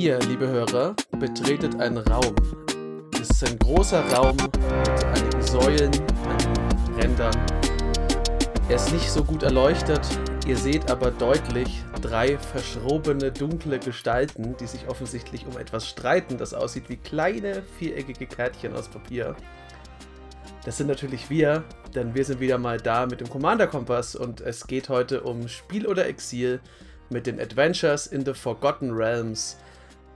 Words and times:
Ihr, 0.00 0.18
liebe 0.20 0.48
Hörer, 0.48 0.96
betretet 1.18 1.78
einen 1.78 1.98
Raum. 1.98 2.34
Es 3.20 3.28
ist 3.28 3.46
ein 3.46 3.58
großer 3.58 4.02
Raum 4.14 4.34
mit 4.34 4.58
einigen 5.04 5.42
Säulen, 5.42 5.90
einigen 6.26 6.94
Rändern. 6.98 7.36
Er 8.70 8.76
ist 8.76 8.94
nicht 8.94 9.10
so 9.10 9.22
gut 9.22 9.42
erleuchtet, 9.42 10.00
ihr 10.46 10.56
seht 10.56 10.90
aber 10.90 11.10
deutlich 11.10 11.84
drei 12.00 12.38
verschrobene, 12.38 13.30
dunkle 13.30 13.78
Gestalten, 13.78 14.56
die 14.58 14.66
sich 14.66 14.88
offensichtlich 14.88 15.46
um 15.46 15.58
etwas 15.58 15.86
streiten, 15.86 16.38
das 16.38 16.54
aussieht 16.54 16.88
wie 16.88 16.96
kleine, 16.96 17.62
viereckige 17.78 18.24
Kärtchen 18.24 18.74
aus 18.74 18.88
Papier. 18.88 19.36
Das 20.64 20.78
sind 20.78 20.86
natürlich 20.86 21.28
wir, 21.28 21.62
denn 21.94 22.14
wir 22.14 22.24
sind 22.24 22.40
wieder 22.40 22.56
mal 22.56 22.78
da 22.78 23.04
mit 23.04 23.20
dem 23.20 23.28
Commander 23.28 23.66
Kompass 23.66 24.16
und 24.16 24.40
es 24.40 24.66
geht 24.66 24.88
heute 24.88 25.20
um 25.20 25.46
Spiel 25.46 25.86
oder 25.86 26.06
Exil 26.06 26.62
mit 27.10 27.26
den 27.26 27.38
Adventures 27.38 28.06
in 28.06 28.24
the 28.24 28.32
Forgotten 28.32 28.92
Realms. 28.92 29.58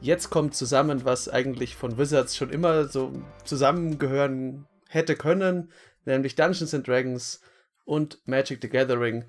Jetzt 0.04 0.28
kommt 0.28 0.54
zusammen, 0.54 1.06
was 1.06 1.30
eigentlich 1.30 1.76
von 1.76 1.96
Wizards 1.96 2.36
schon 2.36 2.50
immer 2.50 2.88
so 2.88 3.10
zusammengehören 3.44 4.66
hätte 4.86 5.16
können, 5.16 5.72
nämlich 6.04 6.34
Dungeons 6.34 6.74
and 6.74 6.86
Dragons 6.86 7.40
und 7.86 8.18
Magic 8.26 8.58
the 8.60 8.68
Gathering. 8.68 9.24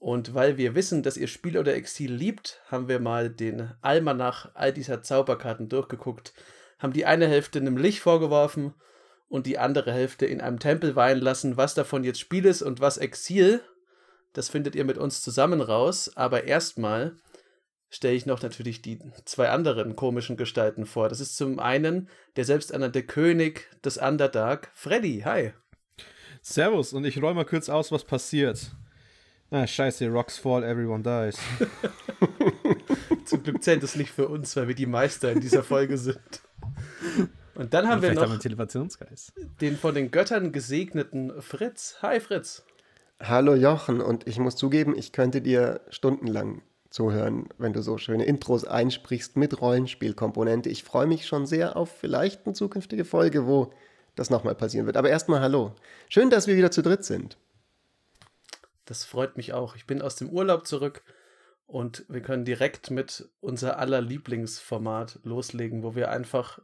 Und 0.00 0.34
weil 0.34 0.56
wir 0.56 0.74
wissen, 0.74 1.04
dass 1.04 1.16
ihr 1.16 1.28
Spiel 1.28 1.56
oder 1.56 1.76
Exil 1.76 2.12
liebt, 2.12 2.60
haben 2.66 2.88
wir 2.88 2.98
mal 2.98 3.30
den 3.30 3.70
Almanach 3.82 4.50
all 4.54 4.72
dieser 4.72 5.00
Zauberkarten 5.00 5.68
durchgeguckt, 5.68 6.34
haben 6.80 6.92
die 6.92 7.06
eine 7.06 7.28
Hälfte 7.28 7.60
einem 7.60 7.76
Licht 7.76 8.00
vorgeworfen 8.00 8.74
und 9.28 9.46
die 9.46 9.58
andere 9.58 9.92
Hälfte 9.92 10.26
in 10.26 10.40
einem 10.40 10.58
Tempel 10.58 10.96
weihen 10.96 11.20
lassen, 11.20 11.56
was 11.56 11.74
davon 11.74 12.02
jetzt 12.02 12.18
Spiel 12.18 12.46
ist 12.46 12.62
und 12.62 12.80
was 12.80 12.98
Exil. 12.98 13.60
Das 14.32 14.48
findet 14.48 14.74
ihr 14.74 14.84
mit 14.84 14.98
uns 14.98 15.22
zusammen 15.22 15.60
raus. 15.60 16.10
Aber 16.16 16.44
erstmal 16.44 17.14
stelle 17.90 18.14
ich 18.14 18.26
noch 18.26 18.42
natürlich 18.42 18.82
die 18.82 18.98
zwei 19.24 19.48
anderen 19.50 19.96
komischen 19.96 20.36
Gestalten 20.36 20.86
vor. 20.86 21.08
Das 21.08 21.20
ist 21.20 21.36
zum 21.36 21.58
einen 21.58 22.08
der 22.36 22.44
selbsternannte 22.44 23.02
König 23.02 23.68
des 23.84 23.98
Underdark, 23.98 24.70
Freddy. 24.74 25.22
Hi. 25.24 25.52
Servus, 26.42 26.92
und 26.92 27.04
ich 27.04 27.16
räume 27.20 27.34
mal 27.34 27.44
kurz 27.44 27.68
aus, 27.68 27.90
was 27.90 28.04
passiert. 28.04 28.72
Ah, 29.50 29.66
scheiße, 29.66 30.08
Rocks 30.08 30.38
fall, 30.38 30.64
everyone 30.64 31.02
dies. 31.02 31.38
Zum 33.24 33.42
Glück 33.42 33.62
zählt 33.62 33.82
das 33.82 33.96
nicht 33.96 34.10
für 34.10 34.28
uns, 34.28 34.54
weil 34.56 34.68
wir 34.68 34.74
die 34.74 34.86
Meister 34.86 35.32
in 35.32 35.40
dieser 35.40 35.62
Folge 35.62 35.98
sind. 35.98 36.18
Und 37.54 37.72
dann 37.72 37.88
haben 37.88 38.02
wir 38.02 38.12
noch 38.12 38.22
haben 38.22 38.28
wir 38.28 38.32
einen 38.32 38.40
Teleportionsgeist. 38.40 39.32
den 39.60 39.76
von 39.76 39.94
den 39.94 40.10
Göttern 40.10 40.52
gesegneten 40.52 41.40
Fritz. 41.40 41.96
Hi 42.02 42.20
Fritz. 42.20 42.64
Hallo 43.20 43.54
Jochen, 43.54 44.00
und 44.00 44.26
ich 44.26 44.38
muss 44.38 44.56
zugeben, 44.56 44.96
ich 44.96 45.12
könnte 45.12 45.40
dir 45.40 45.80
stundenlang 45.88 46.62
zuhören, 46.96 47.46
wenn 47.58 47.74
du 47.74 47.82
so 47.82 47.98
schöne 47.98 48.24
Intros 48.24 48.64
einsprichst 48.64 49.36
mit 49.36 49.60
Rollenspielkomponente. 49.60 50.70
Ich 50.70 50.82
freue 50.82 51.06
mich 51.06 51.26
schon 51.26 51.46
sehr 51.46 51.76
auf 51.76 51.90
vielleicht 51.90 52.46
eine 52.46 52.54
zukünftige 52.54 53.04
Folge, 53.04 53.46
wo 53.46 53.70
das 54.14 54.30
nochmal 54.30 54.54
passieren 54.54 54.86
wird. 54.86 54.96
Aber 54.96 55.10
erstmal 55.10 55.40
hallo. 55.40 55.74
Schön, 56.08 56.30
dass 56.30 56.46
wir 56.46 56.56
wieder 56.56 56.70
zu 56.70 56.82
dritt 56.82 57.04
sind. 57.04 57.36
Das 58.86 59.04
freut 59.04 59.36
mich 59.36 59.52
auch. 59.52 59.76
Ich 59.76 59.86
bin 59.86 60.00
aus 60.00 60.16
dem 60.16 60.30
Urlaub 60.30 60.66
zurück 60.66 61.02
und 61.66 62.06
wir 62.08 62.22
können 62.22 62.46
direkt 62.46 62.90
mit 62.90 63.28
unser 63.40 63.78
aller 63.78 64.00
Lieblingsformat 64.00 65.20
loslegen, 65.22 65.82
wo 65.82 65.94
wir 65.94 66.10
einfach, 66.10 66.60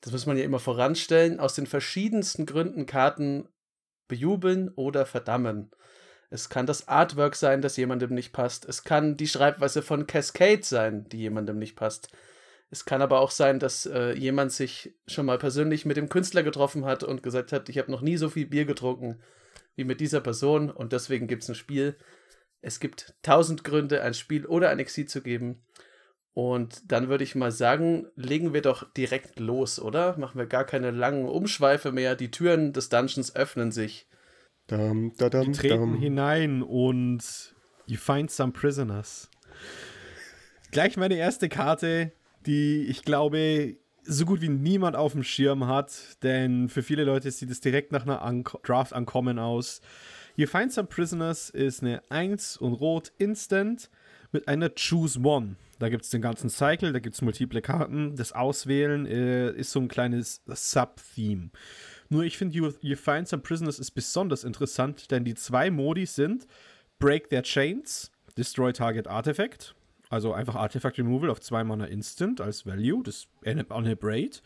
das 0.00 0.12
muss 0.12 0.24
man 0.24 0.38
ja 0.38 0.44
immer 0.44 0.60
voranstellen, 0.60 1.40
aus 1.40 1.54
den 1.54 1.66
verschiedensten 1.66 2.46
Gründen 2.46 2.86
Karten 2.86 3.48
bejubeln 4.08 4.70
oder 4.70 5.04
verdammen. 5.04 5.70
Es 6.34 6.48
kann 6.48 6.66
das 6.66 6.88
Artwork 6.88 7.36
sein, 7.36 7.62
das 7.62 7.76
jemandem 7.76 8.12
nicht 8.12 8.32
passt. 8.32 8.68
Es 8.68 8.82
kann 8.82 9.16
die 9.16 9.28
Schreibweise 9.28 9.82
von 9.82 10.08
Cascade 10.08 10.64
sein, 10.64 11.08
die 11.08 11.18
jemandem 11.18 11.60
nicht 11.60 11.76
passt. 11.76 12.08
Es 12.72 12.84
kann 12.84 13.02
aber 13.02 13.20
auch 13.20 13.30
sein, 13.30 13.60
dass 13.60 13.86
äh, 13.86 14.14
jemand 14.14 14.50
sich 14.50 14.96
schon 15.06 15.26
mal 15.26 15.38
persönlich 15.38 15.86
mit 15.86 15.96
dem 15.96 16.08
Künstler 16.08 16.42
getroffen 16.42 16.86
hat 16.86 17.04
und 17.04 17.22
gesagt 17.22 17.52
hat, 17.52 17.68
ich 17.68 17.78
habe 17.78 17.92
noch 17.92 18.00
nie 18.00 18.16
so 18.16 18.30
viel 18.30 18.46
Bier 18.46 18.64
getrunken 18.64 19.20
wie 19.76 19.84
mit 19.84 20.00
dieser 20.00 20.20
Person 20.20 20.72
und 20.72 20.92
deswegen 20.92 21.28
gibt 21.28 21.44
es 21.44 21.50
ein 21.50 21.54
Spiel. 21.54 21.94
Es 22.62 22.80
gibt 22.80 23.14
tausend 23.22 23.62
Gründe, 23.62 24.02
ein 24.02 24.14
Spiel 24.14 24.44
oder 24.44 24.70
ein 24.70 24.80
Exil 24.80 25.06
zu 25.06 25.22
geben. 25.22 25.62
Und 26.32 26.90
dann 26.90 27.08
würde 27.08 27.22
ich 27.22 27.36
mal 27.36 27.52
sagen, 27.52 28.08
legen 28.16 28.52
wir 28.52 28.62
doch 28.62 28.92
direkt 28.92 29.38
los, 29.38 29.78
oder? 29.78 30.18
Machen 30.18 30.40
wir 30.40 30.46
gar 30.46 30.64
keine 30.64 30.90
langen 30.90 31.28
Umschweife 31.28 31.92
mehr. 31.92 32.16
Die 32.16 32.32
Türen 32.32 32.72
des 32.72 32.88
Dungeons 32.88 33.36
öffnen 33.36 33.70
sich. 33.70 34.08
Dam, 34.66 35.12
da, 35.18 35.28
dam, 35.28 35.44
Die 35.44 35.52
treten 35.52 35.78
dam. 35.92 35.98
hinein 35.98 36.62
und 36.62 37.54
you 37.86 37.96
find 37.96 38.30
some 38.30 38.52
prisoners. 38.52 39.28
Gleich 40.70 40.96
meine 40.96 41.16
erste 41.16 41.48
Karte, 41.48 42.12
die 42.46 42.86
ich 42.86 43.02
glaube 43.02 43.76
so 44.06 44.26
gut 44.26 44.40
wie 44.42 44.48
niemand 44.48 44.96
auf 44.96 45.12
dem 45.12 45.22
Schirm 45.22 45.66
hat, 45.66 46.22
denn 46.22 46.68
für 46.68 46.82
viele 46.82 47.04
Leute 47.04 47.30
sieht 47.30 47.50
es 47.50 47.60
direkt 47.60 47.92
nach 47.92 48.02
einer 48.02 48.22
Ank 48.22 48.56
Draft 48.62 48.92
Ankommen 48.92 49.38
aus. 49.38 49.80
You 50.36 50.46
Find 50.46 50.72
Some 50.72 50.88
Prisoners 50.88 51.48
ist 51.50 51.82
eine 51.82 52.02
1 52.10 52.56
und 52.56 52.74
Rot 52.74 53.12
Instant 53.18 53.88
mit 54.32 54.48
einer 54.48 54.70
Choose 54.70 55.20
One. 55.20 55.56
Da 55.78 55.88
gibt 55.88 56.04
es 56.04 56.10
den 56.10 56.22
ganzen 56.22 56.50
Cycle, 56.50 56.92
da 56.92 56.98
gibt 56.98 57.14
es 57.14 57.22
multiple 57.22 57.62
Karten. 57.62 58.16
Das 58.16 58.32
Auswählen 58.32 59.06
äh, 59.06 59.52
ist 59.52 59.70
so 59.70 59.80
ein 59.80 59.88
kleines 59.88 60.42
Sub-Theme. 60.46 61.50
Nur 62.08 62.24
ich 62.24 62.36
finde, 62.36 62.56
you, 62.56 62.72
you 62.80 62.96
Find 62.96 63.26
Some 63.26 63.42
Prisoners 63.42 63.78
ist 63.78 63.92
besonders 63.92 64.44
interessant, 64.44 65.10
denn 65.10 65.24
die 65.24 65.34
zwei 65.34 65.70
Modi 65.70 66.06
sind 66.06 66.46
Break 66.98 67.28
Their 67.28 67.42
Chains, 67.42 68.10
Destroy 68.36 68.72
Target 68.72 69.06
Artifact. 69.06 69.74
Also 70.10 70.32
einfach 70.32 70.54
Artifact 70.54 70.98
Removal 70.98 71.30
auf 71.30 71.40
zwei 71.40 71.64
Mana 71.64 71.86
Instant 71.86 72.40
als 72.40 72.66
Value, 72.66 73.02
das 73.02 73.26
Unhibrate. 73.44 74.40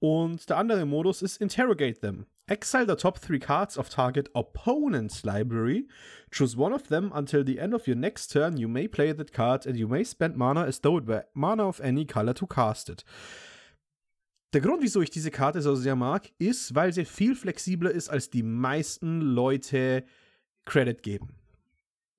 Und 0.00 0.48
der 0.48 0.56
andere 0.56 0.86
Modus 0.86 1.22
ist 1.22 1.40
Interrogate 1.40 2.00
Them. 2.00 2.26
Exile 2.50 2.84
the 2.84 2.96
top 2.96 3.20
three 3.20 3.38
cards 3.38 3.78
of 3.78 3.88
target 3.88 4.28
opponent's 4.34 5.22
library. 5.22 5.86
Choose 6.32 6.56
one 6.56 6.74
of 6.74 6.88
them 6.88 7.12
until 7.14 7.44
the 7.44 7.60
end 7.60 7.74
of 7.74 7.86
your 7.86 7.94
next 7.94 8.32
turn. 8.32 8.56
You 8.56 8.66
may 8.66 8.88
play 8.88 9.12
that 9.12 9.32
card 9.32 9.66
and 9.66 9.78
you 9.78 9.86
may 9.86 10.02
spend 10.02 10.36
mana 10.36 10.64
as 10.64 10.80
though 10.80 10.96
it 10.96 11.06
were 11.06 11.26
mana 11.32 11.68
of 11.68 11.80
any 11.80 12.04
color 12.04 12.32
to 12.34 12.46
cast 12.48 12.88
it. 12.90 13.04
Der 14.52 14.60
Grund, 14.60 14.82
wieso 14.82 15.00
ich 15.00 15.10
diese 15.10 15.30
Karte 15.30 15.62
so 15.62 15.76
sehr 15.76 15.94
mag, 15.94 16.28
ist, 16.38 16.74
weil 16.74 16.92
sie 16.92 17.04
viel 17.04 17.36
flexibler 17.36 17.92
ist, 17.92 18.08
als 18.08 18.30
die 18.30 18.42
meisten 18.42 19.20
Leute 19.20 20.04
Credit 20.64 21.00
geben. 21.02 21.28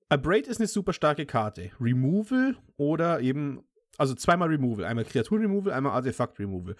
Abrade 0.08 0.48
ist 0.48 0.58
eine 0.58 0.66
super 0.66 0.94
starke 0.94 1.26
Karte. 1.26 1.70
Removal 1.80 2.56
oder 2.76 3.20
eben, 3.20 3.62
also 3.98 4.14
zweimal 4.14 4.48
Removal. 4.48 4.84
Einmal 4.84 5.04
Kreatur-Removal, 5.04 5.72
einmal 5.72 5.92
Artefakt-Removal. 5.92 6.74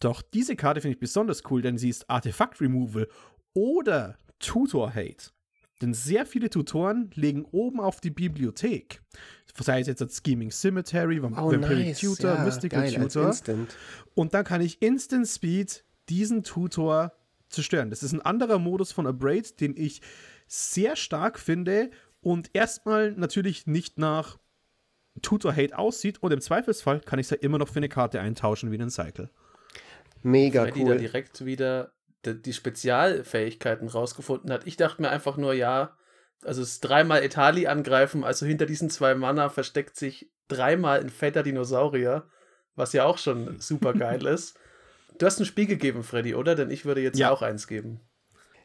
Doch 0.00 0.20
diese 0.20 0.56
Karte 0.56 0.82
finde 0.82 0.94
ich 0.94 1.00
besonders 1.00 1.42
cool, 1.50 1.62
denn 1.62 1.78
sie 1.78 1.88
ist 1.88 2.08
Artefakt-Removal 2.10 3.08
oder 3.54 4.16
Tutor-Hate. 4.40 5.30
Denn 5.82 5.94
sehr 5.94 6.24
viele 6.24 6.48
Tutoren 6.48 7.10
legen 7.14 7.44
oben 7.50 7.80
auf 7.80 8.00
die 8.00 8.10
Bibliothek. 8.10 9.02
Sei 9.58 9.80
es 9.80 9.86
jetzt 9.86 10.00
das 10.00 10.22
Scheming 10.24 10.50
Cemetery, 10.50 11.22
Vamp 11.22 11.36
Oh, 11.38 11.52
Vampiric 11.52 11.88
nice. 11.88 12.00
Tutor, 12.00 12.34
ja, 12.34 12.44
Mystical 12.44 12.82
geil, 12.82 12.94
Tutor. 12.94 13.26
Instant. 13.26 13.76
Und 14.14 14.32
dann 14.32 14.44
kann 14.44 14.60
ich 14.60 14.80
Instant 14.80 15.26
Speed 15.26 15.84
diesen 16.08 16.42
Tutor 16.42 17.12
zerstören. 17.50 17.90
Das 17.90 18.02
ist 18.02 18.12
ein 18.12 18.22
anderer 18.22 18.58
Modus 18.58 18.92
von 18.92 19.06
Abrade, 19.06 19.48
den 19.60 19.76
ich 19.76 20.00
sehr 20.46 20.96
stark 20.96 21.38
finde 21.38 21.90
und 22.22 22.50
erstmal 22.54 23.12
natürlich 23.12 23.66
nicht 23.66 23.98
nach 23.98 24.38
Tutor 25.20 25.54
Hate 25.54 25.76
aussieht 25.76 26.22
und 26.22 26.32
im 26.32 26.40
Zweifelsfall 26.40 27.00
kann 27.00 27.18
ich 27.18 27.26
es 27.26 27.30
ja 27.30 27.36
immer 27.38 27.58
noch 27.58 27.68
für 27.68 27.76
eine 27.76 27.88
Karte 27.88 28.20
eintauschen 28.20 28.70
wie 28.70 28.76
einen 28.76 28.90
Cycle. 28.90 29.28
Mega 30.22 30.62
Freddy 30.62 30.84
da 30.84 30.92
cool. 30.92 30.98
direkt 30.98 31.44
wieder 31.44 31.92
die, 32.24 32.52
Spezialfähigkeiten 32.52 33.88
rausgefunden 33.88 34.50
hat. 34.52 34.66
Ich 34.66 34.76
dachte 34.76 35.02
mir 35.02 35.10
einfach 35.10 35.36
nur, 35.36 35.54
ja, 35.54 35.96
also 36.44 36.62
es 36.62 36.70
ist 36.74 36.80
dreimal 36.80 37.22
Etali 37.22 37.66
angreifen, 37.66 38.24
also 38.24 38.46
hinter 38.46 38.66
diesen 38.66 38.90
zwei 38.90 39.14
Mana 39.14 39.48
versteckt 39.48 39.96
sich 39.96 40.30
dreimal 40.48 41.00
ein 41.00 41.10
fetter 41.10 41.42
Dinosaurier, 41.42 42.28
was 42.74 42.92
ja 42.92 43.04
auch 43.04 43.18
schon 43.18 43.56
super 43.60 43.94
geil 43.94 44.26
ist. 44.26 44.58
Du 45.18 45.26
hast 45.26 45.38
ein 45.38 45.46
Spiel 45.46 45.66
gegeben, 45.66 46.02
Freddy, 46.02 46.34
oder? 46.34 46.54
Denn 46.54 46.70
ich 46.70 46.84
würde 46.84 47.00
jetzt 47.00 47.18
Ja. 47.18 47.30
auch 47.30 47.42
eins 47.42 47.66
geben. 47.68 48.00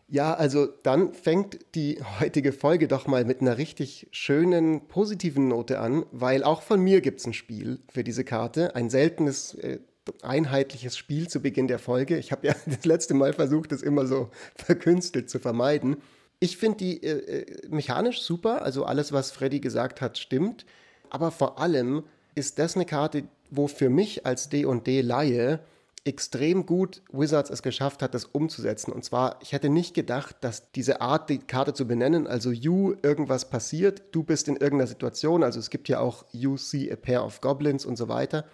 Ja, 0.09 0.33
also 0.33 0.67
dann 0.83 1.13
fängt 1.13 1.75
die 1.75 2.01
heutige 2.19 2.53
Folge 2.53 2.87
doch 2.87 3.07
mal 3.07 3.25
mit 3.25 3.41
einer 3.41 3.57
richtig 3.57 4.07
schönen, 4.11 4.87
positiven 4.87 5.49
Note 5.49 5.79
an, 5.79 6.05
weil 6.11 6.43
auch 6.43 6.61
von 6.61 6.79
mir 6.79 7.01
gibt 7.01 7.19
es 7.19 7.27
ein 7.27 7.33
Spiel 7.33 7.83
für 7.89 8.05
diese 8.05 8.23
Karte. 8.23 8.73
Ein 8.73 8.89
seltenes, 8.89 9.53
äh, 9.55 9.79
einheitliches 10.21 10.97
Spiel 10.97 11.27
zu 11.27 11.41
Beginn 11.41 11.67
der 11.67 11.79
Folge. 11.79 12.17
Ich 12.17 12.31
habe 12.31 12.47
ja 12.47 12.55
das 12.65 12.85
letzte 12.85 13.13
Mal 13.13 13.33
versucht, 13.33 13.71
das 13.71 13.81
immer 13.81 14.05
so 14.05 14.29
verkünstelt 14.55 15.29
zu 15.29 15.39
vermeiden. 15.39 15.97
Ich 16.39 16.57
finde 16.57 16.77
die 16.77 17.03
äh, 17.03 17.41
äh, 17.41 17.67
mechanisch 17.69 18.21
super, 18.21 18.61
also 18.61 18.85
alles, 18.85 19.11
was 19.11 19.31
Freddy 19.31 19.59
gesagt 19.59 20.01
hat, 20.01 20.17
stimmt. 20.17 20.65
Aber 21.09 21.31
vor 21.31 21.59
allem 21.59 22.03
ist 22.35 22.59
das 22.59 22.75
eine 22.75 22.85
Karte, 22.85 23.23
wo 23.49 23.67
für 23.67 23.89
mich 23.89 24.25
als 24.25 24.49
D&D-Laie 24.49 25.59
extrem 26.07 26.65
gut 26.65 27.01
Wizards 27.11 27.49
es 27.49 27.61
geschafft 27.61 28.01
hat, 28.01 28.13
das 28.13 28.25
umzusetzen. 28.25 28.93
Und 28.93 29.03
zwar, 29.03 29.39
ich 29.41 29.51
hätte 29.51 29.69
nicht 29.69 29.93
gedacht, 29.93 30.37
dass 30.41 30.71
diese 30.71 31.01
Art, 31.01 31.29
die 31.29 31.39
Karte 31.39 31.73
zu 31.73 31.85
benennen, 31.85 32.27
also 32.27 32.51
you, 32.51 32.95
irgendwas 33.03 33.49
passiert, 33.49 34.03
du 34.11 34.23
bist 34.23 34.47
in 34.47 34.55
irgendeiner 34.55 34.87
Situation, 34.87 35.43
also 35.43 35.59
es 35.59 35.69
gibt 35.69 35.89
ja 35.89 35.99
auch 35.99 36.23
you 36.31 36.55
see 36.55 36.91
a 36.91 36.95
pair 36.95 37.25
of 37.25 37.41
goblins 37.41 37.85
und 37.85 37.97
so 37.97 38.07
weiter, 38.07 38.45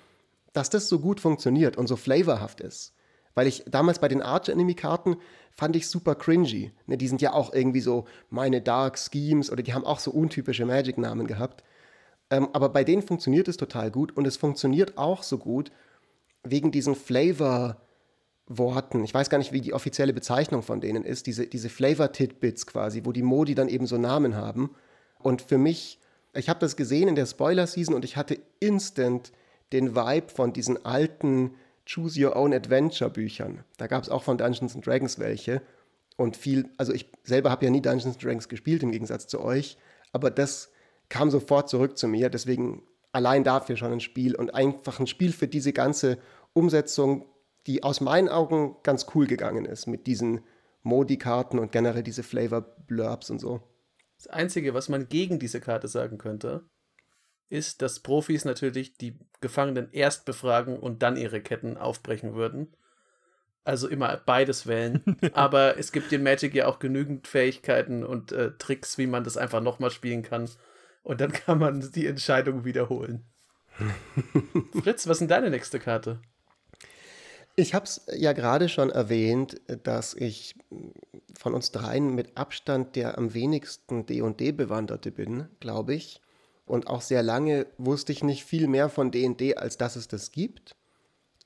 dass 0.53 0.69
das 0.69 0.87
so 0.87 0.99
gut 0.99 1.19
funktioniert 1.19 1.77
und 1.77 1.87
so 1.87 1.95
flavorhaft 1.95 2.61
ist. 2.61 2.93
Weil 3.35 3.47
ich 3.47 3.63
damals 3.67 3.99
bei 3.99 4.07
den 4.07 4.21
Arch-Enemy-Karten 4.21 5.17
fand 5.51 5.75
ich 5.75 5.87
super 5.87 6.15
cringy. 6.15 6.71
Ne, 6.85 6.97
die 6.97 7.07
sind 7.07 7.21
ja 7.21 7.33
auch 7.33 7.53
irgendwie 7.53 7.81
so 7.81 8.05
meine 8.29 8.61
Dark 8.61 8.97
Schemes 8.97 9.51
oder 9.51 9.63
die 9.63 9.73
haben 9.73 9.85
auch 9.85 9.99
so 9.99 10.11
untypische 10.11 10.65
Magic-Namen 10.65 11.27
gehabt. 11.27 11.63
Ähm, 12.29 12.49
aber 12.53 12.69
bei 12.69 12.83
denen 12.83 13.01
funktioniert 13.01 13.47
es 13.47 13.57
total 13.57 13.91
gut 13.91 14.15
und 14.15 14.27
es 14.27 14.37
funktioniert 14.37 14.97
auch 14.97 15.23
so 15.23 15.37
gut 15.37 15.71
wegen 16.43 16.71
diesen 16.71 16.95
Flavor-Worten. 16.95 19.03
Ich 19.03 19.13
weiß 19.13 19.29
gar 19.29 19.37
nicht, 19.37 19.51
wie 19.51 19.61
die 19.61 19.73
offizielle 19.73 20.13
Bezeichnung 20.13 20.61
von 20.61 20.81
denen 20.81 21.03
ist. 21.03 21.27
Diese, 21.27 21.47
diese 21.47 21.69
Flavor-Tidbits 21.69 22.67
quasi, 22.67 23.01
wo 23.03 23.11
die 23.11 23.23
Modi 23.23 23.55
dann 23.55 23.69
eben 23.69 23.87
so 23.87 23.97
Namen 23.97 24.35
haben. 24.35 24.71
Und 25.19 25.41
für 25.41 25.57
mich, 25.57 25.99
ich 26.33 26.49
habe 26.49 26.59
das 26.59 26.75
gesehen 26.75 27.07
in 27.07 27.15
der 27.15 27.25
Spoiler-Season 27.25 27.95
und 27.95 28.05
ich 28.05 28.17
hatte 28.17 28.39
instant 28.59 29.31
den 29.73 29.95
Vibe 29.95 30.29
von 30.29 30.53
diesen 30.53 30.85
alten 30.85 31.55
Choose 31.85 32.23
Your 32.23 32.35
Own 32.35 32.53
Adventure 32.53 33.09
Büchern. 33.09 33.63
Da 33.77 33.87
gab 33.87 34.03
es 34.03 34.09
auch 34.09 34.23
von 34.23 34.37
Dungeons 34.37 34.75
and 34.75 34.85
Dragons 34.85 35.19
welche. 35.19 35.61
Und 36.15 36.37
viel, 36.37 36.69
also 36.77 36.93
ich 36.93 37.11
selber 37.23 37.49
habe 37.49 37.65
ja 37.65 37.71
nie 37.71 37.81
Dungeons 37.81 38.15
and 38.15 38.23
Dragons 38.23 38.47
gespielt, 38.47 38.83
im 38.83 38.91
Gegensatz 38.91 39.27
zu 39.27 39.41
euch. 39.41 39.77
Aber 40.11 40.31
das 40.31 40.71
kam 41.09 41.29
sofort 41.29 41.69
zurück 41.69 41.97
zu 41.97 42.07
mir. 42.07 42.29
Deswegen 42.29 42.83
allein 43.11 43.43
dafür 43.43 43.75
schon 43.75 43.91
ein 43.91 43.99
Spiel 43.99 44.35
und 44.35 44.53
einfach 44.53 44.99
ein 44.99 45.07
Spiel 45.07 45.33
für 45.33 45.47
diese 45.47 45.73
ganze 45.73 46.17
Umsetzung, 46.53 47.25
die 47.67 47.83
aus 47.83 47.99
meinen 47.99 48.29
Augen 48.29 48.77
ganz 48.83 49.07
cool 49.15 49.27
gegangen 49.27 49.65
ist 49.65 49.87
mit 49.87 50.07
diesen 50.07 50.41
Modi-Karten 50.83 51.59
und 51.59 51.71
generell 51.71 52.03
diese 52.03 52.23
Flavor-Blurbs 52.23 53.29
und 53.29 53.39
so. 53.39 53.61
Das 54.17 54.27
Einzige, 54.27 54.73
was 54.73 54.89
man 54.89 55.09
gegen 55.09 55.39
diese 55.39 55.59
Karte 55.59 55.87
sagen 55.87 56.17
könnte, 56.17 56.63
ist, 57.53 57.81
dass 57.81 57.99
Profis 57.99 58.43
natürlich 58.43 58.97
die 58.97 59.17
Gefangenen 59.39 59.89
erst 59.91 60.25
befragen 60.25 60.77
und 60.77 61.03
dann 61.03 61.15
ihre 61.15 61.41
Ketten 61.41 61.77
aufbrechen 61.77 62.33
würden. 62.33 62.75
Also 63.63 63.87
immer 63.87 64.17
beides 64.17 64.67
wählen. 64.67 65.01
Aber 65.33 65.77
es 65.77 65.91
gibt 65.91 66.11
in 66.11 66.23
Magic 66.23 66.53
ja 66.53 66.67
auch 66.67 66.79
genügend 66.79 67.27
Fähigkeiten 67.27 68.03
und 68.03 68.31
äh, 68.31 68.51
Tricks, 68.57 68.97
wie 68.97 69.07
man 69.07 69.23
das 69.23 69.37
einfach 69.37 69.61
nochmal 69.61 69.91
spielen 69.91 70.23
kann. 70.23 70.49
Und 71.03 71.21
dann 71.21 71.31
kann 71.31 71.59
man 71.59 71.91
die 71.91 72.07
Entscheidung 72.07 72.65
wiederholen. 72.65 73.23
Fritz, 74.83 75.07
was 75.07 75.17
ist 75.17 75.19
denn 75.19 75.27
deine 75.27 75.49
nächste 75.49 75.79
Karte? 75.79 76.21
Ich 77.55 77.75
habe 77.75 77.85
es 77.85 78.05
ja 78.15 78.33
gerade 78.33 78.67
schon 78.67 78.89
erwähnt, 78.89 79.61
dass 79.83 80.15
ich 80.15 80.55
von 81.37 81.53
uns 81.53 81.71
dreien 81.71 82.15
mit 82.15 82.35
Abstand 82.35 82.95
der 82.95 83.17
am 83.17 83.35
wenigsten 83.35 84.07
D&D-Bewanderte 84.07 85.11
bin, 85.11 85.47
glaube 85.59 85.93
ich. 85.93 86.22
Und 86.65 86.87
auch 86.87 87.01
sehr 87.01 87.23
lange 87.23 87.67
wusste 87.77 88.11
ich 88.11 88.23
nicht 88.23 88.45
viel 88.45 88.67
mehr 88.67 88.89
von 88.89 89.11
D&D, 89.11 89.55
als 89.55 89.77
dass 89.77 89.95
es 89.95 90.07
das 90.07 90.31
gibt. 90.31 90.75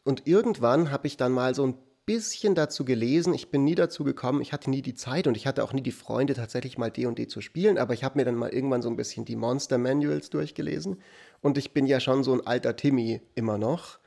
Und 0.03 0.27
irgendwann 0.27 0.91
habe 0.91 1.07
ich 1.07 1.17
dann 1.17 1.31
mal 1.31 1.55
so 1.55 1.65
ein 1.65 1.75
bisschen 2.07 2.55
dazu 2.55 2.85
gelesen. 2.85 3.33
Ich 3.33 3.51
bin 3.51 3.65
nie 3.65 3.75
dazu 3.75 4.05
gekommen. 4.05 4.41
Ich 4.41 4.53
hatte 4.53 4.69
nie 4.69 4.81
die 4.81 4.95
Zeit 4.95 5.27
und 5.27 5.35
ich 5.35 5.45
hatte 5.45 5.63
auch 5.63 5.73
nie 5.73 5.81
die 5.81 5.91
Freunde, 5.91 6.33
tatsächlich 6.33 6.77
mal 6.77 6.89
D&D 6.89 7.27
zu 7.27 7.41
spielen. 7.41 7.77
Aber 7.77 7.93
ich 7.93 8.03
habe 8.03 8.17
mir 8.17 8.25
dann 8.25 8.35
mal 8.35 8.49
irgendwann 8.49 8.81
so 8.81 8.89
ein 8.89 8.95
bisschen 8.95 9.25
die 9.25 9.35
Monster 9.35 9.77
Manuals 9.77 10.29
durchgelesen. 10.29 11.01
Und 11.41 11.57
ich 11.57 11.73
bin 11.73 11.85
ja 11.85 11.99
schon 11.99 12.23
so 12.23 12.33
ein 12.33 12.47
alter 12.47 12.77
Timmy 12.77 13.21
immer 13.35 13.57
noch. 13.57 13.99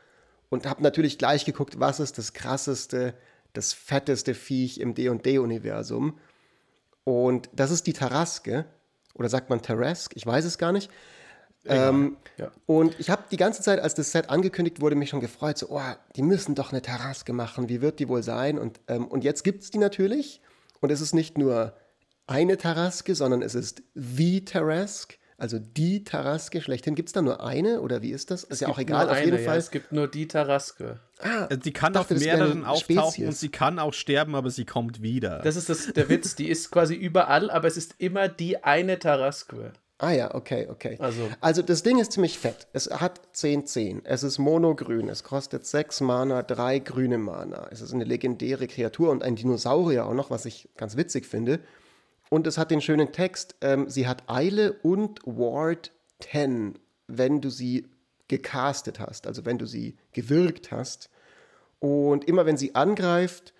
Und 0.48 0.66
habe 0.66 0.82
natürlich 0.82 1.18
gleich 1.18 1.44
geguckt, 1.44 1.78
was 1.78 2.00
ist 2.00 2.16
das 2.16 2.32
krasseste, 2.32 3.14
das 3.52 3.74
fetteste 3.74 4.34
Viech 4.34 4.80
im 4.80 4.94
D&D-Universum. 4.94 6.18
Und 7.04 7.50
das 7.52 7.70
ist 7.70 7.86
die 7.86 7.92
Taraske. 7.92 8.64
Oder 9.14 9.28
sagt 9.28 9.50
man 9.50 9.62
Tarrasque? 9.62 10.16
Ich 10.16 10.26
weiß 10.26 10.44
es 10.44 10.58
gar 10.58 10.72
nicht. 10.72 10.90
Ähm, 11.66 12.16
ja. 12.38 12.50
Und 12.66 12.98
ich 12.98 13.10
habe 13.10 13.24
die 13.30 13.36
ganze 13.36 13.62
Zeit, 13.62 13.80
als 13.80 13.94
das 13.94 14.12
Set 14.12 14.30
angekündigt 14.30 14.80
wurde, 14.80 14.96
mich 14.96 15.10
schon 15.10 15.20
gefreut, 15.20 15.58
so, 15.58 15.68
oh, 15.70 15.80
die 16.16 16.22
müssen 16.22 16.54
doch 16.54 16.72
eine 16.72 16.80
Taraske 16.80 17.32
machen, 17.32 17.68
wie 17.68 17.82
wird 17.82 17.98
die 17.98 18.08
wohl 18.08 18.22
sein? 18.22 18.58
Und, 18.58 18.80
ähm, 18.88 19.06
und 19.06 19.24
jetzt 19.24 19.44
gibt 19.44 19.62
es 19.62 19.70
die 19.70 19.78
natürlich. 19.78 20.40
Und 20.80 20.90
es 20.90 21.02
ist 21.02 21.12
nicht 21.12 21.36
nur 21.36 21.74
eine 22.26 22.56
Taraske, 22.56 23.14
sondern 23.14 23.42
es 23.42 23.54
ist 23.54 23.82
the 23.94 24.44
Taraske, 24.44 25.16
also 25.36 25.58
die 25.58 26.04
Taraske 26.04 26.62
schlechthin. 26.62 26.94
Gibt 26.94 27.10
es 27.10 27.12
da 27.12 27.20
nur 27.20 27.44
eine 27.44 27.82
oder 27.82 28.00
wie 28.00 28.10
ist 28.10 28.30
das? 28.30 28.44
Es 28.44 28.50
ist 28.50 28.60
ja 28.60 28.68
auch 28.68 28.78
egal, 28.78 29.10
auf 29.10 29.18
jeden 29.18 29.36
eine, 29.36 29.44
Fall. 29.44 29.54
Ja, 29.54 29.58
es 29.58 29.70
gibt 29.70 29.92
nur 29.92 30.08
die 30.08 30.28
Taraske. 30.28 31.00
Ah, 31.22 31.44
also 31.44 31.56
die 31.56 31.72
kann 31.72 31.92
dachte, 31.92 32.14
auf 32.14 32.20
mehreren 32.20 32.64
auftauchen 32.64 33.10
Spezies. 33.10 33.26
und 33.26 33.36
sie 33.36 33.48
kann 33.48 33.78
auch 33.78 33.92
sterben, 33.92 34.34
aber 34.34 34.50
sie 34.50 34.64
kommt 34.64 35.02
wieder. 35.02 35.40
Das 35.42 35.56
ist 35.56 35.68
das, 35.68 35.92
der 35.92 36.08
Witz, 36.08 36.34
die 36.34 36.48
ist 36.48 36.70
quasi 36.70 36.94
überall, 36.94 37.50
aber 37.50 37.68
es 37.68 37.76
ist 37.76 37.94
immer 37.98 38.28
die 38.28 38.62
eine 38.64 38.98
Taraske. 38.98 39.72
Ah 40.02 40.12
ja, 40.12 40.34
okay, 40.34 40.66
okay. 40.70 40.96
Also, 40.98 41.28
also 41.42 41.60
das 41.60 41.82
Ding 41.82 41.98
ist 41.98 42.12
ziemlich 42.12 42.38
fett. 42.38 42.68
Es 42.72 42.90
hat 42.90 43.20
10 43.32 43.66
10. 43.66 44.06
Es 44.06 44.22
ist 44.22 44.38
monogrün. 44.38 45.10
Es 45.10 45.24
kostet 45.24 45.66
6 45.66 46.00
Mana, 46.00 46.42
3 46.42 46.78
grüne 46.78 47.18
Mana. 47.18 47.68
Es 47.70 47.82
ist 47.82 47.92
eine 47.92 48.04
legendäre 48.04 48.66
Kreatur 48.66 49.10
und 49.10 49.22
ein 49.22 49.36
Dinosaurier 49.36 50.06
auch 50.06 50.14
noch, 50.14 50.30
was 50.30 50.46
ich 50.46 50.70
ganz 50.78 50.96
witzig 50.96 51.26
finde. 51.26 51.60
Und 52.30 52.46
es 52.46 52.56
hat 52.56 52.70
den 52.70 52.80
schönen 52.80 53.12
Text, 53.12 53.56
ähm, 53.60 53.90
sie 53.90 54.08
hat 54.08 54.30
Eile 54.30 54.72
und 54.72 55.20
Ward 55.26 55.92
10, 56.20 56.78
wenn 57.06 57.42
du 57.42 57.50
sie 57.50 57.86
gecastet 58.28 59.00
hast, 59.00 59.26
also 59.26 59.44
wenn 59.44 59.58
du 59.58 59.66
sie 59.66 59.96
gewirkt 60.12 60.70
hast. 60.70 61.09
Und 61.80 62.26
immer 62.26 62.46
wenn 62.46 62.56
sie 62.56 62.74
angreift, 62.74 63.52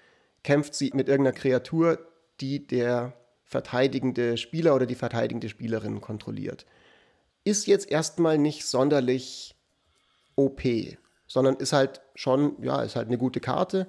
kämpft 0.44 0.74
sie 0.74 0.92
mit 0.94 1.08
irgendeiner 1.08 1.36
Kreatur, 1.36 1.98
die 2.40 2.66
der 2.66 3.14
verteidigende 3.44 4.36
Spieler 4.36 4.74
oder 4.74 4.86
die 4.86 4.94
verteidigende 4.94 5.48
Spielerin 5.48 6.00
kontrolliert. 6.00 6.66
Ist 7.42 7.66
jetzt 7.66 7.90
erstmal 7.90 8.38
nicht 8.38 8.64
sonderlich 8.64 9.56
OP, 10.36 10.62
sondern 11.26 11.56
ist 11.56 11.72
halt 11.72 12.00
schon, 12.14 12.62
ja, 12.62 12.82
ist 12.82 12.96
halt 12.96 13.08
eine 13.08 13.18
gute 13.18 13.40
Karte. 13.40 13.86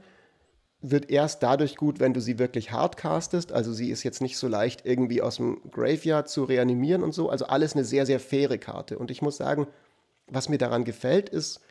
Wird 0.82 1.12
erst 1.12 1.44
dadurch 1.44 1.76
gut, 1.76 2.00
wenn 2.00 2.14
du 2.14 2.22
sie 2.22 2.40
wirklich 2.40 2.72
hard 2.72 2.98
castest. 2.98 3.52
Also 3.52 3.72
sie 3.72 3.92
ist 3.92 4.04
jetzt 4.04 4.22
nicht 4.22 4.38
so 4.38 4.48
leicht 4.48 4.86
irgendwie 4.86 5.22
aus 5.22 5.36
dem 5.36 5.62
Graveyard 5.70 6.28
zu 6.28 6.44
reanimieren 6.44 7.04
und 7.04 7.14
so. 7.14 7.30
Also 7.30 7.46
alles 7.46 7.74
eine 7.74 7.86
sehr, 7.86 8.06
sehr 8.06 8.20
faire 8.20 8.58
Karte. 8.58 8.98
Und 8.98 9.12
ich 9.12 9.22
muss 9.22 9.38
sagen, 9.38 9.68
was 10.28 10.50
mir 10.50 10.58
daran 10.58 10.84
gefällt, 10.84 11.30
ist, 11.30 11.62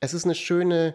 es 0.00 0.12
ist 0.12 0.24
eine 0.24 0.34
schöne, 0.34 0.94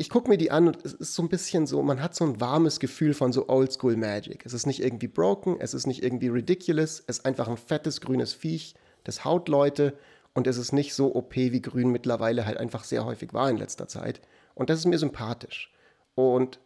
ich 0.00 0.10
gucke 0.10 0.30
mir 0.30 0.38
die 0.38 0.52
an 0.52 0.68
und 0.68 0.84
es 0.84 0.94
ist 0.94 1.14
so 1.14 1.22
ein 1.22 1.28
bisschen 1.28 1.66
so, 1.66 1.82
man 1.82 2.00
hat 2.00 2.14
so 2.14 2.24
ein 2.24 2.40
warmes 2.40 2.78
Gefühl 2.78 3.14
von 3.14 3.32
so 3.32 3.48
Oldschool 3.48 3.96
Magic. 3.96 4.46
Es 4.46 4.52
ist 4.52 4.64
nicht 4.64 4.80
irgendwie 4.80 5.08
broken, 5.08 5.56
es 5.58 5.74
ist 5.74 5.86
nicht 5.86 6.04
irgendwie 6.04 6.28
ridiculous, 6.28 7.02
es 7.06 7.18
ist 7.18 7.26
einfach 7.26 7.48
ein 7.48 7.56
fettes 7.56 8.00
grünes 8.00 8.32
Viech, 8.32 8.76
das 9.02 9.24
haut 9.24 9.48
Leute 9.48 9.98
und 10.34 10.46
es 10.46 10.56
ist 10.56 10.72
nicht 10.72 10.94
so 10.94 11.16
OP 11.16 11.34
wie 11.34 11.60
grün 11.60 11.90
mittlerweile 11.90 12.46
halt 12.46 12.58
einfach 12.58 12.84
sehr 12.84 13.04
häufig 13.04 13.34
war 13.34 13.50
in 13.50 13.56
letzter 13.56 13.88
Zeit. 13.88 14.20
Und 14.54 14.70
das 14.70 14.78
ist 14.78 14.86
mir 14.86 14.98
sympathisch. 14.98 15.72
Und 16.14 16.60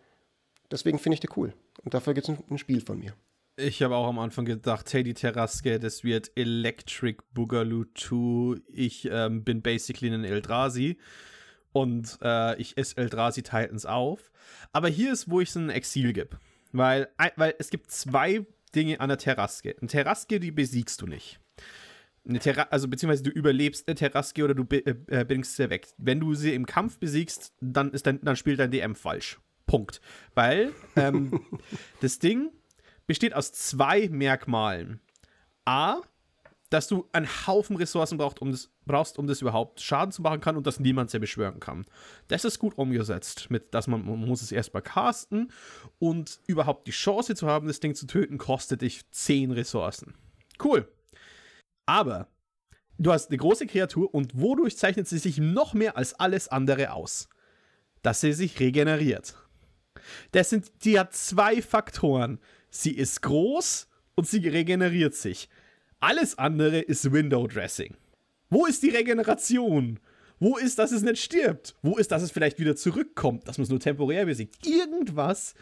deswegen 0.71 0.99
finde 0.99 1.14
ich 1.14 1.21
die 1.21 1.30
cool. 1.35 1.54
Und 1.85 1.95
dafür 1.95 2.12
gibt 2.12 2.28
es 2.28 2.37
ein, 2.50 2.59
Spiel 2.59 2.83
von 2.83 2.99
mir. 2.99 3.14
Ich 3.56 3.83
habe 3.83 3.97
auch 3.97 4.09
am 4.09 4.18
Anfang 4.18 4.45
gedacht, 4.45 4.92
hey, 4.92 5.02
die 5.02 5.14
Terraske, 5.14 5.78
das 5.78 6.04
wird 6.04 6.33
Electric 6.37 7.23
Boogaloo 7.33 7.85
2. 7.95 8.61
Ich 8.68 9.09
ähm, 9.11 9.42
bin 9.42 9.62
basically 9.62 10.12
ein 10.12 10.25
Eldrazi 10.25 10.99
und 11.73 12.19
äh, 12.23 12.61
ich 12.61 12.76
esse 12.76 12.97
Eldrazi 12.97 13.43
Titans 13.43 13.87
auf. 13.87 14.31
Aber 14.73 14.88
hier 14.88 15.12
ist, 15.12 15.31
wo 15.31 15.41
ich 15.41 15.50
es 15.50 15.57
ein 15.57 15.71
Exil 15.71 16.12
gebe. 16.12 16.38
Weil, 16.73 17.09
weil 17.37 17.55
es 17.59 17.71
gibt 17.71 17.91
zwei 17.91 18.47
Dinge 18.75 19.00
an 19.00 19.09
der 19.09 19.19
Terraske. 19.19 19.76
Eine 19.79 19.88
Terraske, 19.88 20.41
die 20.41 20.50
besiegst 20.50 21.00
du 21.02 21.07
nicht. 21.07 21.38
Eine 22.26 22.38
Terra 22.38 22.69
also 22.71 22.87
beziehungsweise 22.88 23.25
du 23.25 23.31
überlebst 23.31 23.88
eine 23.88 23.97
Terraske 23.97 24.45
oder 24.45 24.55
du 24.55 24.64
äh, 24.71 24.95
äh, 25.09 25.25
bringst 25.25 25.57
sie 25.57 25.71
weg. 25.71 25.88
Wenn 25.99 26.21
du 26.21 26.35
sie 26.35 26.55
im 26.55 26.67
Kampf 26.67 26.99
besiegst, 26.99 27.52
dann, 27.61 27.91
ist 27.91 28.07
dein, 28.07 28.21
dann 28.23 28.37
spielt 28.37 28.61
dein 28.61 28.71
DM 28.71 28.95
falsch. 28.95 29.41
Punkt. 29.67 30.00
Weil 30.35 30.73
ähm, 30.97 31.41
das 32.00 32.19
Ding 32.19 32.50
besteht 33.07 33.35
aus 33.35 33.52
zwei 33.52 34.09
Merkmalen. 34.09 35.00
A, 35.64 36.00
dass 36.73 36.88
du 36.88 37.07
einen 37.12 37.29
Haufen 37.47 37.76
Ressourcen 37.76 38.17
brauchst, 38.17 38.41
um 38.41 38.50
das, 38.50 38.71
brauchst, 38.87 39.19
um 39.19 39.26
das 39.26 39.43
überhaupt 39.43 39.81
Schaden 39.83 40.11
zu 40.11 40.23
machen 40.23 40.41
kann 40.41 40.57
und 40.57 40.67
dass 40.67 40.81
niemand 40.81 41.11
sie 41.11 41.19
beschwören 41.19 41.61
kann. 41.61 41.85
Das 42.29 42.47
ist 42.47 42.59
gut 42.59 42.79
umgesetzt, 42.79 43.50
mit 43.50 43.75
dass 43.75 43.88
man, 43.88 44.07
man 44.07 44.21
muss 44.21 44.41
es 44.41 44.52
erstmal 44.52 44.83
casten 44.83 45.52
und 45.99 46.41
überhaupt 46.47 46.87
die 46.87 46.93
Chance 46.93 47.35
zu 47.35 47.47
haben, 47.47 47.67
das 47.67 47.81
Ding 47.81 47.95
zu 47.95 48.07
töten, 48.07 48.38
kostet 48.38 48.81
dich 48.81 49.02
10 49.11 49.50
Ressourcen. 49.50 50.14
Cool. 50.64 50.91
Aber 51.85 52.29
du 52.97 53.12
hast 53.12 53.29
eine 53.29 53.37
große 53.37 53.67
Kreatur 53.67 54.14
und 54.14 54.41
wodurch 54.41 54.79
zeichnet 54.79 55.07
sie 55.07 55.19
sich 55.19 55.37
noch 55.37 55.75
mehr 55.75 55.99
als 55.99 56.14
alles 56.14 56.49
andere 56.49 56.95
aus? 56.95 57.29
Dass 58.00 58.23
sie 58.23 58.33
sich 58.33 58.59
regeneriert. 58.61 59.37
Das 60.31 60.49
sind, 60.49 60.73
die 60.85 60.99
hat 60.99 61.14
zwei 61.14 61.61
Faktoren. 61.61 62.41
Sie 62.71 62.93
ist 62.93 63.21
groß 63.21 63.88
und 64.14 64.26
sie 64.26 64.49
regeneriert 64.49 65.14
sich. 65.14 65.50
Alles 66.02 66.37
andere 66.37 66.80
ist 66.80 67.12
Window 67.12 67.47
Dressing. 67.47 67.94
Wo 68.50 68.66
ist 68.66 68.82
die 68.82 68.88
Regeneration? 68.88 70.00
Wo 70.40 70.56
ist, 70.56 70.80
dass 70.80 70.90
es 70.90 71.02
nicht 71.02 71.23
stirbt? 71.23 71.76
Wo 71.80 71.97
ist, 71.97 72.11
dass 72.11 72.25
es 72.25 72.32
vielleicht 72.32 72.59
wieder 72.59 72.75
zurückkommt, 72.75 73.47
dass 73.47 73.56
man 73.56 73.62
es 73.62 73.71
nur 73.71 73.78
temporär 73.78 74.26
besiegt? 74.26 74.66
Irgendwas, 74.66 75.54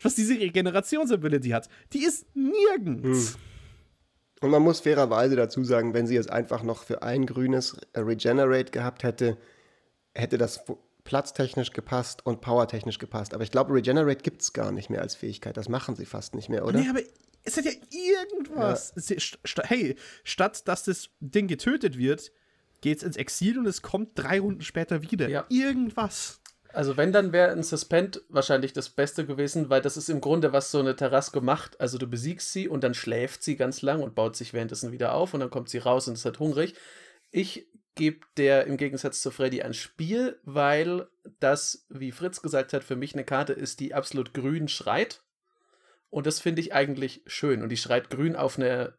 was 0.00 0.14
diese 0.14 0.38
Regenerationsability 0.38 1.48
hat, 1.48 1.68
die 1.92 2.04
ist 2.04 2.26
nirgends. 2.36 3.34
Hm. 3.34 3.40
Und 4.42 4.50
man 4.50 4.62
muss 4.62 4.78
fairerweise 4.78 5.34
dazu 5.34 5.64
sagen, 5.64 5.94
wenn 5.94 6.06
sie 6.06 6.16
es 6.16 6.28
einfach 6.28 6.62
noch 6.62 6.84
für 6.84 7.02
ein 7.02 7.26
grünes 7.26 7.76
Regenerate 7.96 8.70
gehabt 8.70 9.02
hätte, 9.02 9.36
hätte 10.14 10.38
das 10.38 10.64
platztechnisch 11.02 11.72
gepasst 11.72 12.24
und 12.24 12.40
powertechnisch 12.40 13.00
gepasst. 13.00 13.34
Aber 13.34 13.42
ich 13.42 13.50
glaube, 13.50 13.74
Regenerate 13.74 14.22
gibt 14.22 14.42
es 14.42 14.52
gar 14.52 14.70
nicht 14.70 14.90
mehr 14.90 15.02
als 15.02 15.16
Fähigkeit. 15.16 15.56
Das 15.56 15.68
machen 15.68 15.96
sie 15.96 16.06
fast 16.06 16.36
nicht 16.36 16.48
mehr, 16.48 16.64
oder? 16.64 16.78
Nee, 16.78 16.88
aber 16.88 17.00
es 17.44 17.56
hat 17.56 17.64
ja 17.64 17.72
irgendwas. 17.90 18.94
Ja. 18.96 19.64
Hey, 19.64 19.96
statt 20.24 20.66
dass 20.68 20.84
das 20.84 21.10
Ding 21.20 21.48
getötet 21.48 21.98
wird, 21.98 22.32
geht 22.80 22.98
es 22.98 23.02
ins 23.02 23.16
Exil 23.16 23.58
und 23.58 23.66
es 23.66 23.82
kommt 23.82 24.10
drei 24.14 24.40
Runden 24.40 24.62
später 24.62 25.02
wieder. 25.02 25.28
Ja. 25.28 25.46
Irgendwas. 25.48 26.40
Also 26.72 26.96
wenn, 26.96 27.12
dann 27.12 27.32
wäre 27.32 27.52
ein 27.52 27.62
Suspend 27.62 28.22
wahrscheinlich 28.28 28.72
das 28.72 28.88
Beste 28.88 29.26
gewesen, 29.26 29.68
weil 29.68 29.82
das 29.82 29.96
ist 29.96 30.08
im 30.08 30.20
Grunde, 30.20 30.52
was 30.52 30.70
so 30.70 30.78
eine 30.78 30.96
Terraske 30.96 31.40
macht. 31.40 31.80
Also 31.80 31.98
du 31.98 32.06
besiegst 32.06 32.52
sie 32.52 32.68
und 32.68 32.82
dann 32.82 32.94
schläft 32.94 33.42
sie 33.42 33.56
ganz 33.56 33.82
lang 33.82 34.02
und 34.02 34.14
baut 34.14 34.36
sich 34.36 34.54
währenddessen 34.54 34.92
wieder 34.92 35.14
auf 35.14 35.34
und 35.34 35.40
dann 35.40 35.50
kommt 35.50 35.68
sie 35.68 35.78
raus 35.78 36.08
und 36.08 36.14
ist 36.14 36.24
halt 36.24 36.38
hungrig. 36.38 36.74
Ich 37.30 37.68
gebe 37.94 38.20
der 38.38 38.66
im 38.66 38.78
Gegensatz 38.78 39.20
zu 39.20 39.30
Freddy 39.30 39.62
ein 39.62 39.74
Spiel, 39.74 40.40
weil 40.44 41.08
das, 41.40 41.84
wie 41.90 42.10
Fritz 42.10 42.40
gesagt 42.40 42.72
hat, 42.72 42.84
für 42.84 42.96
mich 42.96 43.14
eine 43.14 43.24
Karte 43.24 43.52
ist, 43.52 43.80
die 43.80 43.92
absolut 43.94 44.32
grün 44.32 44.68
schreit. 44.68 45.22
Und 46.12 46.26
das 46.26 46.40
finde 46.40 46.60
ich 46.60 46.74
eigentlich 46.74 47.22
schön. 47.26 47.62
Und 47.62 47.70
die 47.70 47.78
schreit 47.78 48.10
grün 48.10 48.36
auf 48.36 48.58
eine, 48.58 48.92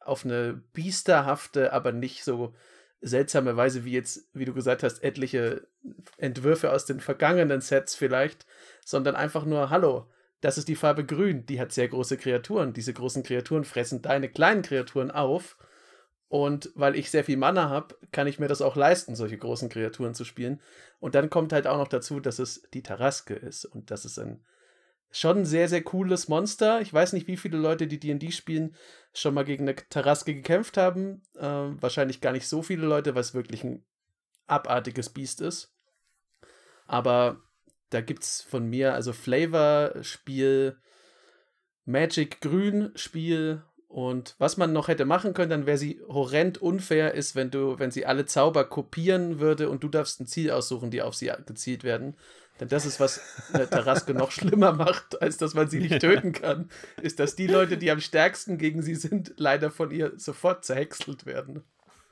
auf 0.00 0.24
eine 0.24 0.54
biesterhafte, 0.72 1.72
aber 1.72 1.92
nicht 1.92 2.24
so 2.24 2.54
seltsame 3.00 3.56
Weise, 3.56 3.84
wie 3.84 3.92
jetzt, 3.92 4.28
wie 4.32 4.46
du 4.46 4.52
gesagt 4.52 4.82
hast, 4.82 5.04
etliche 5.04 5.68
Entwürfe 6.16 6.72
aus 6.72 6.86
den 6.86 6.98
vergangenen 6.98 7.60
Sets 7.60 7.94
vielleicht, 7.94 8.46
sondern 8.84 9.14
einfach 9.14 9.44
nur, 9.44 9.70
hallo, 9.70 10.10
das 10.40 10.58
ist 10.58 10.66
die 10.66 10.74
Farbe 10.74 11.06
grün, 11.06 11.46
die 11.46 11.60
hat 11.60 11.70
sehr 11.70 11.86
große 11.86 12.16
Kreaturen. 12.16 12.72
Diese 12.72 12.92
großen 12.92 13.22
Kreaturen 13.22 13.62
fressen 13.62 14.02
deine 14.02 14.28
kleinen 14.28 14.62
Kreaturen 14.62 15.12
auf. 15.12 15.56
Und 16.26 16.72
weil 16.74 16.96
ich 16.96 17.12
sehr 17.12 17.22
viel 17.22 17.36
Mana 17.36 17.68
habe, 17.68 17.96
kann 18.10 18.26
ich 18.26 18.40
mir 18.40 18.48
das 18.48 18.60
auch 18.60 18.74
leisten, 18.74 19.14
solche 19.14 19.38
großen 19.38 19.68
Kreaturen 19.68 20.14
zu 20.14 20.24
spielen. 20.24 20.60
Und 20.98 21.14
dann 21.14 21.30
kommt 21.30 21.52
halt 21.52 21.68
auch 21.68 21.78
noch 21.78 21.88
dazu, 21.88 22.18
dass 22.18 22.40
es 22.40 22.62
die 22.74 22.82
Taraske 22.82 23.34
ist. 23.34 23.66
Und 23.66 23.92
das 23.92 24.04
ist 24.04 24.18
ein 24.18 24.44
schon 25.10 25.38
ein 25.38 25.44
sehr, 25.44 25.68
sehr 25.68 25.82
cooles 25.82 26.28
Monster. 26.28 26.80
Ich 26.80 26.92
weiß 26.92 27.12
nicht, 27.12 27.26
wie 27.26 27.36
viele 27.36 27.58
Leute, 27.58 27.86
die 27.86 27.98
DD 27.98 28.32
spielen, 28.32 28.74
schon 29.12 29.34
mal 29.34 29.44
gegen 29.44 29.68
eine 29.68 29.74
Taraske 29.74 30.34
gekämpft 30.34 30.76
haben. 30.76 31.22
Äh, 31.36 31.42
wahrscheinlich 31.42 32.20
gar 32.20 32.32
nicht 32.32 32.48
so 32.48 32.62
viele 32.62 32.86
Leute, 32.86 33.14
weil 33.14 33.22
es 33.22 33.34
wirklich 33.34 33.64
ein 33.64 33.84
abartiges 34.46 35.10
Biest 35.10 35.40
ist. 35.40 35.72
Aber 36.86 37.40
da 37.90 38.00
gibt 38.00 38.22
es 38.22 38.42
von 38.42 38.68
mir 38.68 38.94
also 38.94 39.12
Flavor-Spiel, 39.12 40.76
Magic 41.84 42.40
Grün-Spiel 42.40 43.62
und 43.90 44.36
was 44.38 44.56
man 44.56 44.72
noch 44.72 44.86
hätte 44.86 45.04
machen 45.04 45.34
können, 45.34 45.50
dann 45.50 45.66
wäre 45.66 45.76
sie 45.76 46.00
horrend 46.06 46.58
unfair 46.58 47.14
ist, 47.14 47.34
wenn 47.34 47.50
du, 47.50 47.80
wenn 47.80 47.90
sie 47.90 48.06
alle 48.06 48.24
Zauber 48.24 48.64
kopieren 48.64 49.40
würde 49.40 49.68
und 49.68 49.82
du 49.82 49.88
darfst 49.88 50.20
ein 50.20 50.26
Ziel 50.26 50.52
aussuchen, 50.52 50.92
die 50.92 51.02
auf 51.02 51.16
sie 51.16 51.32
gezielt 51.44 51.82
werden. 51.82 52.16
Denn 52.60 52.68
das 52.68 52.84
ist, 52.84 53.00
was 53.00 53.20
eine 53.52 53.68
Taraske 53.68 54.12
noch 54.12 54.30
schlimmer 54.30 54.72
macht, 54.72 55.20
als 55.22 55.38
dass 55.38 55.54
man 55.54 55.68
sie 55.70 55.80
nicht 55.80 56.00
töten 56.00 56.32
kann, 56.32 56.68
ist, 57.02 57.18
dass 57.18 57.34
die 57.34 57.46
Leute, 57.46 57.78
die 57.78 57.90
am 57.90 58.00
stärksten 58.00 58.58
gegen 58.58 58.82
sie 58.82 58.94
sind, 58.94 59.32
leider 59.38 59.70
von 59.70 59.90
ihr 59.90 60.12
sofort 60.16 60.64
zerhäckselt 60.64 61.24
werden. 61.24 61.62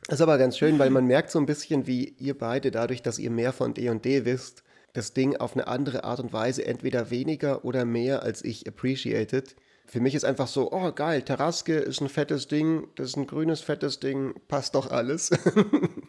Das 0.06 0.16
ist 0.16 0.22
aber 0.22 0.38
ganz 0.38 0.56
schön, 0.56 0.78
weil 0.78 0.88
man 0.88 1.04
merkt 1.04 1.30
so 1.30 1.38
ein 1.38 1.44
bisschen, 1.44 1.86
wie 1.86 2.14
ihr 2.18 2.36
beide, 2.36 2.70
dadurch, 2.70 3.02
dass 3.02 3.18
ihr 3.18 3.30
mehr 3.30 3.52
von 3.52 3.74
D&D 3.74 3.98
&D 3.98 4.24
wisst, 4.24 4.62
das 4.94 5.12
Ding 5.12 5.36
auf 5.36 5.52
eine 5.52 5.66
andere 5.68 6.04
Art 6.04 6.20
und 6.20 6.32
Weise 6.32 6.64
entweder 6.64 7.10
weniger 7.10 7.64
oder 7.66 7.84
mehr 7.84 8.22
als 8.22 8.42
ich 8.42 8.66
appreciated. 8.66 9.54
Für 9.86 10.00
mich 10.00 10.14
ist 10.14 10.24
einfach 10.24 10.48
so, 10.48 10.72
oh 10.72 10.92
geil, 10.92 11.22
Taraske 11.22 11.74
ist 11.74 12.00
ein 12.00 12.08
fettes 12.08 12.48
Ding, 12.48 12.88
das 12.96 13.08
ist 13.08 13.16
ein 13.16 13.26
grünes 13.26 13.60
fettes 13.60 14.00
Ding, 14.00 14.34
passt 14.48 14.74
doch 14.74 14.90
alles. 14.90 15.30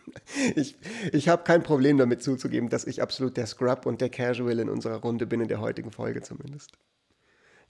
ich 0.56 0.78
ich 1.12 1.30
habe 1.30 1.44
kein 1.44 1.64
Problem 1.64 1.98
damit 1.98 2.24
zuzugeben, 2.24 2.70
dass 2.70 2.86
ich 2.86 3.02
absolut 3.02 3.38
der 3.38 3.48
Scrub 3.48 3.86
und 3.86 4.02
der 4.02 4.10
Casual 4.10 4.60
in 4.60 4.70
unserer 4.70 4.98
Runde 4.98 5.26
bin, 5.26 5.42
in 5.42 5.48
der 5.48 5.62
heutigen 5.62 5.92
Folge 5.92 6.22
zumindest. 6.22 6.78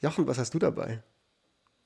Jochen, 0.01 0.27
was 0.27 0.37
hast 0.37 0.53
du 0.53 0.59
dabei? 0.59 1.03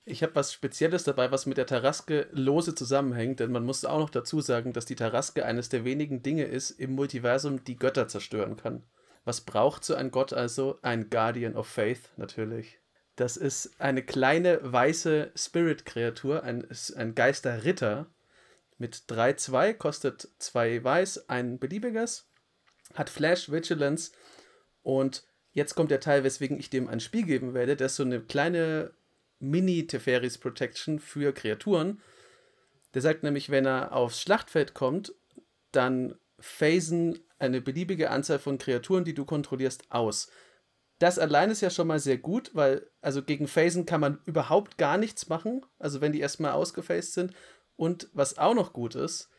Ich 0.06 0.22
habe 0.22 0.36
was 0.36 0.52
Spezielles 0.52 1.06
dabei, 1.06 1.32
was 1.32 1.46
mit 1.46 1.58
der 1.58 1.66
Taraske 1.66 2.28
lose 2.32 2.76
zusammenhängt, 2.76 3.40
denn 3.40 3.52
man 3.52 3.66
muss 3.66 3.86
auch 3.86 4.00
noch 4.00 4.10
dazu 4.10 4.42
sagen, 4.42 4.74
dass 4.74 4.86
die 4.86 4.96
Taraske 4.96 5.46
eines 5.46 5.70
der 5.70 5.86
wenigen 5.86 6.22
Dinge 6.22 6.44
ist 6.44 6.72
im 6.72 6.94
Multiversum, 6.94 7.64
die 7.64 7.78
Götter 7.78 8.10
zerstören 8.10 8.58
kann. 8.58 8.84
Was 9.24 9.42
braucht 9.42 9.86
so 9.86 9.96
ein 9.96 10.12
Gott 10.12 10.34
also? 10.34 10.78
Ein 10.82 11.10
Guardian 11.10 11.56
of 11.56 11.68
Faith 11.68 12.10
natürlich. 12.18 12.80
Das 13.16 13.38
ist 13.38 13.80
eine 13.80 14.04
kleine 14.04 14.60
weiße 14.62 15.32
Spirit-Kreatur, 15.36 16.44
ein, 16.44 16.68
ein 16.98 17.16
Geisterritter, 17.16 18.08
mit 18.84 19.06
3-2, 19.08 19.76
kostet 19.76 20.28
2 20.40 20.84
weiß, 20.84 21.30
ein 21.30 21.58
beliebiges, 21.58 22.28
hat 22.94 23.10
Flash, 23.10 23.50
Vigilance 23.50 24.12
und 24.82 25.24
jetzt 25.54 25.76
kommt 25.76 25.90
der 25.90 26.02
Teil, 26.02 26.26
weswegen 26.26 26.60
ich 26.60 26.70
dem 26.70 26.90
ein 26.90 27.00
Spiel 27.00 27.24
geben 27.24 27.54
werde. 27.54 27.78
Das 27.78 27.94
ist 27.94 27.96
so 27.96 28.04
eine 28.04 28.20
kleine 28.20 28.92
Mini-Teferis 29.40 30.38
Protection 30.38 31.00
für 31.00 31.32
Kreaturen. 31.32 32.02
Der 32.94 33.02
sagt 33.02 33.24
nämlich, 33.24 33.50
wenn 33.50 33.66
er 33.66 33.94
aufs 33.94 34.22
Schlachtfeld 34.22 34.74
kommt, 34.74 35.14
dann 35.72 36.16
phasen 36.38 37.20
eine 37.40 37.62
beliebige 37.62 38.10
Anzahl 38.10 38.40
von 38.40 38.58
Kreaturen, 38.58 39.06
die 39.06 39.14
du 39.14 39.24
kontrollierst, 39.24 39.86
aus. 39.92 40.30
Das 41.00 41.20
allein 41.20 41.52
ist 41.52 41.62
ja 41.62 41.70
schon 41.70 41.88
mal 41.88 42.00
sehr 42.00 42.18
gut, 42.18 42.52
weil 42.54 42.86
also 43.00 43.24
gegen 43.24 43.48
Phasen 43.48 43.86
kann 43.86 44.02
man 44.02 44.20
überhaupt 44.26 44.78
gar 44.78 44.98
nichts 44.98 45.30
machen. 45.30 45.66
Also 45.80 46.02
wenn 46.02 46.12
die 46.12 46.20
erstmal 46.20 46.52
ausgefaced 46.52 47.14
sind. 47.14 47.34
Und 47.84 48.08
was 48.14 48.38
auch 48.38 48.56
noch 48.56 48.72
gut 48.72 48.96
ist, 48.96 49.30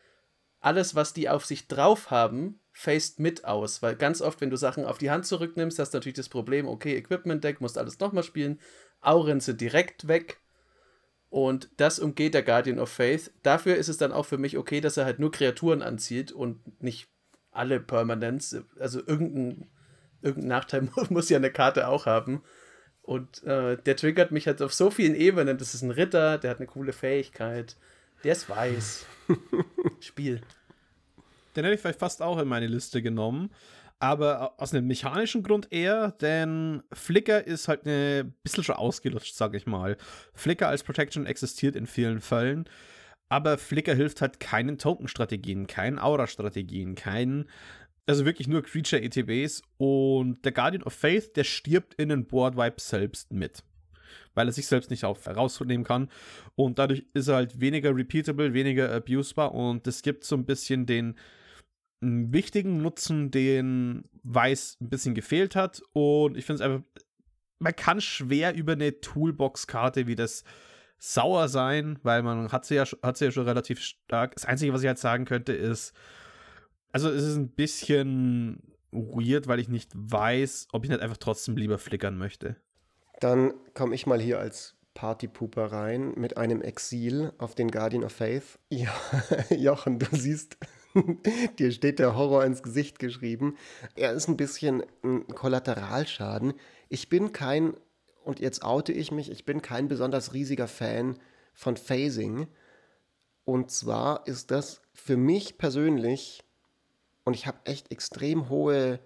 alles, 0.59 0.93
was 0.93 1.13
die 1.13 1.29
auf 1.29 1.45
sich 1.45 1.67
drauf 1.67 2.11
haben, 2.11 2.59
faced 2.73 3.19
mit 3.19 3.43
aus. 3.43 3.81
Weil 3.81 3.95
ganz 3.95 4.21
oft, 4.21 4.39
wenn 4.39 4.51
du 4.51 4.55
Sachen 4.55 4.85
auf 4.85 4.99
die 4.99 5.09
Hand 5.09 5.25
zurücknimmst, 5.25 5.79
hast 5.79 5.95
du 5.95 5.97
natürlich 5.97 6.17
das 6.17 6.29
Problem, 6.29 6.67
okay, 6.67 6.95
Equipment-Deck, 6.95 7.59
musst 7.59 7.75
alles 7.75 7.99
nochmal 7.99 8.21
spielen. 8.21 8.59
Auren 9.01 9.39
sind 9.39 9.61
direkt 9.61 10.07
weg. 10.07 10.41
Und 11.29 11.71
das 11.77 11.97
umgeht 11.97 12.35
der 12.35 12.43
Guardian 12.43 12.77
of 12.77 12.89
Faith. 12.89 13.31
Dafür 13.41 13.77
ist 13.77 13.89
es 13.89 13.97
dann 13.97 14.11
auch 14.11 14.27
für 14.27 14.37
mich 14.37 14.59
okay, 14.59 14.79
dass 14.79 14.97
er 14.97 15.05
halt 15.05 15.17
nur 15.17 15.31
Kreaturen 15.31 15.81
anzieht 15.81 16.31
und 16.31 16.83
nicht 16.83 17.09
alle 17.49 17.79
Permanents. 17.79 18.55
Also 18.79 18.99
irgendein, 18.99 19.71
irgendein 20.21 20.49
Nachteil 20.49 20.87
muss 21.09 21.29
ja 21.29 21.37
eine 21.37 21.51
Karte 21.51 21.87
auch 21.87 22.05
haben. 22.05 22.43
Und 23.01 23.43
äh, 23.43 23.77
der 23.77 23.95
triggert 23.95 24.31
mich 24.31 24.45
halt 24.45 24.61
auf 24.61 24.71
so 24.75 24.91
vielen 24.91 25.15
Ebenen. 25.15 25.57
Das 25.57 25.73
ist 25.73 25.81
ein 25.81 25.89
Ritter, 25.89 26.37
der 26.37 26.51
hat 26.51 26.57
eine 26.57 26.67
coole 26.67 26.93
Fähigkeit. 26.93 27.75
Der 28.23 28.31
ist 28.31 28.49
weiß. 28.49 29.05
Spiel. 29.99 30.41
Den 31.55 31.63
hätte 31.63 31.75
ich 31.75 31.81
vielleicht 31.81 31.99
fast 31.99 32.21
auch 32.21 32.39
in 32.39 32.47
meine 32.47 32.67
Liste 32.67 33.01
genommen. 33.01 33.51
Aber 33.99 34.59
aus 34.59 34.73
einem 34.73 34.87
mechanischen 34.87 35.41
Grund 35.41 35.71
eher, 35.71 36.11
denn 36.11 36.83
Flicker 36.91 37.47
ist 37.47 37.69
halt 37.69 37.85
ein 37.85 38.35
bisschen 38.43 38.63
schon 38.63 38.75
ausgelutscht, 38.75 39.35
sag 39.35 39.55
ich 39.55 39.65
mal. 39.65 39.95
Flicker 40.33 40.67
als 40.67 40.83
Protection 40.83 41.25
existiert 41.25 41.77
in 41.77 41.87
vielen 41.87 42.19
Fällen, 42.19 42.67
aber 43.29 43.57
Flicker 43.57 43.95
hilft 43.95 44.21
halt 44.21 44.41
keinen 44.41 44.77
Token-Strategien, 44.77 45.67
keinen 45.67 45.97
Aura-Strategien, 45.97 46.95
keinen, 46.95 47.49
also 48.05 48.25
wirklich 48.25 48.49
nur 48.49 48.63
Creature-ETBs 48.63 49.61
und 49.77 50.43
der 50.43 50.51
Guardian 50.51 50.83
of 50.83 50.93
Faith, 50.93 51.35
der 51.37 51.45
stirbt 51.45 51.93
in 51.93 52.09
den 52.09 52.27
Board-Wipe 52.27 52.81
selbst 52.81 53.31
mit 53.31 53.63
weil 54.35 54.47
er 54.47 54.53
sich 54.53 54.67
selbst 54.67 54.91
nicht 54.91 55.05
auf 55.05 55.27
rausnehmen 55.27 55.85
kann. 55.85 56.09
Und 56.55 56.77
dadurch 56.77 57.05
ist 57.13 57.27
er 57.27 57.35
halt 57.35 57.59
weniger 57.59 57.95
repeatable, 57.95 58.53
weniger 58.53 58.93
abusbar 58.93 59.53
und 59.53 59.87
es 59.87 60.01
gibt 60.01 60.23
so 60.23 60.35
ein 60.35 60.45
bisschen 60.45 60.85
den 60.85 61.15
wichtigen 62.01 62.81
Nutzen, 62.81 63.31
den 63.31 64.03
Weiß 64.23 64.77
ein 64.81 64.89
bisschen 64.89 65.15
gefehlt 65.15 65.55
hat. 65.55 65.81
Und 65.93 66.37
ich 66.37 66.45
finde 66.45 66.63
es 66.63 66.69
einfach, 66.69 66.85
man 67.59 67.75
kann 67.75 68.01
schwer 68.01 68.53
über 68.53 68.73
eine 68.73 68.99
Toolbox-Karte 69.01 70.07
wie 70.07 70.15
das 70.15 70.43
sauer 70.97 71.47
sein, 71.47 71.99
weil 72.03 72.23
man 72.23 72.51
hat 72.51 72.65
sie, 72.65 72.75
ja, 72.75 72.85
hat 73.01 73.17
sie 73.17 73.25
ja 73.25 73.31
schon 73.31 73.45
relativ 73.45 73.81
stark. 73.81 74.35
Das 74.35 74.45
Einzige, 74.45 74.73
was 74.73 74.81
ich 74.81 74.87
halt 74.87 74.97
sagen 74.97 75.25
könnte, 75.25 75.53
ist, 75.53 75.93
also 76.91 77.09
es 77.09 77.23
ist 77.23 77.35
ein 77.35 77.49
bisschen 77.49 78.61
weird, 78.91 79.47
weil 79.47 79.59
ich 79.59 79.67
nicht 79.67 79.91
weiß, 79.93 80.69
ob 80.71 80.83
ich 80.83 80.89
nicht 80.89 81.01
einfach 81.01 81.17
trotzdem 81.17 81.57
lieber 81.57 81.77
flickern 81.77 82.17
möchte. 82.17 82.55
Dann 83.19 83.53
komme 83.73 83.95
ich 83.95 84.05
mal 84.05 84.19
hier 84.19 84.39
als 84.39 84.75
Partypooper 84.95 85.71
rein 85.71 86.13
mit 86.15 86.37
einem 86.37 86.61
Exil 86.61 87.33
auf 87.37 87.53
den 87.53 87.69
Guardian 87.69 88.03
of 88.03 88.13
Faith. 88.13 88.57
Ja, 88.69 88.93
Jochen, 89.49 89.99
du 89.99 90.07
siehst, 90.11 90.57
dir 91.59 91.71
steht 91.71 91.99
der 91.99 92.15
Horror 92.15 92.43
ins 92.45 92.63
Gesicht 92.63 92.97
geschrieben. 92.97 93.57
Er 93.95 94.13
ist 94.13 94.27
ein 94.27 94.37
bisschen 94.37 94.83
ein 95.03 95.27
Kollateralschaden. 95.27 96.53
Ich 96.89 97.09
bin 97.09 97.31
kein, 97.31 97.75
und 98.23 98.39
jetzt 98.39 98.63
oute 98.63 98.93
ich 98.93 99.11
mich, 99.11 99.29
ich 99.29 99.45
bin 99.45 99.61
kein 99.61 99.87
besonders 99.87 100.33
riesiger 100.33 100.67
Fan 100.67 101.19
von 101.53 101.77
Phasing. 101.77 102.47
Und 103.43 103.69
zwar 103.71 104.25
ist 104.27 104.49
das 104.49 104.81
für 104.93 105.17
mich 105.17 105.57
persönlich, 105.57 106.43
und 107.25 107.35
ich 107.35 107.47
habe 107.47 107.59
echt 107.65 107.91
extrem 107.91 108.49
hohe 108.49 108.99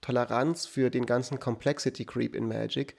Toleranz 0.00 0.66
für 0.66 0.90
den 0.90 1.06
ganzen 1.06 1.40
Complexity 1.40 2.04
Creep 2.04 2.34
in 2.34 2.46
Magic, 2.46 2.96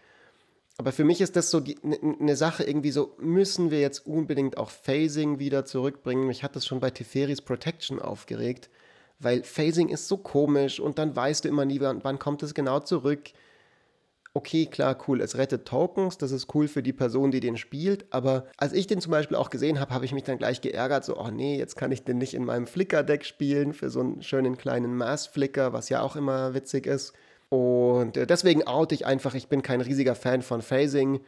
aber 0.81 0.91
für 0.91 1.03
mich 1.03 1.21
ist 1.21 1.35
das 1.35 1.51
so 1.51 1.61
eine 1.83 1.97
ne 2.01 2.35
Sache 2.35 2.63
irgendwie 2.63 2.89
so, 2.89 3.15
müssen 3.19 3.69
wir 3.69 3.79
jetzt 3.79 4.03
unbedingt 4.07 4.57
auch 4.57 4.71
Phasing 4.71 5.37
wieder 5.37 5.63
zurückbringen? 5.63 6.25
Mich 6.25 6.41
hat 6.41 6.55
das 6.55 6.65
schon 6.65 6.79
bei 6.79 6.89
Teferis 6.89 7.39
Protection 7.39 7.99
aufgeregt, 7.99 8.71
weil 9.19 9.43
Phasing 9.43 9.89
ist 9.89 10.07
so 10.07 10.17
komisch 10.17 10.79
und 10.79 10.97
dann 10.97 11.15
weißt 11.15 11.45
du 11.45 11.49
immer 11.49 11.65
nie, 11.65 11.79
wann, 11.81 12.03
wann 12.03 12.17
kommt 12.17 12.41
es 12.41 12.55
genau 12.55 12.79
zurück. 12.79 13.29
Okay, 14.33 14.65
klar, 14.65 14.97
cool, 15.07 15.21
es 15.21 15.37
rettet 15.37 15.67
Tokens, 15.67 16.17
das 16.17 16.31
ist 16.31 16.47
cool 16.55 16.67
für 16.67 16.81
die 16.81 16.93
Person, 16.93 17.29
die 17.29 17.41
den 17.41 17.57
spielt, 17.57 18.11
aber 18.11 18.47
als 18.57 18.73
ich 18.73 18.87
den 18.87 19.01
zum 19.01 19.11
Beispiel 19.11 19.37
auch 19.37 19.51
gesehen 19.51 19.79
habe, 19.79 19.93
habe 19.93 20.05
ich 20.05 20.13
mich 20.13 20.23
dann 20.23 20.39
gleich 20.39 20.61
geärgert, 20.61 21.05
so, 21.05 21.15
oh 21.15 21.29
nee, 21.29 21.59
jetzt 21.59 21.75
kann 21.75 21.91
ich 21.91 22.05
den 22.05 22.17
nicht 22.17 22.33
in 22.33 22.45
meinem 22.45 22.65
Flicker-Deck 22.65 23.23
spielen, 23.23 23.73
für 23.73 23.91
so 23.91 23.99
einen 23.99 24.23
schönen 24.23 24.57
kleinen 24.57 24.97
Mass-Flicker, 24.97 25.73
was 25.73 25.89
ja 25.89 26.01
auch 26.01 26.15
immer 26.15 26.55
witzig 26.55 26.87
ist. 26.87 27.13
Und 27.51 28.15
äh, 28.15 28.25
deswegen 28.25 28.65
oute 28.65 28.95
ich 28.95 29.05
einfach, 29.05 29.35
ich 29.35 29.49
bin 29.49 29.61
kein 29.61 29.81
riesiger 29.81 30.15
Fan 30.15 30.41
von 30.41 30.61
Phasing 30.61 31.19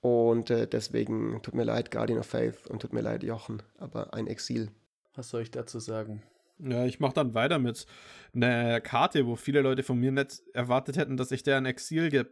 und 0.00 0.48
äh, 0.48 0.68
deswegen 0.68 1.42
tut 1.42 1.54
mir 1.54 1.64
leid, 1.64 1.90
Guardian 1.90 2.20
of 2.20 2.26
Faith 2.26 2.68
und 2.68 2.80
tut 2.80 2.92
mir 2.92 3.00
leid, 3.00 3.24
Jochen, 3.24 3.64
aber 3.78 4.14
ein 4.14 4.28
Exil. 4.28 4.70
Was 5.16 5.30
soll 5.30 5.42
ich 5.42 5.50
dazu 5.50 5.80
sagen? 5.80 6.22
Ja, 6.60 6.84
ich 6.84 7.00
mache 7.00 7.14
dann 7.14 7.34
weiter 7.34 7.58
mit 7.58 7.84
einer 8.32 8.80
Karte, 8.80 9.26
wo 9.26 9.34
viele 9.34 9.60
Leute 9.60 9.82
von 9.82 9.98
mir 9.98 10.12
nicht 10.12 10.42
erwartet 10.52 10.96
hätten, 10.96 11.16
dass 11.16 11.32
ich 11.32 11.42
der 11.42 11.56
ein 11.56 11.66
Exil 11.66 12.10
gebe. 12.10 12.30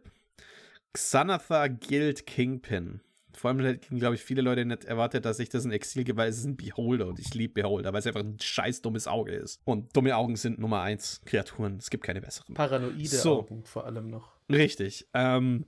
Xanatha 0.93 1.67
Guild 1.67 2.25
Kingpin. 2.25 3.01
Vor 3.41 3.49
allem 3.49 3.59
hätten, 3.61 3.97
glaube 3.97 4.13
ich, 4.13 4.21
viele 4.23 4.43
Leute 4.43 4.63
nicht 4.65 4.85
erwartet, 4.85 5.25
dass 5.25 5.39
ich 5.39 5.49
das 5.49 5.65
ein 5.65 5.71
Exil 5.71 6.03
gebe, 6.03 6.15
weil 6.19 6.29
es 6.29 6.37
ist 6.37 6.45
ein 6.45 6.57
Beholder 6.57 7.07
und 7.07 7.17
ich 7.17 7.33
liebe 7.33 7.55
Beholder, 7.55 7.91
weil 7.91 7.97
es 7.97 8.05
einfach 8.05 8.19
ein 8.19 8.37
scheiß 8.39 8.83
dummes 8.83 9.07
Auge 9.07 9.31
ist. 9.31 9.59
Und 9.65 9.95
dumme 9.97 10.15
Augen 10.15 10.35
sind 10.35 10.59
Nummer 10.59 10.81
eins 10.81 11.21
Kreaturen. 11.25 11.77
Es 11.77 11.89
gibt 11.89 12.03
keine 12.03 12.21
besseren. 12.21 12.53
Paranoide 12.53 13.07
so. 13.07 13.39
Augen 13.39 13.65
vor 13.65 13.87
allem 13.87 14.11
noch. 14.11 14.31
Richtig. 14.47 15.07
Ähm, 15.15 15.65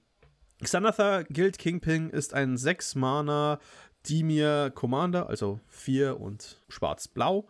Xanatha 0.62 1.24
Guild 1.24 1.58
Kingpin 1.58 2.12
ist 2.12 2.36
ein 2.36 2.58
6-Mana 2.58 3.60
Dimir 4.08 4.72
Commander, 4.76 5.28
also 5.28 5.60
4 5.70 6.22
und 6.22 6.62
schwarz-blau. 6.70 7.48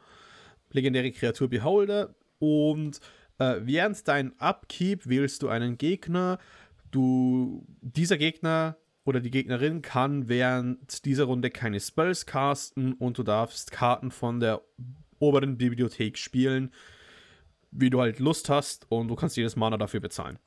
Legendäre 0.72 1.12
Kreatur 1.12 1.50
Beholder. 1.50 2.16
Und 2.40 3.02
äh, 3.40 3.56
während 3.60 4.08
dein 4.08 4.40
Upkeep 4.40 5.06
wählst 5.06 5.44
du 5.44 5.50
einen 5.50 5.78
Gegner. 5.78 6.40
Du, 6.92 7.66
dieser 7.82 8.18
Gegner 8.18 8.78
oder 9.06 9.20
die 9.20 9.32
Gegnerin 9.32 9.82
kann 9.82 10.28
während 10.30 11.06
dieser 11.06 11.26
Runde 11.26 11.50
keine 11.50 11.80
Spells 11.80 12.26
casten 12.26 12.94
und 12.94 13.18
du 13.18 13.24
darfst 13.24 13.72
Karten 13.72 14.12
von 14.12 14.40
der 14.40 14.62
oberen 15.20 15.58
Bibliothek 15.58 16.18
spielen, 16.18 16.72
wie 17.72 17.90
du 17.90 18.00
halt 18.00 18.20
Lust 18.20 18.50
hast 18.50 18.90
und 18.92 19.08
du 19.08 19.16
kannst 19.16 19.36
jedes 19.36 19.56
Mana 19.56 19.78
dafür 19.78 20.00
bezahlen. 20.00 20.38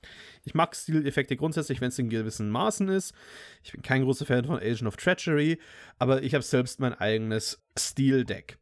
Ich 0.45 0.55
mag 0.55 0.77
Stileffekte 0.77 1.37
grundsätzlich, 1.37 1.81
wenn 1.81 1.89
es 1.89 1.99
in 1.99 2.09
gewissen 2.09 2.51
Maßen 2.51 2.89
ist. 2.89 3.15
Ich 3.63 3.73
bin 3.73 3.83
kein 3.83 4.03
großer 4.03 4.27
Fan 4.27 4.45
von 4.45 4.57
Agent 4.57 4.87
of 4.87 4.97
Treachery, 4.97 5.59
aber 5.99 6.23
ich 6.23 6.35
habe 6.35 6.43
selbst 6.43 6.79
mein 6.81 6.95
eigenes 6.95 7.63
Stil-Deck. 7.77 8.59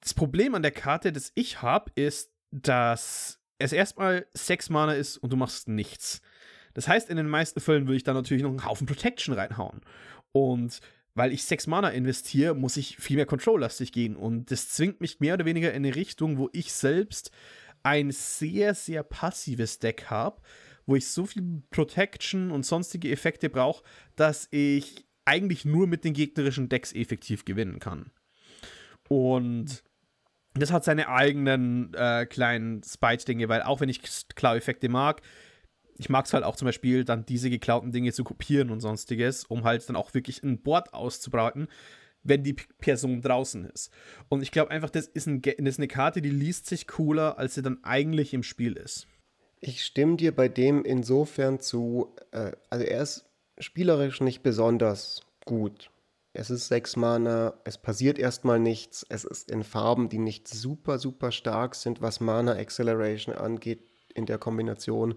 Das 0.00 0.14
Problem 0.14 0.54
an 0.54 0.62
der 0.62 0.72
Karte, 0.72 1.12
das 1.12 1.32
ich 1.34 1.62
habe, 1.62 1.90
ist, 1.94 2.30
dass 2.50 3.40
es 3.58 3.72
erstmal 3.72 4.26
sechs 4.34 4.68
Mana 4.68 4.92
ist 4.92 5.16
und 5.16 5.32
du 5.32 5.36
machst 5.36 5.68
nichts. 5.68 6.20
Das 6.74 6.88
heißt, 6.88 7.08
in 7.08 7.16
den 7.16 7.28
meisten 7.28 7.60
Fällen 7.60 7.86
würde 7.86 7.96
ich 7.96 8.02
da 8.02 8.12
natürlich 8.12 8.42
noch 8.42 8.50
einen 8.50 8.64
Haufen 8.64 8.86
Protection 8.86 9.34
reinhauen. 9.34 9.80
Und 10.32 10.80
weil 11.14 11.32
ich 11.32 11.44
sechs 11.44 11.66
Mana 11.66 11.90
investiere, 11.90 12.54
muss 12.54 12.76
ich 12.76 12.96
viel 12.96 13.16
mehr 13.16 13.26
Control-lastig 13.26 13.92
gehen. 13.92 14.16
Und 14.16 14.50
das 14.50 14.70
zwingt 14.70 15.00
mich 15.00 15.20
mehr 15.20 15.34
oder 15.34 15.44
weniger 15.44 15.70
in 15.70 15.84
eine 15.84 15.94
Richtung, 15.94 16.38
wo 16.38 16.50
ich 16.52 16.72
selbst 16.72 17.30
ein 17.84 18.10
sehr, 18.10 18.74
sehr 18.74 19.02
passives 19.02 19.78
Deck 19.78 20.06
habe, 20.10 20.42
wo 20.86 20.96
ich 20.96 21.06
so 21.06 21.24
viel 21.24 21.62
Protection 21.70 22.50
und 22.50 22.66
sonstige 22.66 23.10
Effekte 23.10 23.48
brauche, 23.48 23.84
dass 24.16 24.48
ich 24.50 25.06
eigentlich 25.24 25.64
nur 25.64 25.86
mit 25.86 26.04
den 26.04 26.12
gegnerischen 26.12 26.68
Decks 26.68 26.92
effektiv 26.92 27.44
gewinnen 27.44 27.78
kann. 27.78 28.10
Und 29.08 29.84
das 30.54 30.72
hat 30.72 30.84
seine 30.84 31.08
eigenen 31.08 31.92
äh, 31.94 32.26
kleinen 32.26 32.82
Spite-Dinge, 32.82 33.48
weil 33.48 33.62
auch 33.62 33.80
wenn 33.80 33.88
ich 33.88 34.00
Klau-Effekte 34.34 34.88
mag, 34.88 35.22
ich 35.96 36.08
mag 36.08 36.26
es 36.26 36.32
halt 36.32 36.44
auch 36.44 36.56
zum 36.56 36.66
Beispiel, 36.66 37.04
dann 37.04 37.24
diese 37.26 37.50
geklauten 37.50 37.92
Dinge 37.92 38.12
zu 38.12 38.24
kopieren 38.24 38.70
und 38.70 38.80
sonstiges, 38.80 39.44
um 39.44 39.64
halt 39.64 39.88
dann 39.88 39.96
auch 39.96 40.14
wirklich 40.14 40.42
ein 40.42 40.62
Board 40.62 40.92
auszubreiten, 40.92 41.68
wenn 42.22 42.42
die 42.42 42.54
Person 42.54 43.20
draußen 43.20 43.64
ist. 43.66 43.90
Und 44.28 44.42
ich 44.42 44.50
glaube 44.50 44.70
einfach, 44.70 44.90
das 44.90 45.06
ist, 45.06 45.26
ein, 45.26 45.42
das 45.42 45.54
ist 45.58 45.78
eine 45.78 45.88
Karte, 45.88 46.22
die 46.22 46.30
liest 46.30 46.66
sich 46.66 46.86
cooler, 46.86 47.38
als 47.38 47.54
sie 47.54 47.62
dann 47.62 47.84
eigentlich 47.84 48.34
im 48.34 48.42
Spiel 48.42 48.76
ist. 48.76 49.06
Ich 49.60 49.84
stimme 49.84 50.16
dir 50.16 50.34
bei 50.34 50.48
dem 50.48 50.84
insofern 50.84 51.60
zu, 51.60 52.14
äh, 52.32 52.52
also 52.70 52.84
er 52.84 53.02
ist 53.02 53.26
spielerisch 53.58 54.20
nicht 54.20 54.42
besonders 54.42 55.22
gut. 55.44 55.90
Es 56.32 56.50
ist 56.50 56.66
sechs 56.66 56.96
Mana, 56.96 57.54
es 57.64 57.78
passiert 57.78 58.18
erstmal 58.18 58.58
nichts, 58.58 59.06
es 59.08 59.24
ist 59.24 59.50
in 59.50 59.62
Farben, 59.62 60.08
die 60.08 60.18
nicht 60.18 60.48
super, 60.48 60.98
super 60.98 61.30
stark 61.30 61.76
sind, 61.76 62.02
was 62.02 62.20
Mana 62.20 62.52
Acceleration 62.52 63.34
angeht 63.34 63.84
in 64.14 64.26
der 64.26 64.38
Kombination. 64.38 65.14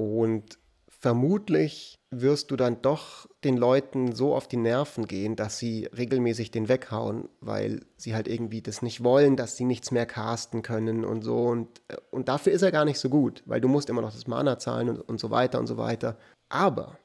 Und 0.00 0.58
vermutlich 0.88 1.98
wirst 2.10 2.50
du 2.50 2.56
dann 2.56 2.80
doch 2.80 3.28
den 3.44 3.58
Leuten 3.58 4.14
so 4.14 4.34
auf 4.34 4.48
die 4.48 4.56
Nerven 4.56 5.06
gehen, 5.06 5.36
dass 5.36 5.58
sie 5.58 5.90
regelmäßig 5.94 6.50
den 6.50 6.70
weghauen, 6.70 7.28
weil 7.40 7.84
sie 7.98 8.14
halt 8.14 8.26
irgendwie 8.26 8.62
das 8.62 8.80
nicht 8.80 9.04
wollen, 9.04 9.36
dass 9.36 9.58
sie 9.58 9.66
nichts 9.66 9.90
mehr 9.90 10.06
casten 10.06 10.62
können 10.62 11.04
und 11.04 11.20
so. 11.20 11.44
Und, 11.44 11.82
äh, 11.88 11.96
und 12.10 12.28
dafür 12.28 12.54
ist 12.54 12.62
er 12.62 12.72
gar 12.72 12.86
nicht 12.86 12.98
so 12.98 13.10
gut, 13.10 13.42
weil 13.44 13.60
du 13.60 13.68
musst 13.68 13.90
immer 13.90 14.00
noch 14.00 14.12
das 14.12 14.26
Mana 14.26 14.58
zahlen 14.58 14.88
und, 14.88 15.00
und 15.00 15.20
so 15.20 15.30
weiter 15.30 15.60
und 15.60 15.66
so 15.66 15.76
weiter. 15.76 16.16
Aber 16.48 16.98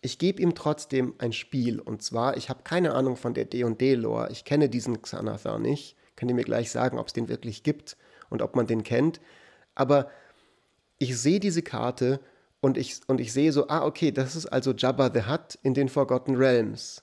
ich 0.00 0.20
gebe 0.20 0.40
ihm 0.40 0.54
trotzdem 0.54 1.14
ein 1.18 1.32
Spiel. 1.32 1.80
Und 1.80 2.04
zwar, 2.04 2.36
ich 2.36 2.50
habe 2.50 2.62
keine 2.62 2.94
Ahnung 2.94 3.16
von 3.16 3.34
der 3.34 3.46
D&D-Lore. 3.46 4.28
Ich 4.30 4.44
kenne 4.44 4.68
diesen 4.68 5.02
Xanathar 5.02 5.58
nicht. 5.58 5.96
Könnt 6.14 6.30
ihr 6.30 6.36
mir 6.36 6.44
gleich 6.44 6.70
sagen, 6.70 7.00
ob 7.00 7.08
es 7.08 7.12
den 7.14 7.28
wirklich 7.28 7.64
gibt 7.64 7.96
und 8.30 8.42
ob 8.42 8.54
man 8.54 8.68
den 8.68 8.84
kennt. 8.84 9.20
Aber 9.74 10.08
ich 11.02 11.18
sehe 11.18 11.40
diese 11.40 11.62
Karte 11.62 12.20
und 12.60 12.78
ich, 12.78 13.00
und 13.08 13.20
ich 13.20 13.32
sehe 13.32 13.52
so, 13.52 13.66
ah, 13.68 13.84
okay, 13.84 14.12
das 14.12 14.36
ist 14.36 14.46
also 14.46 14.72
Jabba 14.72 15.10
the 15.12 15.26
Hutt 15.28 15.58
in 15.64 15.74
den 15.74 15.88
Forgotten 15.88 16.36
Realms. 16.36 17.02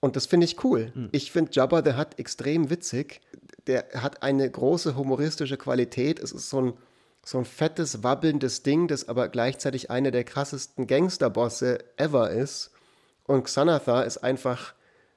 Und 0.00 0.16
das 0.16 0.24
finde 0.24 0.46
ich 0.46 0.64
cool. 0.64 0.90
Hm. 0.94 1.10
Ich 1.12 1.30
finde 1.30 1.52
Jabba 1.52 1.82
the 1.84 1.98
Hutt 1.98 2.18
extrem 2.18 2.70
witzig. 2.70 3.20
Der 3.66 3.84
hat 3.94 4.22
eine 4.22 4.50
große 4.50 4.96
humoristische 4.96 5.58
Qualität. 5.58 6.20
Es 6.20 6.32
ist 6.32 6.48
so 6.48 6.62
ein, 6.62 6.72
so 7.22 7.36
ein 7.36 7.44
fettes, 7.44 8.02
wabbelndes 8.02 8.62
Ding, 8.62 8.88
das 8.88 9.08
aber 9.08 9.28
gleichzeitig 9.28 9.90
einer 9.90 10.10
der 10.10 10.24
krassesten 10.24 10.86
Gangsterbosse 10.86 11.80
ever 11.98 12.30
ist. 12.30 12.70
Und 13.24 13.44
Xanathar 13.44 14.06
ist 14.06 14.18
einfach 14.18 14.72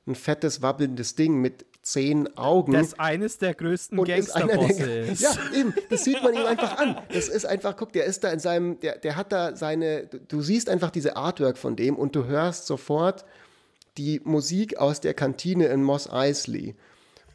ein 0.06 0.16
fettes, 0.16 0.62
wabbelndes 0.62 1.16
Ding 1.16 1.40
mit 1.40 1.66
zehn 1.86 2.36
Augen. 2.36 2.74
Das 2.74 2.98
eines 2.98 3.38
der 3.38 3.54
größten 3.54 4.04
Gangsterbosse 4.04 4.92
ist. 5.02 5.22
Ja, 5.22 5.36
eben, 5.56 5.74
das 5.90 6.04
sieht 6.04 6.22
man 6.24 6.34
ihm 6.34 6.46
einfach 6.46 6.78
an. 6.78 6.98
Das 7.14 7.30
ist 7.30 7.46
einfach, 7.46 7.78
guck, 7.78 7.94
der 7.94 8.06
ist 8.06 8.24
da 8.24 8.32
in 8.32 8.40
seinem, 8.40 8.80
der, 8.80 8.98
der 8.98 9.16
hat 9.16 9.32
da 9.32 9.56
seine, 9.56 10.08
du 10.08 10.42
siehst 10.42 10.68
einfach 10.68 10.90
diese 10.90 11.16
Artwork 11.16 11.60
von 11.60 11.76
dem 11.76 11.96
und 11.96 12.16
du 12.16 12.26
hörst 12.26 12.66
sofort 12.66 13.24
die 13.98 14.20
Musik 14.24 14.78
aus 14.78 15.00
der 15.00 15.14
Kantine 15.14 15.68
in 15.68 15.84
Moss 15.84 16.12
Eisley. 16.12 16.76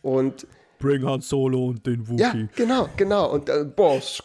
Und 0.03 0.47
Bring 0.81 1.05
Han 1.05 1.21
Solo 1.21 1.69
und 1.69 1.87
den 1.87 2.09
Wookie. 2.09 2.21
Ja, 2.23 2.35
genau, 2.57 2.89
genau. 2.97 3.31
Und 3.31 3.49
äh, 3.51 3.65
Boss. 3.65 4.21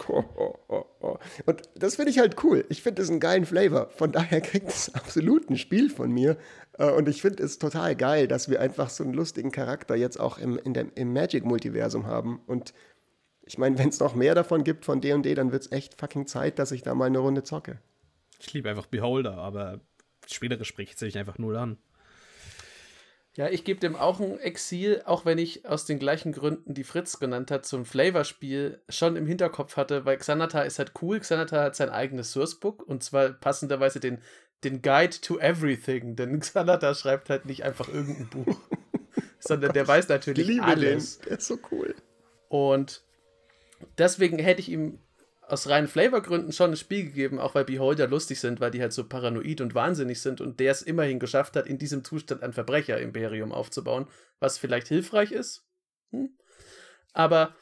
Und 1.46 1.62
das 1.76 1.98
finde 1.98 2.12
ich 2.12 2.20
halt 2.20 2.44
cool. 2.44 2.66
Ich 2.70 2.82
finde 2.82 3.02
es 3.02 3.10
einen 3.10 3.20
geilen 3.20 3.46
Flavor. 3.46 3.90
Von 3.96 4.12
daher 4.14 4.42
kriegt 4.42 4.70
es 4.70 4.96
absolut 4.96 5.50
ein 5.50 5.58
Spiel 5.58 5.90
von 5.90 6.12
mir. 6.12 6.38
Äh, 6.78 6.92
und 6.92 7.08
ich 7.08 7.22
finde 7.22 7.44
es 7.44 7.60
total 7.60 7.96
geil, 7.96 8.28
dass 8.28 8.50
wir 8.50 8.62
einfach 8.62 8.90
so 8.90 9.04
einen 9.04 9.14
lustigen 9.14 9.52
Charakter 9.52 9.96
jetzt 9.96 10.20
auch 10.20 10.38
im, 10.38 10.58
in 10.58 10.74
dem, 10.74 10.92
im 10.96 11.14
Magic-Multiversum 11.14 12.06
haben. 12.06 12.42
Und 12.48 12.74
ich 13.44 13.58
meine, 13.58 13.78
wenn 13.78 13.90
es 13.90 14.00
noch 14.00 14.16
mehr 14.16 14.36
davon 14.36 14.64
gibt 14.64 14.86
von 14.86 15.02
D&D, 15.02 15.36
dann 15.36 15.52
wird 15.52 15.64
es 15.64 15.72
echt 15.72 16.00
fucking 16.00 16.28
Zeit, 16.28 16.60
dass 16.60 16.72
ich 16.72 16.82
da 16.82 16.96
mal 16.96 17.06
eine 17.06 17.20
Runde 17.20 17.44
zocke. 17.44 17.80
Ich 18.40 18.52
liebe 18.54 18.70
einfach 18.70 18.88
Beholder, 18.88 19.38
aber 19.38 19.80
spielerisch 20.28 20.68
spricht 20.68 21.00
sich 21.00 21.18
einfach 21.18 21.38
null 21.38 21.56
an. 21.56 21.78
Ja, 23.38 23.50
ich 23.50 23.66
gebe 23.66 23.82
dem 23.82 23.98
auch 23.98 24.22
ein 24.22 24.40
Exil, 24.40 25.02
auch 25.06 25.26
wenn 25.26 25.38
ich 25.38 25.68
aus 25.68 25.86
den 25.86 26.00
gleichen 26.00 26.32
Gründen, 26.32 26.74
die 26.74 26.86
Fritz 26.86 27.20
genannt 27.20 27.52
hat, 27.52 27.66
zum 27.66 27.84
Flavorspiel 27.84 28.80
schon 28.88 29.18
im 29.18 29.28
Hinterkopf 29.28 29.76
hatte, 29.76 30.06
weil 30.06 30.16
Xanata 30.18 30.62
ist 30.62 30.80
halt 30.80 30.94
cool. 31.02 31.20
Xanata 31.20 31.62
hat 31.62 31.76
sein 31.76 31.90
eigenes 31.90 32.32
Sourcebook 32.32 32.82
und 32.82 33.04
zwar 33.04 33.30
passenderweise 33.32 34.00
den, 34.00 34.20
den 34.64 34.82
Guide 34.82 35.22
to 35.22 35.40
Everything, 35.40 36.16
denn 36.16 36.40
Xanata 36.40 36.96
schreibt 36.96 37.30
halt 37.30 37.46
nicht 37.46 37.64
einfach 37.64 37.88
irgendein 37.88 38.30
Buch, 38.30 38.60
sondern 39.40 39.74
der 39.74 39.88
weiß 39.88 40.10
natürlich 40.10 40.62
alles. 40.62 41.20
Den. 41.20 41.30
Der 41.30 41.38
ist 41.38 41.48
so 41.48 41.60
cool. 41.72 41.96
Und 42.50 43.04
deswegen 43.98 44.40
hätte 44.40 44.62
ich 44.62 44.70
ihm 44.70 45.00
aus 45.48 45.70
reinen 45.70 45.88
Flavorgründen 45.88 46.52
schon 46.52 46.72
ein 46.72 46.78
Spiel 46.78 47.04
gegeben, 47.04 47.40
auch 47.40 47.56
weil 47.56 47.66
Beholder 47.66 48.08
lustig 48.08 48.40
sind, 48.40 48.60
weil 48.60 48.72
die 48.72 48.82
halt 48.82 48.94
so 48.94 49.08
paranoid 49.08 49.62
und 49.62 49.76
wahnsinnig 49.76 50.22
sind 50.22 50.42
und 50.42 50.60
der 50.60 50.72
es 50.72 50.82
immerhin 50.82 51.20
geschafft 51.20 51.56
hat, 51.56 51.68
in 51.68 51.78
diesem 51.78 52.04
Zustand 52.04 52.42
ein 52.42 52.54
Verbrecher-Imperium 52.54 53.52
aufzubauen, 53.52 54.08
was 54.40 54.58
vielleicht 54.58 54.88
hilfreich 54.88 55.32
ist. 55.32 55.64
Hm? 56.12 56.36
Aber 57.14 57.56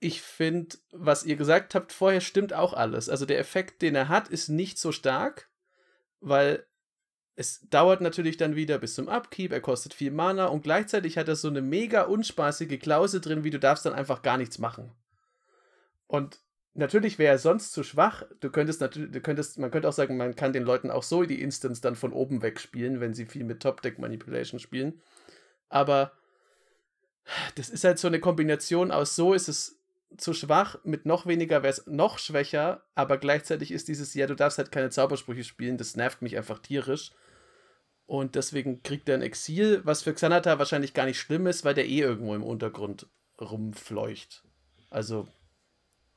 ich 0.00 0.20
finde, 0.20 0.76
was 0.92 1.24
ihr 1.24 1.36
gesagt 1.36 1.74
habt 1.74 1.92
vorher, 1.92 2.20
stimmt 2.20 2.52
auch 2.52 2.74
alles. 2.74 3.08
Also 3.08 3.24
der 3.24 3.38
Effekt, 3.38 3.80
den 3.80 3.94
er 3.94 4.08
hat, 4.08 4.28
ist 4.28 4.48
nicht 4.48 4.78
so 4.78 4.92
stark, 4.92 5.48
weil 6.24 6.66
es 7.36 7.68
dauert 7.68 8.00
natürlich 8.00 8.36
dann 8.36 8.56
wieder 8.56 8.78
bis 8.78 8.94
zum 8.94 9.08
Upkeep, 9.08 9.52
er 9.52 9.60
kostet 9.60 9.92
viel 9.92 10.10
Mana 10.10 10.46
und 10.46 10.62
gleichzeitig 10.62 11.18
hat 11.18 11.28
er 11.28 11.36
so 11.36 11.48
eine 11.48 11.62
mega 11.62 12.02
unspaßige 12.02 12.78
Klausel 12.78 13.20
drin, 13.20 13.44
wie 13.44 13.50
du 13.50 13.58
darfst 13.58 13.84
dann 13.86 13.92
einfach 13.92 14.22
gar 14.22 14.38
nichts 14.38 14.58
machen. 14.58 14.92
Und 16.06 16.38
natürlich 16.74 17.18
wäre 17.18 17.34
er 17.34 17.38
sonst 17.38 17.72
zu 17.72 17.82
schwach. 17.82 18.24
Du 18.40 18.50
könntest 18.50 18.80
natürlich, 18.80 19.10
du 19.10 19.20
könntest, 19.20 19.58
man 19.58 19.70
könnte 19.70 19.88
auch 19.88 19.92
sagen, 19.92 20.16
man 20.16 20.36
kann 20.36 20.52
den 20.52 20.62
Leuten 20.62 20.90
auch 20.90 21.02
so 21.02 21.24
die 21.24 21.42
Instance 21.42 21.80
dann 21.80 21.96
von 21.96 22.12
oben 22.12 22.40
weg 22.42 22.60
spielen, 22.60 23.00
wenn 23.00 23.14
sie 23.14 23.26
viel 23.26 23.44
mit 23.44 23.60
Top-Deck-Manipulation 23.60 24.60
spielen. 24.60 25.00
Aber 25.68 26.12
das 27.56 27.68
ist 27.68 27.84
halt 27.84 27.98
so 27.98 28.06
eine 28.06 28.20
Kombination 28.20 28.90
aus 28.90 29.16
so 29.16 29.34
ist 29.34 29.48
es 29.48 29.80
zu 30.16 30.32
schwach, 30.32 30.76
mit 30.84 31.06
noch 31.06 31.26
weniger 31.26 31.62
wäre 31.62 31.72
es 31.72 31.86
noch 31.86 32.18
schwächer, 32.18 32.82
aber 32.94 33.18
gleichzeitig 33.18 33.70
ist 33.70 33.88
dieses, 33.88 34.14
ja, 34.14 34.26
du 34.26 34.34
darfst 34.34 34.58
halt 34.58 34.72
keine 34.72 34.90
Zaubersprüche 34.90 35.44
spielen, 35.44 35.76
das 35.76 35.96
nervt 35.96 36.22
mich 36.22 36.36
einfach 36.36 36.58
tierisch. 36.58 37.12
Und 38.06 38.34
deswegen 38.34 38.82
kriegt 38.82 39.08
er 39.08 39.16
ein 39.16 39.22
Exil, 39.22 39.80
was 39.84 40.02
für 40.02 40.12
Xanata 40.12 40.58
wahrscheinlich 40.58 40.92
gar 40.92 41.06
nicht 41.06 41.18
schlimm 41.18 41.46
ist, 41.46 41.64
weil 41.64 41.74
der 41.74 41.86
eh 41.86 42.00
irgendwo 42.00 42.34
im 42.34 42.42
Untergrund 42.42 43.06
rumfleucht. 43.40 44.44
Also, 44.90 45.26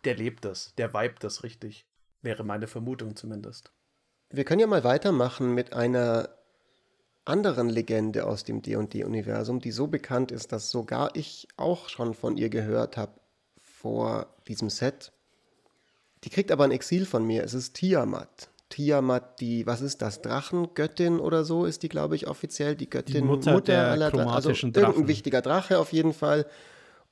der 0.03 0.15
lebt 0.15 0.43
das, 0.43 0.75
der 0.75 0.93
vibet 0.93 1.23
das 1.23 1.43
richtig. 1.43 1.85
Wäre 2.21 2.43
meine 2.43 2.67
Vermutung 2.67 3.15
zumindest. 3.15 3.71
Wir 4.29 4.43
können 4.43 4.59
ja 4.59 4.67
mal 4.67 4.83
weitermachen 4.83 5.53
mit 5.53 5.71
einer 5.73 6.29
anderen 7.23 7.69
Legende 7.69 8.25
aus 8.25 8.43
dem 8.43 8.61
D&D-Universum, 8.61 9.59
die 9.59 9.71
so 9.71 9.87
bekannt 9.87 10.31
ist, 10.31 10.51
dass 10.51 10.69
sogar 10.69 11.15
ich 11.15 11.47
auch 11.55 11.87
schon 11.89 12.13
von 12.13 12.37
ihr 12.37 12.49
gehört 12.49 12.97
habe 12.97 13.13
vor 13.87 14.27
diesem 14.49 14.69
Set. 14.69 15.13
Die 16.25 16.29
kriegt 16.29 16.51
aber 16.51 16.65
ein 16.65 16.71
Exil 16.71 17.05
von 17.05 17.25
mir. 17.25 17.45
Es 17.45 17.53
ist 17.53 17.73
Tiamat. 17.73 18.49
Tiamat, 18.67 19.39
die, 19.39 19.65
was 19.65 19.79
ist 19.79 20.01
das, 20.01 20.21
Drachengöttin 20.21 21.21
oder 21.21 21.45
so 21.45 21.63
ist 21.63 21.83
die, 21.83 21.87
glaube 21.87 22.17
ich, 22.17 22.27
offiziell. 22.27 22.75
Die 22.75 22.89
Göttin, 22.89 23.13
die 23.13 23.21
Mutter, 23.21 23.53
Mutter 23.53 23.87
aller 23.87 24.11
Drachen. 24.11 24.29
Also 24.29 24.49
irgendein 24.49 25.07
wichtiger 25.07 25.41
Drache 25.41 25.79
auf 25.79 25.93
jeden 25.93 26.11
Fall. 26.11 26.45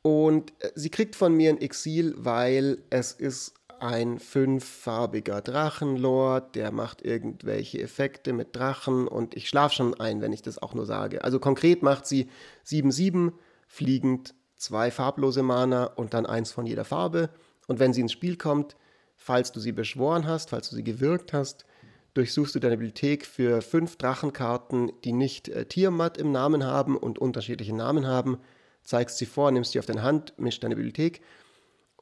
Und 0.01 0.51
äh, 0.59 0.71
sie 0.75 0.89
kriegt 0.89 1.15
von 1.15 1.33
mir 1.33 1.49
ein 1.49 1.61
Exil, 1.61 2.13
weil 2.17 2.79
es 2.89 3.13
ist 3.13 3.53
ein 3.79 4.19
fünffarbiger 4.19 5.39
Drachenlord, 5.39 6.55
der 6.55 6.73
macht 6.73 7.03
irgendwelche 7.03 7.81
Effekte 7.81 8.33
mit 8.33 8.53
Drachen 8.53 9.07
und 9.07 9.33
ich 9.33 9.47
schlafe 9.47 9.75
schon 9.75 9.93
ein, 9.93 10.19
wenn 10.19 10.33
ich 10.33 10.41
das 10.41 10.61
auch 10.61 10.73
nur 10.73 10.85
sage. 10.85 11.23
Also 11.23 11.39
konkret 11.39 11.83
macht 11.83 12.05
sie 12.05 12.27
7-7 12.67 13.31
fliegend, 13.65 14.33
zwei 14.55 14.91
farblose 14.91 15.43
Mana 15.43 15.85
und 15.85 16.13
dann 16.13 16.25
eins 16.25 16.51
von 16.51 16.65
jeder 16.65 16.85
Farbe. 16.85 17.29
Und 17.67 17.79
wenn 17.79 17.93
sie 17.93 18.01
ins 18.01 18.11
Spiel 18.11 18.37
kommt, 18.37 18.75
falls 19.15 19.51
du 19.51 19.59
sie 19.59 19.71
beschworen 19.71 20.27
hast, 20.27 20.49
falls 20.49 20.69
du 20.69 20.75
sie 20.75 20.83
gewirkt 20.83 21.33
hast, 21.33 21.65
durchsuchst 22.13 22.55
du 22.55 22.59
deine 22.59 22.77
Bibliothek 22.77 23.25
für 23.25 23.61
fünf 23.61 23.97
Drachenkarten, 23.97 24.91
die 25.03 25.11
nicht 25.11 25.49
äh, 25.49 25.65
Tiamat 25.65 26.17
im 26.17 26.31
Namen 26.31 26.63
haben 26.63 26.95
und 26.97 27.19
unterschiedliche 27.19 27.75
Namen 27.75 28.07
haben, 28.07 28.37
zeigst 28.83 29.17
sie 29.17 29.25
vor, 29.25 29.51
nimmst 29.51 29.73
sie 29.73 29.79
auf 29.79 29.85
deine 29.85 30.03
Hand, 30.03 30.33
mischst 30.37 30.63
deine 30.63 30.75
Bibliothek 30.75 31.21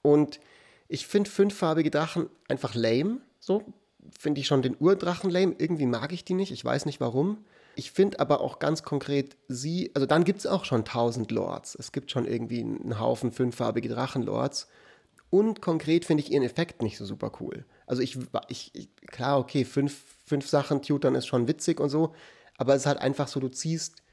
und 0.03 0.39
ich 0.87 1.07
finde 1.07 1.29
fünffarbige 1.29 1.89
Drachen 1.89 2.29
einfach 2.47 2.75
lame. 2.75 3.21
So 3.39 3.63
finde 4.19 4.41
ich 4.41 4.47
schon 4.47 4.61
den 4.61 4.75
Urdrachen 4.79 5.31
lame. 5.31 5.55
Irgendwie 5.57 5.87
mag 5.87 6.11
ich 6.11 6.23
die 6.23 6.35
nicht. 6.35 6.51
Ich 6.51 6.63
weiß 6.63 6.85
nicht 6.85 6.99
warum. 6.99 7.43
Ich 7.75 7.91
finde 7.91 8.19
aber 8.19 8.41
auch 8.41 8.59
ganz 8.59 8.83
konkret 8.83 9.35
sie, 9.47 9.91
also 9.93 10.05
dann 10.05 10.23
gibt 10.23 10.39
es 10.39 10.47
auch 10.47 10.65
schon 10.65 10.81
1000 10.81 11.31
Lords. 11.31 11.75
Es 11.75 11.91
gibt 11.91 12.11
schon 12.11 12.25
irgendwie 12.25 12.61
einen 12.61 12.99
Haufen 12.99 13.31
fünffarbige 13.31 13.89
Drachenlords. 13.89 14.67
Und 15.29 15.61
konkret 15.61 16.05
finde 16.05 16.21
ich 16.21 16.31
ihren 16.31 16.43
Effekt 16.43 16.83
nicht 16.83 16.97
so 16.97 17.05
super 17.05 17.31
cool. 17.39 17.65
Also 17.87 18.03
ich, 18.03 18.17
ich, 18.49 18.71
ich 18.75 18.89
klar, 19.07 19.39
okay, 19.39 19.65
fünf, 19.65 20.03
fünf 20.25 20.47
Sachen 20.47 20.81
tutern 20.83 21.15
ist 21.15 21.25
schon 21.25 21.47
witzig 21.47 21.79
und 21.79 21.89
so, 21.89 22.13
aber 22.57 22.75
es 22.75 22.83
ist 22.83 22.85
halt 22.85 22.99
einfach 22.99 23.27
so, 23.27 23.39
du 23.39 23.49
ziehst 23.49 24.03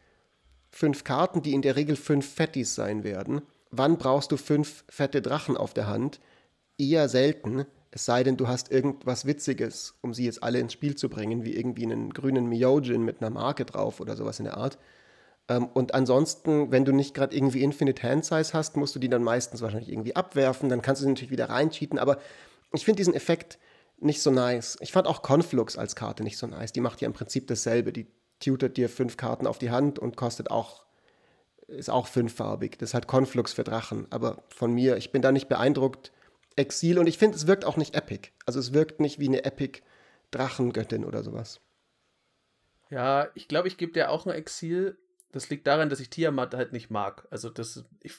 fünf 0.71 1.05
Karten, 1.05 1.43
die 1.43 1.53
in 1.53 1.61
der 1.61 1.77
Regel 1.77 1.97
fünf 1.97 2.27
Fettis 2.27 2.75
sein 2.75 3.05
werden. 3.05 3.43
Wann 3.71 3.99
brauchst 3.99 4.33
du 4.33 4.39
fünf 4.39 4.85
fette 4.89 5.21
Drachen 5.21 5.59
auf 5.59 5.75
der 5.75 5.89
Hand? 5.89 6.21
eher 6.81 7.09
selten, 7.09 7.67
es 7.91 8.05
sei 8.05 8.23
denn, 8.23 8.37
du 8.37 8.47
hast 8.47 8.71
irgendwas 8.71 9.27
Witziges, 9.27 9.99
um 10.01 10.15
sie 10.15 10.25
jetzt 10.25 10.43
alle 10.43 10.61
ins 10.61 10.73
Spiel 10.73 10.95
zu 10.95 11.09
bringen, 11.09 11.45
wie 11.45 11.57
irgendwie 11.57 11.85
einen 11.85 12.13
grünen 12.13 12.47
Myojin 12.47 13.05
mit 13.05 13.21
einer 13.21 13.31
Marke 13.31 13.65
drauf 13.65 14.01
oder 14.01 14.17
sowas 14.17 14.39
in 14.39 14.45
der 14.45 14.57
Art. 14.57 14.79
Ähm, 15.49 15.67
und 15.67 15.95
ansonsten, 15.95 16.71
wenn 16.71 16.85
du 16.85 16.93
nicht 16.93 17.15
gerade 17.15 17.37
irgendwie 17.37 17.63
Infinite 17.63 18.03
Hand 18.03 18.25
Size 18.25 18.53
hast, 18.53 18.77
musst 18.77 18.95
du 18.95 19.01
die 19.01 19.09
dann 19.09 19.25
meistens 19.25 19.61
wahrscheinlich 19.61 19.91
irgendwie 19.91 20.15
abwerfen, 20.15 20.69
dann 20.69 20.83
kannst 20.83 21.03
du 21.03 21.05
sie 21.05 21.11
natürlich 21.11 21.33
wieder 21.33 21.51
reincheaten, 21.51 21.99
aber 21.99 22.19
ich 22.73 22.85
finde 22.85 22.99
diesen 22.99 23.15
Effekt 23.15 23.59
nicht 23.99 24.23
so 24.23 24.31
nice. 24.31 24.79
Ich 24.81 24.93
fand 24.93 25.07
auch 25.07 25.23
Conflux 25.23 25.77
als 25.77 25.97
Karte 25.97 26.23
nicht 26.23 26.39
so 26.39 26.47
nice. 26.47 26.73
Die 26.73 26.81
macht 26.81 27.01
ja 27.01 27.07
im 27.07 27.13
Prinzip 27.13 27.49
dasselbe. 27.49 27.93
Die 27.93 28.07
tutert 28.39 28.77
dir 28.77 28.89
fünf 28.89 29.17
Karten 29.17 29.47
auf 29.47 29.59
die 29.59 29.71
Hand 29.71 29.99
und 29.99 30.17
kostet 30.17 30.51
auch, 30.51 30.87
ist 31.67 31.91
auch 31.91 32.07
fünffarbig. 32.07 32.79
Das 32.79 32.91
ist 32.91 32.95
halt 32.95 33.09
Conflux 33.09 33.53
für 33.53 33.65
Drachen. 33.65 34.07
Aber 34.11 34.45
von 34.49 34.73
mir, 34.73 34.97
ich 34.97 35.13
bin 35.13 35.21
da 35.21 35.33
nicht 35.33 35.49
beeindruckt 35.49 36.13
Exil 36.57 36.99
und 36.99 37.07
ich 37.07 37.19
finde, 37.19 37.37
es 37.37 37.47
wirkt 37.47 37.65
auch 37.65 37.77
nicht 37.77 37.95
epic. 37.95 38.31
Also 38.47 38.59
es 38.59 38.73
wirkt 38.73 39.01
nicht 39.01 39.19
wie 39.19 39.29
eine 39.29 39.45
epic 39.45 39.81
Drachengöttin 40.31 41.05
oder 41.05 41.23
sowas. 41.23 41.61
Ja, 42.91 43.29
ich 43.35 43.49
glaube, 43.49 43.69
ich 43.69 43.77
gebe 43.77 43.93
dir 43.93 44.11
auch 44.11 44.27
ein 44.27 44.33
Exil. 44.33 44.99
Das 45.33 45.49
liegt 45.49 45.67
daran, 45.67 45.89
dass 45.89 46.01
ich 46.01 46.11
Tiamat 46.11 46.55
halt 46.55 46.73
nicht 46.73 46.91
mag. 46.91 47.27
Also 47.31 47.51
das, 47.51 47.85
ich, 48.03 48.15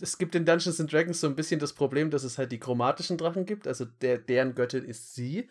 es 0.00 0.18
gibt 0.18 0.34
in 0.34 0.44
Dungeons 0.44 0.80
and 0.80 0.92
Dragons 0.92 1.20
so 1.20 1.28
ein 1.28 1.36
bisschen 1.36 1.60
das 1.60 1.72
Problem, 1.72 2.10
dass 2.10 2.24
es 2.24 2.36
halt 2.36 2.50
die 2.50 2.58
chromatischen 2.58 3.16
Drachen 3.16 3.46
gibt. 3.46 3.68
Also 3.68 3.84
der, 3.84 4.18
deren 4.18 4.54
Göttin 4.54 4.84
ist 4.84 5.14
sie. 5.14 5.48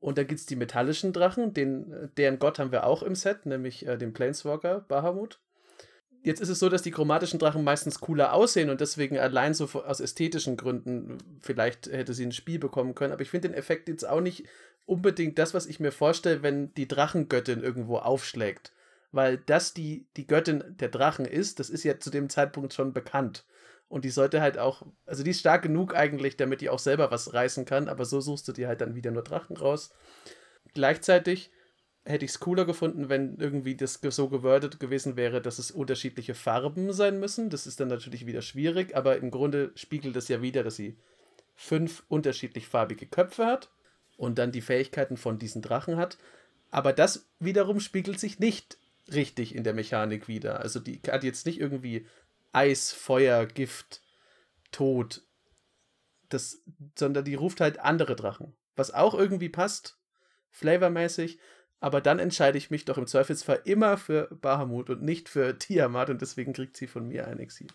Und 0.00 0.18
da 0.18 0.24
gibt 0.24 0.40
es 0.40 0.46
die 0.46 0.56
metallischen 0.56 1.12
Drachen, 1.12 1.54
den, 1.54 2.10
deren 2.16 2.38
Gott 2.38 2.58
haben 2.58 2.70
wir 2.70 2.86
auch 2.86 3.02
im 3.02 3.16
Set, 3.16 3.46
nämlich 3.46 3.86
äh, 3.86 3.96
den 3.96 4.12
Planeswalker 4.12 4.80
Bahamut. 4.80 5.40
Jetzt 6.22 6.40
ist 6.40 6.48
es 6.48 6.58
so, 6.58 6.68
dass 6.68 6.82
die 6.82 6.90
chromatischen 6.90 7.38
Drachen 7.38 7.62
meistens 7.62 8.00
cooler 8.00 8.32
aussehen 8.32 8.70
und 8.70 8.80
deswegen 8.80 9.18
allein 9.18 9.54
so 9.54 9.66
aus 9.82 10.00
ästhetischen 10.00 10.56
Gründen 10.56 11.18
vielleicht 11.40 11.86
hätte 11.86 12.12
sie 12.12 12.26
ein 12.26 12.32
Spiel 12.32 12.58
bekommen 12.58 12.94
können. 12.94 13.12
Aber 13.12 13.22
ich 13.22 13.30
finde 13.30 13.48
den 13.48 13.56
Effekt 13.56 13.88
jetzt 13.88 14.06
auch 14.06 14.20
nicht 14.20 14.44
unbedingt 14.84 15.38
das, 15.38 15.54
was 15.54 15.66
ich 15.66 15.80
mir 15.80 15.92
vorstelle, 15.92 16.42
wenn 16.42 16.74
die 16.74 16.88
Drachengöttin 16.88 17.62
irgendwo 17.62 17.98
aufschlägt. 17.98 18.72
Weil 19.12 19.38
das 19.38 19.74
die, 19.74 20.06
die 20.16 20.26
Göttin 20.26 20.64
der 20.80 20.88
Drachen 20.88 21.24
ist, 21.24 21.60
das 21.60 21.70
ist 21.70 21.84
ja 21.84 21.98
zu 21.98 22.10
dem 22.10 22.28
Zeitpunkt 22.28 22.74
schon 22.74 22.92
bekannt. 22.92 23.44
Und 23.88 24.04
die 24.04 24.10
sollte 24.10 24.42
halt 24.42 24.58
auch, 24.58 24.84
also 25.06 25.22
die 25.22 25.30
ist 25.30 25.40
stark 25.40 25.62
genug 25.62 25.94
eigentlich, 25.94 26.36
damit 26.36 26.60
die 26.60 26.68
auch 26.68 26.78
selber 26.78 27.10
was 27.10 27.32
reißen 27.32 27.64
kann, 27.64 27.88
aber 27.88 28.04
so 28.04 28.20
suchst 28.20 28.46
du 28.48 28.52
dir 28.52 28.68
halt 28.68 28.80
dann 28.80 28.94
wieder 28.94 29.10
nur 29.10 29.22
Drachen 29.22 29.56
raus. 29.56 29.94
Gleichzeitig 30.74 31.50
hätte 32.08 32.24
ich 32.24 32.30
es 32.30 32.40
cooler 32.40 32.64
gefunden, 32.64 33.10
wenn 33.10 33.36
irgendwie 33.36 33.76
das 33.76 34.00
so 34.02 34.28
gewordet 34.28 34.80
gewesen 34.80 35.16
wäre, 35.16 35.42
dass 35.42 35.58
es 35.58 35.70
unterschiedliche 35.70 36.34
Farben 36.34 36.92
sein 36.92 37.20
müssen. 37.20 37.50
Das 37.50 37.66
ist 37.66 37.80
dann 37.80 37.88
natürlich 37.88 38.24
wieder 38.24 38.40
schwierig, 38.40 38.96
aber 38.96 39.18
im 39.18 39.30
Grunde 39.30 39.72
spiegelt 39.74 40.16
es 40.16 40.28
ja 40.28 40.40
wieder, 40.40 40.62
dass 40.64 40.76
sie 40.76 40.96
fünf 41.54 42.04
unterschiedlich 42.08 42.66
farbige 42.66 43.06
Köpfe 43.06 43.44
hat 43.44 43.70
und 44.16 44.38
dann 44.38 44.52
die 44.52 44.62
Fähigkeiten 44.62 45.18
von 45.18 45.38
diesen 45.38 45.60
Drachen 45.60 45.96
hat. 45.96 46.16
Aber 46.70 46.94
das 46.94 47.28
wiederum 47.40 47.78
spiegelt 47.78 48.18
sich 48.18 48.38
nicht 48.38 48.78
richtig 49.12 49.54
in 49.54 49.64
der 49.64 49.74
Mechanik 49.74 50.28
wieder. 50.28 50.60
Also 50.60 50.80
die 50.80 51.00
hat 51.08 51.24
jetzt 51.24 51.44
nicht 51.44 51.60
irgendwie 51.60 52.06
Eis, 52.52 52.92
Feuer, 52.92 53.44
Gift, 53.44 54.02
Tod, 54.70 55.22
das, 56.30 56.62
sondern 56.98 57.24
die 57.24 57.34
ruft 57.34 57.60
halt 57.60 57.78
andere 57.80 58.16
Drachen. 58.16 58.54
Was 58.76 58.94
auch 58.94 59.14
irgendwie 59.14 59.48
passt, 59.48 59.98
flavormäßig, 60.50 61.38
aber 61.80 62.00
dann 62.00 62.18
entscheide 62.18 62.58
ich 62.58 62.70
mich 62.70 62.84
doch 62.84 62.98
im 62.98 63.06
Zweifelsfall 63.06 63.60
immer 63.64 63.96
für 63.96 64.28
Bahamut 64.40 64.90
und 64.90 65.02
nicht 65.02 65.28
für 65.28 65.58
Tiamat 65.58 66.10
und 66.10 66.20
deswegen 66.20 66.52
kriegt 66.52 66.76
sie 66.76 66.86
von 66.86 67.08
mir 67.08 67.26
ein 67.26 67.38
Exil. 67.38 67.68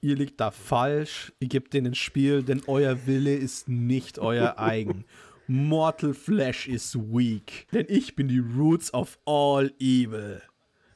Ihr 0.00 0.14
liegt 0.14 0.40
da 0.40 0.50
falsch, 0.50 1.32
ihr 1.40 1.48
gebt 1.48 1.74
denen 1.74 1.94
Spiel, 1.94 2.42
denn 2.42 2.62
euer 2.66 3.06
Wille 3.06 3.34
ist 3.34 3.68
nicht 3.68 4.18
euer 4.18 4.54
eigen. 4.58 5.04
Mortal 5.48 6.14
Flesh 6.14 6.68
is 6.68 6.94
weak, 6.94 7.66
denn 7.72 7.86
ich 7.88 8.14
bin 8.14 8.28
die 8.28 8.38
Roots 8.38 8.92
of 8.92 9.18
all 9.24 9.72
evil. 9.80 10.42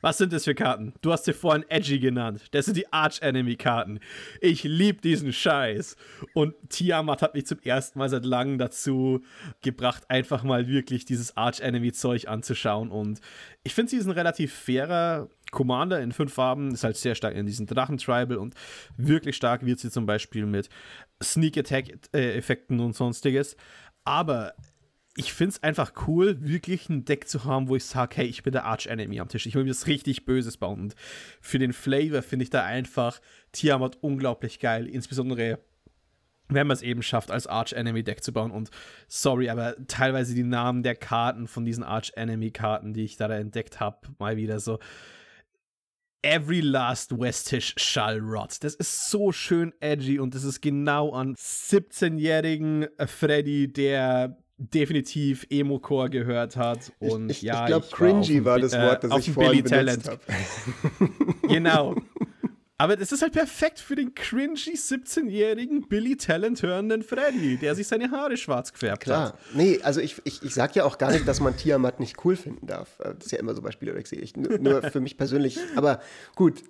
Was 0.02 0.18
sind 0.18 0.32
das 0.32 0.44
für 0.44 0.54
Karten? 0.56 0.92
Du 1.00 1.12
hast 1.12 1.24
sie 1.24 1.32
vorhin 1.32 1.64
Edgy 1.68 2.00
genannt. 2.00 2.42
Das 2.50 2.64
sind 2.64 2.76
die 2.76 2.92
Arch-Enemy-Karten. 2.92 4.00
Ich 4.40 4.64
liebe 4.64 5.00
diesen 5.00 5.32
Scheiß. 5.32 5.96
Und 6.34 6.54
Tiamat 6.68 7.22
hat 7.22 7.34
mich 7.34 7.46
zum 7.46 7.60
ersten 7.60 8.00
Mal 8.00 8.08
seit 8.08 8.24
langem 8.24 8.58
dazu 8.58 9.22
gebracht, 9.62 10.02
einfach 10.08 10.42
mal 10.42 10.66
wirklich 10.66 11.04
dieses 11.04 11.36
Arch-Enemy-Zeug 11.36 12.26
anzuschauen. 12.26 12.90
Und 12.90 13.20
ich 13.62 13.74
finde, 13.74 13.90
sie 13.90 13.96
ist 13.98 14.06
ein 14.06 14.10
relativ 14.10 14.52
fairer 14.52 15.28
Commander 15.52 16.00
in 16.00 16.10
fünf 16.10 16.34
Farben. 16.34 16.72
Ist 16.72 16.82
halt 16.82 16.96
sehr 16.96 17.14
stark 17.14 17.36
in 17.36 17.46
diesen 17.46 17.66
Drachen-Tribal 17.66 18.38
und 18.38 18.54
wirklich 18.96 19.36
stark 19.36 19.64
wird 19.64 19.78
sie 19.78 19.90
zum 19.90 20.04
Beispiel 20.04 20.46
mit 20.46 20.68
Sneak-Attack-Effekten 21.22 22.80
und 22.80 22.96
sonstiges. 22.96 23.56
Aber 24.04 24.54
ich 25.16 25.32
finde 25.32 25.50
es 25.50 25.62
einfach 25.62 25.92
cool, 26.06 26.38
wirklich 26.40 26.88
ein 26.88 27.04
Deck 27.04 27.28
zu 27.28 27.44
haben, 27.44 27.68
wo 27.68 27.76
ich 27.76 27.84
sage, 27.84 28.16
hey, 28.16 28.26
ich 28.26 28.42
bin 28.42 28.52
der 28.52 28.64
Arch-Enemy 28.64 29.20
am 29.20 29.28
Tisch. 29.28 29.46
Ich 29.46 29.54
will 29.54 29.64
mir 29.64 29.70
das 29.70 29.86
richtig 29.86 30.24
Böses 30.24 30.56
bauen. 30.56 30.80
Und 30.80 30.94
für 31.40 31.58
den 31.58 31.74
Flavor 31.74 32.22
finde 32.22 32.44
ich 32.44 32.50
da 32.50 32.64
einfach 32.64 33.20
Tiamat 33.52 33.98
unglaublich 34.00 34.58
geil. 34.58 34.86
Insbesondere, 34.86 35.58
wenn 36.48 36.66
man 36.66 36.74
es 36.74 36.82
eben 36.82 37.02
schafft, 37.02 37.30
als 37.30 37.46
Arch-Enemy-Deck 37.46 38.24
zu 38.24 38.32
bauen. 38.32 38.50
Und 38.50 38.70
sorry, 39.06 39.50
aber 39.50 39.76
teilweise 39.86 40.34
die 40.34 40.44
Namen 40.44 40.82
der 40.82 40.96
Karten 40.96 41.46
von 41.46 41.66
diesen 41.66 41.84
Arch-Enemy-Karten, 41.84 42.94
die 42.94 43.04
ich 43.04 43.16
da, 43.18 43.28
da 43.28 43.36
entdeckt 43.36 43.80
habe, 43.80 43.98
mal 44.18 44.38
wieder 44.38 44.60
so. 44.60 44.78
Every 46.22 46.60
last 46.60 47.18
Westish 47.18 47.74
shall 47.76 48.20
rot. 48.20 48.62
Das 48.62 48.76
ist 48.76 49.10
so 49.10 49.32
schön 49.32 49.74
edgy 49.80 50.20
und 50.20 50.36
das 50.36 50.44
ist 50.44 50.62
genau 50.62 51.10
an 51.12 51.34
17-jährigen 51.34 52.86
Freddy, 53.06 53.70
der 53.70 54.38
definitiv 54.70 55.46
Emo-Core 55.50 56.10
gehört 56.10 56.56
hat. 56.56 56.92
Und 56.98 57.30
ich, 57.30 57.38
ich, 57.38 57.42
ja, 57.42 57.62
ich 57.62 57.66
glaube, 57.66 57.86
cringy 57.90 58.44
war, 58.44 58.52
war 58.52 58.60
das 58.60 58.72
Wort, 58.72 59.04
das 59.04 59.12
äh, 59.12 59.18
ich 59.18 59.30
vorhin 59.32 59.64
benutzt 59.64 60.08
habe. 60.08 60.20
genau. 61.48 61.96
Aber 62.78 63.00
es 63.00 63.12
ist 63.12 63.22
halt 63.22 63.32
perfekt 63.32 63.78
für 63.78 63.94
den 63.94 64.12
cringy 64.12 64.56
17-jährigen 64.56 65.86
Billy 65.86 66.16
Talent 66.16 66.62
hörenden 66.62 67.04
Freddy, 67.04 67.56
der 67.56 67.76
sich 67.76 67.86
seine 67.86 68.10
Haare 68.10 68.36
schwarz 68.36 68.72
gefärbt 68.72 69.04
Klar. 69.04 69.26
hat. 69.28 69.38
Nee, 69.54 69.78
also 69.84 70.00
ich, 70.00 70.20
ich, 70.24 70.42
ich 70.42 70.52
sag 70.52 70.74
ja 70.74 70.84
auch 70.84 70.98
gar 70.98 71.12
nicht, 71.12 71.28
dass 71.28 71.38
man 71.38 71.56
Tiamat 71.56 72.00
nicht 72.00 72.24
cool 72.24 72.34
finden 72.34 72.66
darf. 72.66 72.98
Das 72.98 73.26
ist 73.26 73.30
ja 73.30 73.38
immer 73.38 73.54
so 73.54 73.62
bei 73.62 73.70
nur, 74.36 74.58
nur 74.58 74.82
für 74.82 75.00
mich 75.00 75.16
persönlich. 75.16 75.58
Aber 75.76 76.00
gut. 76.34 76.64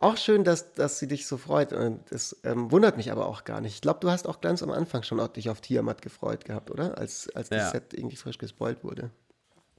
Auch 0.00 0.16
schön, 0.16 0.44
dass, 0.44 0.74
dass 0.74 1.00
sie 1.00 1.08
dich 1.08 1.26
so 1.26 1.36
freut. 1.36 1.72
Das 2.10 2.36
ähm, 2.44 2.70
wundert 2.70 2.96
mich 2.96 3.10
aber 3.10 3.26
auch 3.26 3.42
gar 3.42 3.60
nicht. 3.60 3.74
Ich 3.74 3.80
glaube, 3.80 3.98
du 4.00 4.10
hast 4.10 4.28
auch 4.28 4.40
ganz 4.40 4.62
am 4.62 4.70
Anfang 4.70 5.02
schon 5.02 5.20
dich 5.32 5.50
auf 5.50 5.60
Tiamat 5.60 6.02
gefreut 6.02 6.44
gehabt, 6.44 6.70
oder? 6.70 6.96
Als, 6.96 7.28
als 7.34 7.48
das 7.48 7.58
ja. 7.58 7.70
Set 7.70 7.94
irgendwie 7.94 8.14
frisch 8.14 8.38
gespoilt 8.38 8.84
wurde. 8.84 9.10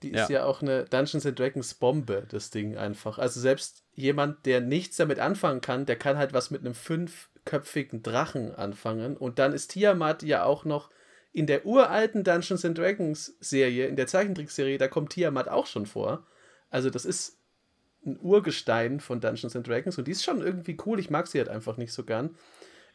Die 0.04 0.12
ist 0.12 0.30
ja. 0.30 0.40
ja 0.40 0.46
auch 0.46 0.62
eine 0.62 0.84
Dungeons 0.84 1.26
and 1.26 1.40
Dragons 1.40 1.74
Bombe, 1.74 2.26
das 2.30 2.52
Ding 2.52 2.78
einfach. 2.78 3.18
Also 3.18 3.40
selbst 3.40 3.84
jemand, 3.96 4.46
der 4.46 4.60
nichts 4.60 4.98
damit 4.98 5.20
anfangen 5.20 5.62
kann, 5.62 5.86
der 5.86 5.96
kann 5.96 6.18
halt 6.18 6.34
was 6.34 6.52
mit 6.52 6.62
einem 6.62 6.74
fünfköpfigen 6.74 8.04
Drachen 8.04 8.54
anfangen. 8.54 9.16
Und 9.16 9.40
dann 9.40 9.54
ist 9.54 9.70
Tiamat 9.70 10.24
ja 10.24 10.44
auch 10.44 10.66
noch 10.66 10.90
in 11.32 11.48
der 11.48 11.66
uralten 11.66 12.26
Dungeons 12.26 12.66
and 12.66 12.78
Dragons 12.78 13.38
Serie, 13.40 13.88
in 13.88 13.96
der 13.96 14.08
Zeichentrickserie, 14.08 14.78
da 14.78 14.90
kommt 14.90 15.12
Tiamat 15.12 15.48
auch 15.48 15.66
schon 15.66 15.86
vor. 15.86 16.26
Also 16.70 16.90
das 16.90 17.06
ist 17.06 17.39
ein 18.06 18.18
Urgestein 18.22 19.00
von 19.00 19.20
Dungeons 19.20 19.56
and 19.56 19.68
Dragons 19.68 19.98
und 19.98 20.08
die 20.08 20.12
ist 20.12 20.24
schon 20.24 20.42
irgendwie 20.42 20.78
cool. 20.86 21.00
Ich 21.00 21.10
mag 21.10 21.28
sie 21.28 21.40
halt 21.40 21.50
einfach 21.50 21.78
nicht 21.78 21.94
so 21.94 22.04
gern. 22.04 22.36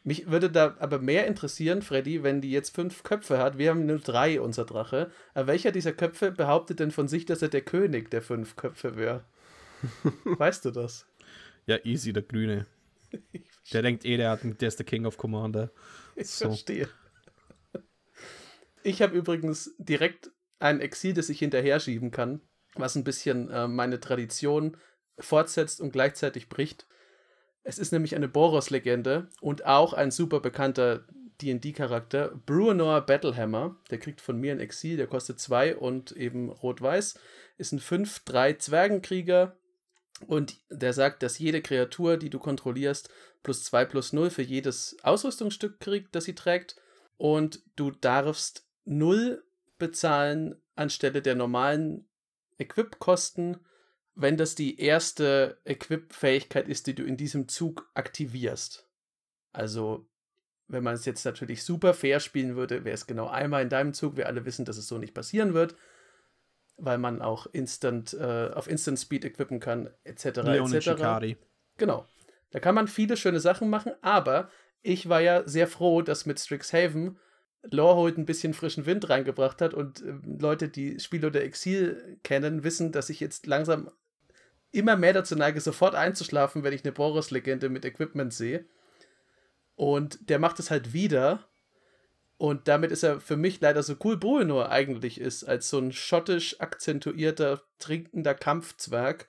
Mich 0.03 0.29
würde 0.29 0.51
da 0.51 0.75
aber 0.79 0.99
mehr 0.99 1.25
interessieren, 1.25 1.81
Freddy, 1.81 2.21
wenn 2.21 2.39
die 2.39 2.51
jetzt 2.51 2.75
fünf 2.75 3.01
Köpfe 3.01 3.39
hat. 3.39 3.57
Wir 3.57 3.71
haben 3.71 3.87
nur 3.87 3.97
drei, 3.97 4.39
unser 4.39 4.63
Drache. 4.63 5.11
Aber 5.33 5.47
welcher 5.47 5.71
dieser 5.71 5.93
Köpfe 5.93 6.31
behauptet 6.31 6.79
denn 6.79 6.91
von 6.91 7.07
sich, 7.07 7.25
dass 7.25 7.41
er 7.41 7.47
der 7.47 7.61
König 7.61 8.11
der 8.11 8.21
fünf 8.21 8.55
Köpfe 8.55 8.97
wäre? 8.97 9.25
weißt 10.25 10.65
du 10.65 10.71
das? 10.71 11.07
Ja, 11.65 11.77
easy, 11.83 12.13
der 12.13 12.21
Grüne. 12.21 12.67
Der 13.73 13.81
denkt 13.81 14.05
eh, 14.05 14.17
der, 14.17 14.29
hat, 14.29 14.41
der 14.43 14.67
ist 14.67 14.77
der 14.77 14.85
King 14.85 15.05
of 15.07 15.17
Commander. 15.17 15.71
Ich 16.15 16.27
so. 16.27 16.49
verstehe. 16.49 16.87
Ich 18.83 19.01
habe 19.01 19.15
übrigens 19.15 19.73
direkt 19.79 20.29
ein 20.59 20.81
Exil, 20.81 21.13
das 21.13 21.29
ich 21.29 21.39
hinterher 21.39 21.79
schieben 21.79 22.11
kann, 22.11 22.41
was 22.75 22.95
ein 22.95 23.03
bisschen 23.03 23.49
äh, 23.49 23.67
meine 23.67 23.99
Tradition 23.99 24.77
fortsetzt 25.19 25.81
und 25.81 25.91
gleichzeitig 25.91 26.49
bricht. 26.49 26.85
Es 27.63 27.79
ist 27.79 27.91
nämlich 27.91 28.15
eine 28.15 28.27
Boros-Legende 28.27 29.27
und 29.41 29.65
auch 29.65 29.93
ein 29.93 30.11
super 30.11 30.39
bekannter 30.39 31.05
DD-Charakter, 31.41 32.29
Bruenor 32.45 33.01
Battlehammer. 33.01 33.75
Der 33.89 33.97
kriegt 33.97 34.21
von 34.21 34.39
mir 34.39 34.51
ein 34.51 34.59
Exil, 34.59 34.97
der 34.97 35.07
kostet 35.07 35.39
2 35.39 35.75
und 35.75 36.11
eben 36.11 36.49
rot-weiß. 36.49 37.19
Ist 37.57 37.71
ein 37.71 37.79
5-3 37.79 38.57
Zwergenkrieger 38.59 39.57
und 40.27 40.57
der 40.69 40.93
sagt, 40.93 41.23
dass 41.23 41.39
jede 41.39 41.61
Kreatur, 41.61 42.17
die 42.17 42.29
du 42.29 42.39
kontrollierst, 42.39 43.09
plus 43.43 43.63
2 43.65 43.85
plus 43.85 44.13
0 44.13 44.29
für 44.29 44.41
jedes 44.41 44.97
Ausrüstungsstück 45.03 45.79
kriegt, 45.79 46.15
das 46.15 46.25
sie 46.25 46.35
trägt. 46.35 46.75
Und 47.17 47.61
du 47.75 47.91
darfst 47.91 48.67
0 48.85 49.43
bezahlen 49.77 50.55
anstelle 50.75 51.21
der 51.21 51.35
normalen 51.35 52.07
Equip-Kosten 52.57 53.57
wenn 54.15 54.37
das 54.37 54.55
die 54.55 54.79
erste 54.79 55.59
Equip-Fähigkeit 55.65 56.67
ist, 56.69 56.87
die 56.87 56.95
du 56.95 57.03
in 57.03 57.17
diesem 57.17 57.47
Zug 57.47 57.89
aktivierst. 57.93 58.87
Also, 59.51 60.07
wenn 60.67 60.83
man 60.83 60.95
es 60.95 61.05
jetzt 61.05 61.25
natürlich 61.25 61.63
super 61.63 61.93
fair 61.93 62.19
spielen 62.19 62.55
würde, 62.55 62.85
wäre 62.85 62.95
es 62.95 63.07
genau 63.07 63.27
einmal 63.27 63.61
in 63.61 63.69
deinem 63.69 63.93
Zug. 63.93 64.15
Wir 64.15 64.27
alle 64.27 64.45
wissen, 64.45 64.65
dass 64.65 64.77
es 64.77 64.87
so 64.87 64.97
nicht 64.97 65.13
passieren 65.13 65.53
wird, 65.53 65.75
weil 66.77 66.97
man 66.97 67.21
auch 67.21 67.45
instant 67.47 68.13
äh, 68.13 68.49
auf 68.53 68.67
Instant 68.67 68.99
Speed 68.99 69.25
equippen 69.25 69.59
kann, 69.59 69.89
etc. 70.05 70.41
Leon 70.43 70.73
etc. 70.73 71.37
Genau. 71.77 72.07
Da 72.51 72.59
kann 72.59 72.75
man 72.75 72.87
viele 72.87 73.17
schöne 73.17 73.41
Sachen 73.41 73.69
machen, 73.69 73.91
aber 74.01 74.49
ich 74.81 75.09
war 75.09 75.19
ja 75.19 75.45
sehr 75.47 75.67
froh, 75.67 76.01
dass 76.01 76.25
mit 76.25 76.39
Strixhaven 76.39 77.17
Lorehold 77.63 78.17
ein 78.17 78.25
bisschen 78.25 78.53
frischen 78.53 78.85
Wind 78.85 79.09
reingebracht 79.09 79.61
hat 79.61 79.73
und 79.73 80.01
äh, 80.01 80.13
Leute, 80.39 80.69
die 80.69 80.99
Spiel 81.01 81.25
oder 81.25 81.43
Exil 81.43 82.17
kennen, 82.23 82.63
wissen, 82.63 82.93
dass 82.93 83.09
ich 83.09 83.19
jetzt 83.19 83.45
langsam 83.45 83.91
immer 84.75 84.95
mehr 84.95 85.13
dazu 85.13 85.35
neige, 85.35 85.61
sofort 85.61 85.95
einzuschlafen, 85.95 86.63
wenn 86.63 86.73
ich 86.73 86.83
eine 86.83 86.91
Boros-Legende 86.91 87.69
mit 87.69 87.85
Equipment 87.85 88.33
sehe. 88.33 88.65
Und 89.75 90.29
der 90.29 90.39
macht 90.39 90.59
es 90.59 90.71
halt 90.71 90.93
wieder. 90.93 91.47
Und 92.37 92.67
damit 92.67 92.91
ist 92.91 93.03
er 93.03 93.21
für 93.21 93.37
mich 93.37 93.61
leider 93.61 93.81
so 93.81 93.95
cool 94.03 94.17
Bruenor 94.17 94.69
eigentlich 94.69 95.19
ist, 95.19 95.43
als 95.45 95.69
so 95.69 95.79
ein 95.79 95.93
schottisch 95.93 96.59
akzentuierter, 96.59 97.61
trinkender 97.79 98.33
Kampfzwerg. 98.33 99.27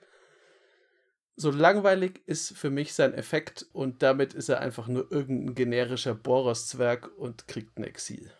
So 1.35 1.51
langweilig 1.51 2.21
ist 2.25 2.57
für 2.57 2.69
mich 2.69 2.93
sein 2.93 3.13
Effekt 3.13 3.65
und 3.71 4.01
damit 4.03 4.33
ist 4.33 4.49
er 4.49 4.59
einfach 4.59 4.87
nur 4.87 5.11
irgendein 5.11 5.55
generischer 5.55 6.15
Boros-Zwerg 6.15 7.09
und 7.17 7.47
kriegt 7.47 7.77
ein 7.77 7.83
Exil. 7.83 8.31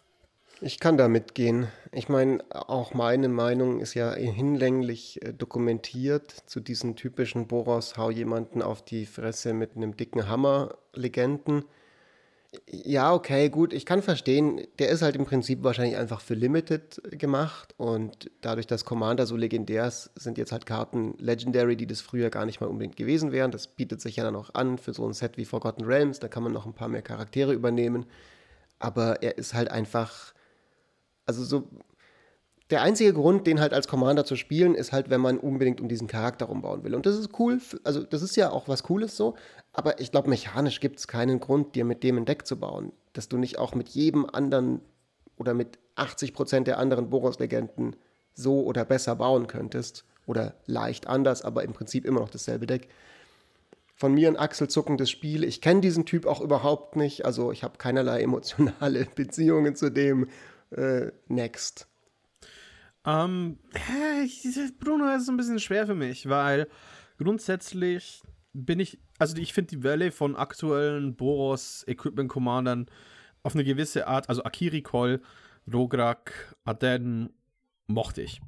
Ich 0.59 0.79
kann 0.79 0.97
da 0.97 1.07
mitgehen. 1.07 1.67
Ich 1.91 2.09
meine, 2.09 2.43
auch 2.49 2.95
meine 2.95 3.29
Meinung 3.29 3.79
ist 3.79 3.93
ja 3.93 4.13
hinlänglich 4.13 5.21
äh, 5.21 5.31
dokumentiert 5.31 6.31
zu 6.47 6.59
diesen 6.59 6.95
typischen 6.95 7.47
Boros, 7.47 7.95
hau 7.95 8.09
jemanden 8.09 8.63
auf 8.63 8.83
die 8.83 9.05
Fresse 9.05 9.53
mit 9.53 9.75
einem 9.75 9.95
dicken 9.95 10.27
Hammer 10.27 10.77
Legenden. 10.93 11.63
Ja, 12.65 13.13
okay, 13.13 13.49
gut, 13.49 13.71
ich 13.71 13.85
kann 13.85 14.01
verstehen, 14.01 14.65
der 14.79 14.89
ist 14.89 15.03
halt 15.03 15.15
im 15.15 15.25
Prinzip 15.25 15.63
wahrscheinlich 15.63 15.97
einfach 15.97 16.21
für 16.21 16.33
Limited 16.33 17.01
gemacht 17.19 17.75
und 17.77 18.31
dadurch, 18.41 18.65
dass 18.65 18.83
Commander 18.83 19.27
so 19.27 19.35
legendär 19.35 19.85
ist, 19.85 20.09
sind 20.15 20.39
jetzt 20.39 20.53
halt 20.53 20.65
Karten 20.65 21.13
Legendary, 21.19 21.75
die 21.75 21.85
das 21.85 22.01
früher 22.01 22.31
gar 22.31 22.45
nicht 22.47 22.61
mal 22.61 22.67
unbedingt 22.67 22.95
gewesen 22.95 23.31
wären. 23.31 23.51
Das 23.51 23.67
bietet 23.67 24.01
sich 24.01 24.15
ja 24.15 24.23
dann 24.23 24.35
auch 24.35 24.55
an 24.55 24.79
für 24.79 24.93
so 24.93 25.05
ein 25.05 25.13
Set 25.13 25.37
wie 25.37 25.45
Forgotten 25.45 25.83
Realms, 25.83 26.19
da 26.19 26.29
kann 26.29 26.41
man 26.41 26.53
noch 26.53 26.65
ein 26.65 26.73
paar 26.73 26.87
mehr 26.87 27.03
Charaktere 27.03 27.53
übernehmen. 27.53 28.07
Aber 28.79 29.21
er 29.21 29.37
ist 29.37 29.53
halt 29.53 29.69
einfach 29.69 30.33
also 31.27 31.43
so, 31.43 31.67
der 32.69 32.81
einzige 32.81 33.13
Grund, 33.13 33.47
den 33.47 33.59
halt 33.59 33.73
als 33.73 33.87
Commander 33.87 34.25
zu 34.25 34.35
spielen, 34.35 34.75
ist 34.75 34.91
halt, 34.91 35.09
wenn 35.09 35.21
man 35.21 35.37
unbedingt 35.37 35.79
um 35.79 35.87
diesen 35.87 36.07
Charakter 36.07 36.45
rumbauen 36.47 36.83
will. 36.83 36.95
Und 36.95 37.05
das 37.05 37.17
ist 37.17 37.39
cool, 37.39 37.61
also 37.83 38.03
das 38.03 38.21
ist 38.21 38.35
ja 38.35 38.49
auch 38.49 38.67
was 38.67 38.83
Cooles 38.83 39.15
so, 39.15 39.35
aber 39.71 40.01
ich 40.01 40.11
glaube, 40.11 40.29
mechanisch 40.29 40.79
gibt 40.79 40.99
es 40.99 41.07
keinen 41.07 41.39
Grund, 41.39 41.75
dir 41.75 41.85
mit 41.85 42.03
dem 42.03 42.17
ein 42.17 42.25
Deck 42.25 42.47
zu 42.47 42.59
bauen, 42.59 42.91
dass 43.13 43.29
du 43.29 43.37
nicht 43.37 43.57
auch 43.57 43.75
mit 43.75 43.89
jedem 43.89 44.25
anderen 44.25 44.81
oder 45.37 45.53
mit 45.53 45.77
80 45.95 46.33
Prozent 46.33 46.67
der 46.67 46.79
anderen 46.79 47.09
Boros-Legenden 47.09 47.95
so 48.33 48.63
oder 48.63 48.85
besser 48.85 49.15
bauen 49.15 49.47
könntest. 49.47 50.05
Oder 50.25 50.55
leicht 50.65 51.07
anders, 51.07 51.41
aber 51.41 51.63
im 51.63 51.73
Prinzip 51.73 52.05
immer 52.05 52.19
noch 52.19 52.29
dasselbe 52.29 52.67
Deck. 52.67 52.89
Von 53.95 54.13
mir 54.13 54.27
ein 54.27 54.37
achselzuckendes 54.37 55.09
Spiel. 55.09 55.43
Ich 55.43 55.61
kenne 55.61 55.81
diesen 55.81 56.05
Typ 56.05 56.25
auch 56.25 56.41
überhaupt 56.41 56.95
nicht. 56.97 57.25
Also 57.25 57.51
ich 57.51 57.63
habe 57.63 57.77
keinerlei 57.77 58.21
emotionale 58.21 59.05
Beziehungen 59.15 59.75
zu 59.75 59.89
dem 59.89 60.27
äh, 60.71 61.11
next? 61.27 61.87
Ähm, 63.05 63.57
Bruno 64.79 65.15
ist 65.15 65.29
ein 65.29 65.37
bisschen 65.37 65.59
schwer 65.59 65.85
für 65.85 65.95
mich, 65.95 66.27
weil 66.27 66.67
grundsätzlich 67.17 68.21
bin 68.53 68.79
ich, 68.79 68.99
also 69.17 69.37
ich 69.37 69.53
finde 69.53 69.69
die 69.69 69.83
Welle 69.83 70.11
von 70.11 70.35
aktuellen 70.35 71.15
Boros 71.15 71.85
Equipment 71.87 72.29
Commandern 72.29 72.87
auf 73.43 73.53
eine 73.53 73.63
gewisse 73.63 74.07
Art, 74.07 74.27
also 74.29 74.43
Akiri 74.43 74.81
Kol, 74.81 75.21
Rograk, 75.71 76.55
Aden, 76.65 77.29
mochte 77.87 78.21
ich. 78.21 78.41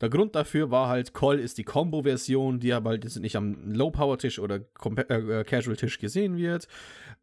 Der 0.00 0.10
Grund 0.10 0.36
dafür 0.36 0.70
war 0.70 0.88
halt, 0.88 1.12
Call 1.12 1.40
ist 1.40 1.58
die 1.58 1.64
Combo-Version, 1.64 2.60
die 2.60 2.72
aber 2.72 2.90
halt 2.90 3.16
nicht 3.16 3.34
am 3.34 3.72
Low-Power-Tisch 3.72 4.38
oder 4.38 4.60
äh, 5.08 5.44
Casual-Tisch 5.44 5.98
gesehen 5.98 6.36
wird. 6.36 6.68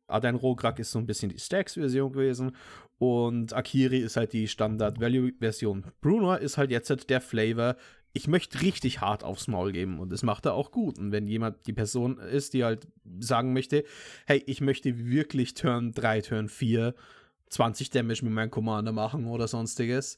Aden 0.08 0.36
Rograk 0.36 0.80
ist 0.80 0.92
so 0.92 1.00
ein 1.00 1.08
bisschen 1.08 1.30
die 1.30 1.40
Stacks-Version 1.40 2.12
gewesen 2.12 2.56
und 2.98 3.54
Akiri 3.54 4.00
ist 4.00 4.18
halt 4.18 4.34
die 4.34 4.48
Standard-Value-Version. 4.48 5.86
Bruno 6.02 6.36
ist 6.36 6.58
halt 6.58 6.72
jetzt 6.72 6.90
halt 6.90 7.10
der 7.10 7.22
Flavor. 7.22 7.76
Ich 8.14 8.28
möchte 8.28 8.62
richtig 8.62 9.02
hart 9.02 9.24
aufs 9.24 9.48
Maul 9.48 9.72
geben 9.72 10.00
und 10.00 10.12
das 10.12 10.24
macht 10.24 10.46
er 10.46 10.54
auch 10.54 10.72
gut. 10.72 10.98
Und 10.98 11.12
wenn 11.12 11.26
jemand 11.26 11.68
die 11.68 11.74
Person 11.74 12.18
ist, 12.18 12.54
die 12.54 12.64
halt 12.64 12.88
sagen 13.20 13.52
möchte, 13.52 13.84
hey, 14.26 14.42
ich 14.46 14.62
möchte 14.62 15.10
wirklich 15.10 15.54
Turn 15.54 15.92
3, 15.92 16.22
Turn 16.22 16.50
4 16.50 16.96
20 17.50 17.90
Damage 17.90 18.24
mit 18.24 18.34
meinem 18.34 18.52
Commander 18.52 18.92
machen 18.92 19.28
oder 19.28 19.48
sonstiges, 19.48 20.18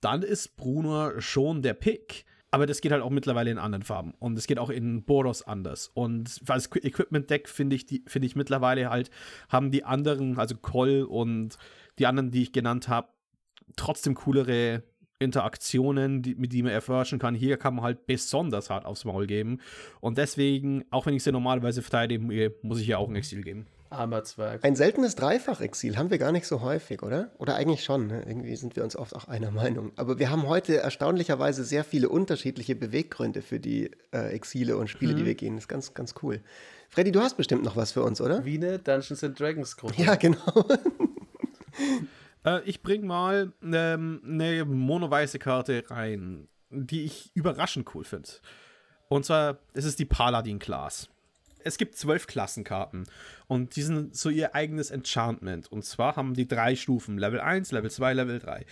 dann 0.00 0.22
ist 0.22 0.56
Bruno 0.56 1.20
schon 1.20 1.62
der 1.62 1.74
Pick. 1.74 2.24
Aber 2.50 2.66
das 2.66 2.80
geht 2.80 2.92
halt 2.92 3.02
auch 3.02 3.10
mittlerweile 3.10 3.50
in 3.50 3.58
anderen 3.58 3.82
Farben. 3.82 4.14
Und 4.18 4.38
es 4.38 4.46
geht 4.46 4.58
auch 4.58 4.70
in 4.70 5.04
Boros 5.04 5.42
anders. 5.42 5.90
Und 5.92 6.40
als 6.48 6.70
Equipment-Deck 6.74 7.48
finde 7.48 7.76
ich, 7.76 8.02
find 8.06 8.24
ich 8.24 8.36
mittlerweile 8.36 8.88
halt, 8.88 9.10
haben 9.50 9.70
die 9.70 9.84
anderen, 9.84 10.38
also 10.38 10.56
Koll 10.56 11.02
und 11.02 11.58
die 11.98 12.06
anderen, 12.06 12.30
die 12.30 12.42
ich 12.42 12.52
genannt 12.52 12.88
habe, 12.88 13.08
trotzdem 13.76 14.14
coolere 14.14 14.82
Interaktionen, 15.18 16.22
die, 16.22 16.36
mit 16.36 16.52
die 16.52 16.62
man 16.62 16.72
erforschen 16.72 17.18
kann. 17.18 17.34
Hier 17.34 17.56
kann 17.56 17.74
man 17.74 17.84
halt 17.84 18.06
besonders 18.06 18.70
hart 18.70 18.86
aufs 18.86 19.04
Maul 19.04 19.26
geben. 19.26 19.60
Und 20.00 20.16
deswegen, 20.16 20.84
auch 20.90 21.06
wenn 21.06 21.14
ich 21.14 21.24
sie 21.24 21.32
normalerweise 21.32 21.82
verteidige, 21.82 22.54
muss 22.62 22.78
ich 22.78 22.86
hier 22.86 22.98
auch 22.98 23.08
ein 23.08 23.16
Exil 23.16 23.42
geben. 23.42 23.66
Armer 23.90 24.24
Zwerg. 24.24 24.64
Ein 24.64 24.76
seltenes 24.76 25.14
Dreifach-Exil 25.16 25.96
haben 25.96 26.10
wir 26.10 26.18
gar 26.18 26.32
nicht 26.32 26.46
so 26.46 26.60
häufig, 26.60 27.02
oder? 27.02 27.30
Oder 27.38 27.56
eigentlich 27.56 27.84
schon. 27.84 28.06
Ne? 28.06 28.22
Irgendwie 28.26 28.54
sind 28.56 28.76
wir 28.76 28.84
uns 28.84 28.96
oft 28.96 29.14
auch 29.16 29.26
einer 29.28 29.50
Meinung. 29.50 29.92
Aber 29.96 30.18
wir 30.18 30.30
haben 30.30 30.46
heute 30.46 30.76
erstaunlicherweise 30.78 31.64
sehr 31.64 31.84
viele 31.84 32.08
unterschiedliche 32.08 32.74
Beweggründe 32.74 33.42
für 33.42 33.60
die 33.60 33.90
äh, 34.12 34.30
Exile 34.34 34.76
und 34.76 34.88
Spiele, 34.88 35.12
Mhm. 35.14 35.16
die 35.18 35.24
wir 35.26 35.34
gehen. 35.34 35.54
Das 35.56 35.64
ist 35.64 35.68
ganz, 35.68 35.94
ganz 35.94 36.14
cool. 36.22 36.40
Freddy, 36.90 37.12
du 37.12 37.20
hast 37.20 37.36
bestimmt 37.36 37.64
noch 37.64 37.76
was 37.76 37.92
für 37.92 38.02
uns, 38.02 38.20
oder? 38.20 38.44
Wie 38.44 38.56
eine 38.56 38.78
Dungeons 38.78 39.22
and 39.24 39.38
Dragons 39.38 39.76
Gruppe. 39.76 40.02
Ja, 40.02 40.14
genau. 40.16 40.36
Äh, 42.44 42.60
ich 42.66 42.82
bring 42.82 43.04
mal 43.06 43.52
ähm, 43.64 44.20
eine 44.24 44.64
monoweiße 44.64 45.38
Karte 45.40 45.84
rein, 45.88 46.46
die 46.70 47.04
ich 47.04 47.30
überraschend 47.34 47.92
cool 47.94 48.04
finde. 48.04 48.28
Und 49.08 49.24
zwar, 49.24 49.58
es 49.74 49.84
ist 49.84 49.98
die 49.98 50.04
Paladin-Class. 50.04 51.08
Es 51.68 51.76
gibt 51.76 51.96
zwölf 51.96 52.26
Klassenkarten 52.26 53.04
und 53.46 53.76
die 53.76 53.82
sind 53.82 54.16
so 54.16 54.30
ihr 54.30 54.54
eigenes 54.54 54.90
Enchantment. 54.90 55.70
Und 55.70 55.84
zwar 55.84 56.16
haben 56.16 56.32
die 56.32 56.48
drei 56.48 56.74
Stufen: 56.74 57.18
Level 57.18 57.40
1, 57.40 57.72
Level 57.72 57.90
2, 57.90 58.14
Level 58.14 58.38
3. 58.38 58.64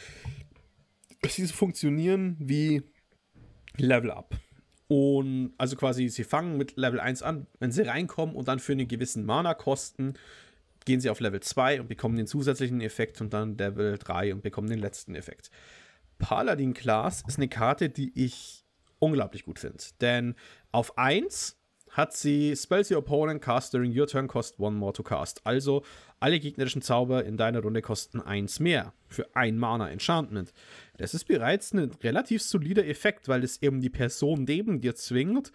Sie 1.28 1.46
funktionieren 1.48 2.36
wie 2.38 2.82
Level 3.76 4.10
Up. 4.10 4.34
Und 4.88 5.52
also 5.58 5.76
quasi, 5.76 6.08
sie 6.08 6.24
fangen 6.24 6.56
mit 6.56 6.76
Level 6.76 7.00
1 7.00 7.22
an, 7.22 7.46
wenn 7.58 7.70
sie 7.70 7.82
reinkommen 7.82 8.34
und 8.34 8.48
dann 8.48 8.60
für 8.60 8.72
einen 8.72 8.88
gewissen 8.88 9.26
Mana-Kosten 9.26 10.14
gehen 10.86 11.00
sie 11.00 11.10
auf 11.10 11.20
Level 11.20 11.40
2 11.40 11.80
und 11.80 11.88
bekommen 11.88 12.16
den 12.16 12.26
zusätzlichen 12.26 12.80
Effekt 12.80 13.20
und 13.20 13.34
dann 13.34 13.58
Level 13.58 13.98
3 13.98 14.32
und 14.32 14.42
bekommen 14.42 14.68
den 14.70 14.78
letzten 14.78 15.16
Effekt. 15.16 15.50
Paladin 16.18 16.72
Class 16.72 17.24
ist 17.26 17.36
eine 17.36 17.48
Karte, 17.48 17.90
die 17.90 18.12
ich 18.14 18.64
unglaublich 19.00 19.44
gut 19.44 19.58
finde. 19.58 19.82
Denn 20.00 20.34
auf 20.72 20.96
1 20.96 21.58
hat 21.96 22.12
sie 22.14 22.54
Spells 22.54 22.90
your 22.90 22.98
opponent 22.98 23.40
cast 23.40 23.72
during 23.72 23.98
your 23.98 24.06
turn 24.06 24.28
cost 24.28 24.60
one 24.60 24.76
more 24.76 24.92
to 24.92 25.02
cast. 25.02 25.40
Also 25.46 25.82
alle 26.20 26.38
gegnerischen 26.38 26.82
Zauber 26.82 27.24
in 27.24 27.38
deiner 27.38 27.62
Runde 27.62 27.80
kosten 27.80 28.20
1 28.20 28.60
mehr 28.60 28.92
für 29.08 29.34
ein 29.34 29.56
Mana 29.56 29.88
Enchantment. 29.88 30.52
Das 30.98 31.14
ist 31.14 31.24
bereits 31.24 31.72
ein 31.72 31.90
relativ 32.02 32.42
solider 32.42 32.86
Effekt, 32.86 33.28
weil 33.28 33.42
es 33.42 33.62
eben 33.62 33.80
die 33.80 33.88
Person 33.88 34.44
neben 34.44 34.82
dir 34.82 34.94
zwingt, 34.94 35.52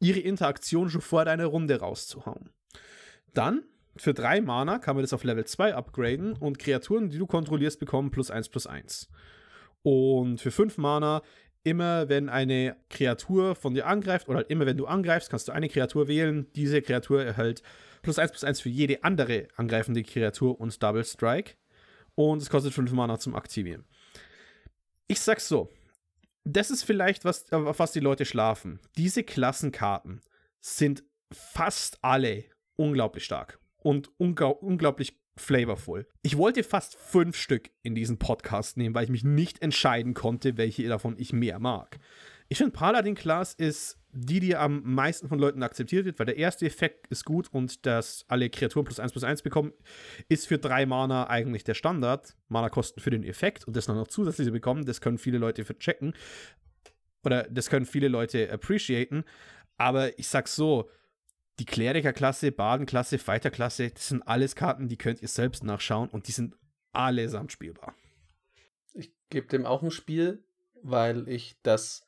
ihre 0.00 0.20
Interaktion 0.20 0.88
schon 0.88 1.02
vor 1.02 1.26
deiner 1.26 1.46
Runde 1.46 1.78
rauszuhauen. 1.78 2.48
Dann 3.34 3.62
für 3.96 4.14
drei 4.14 4.40
Mana 4.40 4.78
kann 4.78 4.96
man 4.96 5.02
das 5.02 5.12
auf 5.12 5.24
Level 5.24 5.44
2 5.44 5.74
upgraden 5.74 6.32
und 6.32 6.58
Kreaturen, 6.58 7.10
die 7.10 7.18
du 7.18 7.26
kontrollierst, 7.26 7.78
bekommen 7.78 8.10
plus 8.10 8.30
1 8.30 8.48
plus 8.48 8.66
1. 8.66 9.10
Und 9.82 10.40
für 10.40 10.50
5 10.50 10.78
Mana, 10.78 11.22
immer 11.64 12.08
wenn 12.08 12.28
eine 12.28 12.76
Kreatur 12.90 13.54
von 13.54 13.74
dir 13.74 13.86
angreift 13.86 14.28
oder 14.28 14.38
halt 14.38 14.50
immer 14.50 14.66
wenn 14.66 14.76
du 14.76 14.86
angreifst, 14.86 15.30
kannst 15.30 15.48
du 15.48 15.52
eine 15.52 15.68
Kreatur 15.68 16.08
wählen. 16.08 16.46
Diese 16.54 16.82
Kreatur 16.82 17.24
erhält 17.24 17.62
plus 18.02 18.18
1 18.18 18.32
plus 18.32 18.44
1 18.44 18.60
für 18.60 18.68
jede 18.68 19.04
andere 19.04 19.48
angreifende 19.56 20.02
Kreatur 20.02 20.60
und 20.60 20.82
Double 20.82 21.04
Strike. 21.04 21.54
Und 22.14 22.42
es 22.42 22.50
kostet 22.50 22.74
5 22.74 22.92
Mana 22.92 23.18
zum 23.18 23.34
Aktivieren. 23.34 23.84
Ich 25.08 25.20
sag's 25.20 25.48
so. 25.48 25.70
Das 26.44 26.70
ist 26.70 26.82
vielleicht, 26.82 27.24
was, 27.24 27.50
auf 27.52 27.78
was 27.78 27.92
die 27.92 28.00
Leute 28.00 28.24
schlafen. 28.24 28.80
Diese 28.96 29.22
Klassenkarten 29.22 30.20
sind 30.60 31.04
fast 31.30 31.98
alle 32.02 32.44
unglaublich 32.76 33.24
stark 33.24 33.60
und 33.76 34.10
unglaublich 34.18 35.21
flavorful. 35.36 36.06
Ich 36.22 36.36
wollte 36.36 36.62
fast 36.62 36.96
fünf 36.96 37.36
Stück 37.36 37.70
in 37.82 37.94
diesen 37.94 38.18
Podcast 38.18 38.76
nehmen, 38.76 38.94
weil 38.94 39.04
ich 39.04 39.10
mich 39.10 39.24
nicht 39.24 39.62
entscheiden 39.62 40.14
konnte, 40.14 40.56
welche 40.56 40.86
davon 40.88 41.16
ich 41.18 41.32
mehr 41.32 41.58
mag. 41.58 41.98
Ich 42.48 42.58
finde, 42.58 42.72
Paladin 42.72 43.14
Class 43.14 43.54
ist 43.54 43.98
die, 44.12 44.40
die 44.40 44.56
am 44.56 44.82
meisten 44.84 45.26
von 45.26 45.38
Leuten 45.38 45.62
akzeptiert 45.62 46.04
wird, 46.04 46.18
weil 46.18 46.26
der 46.26 46.36
erste 46.36 46.66
Effekt 46.66 47.06
ist 47.06 47.24
gut 47.24 47.48
und 47.50 47.86
dass 47.86 48.26
alle 48.28 48.50
Kreaturen 48.50 48.84
plus 48.84 49.00
1 49.00 49.12
plus 49.12 49.24
1 49.24 49.40
bekommen, 49.40 49.72
ist 50.28 50.46
für 50.46 50.58
drei 50.58 50.84
Mana 50.84 51.30
eigentlich 51.30 51.64
der 51.64 51.72
Standard. 51.72 52.36
Mana-Kosten 52.48 53.00
für 53.00 53.08
den 53.08 53.24
Effekt 53.24 53.66
und 53.66 53.74
das 53.74 53.86
dann 53.86 53.96
noch 53.96 54.08
zu 54.08 54.24
bekommen, 54.24 54.84
das 54.84 55.00
können 55.00 55.16
viele 55.16 55.38
Leute 55.38 55.64
verchecken. 55.64 56.12
Oder 57.24 57.44
das 57.44 57.70
können 57.70 57.86
viele 57.86 58.08
Leute 58.08 58.52
appreciaten. 58.52 59.24
Aber 59.78 60.18
ich 60.18 60.28
sag's 60.28 60.54
so, 60.54 60.90
die 61.62 61.66
Klerikerklasse, 61.66 62.50
Badenklasse, 62.50 63.18
Fighterklasse, 63.18 63.90
das 63.90 64.08
sind 64.08 64.26
alles 64.26 64.56
Karten, 64.56 64.88
die 64.88 64.98
könnt 64.98 65.22
ihr 65.22 65.28
selbst 65.28 65.62
nachschauen 65.62 66.08
und 66.08 66.26
die 66.26 66.32
sind 66.32 66.56
allesamt 66.90 67.52
spielbar. 67.52 67.94
Ich 68.94 69.12
gebe 69.30 69.46
dem 69.46 69.64
auch 69.64 69.80
ein 69.80 69.92
Spiel, 69.92 70.42
weil 70.82 71.28
ich 71.28 71.54
das 71.62 72.04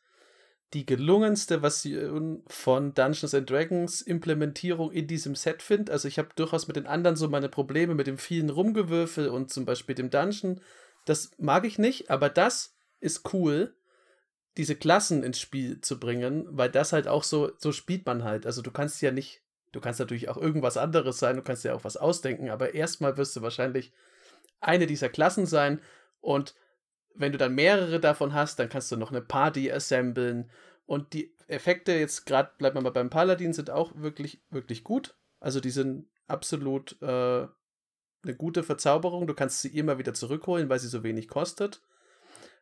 die 0.73 0.85
gelungenste 0.85 1.61
Version 1.61 2.43
von 2.49 2.95
Dungeons 2.95 3.33
and 3.33 3.49
Dragons 3.49 4.01
Implementierung 4.01 4.90
in 4.90 5.07
diesem 5.07 5.37
Set 5.37 5.62
finde. 5.62 5.93
Also 5.93 6.09
ich 6.09 6.19
habe 6.19 6.31
durchaus 6.35 6.67
mit 6.67 6.75
den 6.75 6.88
anderen 6.88 7.14
so 7.14 7.29
meine 7.29 7.49
Probleme 7.49 7.95
mit 7.95 8.09
dem 8.09 8.19
vielen 8.19 8.51
Rumgewürfel 8.51 9.29
und 9.29 9.53
zum 9.53 9.64
Beispiel 9.64 9.95
dem 9.95 10.11
Dungeon. 10.11 10.61
Das 11.05 11.31
mag 11.38 11.64
ich 11.64 11.79
nicht, 11.79 12.11
aber 12.11 12.29
das 12.29 12.75
ist 12.99 13.33
cool, 13.33 13.73
diese 14.57 14.75
Klassen 14.75 15.23
ins 15.23 15.38
Spiel 15.38 15.81
zu 15.81 16.01
bringen, 16.01 16.45
weil 16.51 16.71
das 16.71 16.93
halt 16.93 17.07
auch 17.07 17.23
so, 17.23 17.53
so 17.59 17.71
spielt 17.71 18.05
man 18.05 18.25
halt. 18.25 18.45
Also 18.45 18.61
du 18.61 18.73
kannst 18.73 19.01
ja 19.01 19.12
nicht, 19.12 19.43
du 19.75 19.81
kannst 19.81 20.01
natürlich 20.01 20.29
auch 20.29 20.37
irgendwas 20.37 20.77
anderes 20.77 21.19
sein, 21.19 21.37
du 21.37 21.43
kannst 21.43 21.65
ja 21.65 21.75
auch 21.75 21.85
was 21.85 21.97
ausdenken, 21.97 22.51
aber 22.51 22.75
erstmal 22.75 23.17
wirst 23.17 23.37
du 23.37 23.43
wahrscheinlich 23.43 23.93
eine 24.61 24.87
dieser 24.87 25.09
Klassen 25.09 25.47
sein 25.47 25.81
und 26.21 26.55
wenn 27.15 27.33
du 27.33 27.39
dann 27.39 27.55
mehrere 27.55 28.01
davon 28.01 28.35
hast, 28.35 28.59
dann 28.59 28.69
kannst 28.69 28.91
du 28.91 28.97
noch 28.97 29.11
eine 29.11 29.23
Party 29.23 29.71
assemblen. 29.71 30.51
Und 30.85 31.13
die 31.13 31.33
Effekte, 31.47 31.93
jetzt 31.93 32.27
gerade 32.27 32.51
bleibt 32.59 32.75
man 32.75 32.85
mal 32.85 32.91
beim 32.91 33.11
Paladin, 33.11 33.53
sind 33.53 33.71
auch 33.71 33.93
wirklich, 33.95 34.43
wirklich 34.51 34.85
gut. 34.85 35.15
Also 35.41 35.61
die 35.61 35.71
sind 35.71 36.09
absolut 36.27 37.01
äh, 37.03 37.07
eine 37.07 38.35
gute 38.37 38.63
Verzauberung. 38.63 39.27
Du 39.27 39.35
kannst 39.35 39.63
sie 39.63 39.77
immer 39.77 39.99
wieder 39.99 40.13
zurückholen, 40.13 40.69
weil 40.69 40.81
sie 40.81 40.89
so 40.89 41.05
wenig 41.05 41.29
kostet. 41.29 41.83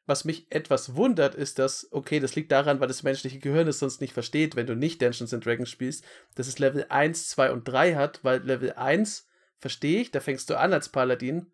Was 0.07 0.25
mich 0.25 0.47
etwas 0.51 0.97
wundert, 0.97 1.35
ist, 1.35 1.59
dass, 1.59 1.89
okay, 1.93 2.19
das 2.19 2.35
liegt 2.35 2.51
daran, 2.51 2.81
weil 2.81 2.89
das 2.89 3.05
menschliche 3.05 3.39
Gehirn 3.39 3.69
es 3.69 3.79
sonst 3.79 4.01
nicht 4.01 4.13
versteht, 4.13 4.57
wenn 4.57 4.67
du 4.67 4.75
nicht 4.75 5.01
Dungeons 5.01 5.33
and 5.33 5.47
Dragons 5.47 5.71
spielst, 5.71 6.05
dass 6.35 6.49
es 6.49 6.59
Level 6.59 6.87
1, 6.89 7.29
2 7.29 7.53
und 7.53 7.65
3 7.69 7.95
hat, 7.95 8.21
weil 8.23 8.43
Level 8.43 8.73
1 8.73 9.29
verstehe 9.59 10.01
ich, 10.01 10.11
da 10.11 10.21
fängst 10.21 10.51
du 10.51 10.59
an 10.59 10.73
als 10.73 10.89
Paladin 10.89 11.47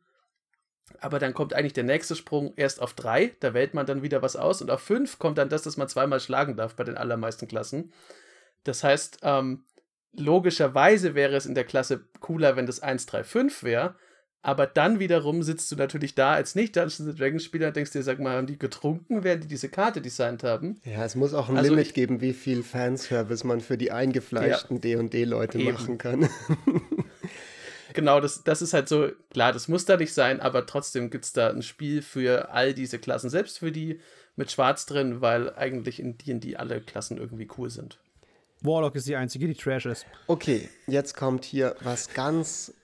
aber 1.00 1.18
dann 1.18 1.34
kommt 1.34 1.54
eigentlich 1.54 1.72
der 1.72 1.84
nächste 1.84 2.16
Sprung 2.16 2.54
erst 2.56 2.80
auf 2.80 2.94
3, 2.94 3.36
da 3.40 3.54
wählt 3.54 3.74
man 3.74 3.86
dann 3.86 4.02
wieder 4.02 4.22
was 4.22 4.36
aus 4.36 4.62
und 4.62 4.70
auf 4.70 4.80
5 4.80 5.18
kommt 5.18 5.38
dann 5.38 5.48
das, 5.48 5.62
dass 5.62 5.76
man 5.76 5.88
zweimal 5.88 6.20
schlagen 6.20 6.56
darf 6.56 6.74
bei 6.74 6.84
den 6.84 6.96
allermeisten 6.96 7.48
Klassen. 7.48 7.92
Das 8.64 8.82
heißt, 8.82 9.18
ähm, 9.22 9.64
logischerweise 10.12 11.14
wäre 11.14 11.36
es 11.36 11.46
in 11.46 11.54
der 11.54 11.64
Klasse 11.64 12.04
cooler, 12.20 12.56
wenn 12.56 12.66
das 12.66 12.80
1, 12.80 13.06
3, 13.06 13.24
5 13.24 13.62
wäre, 13.62 13.96
aber 14.42 14.66
dann 14.66 14.98
wiederum 15.00 15.42
sitzt 15.42 15.70
du 15.72 15.76
natürlich 15.76 16.14
da 16.14 16.32
als 16.32 16.54
nicht-Dungeons 16.54 17.16
Dragons 17.16 17.44
Spieler 17.44 17.68
und 17.68 17.76
denkst 17.76 17.90
dir, 17.92 18.02
sag 18.02 18.18
mal, 18.20 18.36
haben 18.36 18.46
die 18.46 18.58
getrunken, 18.58 19.24
während 19.24 19.44
die 19.44 19.48
diese 19.48 19.68
Karte 19.68 20.00
designt 20.00 20.42
haben? 20.44 20.80
Ja, 20.84 21.04
es 21.04 21.14
muss 21.16 21.34
auch 21.34 21.48
ein 21.48 21.56
Also 21.58 21.70
Limit 21.70 21.88
ich- 21.88 21.94
geben, 21.94 22.20
wie 22.20 22.32
viel 22.32 22.62
Fanservice 22.62 23.44
man 23.44 23.60
für 23.60 23.76
die 23.76 23.90
eingefleischten 23.92 24.80
D&D-Leute 24.80 25.58
Eben. 25.58 25.72
machen 25.72 25.98
kann. 25.98 26.28
Genau, 27.94 28.20
das, 28.20 28.44
das 28.44 28.60
ist 28.62 28.74
halt 28.74 28.88
so, 28.88 29.08
klar, 29.30 29.52
das 29.52 29.66
muss 29.66 29.86
da 29.86 29.96
nicht 29.96 30.12
sein, 30.12 30.40
aber 30.40 30.66
trotzdem 30.66 31.08
gibt 31.10 31.24
es 31.24 31.32
da 31.32 31.48
ein 31.48 31.62
Spiel 31.62 32.02
für 32.02 32.50
all 32.50 32.74
diese 32.74 32.98
Klassen, 32.98 33.30
selbst 33.30 33.58
für 33.58 33.72
die 33.72 33.98
mit 34.36 34.52
Schwarz 34.52 34.84
drin, 34.86 35.20
weil 35.20 35.54
eigentlich 35.54 35.98
in 35.98 36.16
D&D 36.18 36.56
alle 36.56 36.80
Klassen 36.82 37.16
irgendwie 37.16 37.48
cool 37.56 37.70
sind. 37.70 37.98
Warlock 38.60 38.94
ist 38.94 39.08
die 39.08 39.16
einzige, 39.16 39.46
die 39.48 39.54
Trash 39.54 39.86
ist. 39.86 40.04
Okay, 40.26 40.68
jetzt 40.86 41.16
kommt 41.16 41.44
hier 41.44 41.76
was 41.80 42.12
ganz 42.12 42.74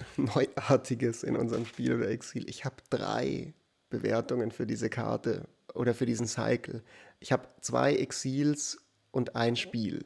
Neuartiges 0.16 1.22
in 1.22 1.36
unserem 1.36 1.66
Spiel 1.66 1.94
oder 1.94 2.08
Exil. 2.08 2.48
Ich 2.48 2.64
habe 2.64 2.76
drei 2.90 3.54
Bewertungen 3.90 4.50
für 4.50 4.66
diese 4.66 4.90
Karte 4.90 5.48
oder 5.74 5.94
für 5.94 6.06
diesen 6.06 6.26
Cycle. 6.26 6.82
Ich 7.20 7.32
habe 7.32 7.48
zwei 7.60 7.94
Exils 7.94 8.78
und 9.10 9.36
ein 9.36 9.56
Spiel. 9.56 10.04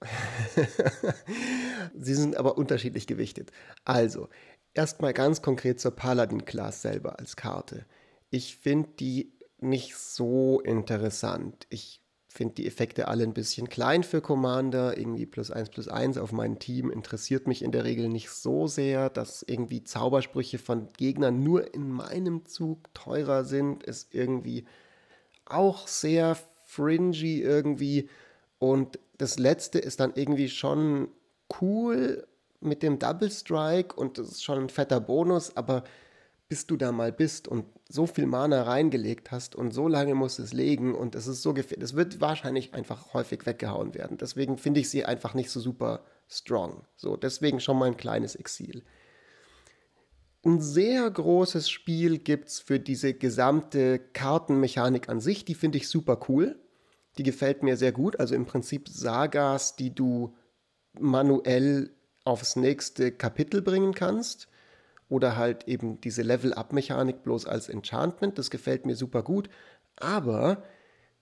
Sie 1.94 2.14
sind 2.14 2.36
aber 2.36 2.58
unterschiedlich 2.58 3.06
gewichtet. 3.06 3.52
Also, 3.84 4.28
erstmal 4.74 5.12
ganz 5.12 5.42
konkret 5.42 5.80
zur 5.80 5.92
Paladin-Class 5.92 6.82
selber 6.82 7.18
als 7.18 7.36
Karte. 7.36 7.86
Ich 8.30 8.56
finde 8.56 8.88
die 8.98 9.32
nicht 9.58 9.96
so 9.96 10.60
interessant. 10.60 11.66
Ich 11.70 12.01
finde 12.32 12.54
die 12.54 12.66
Effekte 12.66 13.08
alle 13.08 13.24
ein 13.24 13.34
bisschen 13.34 13.68
klein 13.68 14.02
für 14.02 14.20
Commander. 14.20 14.96
Irgendwie 14.96 15.26
plus 15.26 15.50
eins 15.50 15.70
plus 15.70 15.88
eins 15.88 16.18
auf 16.18 16.32
mein 16.32 16.58
Team 16.58 16.90
interessiert 16.90 17.46
mich 17.46 17.62
in 17.62 17.72
der 17.72 17.84
Regel 17.84 18.08
nicht 18.08 18.30
so 18.30 18.66
sehr. 18.66 19.10
Dass 19.10 19.42
irgendwie 19.42 19.84
Zaubersprüche 19.84 20.58
von 20.58 20.88
Gegnern 20.96 21.42
nur 21.42 21.74
in 21.74 21.90
meinem 21.90 22.46
Zug 22.46 22.92
teurer 22.94 23.44
sind, 23.44 23.82
ist 23.82 24.14
irgendwie 24.14 24.64
auch 25.44 25.86
sehr 25.86 26.36
fringy 26.64 27.40
irgendwie. 27.40 28.08
Und 28.58 28.98
das 29.18 29.38
letzte 29.38 29.78
ist 29.78 30.00
dann 30.00 30.12
irgendwie 30.14 30.48
schon 30.48 31.08
cool 31.60 32.26
mit 32.60 32.82
dem 32.82 32.98
Double 32.98 33.30
Strike 33.30 33.94
und 33.94 34.18
das 34.18 34.28
ist 34.28 34.44
schon 34.44 34.58
ein 34.58 34.68
fetter 34.68 35.00
Bonus, 35.00 35.56
aber 35.56 35.84
bis 36.52 36.66
du 36.66 36.76
da 36.76 36.92
mal 36.92 37.12
bist 37.12 37.48
und 37.48 37.64
so 37.88 38.06
viel 38.06 38.26
Mana 38.26 38.64
reingelegt 38.64 39.30
hast 39.30 39.54
und 39.54 39.72
so 39.72 39.88
lange 39.88 40.14
musst 40.14 40.38
es 40.38 40.52
legen 40.52 40.94
und 40.94 41.14
es 41.14 41.26
ist 41.26 41.40
so 41.40 41.54
gefährlich. 41.54 41.82
Es 41.82 41.96
wird 41.96 42.20
wahrscheinlich 42.20 42.74
einfach 42.74 43.14
häufig 43.14 43.46
weggehauen 43.46 43.94
werden. 43.94 44.18
Deswegen 44.18 44.58
finde 44.58 44.80
ich 44.80 44.90
sie 44.90 45.06
einfach 45.06 45.32
nicht 45.32 45.48
so 45.48 45.60
super 45.60 46.04
strong. 46.28 46.84
So, 46.94 47.16
deswegen 47.16 47.58
schon 47.58 47.78
mal 47.78 47.86
ein 47.86 47.96
kleines 47.96 48.34
Exil. 48.34 48.82
Ein 50.44 50.60
sehr 50.60 51.10
großes 51.10 51.70
Spiel 51.70 52.18
gibt 52.18 52.48
es 52.48 52.58
für 52.58 52.78
diese 52.78 53.14
gesamte 53.14 53.98
Kartenmechanik 53.98 55.08
an 55.08 55.20
sich. 55.20 55.46
Die 55.46 55.54
finde 55.54 55.78
ich 55.78 55.88
super 55.88 56.20
cool. 56.28 56.60
Die 57.16 57.22
gefällt 57.22 57.62
mir 57.62 57.78
sehr 57.78 57.92
gut. 57.92 58.20
Also 58.20 58.34
im 58.34 58.44
Prinzip 58.44 58.90
Sagas, 58.90 59.74
die 59.74 59.94
du 59.94 60.36
manuell 61.00 61.94
aufs 62.24 62.56
nächste 62.56 63.10
Kapitel 63.10 63.62
bringen 63.62 63.94
kannst. 63.94 64.48
Oder 65.12 65.36
halt 65.36 65.68
eben 65.68 66.00
diese 66.00 66.22
Level-Up-Mechanik 66.22 67.22
bloß 67.22 67.44
als 67.44 67.68
Enchantment. 67.68 68.38
Das 68.38 68.50
gefällt 68.50 68.86
mir 68.86 68.96
super 68.96 69.22
gut. 69.22 69.50
Aber 69.96 70.62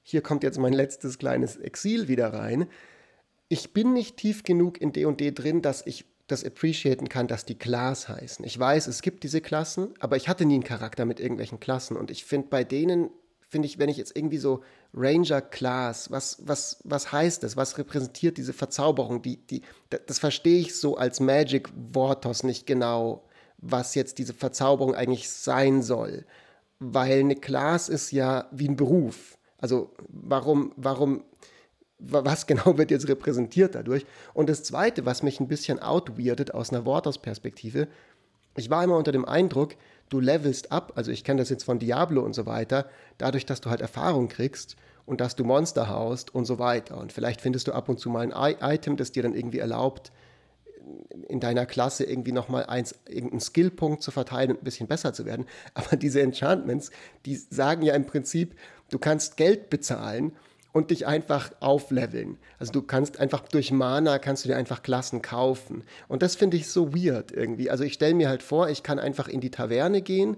hier 0.03 0.21
kommt 0.23 0.45
jetzt 0.45 0.61
mein 0.61 0.73
letztes 0.73 1.19
kleines 1.19 1.57
Exil 1.57 2.07
wieder 2.07 2.33
rein. 2.33 2.69
Ich 3.49 3.73
bin 3.73 3.93
nicht 3.93 4.17
tief 4.17 4.45
genug 4.45 4.81
in 4.81 4.93
D&D 4.93 5.33
drin, 5.33 5.61
dass 5.61 5.85
ich 5.85 6.05
das 6.29 6.45
appreciaten 6.45 7.09
kann, 7.09 7.27
dass 7.27 7.45
die 7.45 7.59
Class 7.59 8.09
heißen. 8.09 8.45
Ich 8.45 8.57
weiß, 8.57 8.87
es 8.87 9.03
gibt 9.03 9.25
diese 9.25 9.41
Klassen, 9.41 9.93
aber 9.99 10.17
ich 10.17 10.29
hatte 10.29 10.45
nie 10.45 10.55
einen 10.55 10.63
Charakter 10.63 11.05
mit 11.05 11.19
irgendwelchen 11.19 11.59
Klassen 11.59 11.97
und 11.97 12.13
ich 12.13 12.25
finde 12.25 12.47
bei 12.49 12.63
denen 12.63 13.11
finde 13.49 13.67
ich, 13.67 13.81
wenn 13.81 13.89
ich 13.89 13.97
jetzt 13.97 14.17
irgendwie 14.17 14.39
so 14.39 14.63
Ranger 14.95 15.41
Class, 15.41 16.13
was, 16.13 16.39
was, 16.47 16.79
was 16.85 17.11
heißt 17.11 17.43
das? 17.43 17.57
Was 17.57 17.77
repräsentiert 17.79 18.37
diese 18.37 18.53
Verzauberung? 18.53 19.23
Die, 19.23 19.45
die, 19.45 19.63
das 20.07 20.21
verstehe 20.21 20.61
ich 20.61 20.77
so 20.79 20.97
als 20.97 21.19
Magic 21.19 21.69
Vortos 21.93 22.45
nicht 22.45 22.65
genau, 22.65 23.25
was 23.61 23.95
jetzt 23.95 24.19
diese 24.19 24.35
Verzauberung 24.35 24.95
eigentlich 24.95 25.31
sein 25.31 25.83
soll. 25.83 26.25
Weil 26.79 27.21
eine 27.21 27.37
Class 27.37 27.89
ist 27.89 28.11
ja 28.11 28.49
wie 28.53 28.69
ein 28.69 28.77
Beruf. 28.77 29.37
Also 29.59 29.91
warum, 30.09 30.73
warum 30.77 31.25
was 31.99 32.47
genau 32.47 32.79
wird 32.79 32.91
jetzt 32.91 33.09
repräsentiert 33.09 33.75
dadurch. 33.75 34.07
Und 34.35 34.49
das 34.49 34.63
Zweite, 34.63 35.05
was 35.07 35.23
mich 35.23 35.41
ein 35.41 35.49
bisschen 35.49 35.79
outweirdet 35.79 36.55
aus 36.55 36.71
einer 36.71 36.87
Worters-Perspektive, 36.87 37.89
ich 38.57 38.71
war 38.71 38.83
immer 38.83 38.97
unter 38.97 39.13
dem 39.13 39.25
Eindruck, 39.25 39.77
du 40.09 40.19
levelst 40.19 40.73
ab, 40.73 40.93
also 40.97 41.11
ich 41.13 41.23
kenne 41.23 41.41
das 41.41 41.51
jetzt 41.51 41.65
von 41.65 41.79
Diablo 41.79 42.23
und 42.23 42.35
so 42.35 42.47
weiter, 42.47 42.89
dadurch, 43.19 43.47
dass 43.47 43.61
du 43.61 43.71
halt 43.71 43.81
Erfahrung 43.81 44.29
kriegst 44.29 44.77
und 45.07 45.21
dass 45.21 45.37
du 45.37 45.45
Monster 45.45 45.89
haust 45.89 46.35
und 46.35 46.47
so 46.47 46.59
weiter. 46.59 46.99
Und 46.99 47.13
vielleicht 47.13 47.41
findest 47.41 47.69
du 47.69 47.73
ab 47.73 47.89
und 47.89 48.01
zu 48.01 48.11
mal 48.11 48.33
ein 48.33 48.57
Item, 48.61 48.97
das 48.97 49.13
dir 49.13 49.23
dann 49.23 49.35
irgendwie 49.35 49.59
erlaubt, 49.59 50.11
in 51.29 51.41
deiner 51.41 51.67
Klasse 51.67 52.05
irgendwie 52.05 52.33
nochmal 52.33 52.67
eins, 52.67 52.95
irgendeinen 53.09 53.41
Skillpunkt 53.41 54.03
zu 54.03 54.11
verteilen 54.11 54.51
und 54.51 54.63
ein 54.63 54.65
bisschen 54.65 54.87
besser 54.87 55.13
zu 55.13 55.25
werden. 55.25 55.47
Aber 55.75 55.97
diese 55.97 56.21
Enchantments, 56.23 56.91
die 57.27 57.37
sagen 57.37 57.83
ja 57.83 57.95
im 57.95 58.07
Prinzip, 58.07 58.55
du 58.91 58.99
kannst 58.99 59.37
Geld 59.37 59.71
bezahlen 59.71 60.33
und 60.73 60.91
dich 60.91 61.07
einfach 61.07 61.51
aufleveln. 61.61 62.39
Also 62.59 62.73
du 62.73 62.83
kannst 62.83 63.19
einfach 63.19 63.41
durch 63.49 63.73
Mana 63.73 64.19
kannst 64.19 64.45
du 64.45 64.49
dir 64.49 64.57
einfach 64.57 64.83
Klassen 64.83 65.23
kaufen. 65.23 65.85
Und 66.09 66.23
das 66.23 66.37
finde 66.37 66.57
ich 66.57 66.69
so 66.69 66.95
weird 66.95 67.33
irgendwie. 67.33 67.71
Also 67.71 67.85
ich 67.85 67.95
stelle 67.95 68.15
mir 68.15 68.29
halt 68.29 68.43
vor, 68.43 68.69
ich 68.69 68.83
kann 68.83 68.99
einfach 68.99 69.29
in 69.29 69.41
die 69.41 69.51
Taverne 69.51 70.03
gehen. 70.03 70.37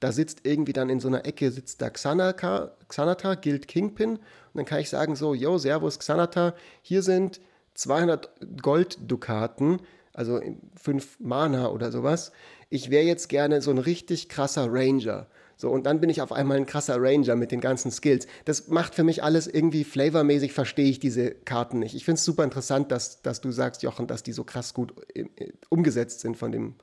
Da 0.00 0.12
sitzt 0.12 0.40
irgendwie 0.44 0.72
dann 0.72 0.90
in 0.90 1.00
so 1.00 1.08
einer 1.08 1.24
Ecke 1.24 1.50
sitzt 1.50 1.80
da 1.80 1.90
Xanaka, 1.90 2.72
Xanata, 2.88 3.34
Guild 3.34 3.68
Kingpin. 3.68 4.16
Und 4.16 4.20
dann 4.54 4.64
kann 4.64 4.80
ich 4.80 4.90
sagen 4.90 5.16
so, 5.16 5.34
yo, 5.34 5.58
servus 5.58 5.98
Xanata, 5.98 6.54
hier 6.82 7.02
sind 7.02 7.40
200 7.76 8.30
Golddukaten, 8.62 9.80
also 10.12 10.40
5 10.82 11.20
Mana 11.20 11.68
oder 11.68 11.92
sowas. 11.92 12.32
Ich 12.68 12.90
wäre 12.90 13.04
jetzt 13.04 13.28
gerne 13.28 13.62
so 13.62 13.70
ein 13.70 13.78
richtig 13.78 14.28
krasser 14.28 14.66
Ranger. 14.70 15.28
So, 15.58 15.70
und 15.70 15.86
dann 15.86 16.00
bin 16.00 16.10
ich 16.10 16.20
auf 16.20 16.32
einmal 16.32 16.58
ein 16.58 16.66
krasser 16.66 16.96
Ranger 17.00 17.34
mit 17.34 17.50
den 17.50 17.60
ganzen 17.60 17.90
Skills. 17.90 18.26
Das 18.44 18.68
macht 18.68 18.94
für 18.94 19.04
mich 19.04 19.22
alles 19.22 19.46
irgendwie 19.46 19.84
flavormäßig, 19.84 20.52
verstehe 20.52 20.88
ich 20.88 20.98
diese 20.98 21.30
Karten 21.30 21.78
nicht. 21.78 21.94
Ich 21.94 22.04
finde 22.04 22.18
es 22.18 22.24
super 22.24 22.44
interessant, 22.44 22.92
dass, 22.92 23.22
dass 23.22 23.40
du 23.40 23.50
sagst, 23.52 23.82
Jochen, 23.82 24.06
dass 24.06 24.22
die 24.22 24.32
so 24.32 24.44
krass 24.44 24.74
gut 24.74 24.94
äh, 25.14 25.24
umgesetzt 25.70 26.20
sind 26.20 26.36
von 26.36 26.52
dem 26.52 26.74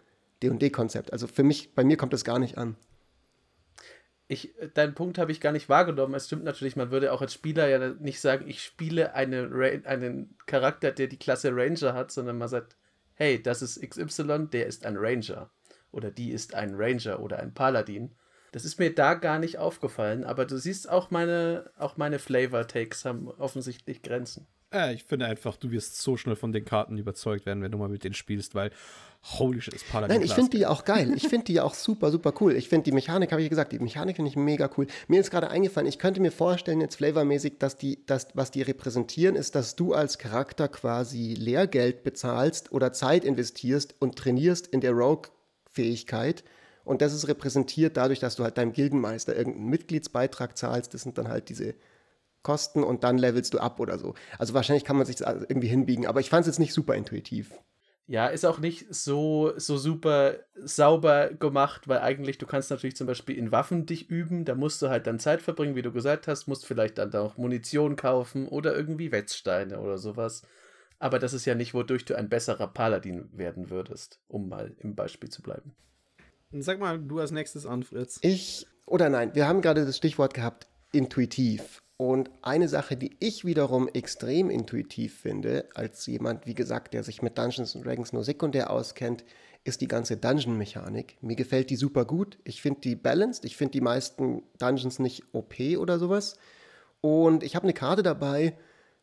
DD-Konzept. 0.42 1.14
Also 1.14 1.28
für 1.28 1.44
mich, 1.44 1.76
bei 1.76 1.84
mir 1.84 1.98
kommt 1.98 2.14
das 2.14 2.24
gar 2.24 2.40
nicht 2.40 2.58
an. 2.58 2.76
Ich, 4.28 4.54
deinen 4.74 4.96
Punkt 4.96 5.18
habe 5.18 5.32
ich 5.32 5.42
gar 5.42 5.52
nicht 5.52 5.70
wahrgenommen. 5.70 6.14
Es 6.14 6.28
stimmt 6.28 6.44
natürlich, 6.44 6.76
man 6.76 6.92
würde 6.92 7.12
auch 7.12 7.22
als 7.22 7.34
Spieler 7.34 7.68
ja 7.68 7.90
nicht 8.00 8.22
sagen, 8.22 8.48
ich 8.48 8.64
spiele 8.64 9.14
eine, 9.14 9.50
einen 9.86 10.38
Charakter, 10.46 10.92
der 10.92 11.08
die 11.08 11.20
Klasse 11.20 11.52
Ranger 11.54 11.94
hat, 11.94 12.12
sondern 12.12 12.38
man 12.38 12.48
sagt, 12.48 12.78
hey, 13.16 13.42
das 13.42 13.62
ist 13.62 13.82
XY, 13.82 14.48
der 14.52 14.68
ist 14.68 14.86
ein 14.86 14.98
Ranger. 14.98 15.52
Oder 15.92 16.10
die 16.10 16.32
ist 16.32 16.56
ein 16.56 16.74
Ranger 16.76 17.20
oder 17.20 17.40
ein 17.40 17.54
Paladin. 17.54 18.16
Das 18.52 18.66
ist 18.66 18.80
mir 18.80 18.94
da 18.94 19.16
gar 19.16 19.40
nicht 19.40 19.58
aufgefallen, 19.58 20.24
aber 20.24 20.46
du 20.46 20.58
siehst 20.58 20.88
auch 20.88 21.10
meine, 21.10 21.72
auch 21.78 21.98
meine 21.98 22.20
Flavor-Takes 22.20 23.04
haben 23.04 23.28
offensichtlich 23.28 24.04
Grenzen. 24.04 24.48
Ja, 24.74 24.92
ich 24.92 25.04
finde 25.04 25.28
einfach, 25.28 25.56
du 25.56 25.72
wirst 25.72 26.02
so 26.02 26.18
schnell 26.18 26.36
von 26.36 26.52
den 26.52 26.66
Karten 26.66 26.98
überzeugt 26.98 27.46
werden, 27.46 27.62
wenn 27.62 27.72
du 27.72 27.78
mal 27.78 27.90
mit 27.90 28.04
denen 28.04 28.16
spielst, 28.16 28.56
weil 28.56 28.72
holy 29.38 29.62
shit, 29.62 29.74
ist 29.74 29.88
Paladin. 29.88 30.18
Nein, 30.18 30.26
ich 30.26 30.34
finde 30.34 30.58
die 30.58 30.66
auch 30.66 30.84
geil. 30.84 31.14
Ich 31.16 31.28
finde 31.28 31.46
die 31.46 31.62
auch 31.62 31.76
super, 31.76 32.12
super 32.12 32.34
cool. 32.42 32.56
Ich 32.56 32.70
finde 32.70 32.86
die 32.86 32.92
Mechanik, 32.92 33.32
habe 33.32 33.42
ich 33.42 33.50
gesagt, 33.50 33.72
die 33.72 33.80
Mechanik 33.80 34.16
finde 34.16 34.30
ich 34.30 34.36
mega 34.36 34.70
cool. 34.78 34.88
Mir 35.08 35.22
ist 35.22 35.32
gerade 35.32 35.50
eingefallen, 35.50 35.88
ich 35.88 36.00
könnte 36.00 36.22
mir 36.22 36.32
vorstellen, 36.32 36.82
jetzt 36.82 36.96
flavormäßig, 36.96 37.60
dass 37.60 37.78
die, 37.78 38.06
dass, 38.06 38.28
was 38.34 38.52
die 38.52 38.64
repräsentieren, 38.64 39.36
ist, 39.36 39.56
dass 39.56 39.76
du 39.76 39.94
als 39.94 40.18
Charakter 40.18 40.68
quasi 40.68 41.36
Lehrgeld 41.36 42.04
bezahlst 42.04 42.72
oder 42.72 42.92
Zeit 42.92 43.24
investierst 43.24 43.96
und 44.00 44.18
trainierst 44.18 44.68
in 44.68 44.82
der 44.82 44.92
Rogue-Fähigkeit 44.92 46.44
und 46.86 47.02
das 47.02 47.14
ist 47.14 47.28
repräsentiert 47.28 47.98
dadurch, 47.98 48.20
dass 48.20 48.36
du 48.36 48.44
halt 48.44 48.58
deinem 48.58 48.74
Gildenmeister 48.74 49.36
irgendeinen 49.36 49.70
Mitgliedsbeitrag 49.70 50.58
zahlst. 50.58 50.94
Das 50.94 51.02
sind 51.02 51.18
dann 51.18 51.30
halt 51.30 51.50
diese 51.50 51.76
Kosten 52.44 52.84
und 52.84 53.04
dann 53.04 53.18
levelst 53.18 53.54
du 53.54 53.60
ab 53.60 53.80
oder 53.80 53.98
so. 53.98 54.14
Also 54.38 54.54
wahrscheinlich 54.54 54.84
kann 54.84 54.98
man 54.98 55.06
sich 55.06 55.16
das 55.18 55.44
irgendwie 55.48 55.68
hinbiegen, 55.68 56.06
aber 56.06 56.20
ich 56.20 56.30
fand 56.30 56.42
es 56.42 56.48
jetzt 56.48 56.60
nicht 56.60 56.74
super 56.74 56.96
intuitiv. 56.96 57.52
Ja, 58.06 58.28
ist 58.28 58.46
auch 58.46 58.60
nicht 58.60 58.94
so, 58.94 59.54
so 59.56 59.78
super 59.78 60.36
sauber 60.56 61.30
gemacht, 61.30 61.88
weil 61.88 62.00
eigentlich 62.00 62.38
du 62.38 62.46
kannst 62.46 62.70
natürlich 62.70 62.98
zum 62.98 63.08
Beispiel 63.08 63.38
in 63.38 63.54
Waffen 63.54 63.86
dich 63.86 64.10
üben, 64.10 64.44
da 64.44 64.56
musst 64.56 64.82
du 64.82 64.90
halt 64.90 65.08
dann 65.08 65.20
Zeit 65.20 65.42
verbringen, 65.42 65.76
wie 65.76 65.82
du 65.82 65.94
gesagt 65.94 66.28
hast, 66.28 66.48
musst 66.48 66.66
vielleicht 66.66 66.98
dann 66.98 67.14
auch 67.14 67.38
Munition 67.38 67.96
kaufen 67.96 68.50
oder 68.50 68.76
irgendwie 68.76 69.14
Wetzsteine 69.14 69.80
oder 69.80 69.98
sowas. 69.98 70.42
Aber 71.00 71.18
das 71.18 71.34
ist 71.34 71.46
ja 71.46 71.56
nicht, 71.56 71.74
wodurch 71.74 72.04
du 72.04 72.16
ein 72.16 72.30
besserer 72.30 72.68
Paladin 72.68 73.30
werden 73.32 73.70
würdest, 73.70 74.20
um 74.28 74.50
mal 74.50 74.76
im 74.80 74.96
Beispiel 74.96 75.30
zu 75.30 75.42
bleiben. 75.42 75.74
Sag 76.52 76.80
mal, 76.80 77.00
du 77.00 77.20
als 77.20 77.32
nächstes 77.32 77.66
an, 77.66 77.84
Fritz. 77.84 78.20
Ich, 78.22 78.68
oder 78.86 79.10
nein, 79.10 79.34
wir 79.34 79.48
haben 79.48 79.62
gerade 79.62 79.86
das 79.86 79.98
Stichwort 79.98 80.34
gehabt, 80.34 80.68
intuitiv. 80.92 81.83
Und 81.98 82.32
eine 82.42 82.68
Sache, 82.68 82.98
die 82.98 83.16
ich 83.20 83.46
wiederum 83.46 83.88
extrem 83.88 84.50
intuitiv 84.50 85.20
finde, 85.20 85.70
als 85.76 86.06
jemand, 86.08 86.46
wie 86.48 86.56
gesagt, 86.56 86.94
der 86.94 87.04
sich 87.04 87.22
mit 87.22 87.38
Dungeons 87.38 87.74
Dragons 87.74 88.14
nur 88.14 88.24
sekundär 88.24 88.72
auskennt, 88.72 89.24
ist 89.64 89.80
die 89.82 89.88
ganze 89.88 90.18
Dungeon-Mechanik. 90.18 91.18
Mir 91.22 91.36
gefällt 91.36 91.70
die 91.70 91.76
super 91.76 92.06
gut. 92.06 92.38
Ich 92.44 92.62
finde 92.62 92.82
die 92.82 92.96
balanced. 92.96 93.46
Ich 93.46 93.56
finde 93.56 93.72
die 93.72 93.82
meisten 93.82 94.44
Dungeons 94.58 95.00
nicht 95.00 95.24
OP 95.34 95.56
oder 95.78 96.00
sowas. 96.00 96.38
Und 97.00 97.44
ich 97.44 97.56
habe 97.56 97.64
eine 97.64 97.74
Karte 97.74 98.04
dabei. 98.04 98.58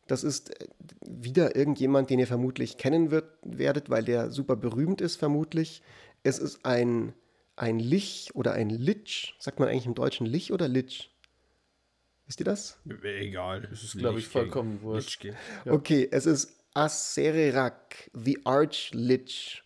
Das 0.07 0.25
ist 0.25 0.61
äh, 0.61 0.67
wieder 1.07 1.57
irgendjemand, 1.57 2.11
den 2.11 2.19
ihr 2.19 2.27
vermutlich 2.27 2.77
kennen 2.77 3.11
wird, 3.11 3.25
werdet, 3.43 3.89
weil 3.89 4.05
der 4.05 4.31
super 4.31 4.57
berühmt 4.57 5.01
ist, 5.01 5.17
vermutlich. 5.17 5.83
Es 6.23 6.39
ist 6.39 6.67
ein 6.67 7.15
ein 7.61 7.79
Lich 7.79 8.31
oder 8.35 8.53
ein 8.53 8.71
Lich. 8.71 9.35
Sagt 9.39 9.61
man 9.61 9.69
eigentlich 9.69 9.87
im 9.87 9.95
Deutschen 9.95 10.27
Lich 10.27 10.53
oder 10.53 10.67
Lich? 10.67 11.11
Wisst 12.31 12.39
ihr 12.39 12.45
das? 12.45 12.79
Egal. 13.03 13.63
Das 13.63 13.83
ist, 13.83 13.99
glaube 13.99 14.21
ich, 14.21 14.29
vollkommen 14.29 14.83
wurscht. 14.83 15.25
Ja. 15.25 15.73
Okay, 15.73 16.07
es 16.13 16.27
ist 16.27 16.55
Acererak, 16.75 18.09
The 18.15 18.39
Arch 18.45 18.93
Lich. 18.95 19.65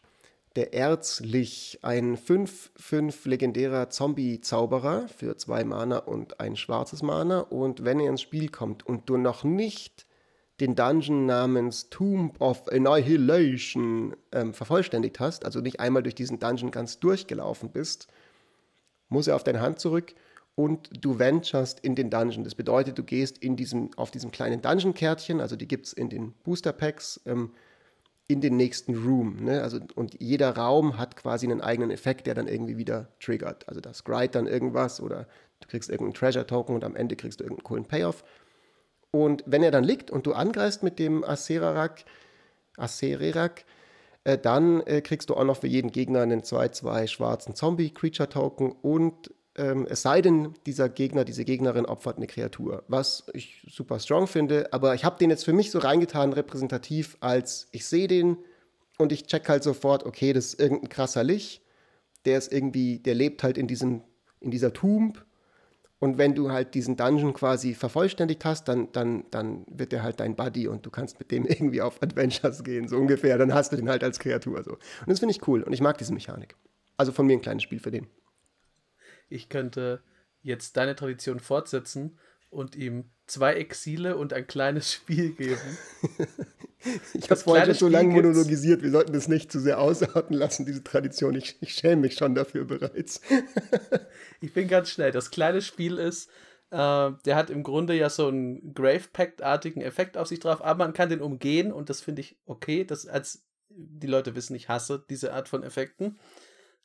Der 0.56 0.72
Erzlich, 0.72 1.80
ein 1.82 2.16
5-5 2.16 3.28
legendärer 3.28 3.90
Zombie-Zauberer 3.90 5.08
für 5.08 5.36
zwei 5.36 5.62
Mana 5.62 5.98
und 5.98 6.40
ein 6.40 6.56
schwarzes 6.56 7.02
Mana. 7.02 7.40
Und 7.40 7.84
wenn 7.84 8.00
er 8.00 8.08
ins 8.08 8.22
Spiel 8.22 8.48
kommt 8.48 8.86
und 8.86 9.10
du 9.10 9.18
noch 9.18 9.44
nicht 9.44 10.06
den 10.58 10.74
Dungeon 10.74 11.26
namens 11.26 11.90
Tomb 11.90 12.40
of 12.40 12.66
Annihilation 12.72 14.16
ähm, 14.32 14.54
vervollständigt 14.54 15.20
hast, 15.20 15.44
also 15.44 15.60
nicht 15.60 15.80
einmal 15.80 16.02
durch 16.02 16.14
diesen 16.14 16.38
Dungeon 16.38 16.70
ganz 16.70 16.98
durchgelaufen 16.98 17.68
bist, 17.72 18.08
muss 19.10 19.26
er 19.26 19.36
auf 19.36 19.44
deine 19.44 19.60
Hand 19.60 19.80
zurück 19.80 20.14
und 20.54 20.90
du 21.04 21.18
venturest 21.18 21.80
in 21.80 21.94
den 21.94 22.10
Dungeon. 22.10 22.44
Das 22.44 22.54
bedeutet, 22.54 22.96
du 22.98 23.02
gehst 23.02 23.38
in 23.38 23.56
diesem, 23.56 23.90
auf 23.96 24.10
diesem 24.10 24.30
kleinen 24.30 24.62
Dungeon-Kärtchen, 24.62 25.40
also 25.40 25.56
die 25.56 25.66
gibt 25.66 25.86
es 25.86 25.92
in 25.92 26.08
den 26.08 26.32
Booster-Packs, 26.44 27.20
ähm, 27.26 27.52
in 28.26 28.40
den 28.40 28.56
nächsten 28.56 28.94
Room. 28.94 29.44
Ne? 29.44 29.62
Also, 29.62 29.80
und 29.96 30.20
jeder 30.20 30.56
Raum 30.56 30.96
hat 30.96 31.16
quasi 31.16 31.46
einen 31.46 31.60
eigenen 31.60 31.90
Effekt, 31.90 32.26
der 32.26 32.34
dann 32.34 32.48
irgendwie 32.48 32.78
wieder 32.78 33.08
triggert. 33.20 33.68
Also 33.68 33.80
da 33.80 33.92
scryt 33.92 34.34
dann 34.34 34.46
irgendwas 34.46 35.00
oder 35.00 35.26
du 35.60 35.68
kriegst 35.68 35.90
irgendeinen 35.90 36.14
Treasure-Token 36.14 36.74
und 36.74 36.84
am 36.84 36.96
Ende 36.96 37.16
kriegst 37.16 37.40
du 37.40 37.44
irgendeinen 37.44 37.64
coolen 37.64 37.84
Payoff. 37.84 38.24
Und 39.10 39.44
wenn 39.46 39.62
er 39.62 39.70
dann 39.70 39.84
liegt 39.84 40.10
und 40.10 40.26
du 40.26 40.32
angreifst 40.32 40.82
mit 40.82 40.98
dem 40.98 41.22
Acerarak, 41.22 42.04
Acererak, 42.76 43.64
Äh, 44.24 44.38
dann 44.38 44.80
äh, 44.86 45.02
kriegst 45.02 45.28
du 45.28 45.34
auch 45.34 45.44
noch 45.44 45.58
für 45.58 45.66
jeden 45.66 45.90
Gegner 45.90 46.22
einen 46.22 46.40
2-2 46.40 47.08
schwarzen 47.08 47.54
Zombie-Creature-Token 47.54 48.72
und 48.72 49.30
ähm, 49.56 49.86
es 49.88 50.02
sei 50.02 50.20
denn, 50.20 50.54
dieser 50.66 50.88
Gegner, 50.88 51.24
diese 51.24 51.44
Gegnerin 51.44 51.86
opfert 51.86 52.16
eine 52.16 52.26
Kreatur, 52.26 52.84
was 52.88 53.26
ich 53.34 53.66
super 53.70 53.98
strong 54.00 54.26
finde, 54.26 54.72
aber 54.72 54.94
ich 54.94 55.04
habe 55.04 55.18
den 55.18 55.30
jetzt 55.30 55.44
für 55.44 55.52
mich 55.52 55.70
so 55.70 55.78
reingetan, 55.78 56.32
repräsentativ, 56.32 57.16
als 57.20 57.68
ich 57.72 57.86
sehe 57.86 58.08
den 58.08 58.38
und 58.98 59.12
ich 59.12 59.26
check 59.26 59.48
halt 59.48 59.62
sofort, 59.62 60.04
okay, 60.04 60.32
das 60.32 60.46
ist 60.46 60.60
irgendein 60.60 60.88
krasser 60.88 61.24
Lich, 61.24 61.62
der 62.24 62.38
ist 62.38 62.52
irgendwie, 62.52 62.98
der 62.98 63.14
lebt 63.14 63.42
halt 63.42 63.58
in 63.58 63.66
diesem, 63.66 64.02
in 64.40 64.50
dieser 64.50 64.72
Tomb 64.72 65.24
und 66.00 66.18
wenn 66.18 66.34
du 66.34 66.50
halt 66.50 66.74
diesen 66.74 66.96
Dungeon 66.96 67.32
quasi 67.32 67.74
vervollständigt 67.74 68.44
hast, 68.44 68.68
dann, 68.68 68.90
dann, 68.92 69.24
dann 69.30 69.64
wird 69.68 69.92
der 69.92 70.02
halt 70.02 70.20
dein 70.20 70.36
Buddy 70.36 70.68
und 70.68 70.84
du 70.84 70.90
kannst 70.90 71.18
mit 71.18 71.30
dem 71.30 71.46
irgendwie 71.46 71.80
auf 71.80 72.02
Adventures 72.02 72.64
gehen, 72.64 72.88
so 72.88 72.98
ungefähr. 72.98 73.38
Dann 73.38 73.54
hast 73.54 73.72
du 73.72 73.76
den 73.76 73.88
halt 73.88 74.04
als 74.04 74.18
Kreatur 74.18 74.62
so. 74.64 74.72
Und 74.72 75.08
das 75.08 75.20
finde 75.20 75.34
ich 75.34 75.46
cool 75.48 75.62
und 75.62 75.72
ich 75.72 75.80
mag 75.80 75.96
diese 75.96 76.12
Mechanik. 76.12 76.56
Also 76.96 77.12
von 77.12 77.26
mir 77.26 77.34
ein 77.34 77.40
kleines 77.40 77.62
Spiel 77.62 77.78
für 77.78 77.90
den 77.90 78.06
ich 79.28 79.48
könnte 79.48 80.02
jetzt 80.42 80.76
deine 80.76 80.94
Tradition 80.94 81.40
fortsetzen 81.40 82.18
und 82.50 82.76
ihm 82.76 83.10
zwei 83.26 83.54
Exile 83.54 84.16
und 84.16 84.32
ein 84.32 84.46
kleines 84.46 84.92
Spiel 84.94 85.32
geben. 85.32 85.78
ich 87.14 87.30
habe 87.30 87.40
vorhin 87.40 87.74
so 87.74 87.88
lange 87.88 88.12
monologisiert, 88.12 88.82
wir 88.82 88.90
sollten 88.90 89.12
das 89.12 89.28
nicht 89.28 89.50
zu 89.50 89.60
sehr 89.60 89.80
ausarten 89.80 90.36
lassen, 90.36 90.66
diese 90.66 90.84
Tradition. 90.84 91.34
Ich, 91.34 91.56
ich 91.60 91.74
schäme 91.74 92.02
mich 92.02 92.14
schon 92.14 92.34
dafür 92.34 92.64
bereits. 92.64 93.20
ich 94.40 94.52
bin 94.52 94.68
ganz 94.68 94.90
schnell. 94.90 95.10
Das 95.10 95.30
kleine 95.30 95.62
Spiel 95.62 95.98
ist, 95.98 96.28
äh, 96.70 96.76
der 97.24 97.36
hat 97.36 97.50
im 97.50 97.62
Grunde 97.62 97.94
ja 97.94 98.10
so 98.10 98.28
einen 98.28 98.74
Grave 98.74 99.08
Pact-artigen 99.12 99.80
Effekt 99.80 100.16
auf 100.16 100.28
sich 100.28 100.40
drauf, 100.40 100.62
aber 100.62 100.84
man 100.84 100.92
kann 100.92 101.08
den 101.08 101.20
umgehen 101.20 101.72
und 101.72 101.90
das 101.90 102.00
finde 102.00 102.20
ich 102.20 102.38
okay. 102.46 102.84
Das 102.84 103.06
als 103.06 103.44
die 103.76 104.06
Leute 104.06 104.36
wissen, 104.36 104.54
ich 104.54 104.68
hasse 104.68 105.04
diese 105.10 105.32
Art 105.32 105.48
von 105.48 105.62
Effekten. 105.62 106.18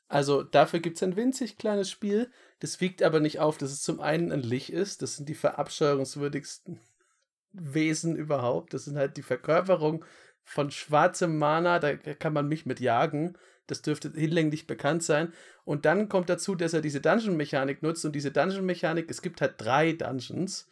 Also 0.09 0.41
dafür 0.41 0.79
gibt 0.79 0.97
es 0.97 1.03
ein 1.03 1.15
winzig 1.15 1.57
kleines 1.57 1.89
Spiel. 1.89 2.31
Das 2.59 2.81
wiegt 2.81 3.03
aber 3.03 3.19
nicht 3.19 3.39
auf, 3.39 3.57
dass 3.57 3.71
es 3.71 3.83
zum 3.83 4.01
einen 4.01 4.31
ein 4.31 4.41
Lich 4.41 4.73
ist. 4.73 5.03
Das 5.03 5.15
sind 5.15 5.29
die 5.29 5.35
verabscheuungswürdigsten 5.35 6.79
Wesen 7.53 8.15
überhaupt. 8.15 8.73
Das 8.73 8.85
sind 8.85 8.97
halt 8.97 9.15
die 9.17 9.21
Verkörperung 9.21 10.03
von 10.43 10.71
schwarzem 10.71 11.37
Mana. 11.37 11.79
Da 11.79 11.95
kann 11.95 12.33
man 12.33 12.47
mich 12.47 12.65
mit 12.65 12.79
jagen. 12.79 13.37
Das 13.67 13.83
dürfte 13.83 14.11
hinlänglich 14.11 14.65
bekannt 14.65 15.03
sein. 15.03 15.31
Und 15.63 15.85
dann 15.85 16.09
kommt 16.09 16.27
dazu, 16.27 16.55
dass 16.55 16.73
er 16.73 16.81
diese 16.81 17.01
Dungeon-Mechanik 17.01 17.83
nutzt. 17.83 18.03
Und 18.03 18.13
diese 18.13 18.31
Dungeon-Mechanik, 18.31 19.11
es 19.11 19.21
gibt 19.21 19.41
halt 19.41 19.55
drei 19.57 19.93
Dungeons. 19.93 20.67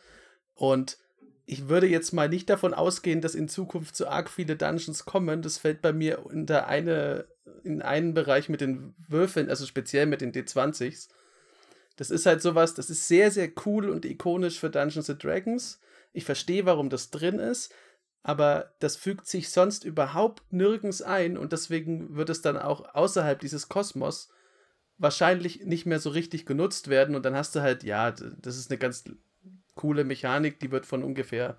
Und 0.55 0.97
ich 1.49 1.69
würde 1.69 1.87
jetzt 1.87 2.11
mal 2.11 2.27
nicht 2.27 2.49
davon 2.49 2.73
ausgehen, 2.73 3.21
dass 3.21 3.33
in 3.33 3.47
Zukunft 3.47 3.95
so 3.95 4.05
arg 4.07 4.29
viele 4.29 4.57
Dungeons 4.57 5.05
kommen. 5.05 5.41
Das 5.41 5.57
fällt 5.57 5.81
bei 5.81 5.93
mir 5.93 6.25
unter 6.25 6.67
eine, 6.67 7.25
in 7.63 7.81
einen 7.81 8.13
Bereich 8.13 8.49
mit 8.49 8.59
den 8.59 8.93
Würfeln, 9.07 9.49
also 9.49 9.65
speziell 9.65 10.07
mit 10.07 10.19
den 10.19 10.33
D20s. 10.33 11.07
Das 11.95 12.11
ist 12.11 12.25
halt 12.25 12.41
sowas, 12.41 12.73
das 12.73 12.89
ist 12.89 13.07
sehr, 13.07 13.31
sehr 13.31 13.49
cool 13.65 13.89
und 13.89 14.03
ikonisch 14.03 14.59
für 14.59 14.69
Dungeons 14.69 15.09
and 15.09 15.23
Dragons. 15.23 15.79
Ich 16.11 16.25
verstehe, 16.25 16.65
warum 16.65 16.89
das 16.89 17.11
drin 17.11 17.39
ist, 17.39 17.73
aber 18.23 18.73
das 18.79 18.97
fügt 18.97 19.25
sich 19.25 19.49
sonst 19.49 19.85
überhaupt 19.85 20.51
nirgends 20.51 21.01
ein 21.01 21.37
und 21.37 21.53
deswegen 21.53 22.17
wird 22.17 22.29
es 22.29 22.41
dann 22.41 22.57
auch 22.57 22.93
außerhalb 22.93 23.39
dieses 23.39 23.69
Kosmos 23.69 24.29
wahrscheinlich 24.97 25.63
nicht 25.63 25.85
mehr 25.85 25.99
so 25.99 26.09
richtig 26.09 26.45
genutzt 26.45 26.89
werden 26.89 27.15
und 27.15 27.23
dann 27.25 27.35
hast 27.35 27.55
du 27.55 27.61
halt, 27.61 27.83
ja, 27.83 28.11
das 28.11 28.57
ist 28.57 28.69
eine 28.69 28.77
ganz 28.77 29.05
coole 29.77 30.03
Mechanik, 30.03 30.59
die 30.59 30.71
wird 30.71 30.85
von 30.85 31.03
ungefähr 31.03 31.57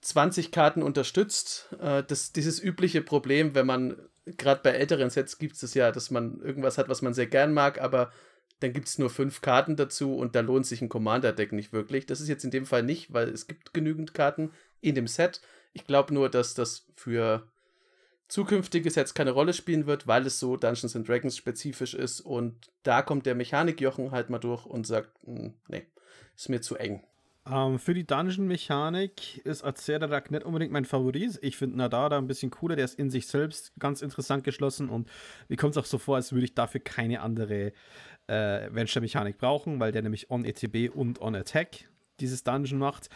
20 0.00 0.50
Karten 0.50 0.82
unterstützt. 0.82 1.68
Äh, 1.80 2.02
das, 2.04 2.32
dieses 2.32 2.62
übliche 2.62 3.02
Problem, 3.02 3.54
wenn 3.54 3.66
man, 3.66 3.96
gerade 4.24 4.62
bei 4.62 4.70
älteren 4.70 5.10
Sets 5.10 5.38
gibt 5.38 5.62
es 5.62 5.74
ja, 5.74 5.92
dass 5.92 6.10
man 6.10 6.40
irgendwas 6.40 6.78
hat, 6.78 6.88
was 6.88 7.02
man 7.02 7.12
sehr 7.14 7.26
gern 7.26 7.52
mag, 7.52 7.80
aber 7.80 8.10
dann 8.60 8.72
gibt 8.72 8.88
es 8.88 8.98
nur 8.98 9.10
fünf 9.10 9.40
Karten 9.40 9.76
dazu 9.76 10.14
und 10.16 10.34
da 10.34 10.40
lohnt 10.40 10.66
sich 10.66 10.82
ein 10.82 10.88
Commander-Deck 10.88 11.52
nicht 11.52 11.72
wirklich. 11.72 12.06
Das 12.06 12.20
ist 12.20 12.28
jetzt 12.28 12.44
in 12.44 12.50
dem 12.50 12.66
Fall 12.66 12.82
nicht, 12.82 13.12
weil 13.12 13.28
es 13.28 13.46
gibt 13.46 13.72
genügend 13.72 14.14
Karten 14.14 14.52
in 14.80 14.94
dem 14.94 15.06
Set. 15.06 15.40
Ich 15.72 15.86
glaube 15.86 16.12
nur, 16.12 16.28
dass 16.28 16.54
das 16.54 16.86
für 16.94 17.48
zukünftige 18.28 18.90
Sets 18.90 19.14
keine 19.14 19.32
Rolle 19.32 19.54
spielen 19.54 19.86
wird, 19.86 20.06
weil 20.06 20.26
es 20.26 20.38
so 20.38 20.56
Dungeons 20.56 20.94
and 20.94 21.08
Dragons 21.08 21.36
spezifisch 21.36 21.94
ist 21.94 22.20
und 22.20 22.70
da 22.82 23.02
kommt 23.02 23.26
der 23.26 23.34
Mechanik-Jochen 23.34 24.12
halt 24.12 24.30
mal 24.30 24.38
durch 24.38 24.66
und 24.66 24.86
sagt, 24.86 25.10
hm, 25.24 25.54
nee, 25.68 25.86
ist 26.40 26.48
mir 26.48 26.60
zu 26.60 26.76
eng. 26.76 27.02
Ähm, 27.46 27.78
für 27.78 27.94
die 27.94 28.06
Dungeon-Mechanik 28.06 29.38
ist 29.44 29.62
Azeradak 29.64 30.30
nicht 30.30 30.44
unbedingt 30.44 30.72
mein 30.72 30.84
Favorit. 30.84 31.38
Ich 31.42 31.56
finde 31.56 31.76
Nadada 31.76 32.18
ein 32.18 32.26
bisschen 32.26 32.50
cooler. 32.50 32.76
Der 32.76 32.84
ist 32.84 32.98
in 32.98 33.10
sich 33.10 33.26
selbst 33.26 33.72
ganz 33.78 34.02
interessant 34.02 34.44
geschlossen 34.44 34.88
und 34.88 35.08
mir 35.48 35.56
kommt 35.56 35.72
es 35.72 35.78
auch 35.78 35.86
so 35.86 35.98
vor, 35.98 36.16
als 36.16 36.32
würde 36.32 36.44
ich 36.44 36.54
dafür 36.54 36.80
keine 36.80 37.20
andere 37.20 37.72
äh, 38.26 38.72
Venture-Mechanik 38.72 39.38
brauchen, 39.38 39.80
weil 39.80 39.92
der 39.92 40.02
nämlich 40.02 40.30
on 40.30 40.44
ETB 40.44 40.94
und 40.94 41.20
on 41.20 41.34
Attack 41.34 41.88
dieses 42.20 42.42
Dungeon 42.42 42.78
macht. 42.78 43.08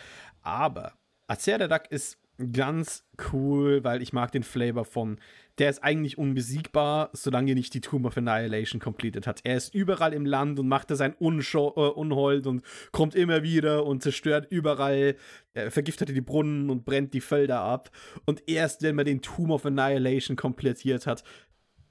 Aber 0.42 0.92
Azeradak 1.26 1.90
ist 1.90 2.18
ganz 2.52 3.04
cool, 3.32 3.84
weil 3.84 4.02
ich 4.02 4.12
mag 4.12 4.32
den 4.32 4.42
Flavor 4.42 4.84
von, 4.84 5.18
der 5.58 5.70
ist 5.70 5.84
eigentlich 5.84 6.18
unbesiegbar, 6.18 7.10
solange 7.12 7.52
er 7.52 7.54
nicht 7.54 7.74
die 7.74 7.80
Tomb 7.80 8.06
of 8.06 8.16
Annihilation 8.16 8.80
completed 8.80 9.26
hat. 9.26 9.40
Er 9.44 9.56
ist 9.56 9.72
überall 9.72 10.12
im 10.12 10.26
Land 10.26 10.58
und 10.58 10.66
macht 10.66 10.90
da 10.90 10.96
sein 10.96 11.14
Unscho 11.14 11.74
äh, 11.76 11.90
Unhold 11.90 12.46
und 12.46 12.64
kommt 12.90 13.14
immer 13.14 13.44
wieder 13.44 13.86
und 13.86 14.02
zerstört 14.02 14.48
überall, 14.50 15.14
äh, 15.54 15.70
vergiftet 15.70 16.08
die 16.08 16.20
Brunnen 16.20 16.70
und 16.70 16.84
brennt 16.84 17.14
die 17.14 17.20
Felder 17.20 17.60
ab. 17.60 17.90
Und 18.26 18.42
erst 18.48 18.82
wenn 18.82 18.96
man 18.96 19.04
den 19.04 19.22
Tomb 19.22 19.50
of 19.50 19.64
Annihilation 19.64 20.36
komplettiert 20.36 21.06
hat, 21.06 21.22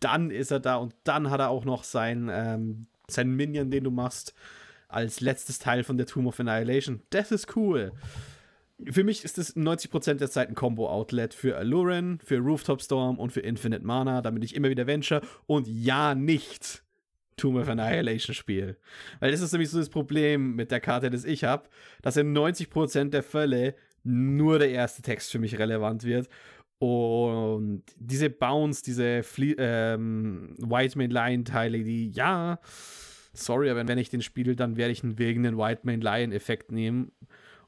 dann 0.01 0.29
ist 0.29 0.51
er 0.51 0.59
da 0.59 0.75
und 0.75 0.93
dann 1.05 1.29
hat 1.29 1.39
er 1.39 1.49
auch 1.49 1.63
noch 1.63 1.85
sein, 1.85 2.29
ähm, 2.29 2.87
seinen 3.07 3.35
Minion, 3.35 3.71
den 3.71 3.85
du 3.85 3.91
machst, 3.91 4.33
als 4.89 5.21
letztes 5.21 5.59
Teil 5.59 5.85
von 5.85 5.97
der 5.97 6.05
Tomb 6.05 6.27
of 6.27 6.39
Annihilation. 6.41 7.01
Das 7.11 7.31
ist 7.31 7.55
cool 7.55 7.93
für 8.91 9.03
mich 9.03 9.23
ist 9.23 9.37
es 9.37 9.55
90% 9.55 10.15
der 10.15 10.29
Zeit 10.29 10.49
ein 10.49 10.55
Combo-Outlet 10.55 11.33
für 11.33 11.57
Alluren, 11.57 12.19
für 12.23 12.37
Rooftop 12.37 12.81
Storm 12.81 13.17
und 13.19 13.31
für 13.31 13.41
Infinite 13.41 13.85
Mana, 13.85 14.21
damit 14.21 14.43
ich 14.43 14.55
immer 14.55 14.69
wieder 14.69 14.87
Venture 14.87 15.21
und 15.45 15.67
ja 15.67 16.15
nicht 16.15 16.83
Tomb 17.37 17.57
of 17.57 17.67
Annihilation 17.67 18.33
spiele. 18.33 18.77
Weil 19.19 19.31
das 19.31 19.41
ist 19.41 19.51
nämlich 19.51 19.69
so 19.69 19.79
das 19.79 19.89
Problem 19.89 20.55
mit 20.55 20.71
der 20.71 20.79
Karte, 20.79 21.09
das 21.09 21.25
ich 21.25 21.43
habe, 21.43 21.67
dass 22.01 22.17
in 22.17 22.35
90% 22.35 23.09
der 23.09 23.23
Fälle 23.23 23.75
nur 24.03 24.59
der 24.59 24.69
erste 24.69 25.01
Text 25.01 25.31
für 25.31 25.39
mich 25.39 25.57
relevant 25.57 26.03
wird. 26.03 26.27
Und 26.79 27.83
diese 27.95 28.29
Bounce, 28.29 28.83
diese 28.83 29.23
Fle 29.23 29.55
ähm, 29.57 30.55
White 30.59 30.97
Main 30.97 31.11
Lion 31.11 31.45
Teile, 31.45 31.83
die 31.83 32.09
ja, 32.09 32.59
sorry, 33.33 33.69
aber 33.69 33.87
wenn 33.87 33.97
ich 33.97 34.09
den 34.09 34.21
spiele, 34.21 34.55
dann 34.55 34.75
werde 34.75 34.91
ich 34.91 35.03
einen 35.03 35.17
wegen 35.17 35.43
den 35.43 35.57
White 35.57 35.81
Main 35.83 36.01
Lion 36.01 36.33
Effekt 36.33 36.71
nehmen 36.71 37.13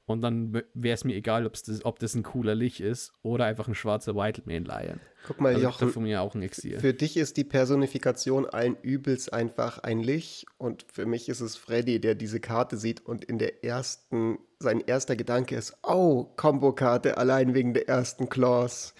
und 0.06 0.22
dann 0.22 0.54
wäre 0.74 0.94
es 0.94 1.04
mir 1.04 1.16
egal, 1.16 1.50
das, 1.50 1.84
ob 1.84 2.00
das 2.00 2.14
ein 2.14 2.24
cooler 2.24 2.54
Lich 2.54 2.80
ist 2.80 3.12
oder 3.24 3.46
einfach 3.46 3.68
ein 3.68 3.76
schwarzer 3.76 4.16
Wildman 4.16 4.66
Lion. 4.66 5.00
Guck 5.26 5.42
mal, 5.42 5.56
also 5.56 5.64
Jochen, 5.64 5.90
von 5.90 6.04
mir 6.04 6.22
auch 6.22 6.36
ein 6.36 6.44
Exil. 6.44 6.80
Für 6.80 6.94
dich 6.94 7.18
ist 7.18 7.38
die 7.38 7.44
Personifikation 7.44 8.46
allen 8.46 8.78
Übels 8.82 9.30
einfach 9.30 9.80
ein 9.80 10.00
Lich 10.00 10.46
und 10.58 10.86
für 10.92 11.08
mich 11.08 11.28
ist 11.28 11.42
es 11.42 11.56
Freddy, 11.56 12.00
der 12.00 12.14
diese 12.14 12.40
Karte 12.40 12.78
sieht 12.78 13.04
und 13.04 13.26
in 13.26 13.40
der 13.40 13.64
ersten, 13.64 14.38
sein 14.60 14.82
erster 14.82 15.16
Gedanke 15.16 15.56
ist, 15.56 15.76
oh, 15.82 16.26
Kombokarte 16.36 17.18
allein 17.18 17.56
wegen 17.56 17.74
der 17.74 17.90
ersten 17.90 18.30
Clause. 18.30 18.94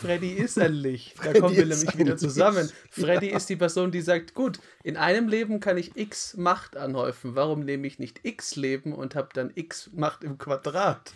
Freddy 0.00 0.32
ist 0.32 0.58
ein 0.58 0.72
Licht. 0.72 1.16
Da 1.24 1.32
kommen 1.32 1.56
wir 1.56 1.64
nämlich 1.64 1.96
wieder 1.98 2.16
zusammen. 2.16 2.70
Freddy 2.90 3.30
ja. 3.30 3.36
ist 3.36 3.48
die 3.48 3.56
Person, 3.56 3.90
die 3.90 4.02
sagt, 4.02 4.34
gut, 4.34 4.60
in 4.82 4.96
einem 4.96 5.28
Leben 5.28 5.60
kann 5.60 5.78
ich 5.78 5.96
x 5.96 6.36
Macht 6.36 6.76
anhäufen. 6.76 7.34
Warum 7.34 7.60
nehme 7.60 7.86
ich 7.86 7.98
nicht 7.98 8.20
x 8.22 8.56
Leben 8.56 8.92
und 8.92 9.14
habe 9.14 9.28
dann 9.32 9.50
x 9.54 9.90
Macht 9.94 10.24
im 10.24 10.38
Quadrat? 10.38 11.12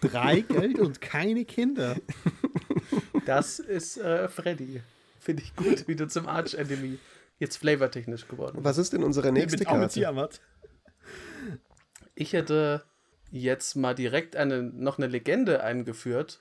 Drei 0.00 0.40
Geld 0.40 0.78
und 0.78 1.00
keine 1.00 1.44
Kinder. 1.44 1.96
Das 3.24 3.58
ist 3.58 3.98
äh, 3.98 4.28
Freddy. 4.28 4.82
Finde 5.18 5.42
ich 5.42 5.56
gut, 5.56 5.88
wieder 5.88 6.08
zum 6.08 6.28
Arch-Enemy. 6.28 6.98
Jetzt 7.38 7.56
flavortechnisch 7.56 8.28
geworden. 8.28 8.58
Was 8.62 8.78
ist 8.78 8.92
denn 8.92 9.02
unsere 9.02 9.32
nächste 9.32 9.64
Karte? 9.64 10.28
Ich 12.14 12.32
hätte 12.32 12.84
jetzt 13.32 13.74
mal 13.74 13.94
direkt 13.94 14.36
eine, 14.36 14.62
noch 14.62 14.98
eine 14.98 15.08
Legende 15.08 15.62
eingeführt 15.64 16.40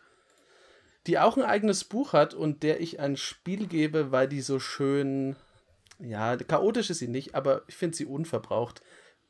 die 1.08 1.20
auch 1.20 1.38
ein 1.38 1.44
eigenes 1.44 1.84
Buch 1.84 2.14
hat 2.14 2.34
und 2.34 2.64
der 2.64 2.82
ich 2.82 3.00
ein 3.00 3.18
Spiel 3.18 3.68
gebe, 3.68 4.12
weil 4.12 4.28
die 4.28 4.42
so 4.42 4.60
schön, 4.60 5.36
ja, 6.00 6.36
chaotisch 6.38 6.90
ist 6.90 7.00
sie 7.00 7.08
nicht, 7.08 7.36
aber 7.36 7.64
ich 7.68 7.76
finde 7.76 7.96
sie 7.96 8.06
unverbraucht. 8.06 8.82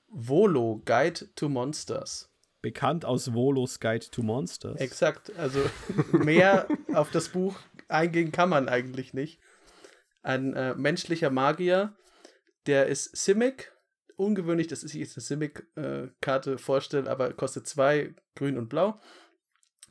Volo, 0.08 0.82
Guide 0.86 1.34
to 1.36 1.50
Monsters. 1.50 2.32
Bekannt 2.62 3.06
aus 3.06 3.34
Volos 3.34 3.80
Guide 3.80 4.06
to 4.10 4.24
Monsters. 4.24 4.80
Exakt, 4.80 5.36
also 5.38 5.60
mehr 6.14 6.68
auf 6.94 7.12
das 7.12 7.30
Buch 7.30 7.60
eingehen 7.88 8.32
kann 8.32 8.50
man 8.50 8.70
eigentlich 8.70 9.14
nicht. 9.14 9.40
Ein 10.24 10.54
äh, 10.54 10.74
menschlicher 10.74 11.30
Magier, 11.30 11.94
der 12.66 12.88
ist 12.88 13.16
Simic, 13.16 13.74
ungewöhnlich, 14.16 14.68
dass 14.68 14.84
ich 14.84 14.94
jetzt 14.94 15.18
eine 15.18 15.24
Simic-Karte 15.24 16.54
äh, 16.54 16.58
vorstelle, 16.58 17.10
aber 17.12 17.34
kostet 17.34 17.68
zwei, 17.68 18.16
grün 18.34 18.58
und 18.58 18.70
blau 18.70 19.00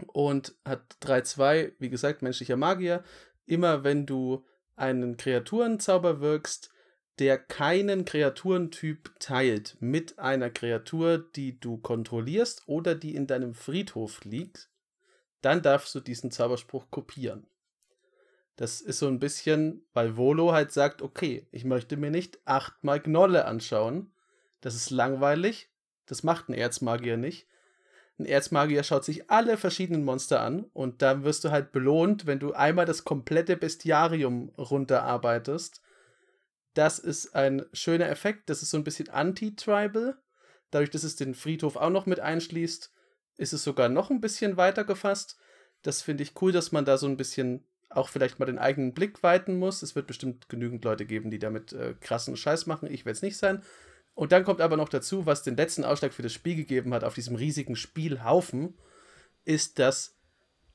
und 0.07 0.55
hat 0.64 0.97
3-2, 1.03 1.72
wie 1.78 1.90
gesagt, 1.90 2.22
menschlicher 2.22 2.57
Magier. 2.57 3.05
immer 3.47 3.84
wenn 3.84 4.07
du 4.07 4.45
einen 4.76 5.16
Kreaturenzauber 5.16 6.20
wirkst, 6.20 6.70
der 7.18 7.38
keinen 7.38 8.05
Kreaturentyp 8.05 9.14
teilt 9.20 9.76
mit 9.80 10.18
einer 10.18 10.51
Kreatur, 10.51 11.18
die 11.18 11.61
du 11.61 11.76
kontrollierst 11.78 12.62
oder 12.66 12.95
die 12.95 13.14
in 13.14 13.26
deinem 13.26 13.55
Friedhof 13.55 14.24
liegt, 14.24 14.70
dann 15.40 15.62
darfst 15.62 15.95
du 15.95 16.01
diesen 16.01 16.30
Zauberspruch 16.30 16.90
kopieren. 16.90 17.47
Das 18.57 18.80
ist 18.80 18.99
so 18.99 19.09
ein 19.09 19.18
bisschen, 19.18 19.84
weil 19.92 20.16
Volo 20.16 20.53
halt 20.53 20.72
sagt, 20.72 21.03
okay, 21.03 21.47
ich 21.51 21.64
möchte 21.64 21.97
mir 21.97 22.11
nicht 22.11 22.38
achtmal 22.45 23.01
Gnolle 23.01 23.45
anschauen. 23.45 24.12
Das 24.61 24.74
ist 24.74 24.90
langweilig. 24.90 25.70
Das 26.07 26.22
macht 26.22 26.49
ein 26.49 26.55
Erzmagier 26.55 27.16
nicht. 27.16 27.47
Ein 28.19 28.27
Erzmagier 28.27 28.85
schaut 28.85 29.05
sich 29.05 29.31
alle 29.31 29.57
verschiedenen 29.57 30.05
Monster 30.05 30.41
an 30.41 30.65
und 30.73 31.03
dann 31.03 31.25
wirst 31.25 31.45
du 31.45 31.51
halt 31.51 31.73
belohnt, 31.73 32.27
wenn 32.27 32.39
du 32.39 32.53
einmal 32.53 32.87
das 32.87 33.05
komplette 33.05 33.57
Bestiarium 33.57 34.51
runterarbeitest. 34.57 35.83
Das 36.75 36.99
ist 36.99 37.35
ein 37.35 37.67
schöner 37.73 38.09
Effekt. 38.09 38.51
Das 38.51 38.62
ist 38.62 38.71
so 38.71 38.77
ein 38.77 38.85
bisschen 38.85 39.09
anti-tribal. 39.09 40.17
Dadurch, 40.71 40.91
dass 40.91 41.05
es 41.05 41.17
den 41.17 41.35
Friedhof 41.35 41.77
auch 41.77 41.91
noch 41.91 42.07
mit 42.07 42.21
einschließt, 42.21 42.93
ist 43.37 43.53
es 43.53 43.65
sogar 43.65 43.89
noch 43.89 44.11
ein 44.11 44.21
bisschen 44.21 44.57
weiter 44.57 44.85
gefasst. 44.85 45.37
Das 45.83 46.03
finde 46.03 46.23
ich 46.23 46.41
cool, 46.41 46.53
dass 46.53 46.73
man 46.73 46.85
da 46.85 46.99
so 46.99 47.07
ein 47.07 47.17
bisschen 47.17 47.65
auch 47.91 48.09
vielleicht 48.09 48.39
mal 48.39 48.47
den 48.47 48.59
eigenen 48.59 48.93
Blick 48.93 49.23
weiten 49.23 49.57
muss. 49.57 49.83
Es 49.83 49.95
wird 49.95 50.07
bestimmt 50.07 50.49
genügend 50.49 50.85
Leute 50.85 51.07
geben, 51.07 51.31
die 51.31 51.39
damit 51.39 51.73
äh, 51.73 51.95
krassen 52.01 52.37
Scheiß 52.37 52.67
machen. 52.67 52.91
Ich 52.91 53.05
werde 53.05 53.17
es 53.17 53.23
nicht 53.23 53.37
sein. 53.37 53.62
Und 54.15 54.33
dann 54.33 54.45
kommt 54.45 54.61
aber 54.61 54.77
noch 54.77 54.89
dazu, 54.89 55.27
was 55.27 55.43
den 55.43 55.57
letzten 55.57 55.85
Ausschlag 55.85 56.12
für 56.12 56.23
das 56.23 56.33
Spiel 56.33 56.57
gegeben 56.57 56.95
hat 56.95 57.05
auf 57.05 57.15
diesem 57.15 57.37
riesigen 57.37 57.77
Spielhaufen, 57.77 58.75
ist, 59.45 59.79
dass 59.79 60.17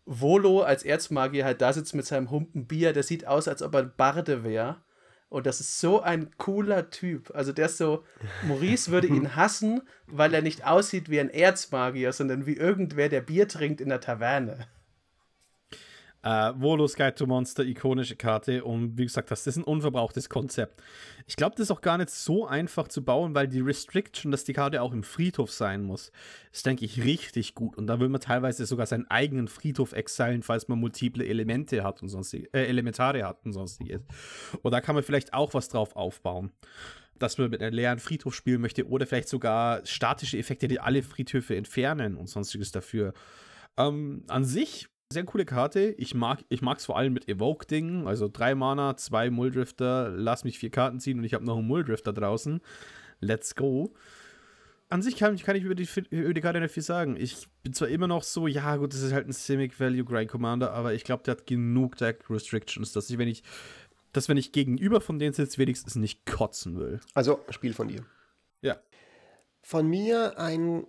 Volo 0.06 0.62
als 0.62 0.84
Erzmagier 0.84 1.46
halt 1.46 1.62
da 1.62 1.72
sitzt 1.72 1.96
mit 1.96 2.06
seinem 2.06 2.32
Humpen 2.32 2.68
Bier. 2.68 2.94
Der 2.94 3.04
sieht 3.04 3.28
aus, 3.28 3.48
als 3.48 3.62
ob 3.62 3.74
er 3.76 3.82
ein 3.84 3.94
Barde 3.96 4.44
wäre. 4.44 4.82
Und 5.30 5.46
das 5.46 5.60
ist 5.60 5.80
so 5.80 6.02
ein 6.02 6.36
cooler 6.38 6.90
Typ. 6.90 7.32
Also 7.36 7.54
der 7.54 7.68
ist 7.68 7.78
so, 7.78 8.04
Maurice 8.48 8.92
würde 8.92 9.08
ihn 9.08 9.36
hassen, 9.36 9.82
weil 10.08 10.34
er 10.34 10.42
nicht 10.42 10.66
aussieht 10.66 11.10
wie 11.10 11.20
ein 11.20 11.30
Erzmagier, 11.30 12.12
sondern 12.14 12.48
wie 12.48 12.56
irgendwer, 12.56 13.10
der 13.10 13.22
Bier 13.22 13.48
trinkt 13.48 13.80
in 13.80 13.90
der 13.90 14.02
Taverne. 14.02 14.68
Äh, 16.22 16.52
Volos 16.56 16.96
Guide 16.96 17.16
to 17.16 17.26
Monster, 17.26 17.64
ikonische 17.64 18.18
Karte 18.18 18.66
und 18.66 18.98
wie 18.98 19.04
gesagt, 19.04 19.32
das 19.32 19.48
ist 19.48 19.56
ein 19.56 19.64
unverbrauchtes 19.64 20.30
Konzept. 20.30 20.84
Ich 21.28 21.38
glaube, 21.38 21.56
das 21.56 21.66
ist 21.66 21.72
auch 21.72 21.80
gar 21.80 21.98
nicht 21.98 22.10
so 22.10 22.46
einfach 22.46 22.90
zu 22.90 23.06
bauen, 23.06 23.34
weil 23.36 23.48
die 23.48 23.62
Restriction, 23.62 24.32
dass 24.32 24.44
die 24.44 24.52
Karte 24.52 24.82
auch 24.82 24.92
im 24.92 25.04
Friedhof 25.04 25.52
sein 25.52 25.84
muss, 25.84 26.12
ist, 26.52 26.66
denke 26.66 26.84
ich, 26.84 27.04
richtig 27.06 27.56
gut. 27.56 27.78
Und 27.78 27.88
da 27.88 28.02
will 28.02 28.10
man 28.10 28.20
teilweise 28.20 28.66
sogar 28.66 28.86
seinen 28.86 29.10
eigenen 29.10 29.48
Friedhof 29.48 29.94
exilen, 29.94 30.44
falls 30.44 30.68
man 30.68 30.80
multiple 30.80 31.26
Elemente 31.26 31.84
hat 31.84 32.02
und 32.02 32.10
sonstiges, 32.10 32.50
äh, 32.54 32.66
Elementare 32.66 33.26
hat 33.26 33.46
und 33.46 33.54
sonstiges. 33.54 34.02
Und 34.62 34.72
da 34.72 34.82
kann 34.82 34.96
man 34.96 35.06
vielleicht 35.06 35.34
auch 35.34 35.54
was 35.54 35.70
drauf 35.70 35.96
aufbauen 35.96 36.52
dass 37.18 37.38
man 37.38 37.50
mit 37.50 37.62
einem 37.62 37.74
leeren 37.74 38.00
Friedhof 38.00 38.34
spielen 38.34 38.62
möchte 38.62 38.88
oder 38.88 39.06
vielleicht 39.06 39.28
sogar 39.28 39.86
statische 39.86 40.38
Effekte, 40.38 40.70
die 40.70 40.80
alle 40.80 41.04
Friedhöfe 41.04 41.54
entfernen 41.56 42.16
und 42.16 42.28
sonstiges 42.28 42.72
dafür. 42.72 43.14
Ähm, 43.78 44.24
an 44.30 44.46
sich 44.46 44.88
sehr 45.12 45.26
coole 45.26 45.46
Karte. 45.46 45.96
Ich 45.98 46.14
mag 46.14 46.44
ich 46.50 46.62
es 46.62 46.86
vor 46.86 46.98
allem 46.98 47.14
mit 47.14 47.28
Evoke-Dingen. 47.28 48.08
Also 48.08 48.30
drei 48.32 48.54
Mana, 48.54 48.96
zwei 48.96 49.32
Mulldrifter, 49.32 50.10
lass 50.10 50.44
mich 50.44 50.60
vier 50.60 50.70
Karten 50.70 51.00
ziehen 51.00 51.18
und 51.18 51.24
ich 51.24 51.34
habe 51.34 51.44
noch 51.44 51.58
einen 51.58 51.68
Mulldrifter 51.68 52.14
draußen. 52.14 52.62
Let's 53.20 53.56
go. 53.56 53.92
An 54.90 55.02
sich 55.02 55.18
kann, 55.18 55.36
kann 55.38 55.56
ich 55.56 55.64
über 55.64 55.74
die, 55.74 55.88
über 56.12 56.34
die 56.34 56.42
Karte 56.42 56.60
nicht 56.60 56.74
viel 56.74 56.84
sagen. 56.84 57.16
Ich 57.18 57.48
bin 57.64 57.74
zwar 57.74 57.88
immer 57.88 58.08
noch 58.08 58.22
so, 58.22 58.46
ja 58.46 58.76
gut, 58.76 58.94
das 58.94 59.02
ist 59.02 59.12
halt 59.12 59.28
ein 59.28 59.32
Simic 59.32 59.80
Value 59.80 60.04
Grind 60.04 60.30
Commander, 60.30 60.74
aber 60.74 60.94
ich 60.94 61.04
glaube, 61.04 61.24
der 61.24 61.38
hat 61.38 61.48
genug 61.48 61.98
Deck 61.98 62.30
Restrictions, 62.30 62.94
dass 62.94 63.10
ich, 63.10 63.18
wenn 63.18 63.28
ich, 63.28 63.44
dass 64.14 64.30
wenn 64.30 64.38
ich 64.38 64.52
gegenüber 64.52 65.02
von 65.02 65.18
denen 65.18 65.34
sitze, 65.34 65.58
wenigstens 65.58 65.96
nicht 65.96 66.28
kotzen 66.28 66.78
will. 66.78 67.00
Also, 67.16 67.40
Spiel 67.50 67.74
von 67.74 67.88
dir. 67.88 68.06
Ja. 68.62 68.78
Von 69.62 69.88
mir 69.88 70.38
ein 70.38 70.86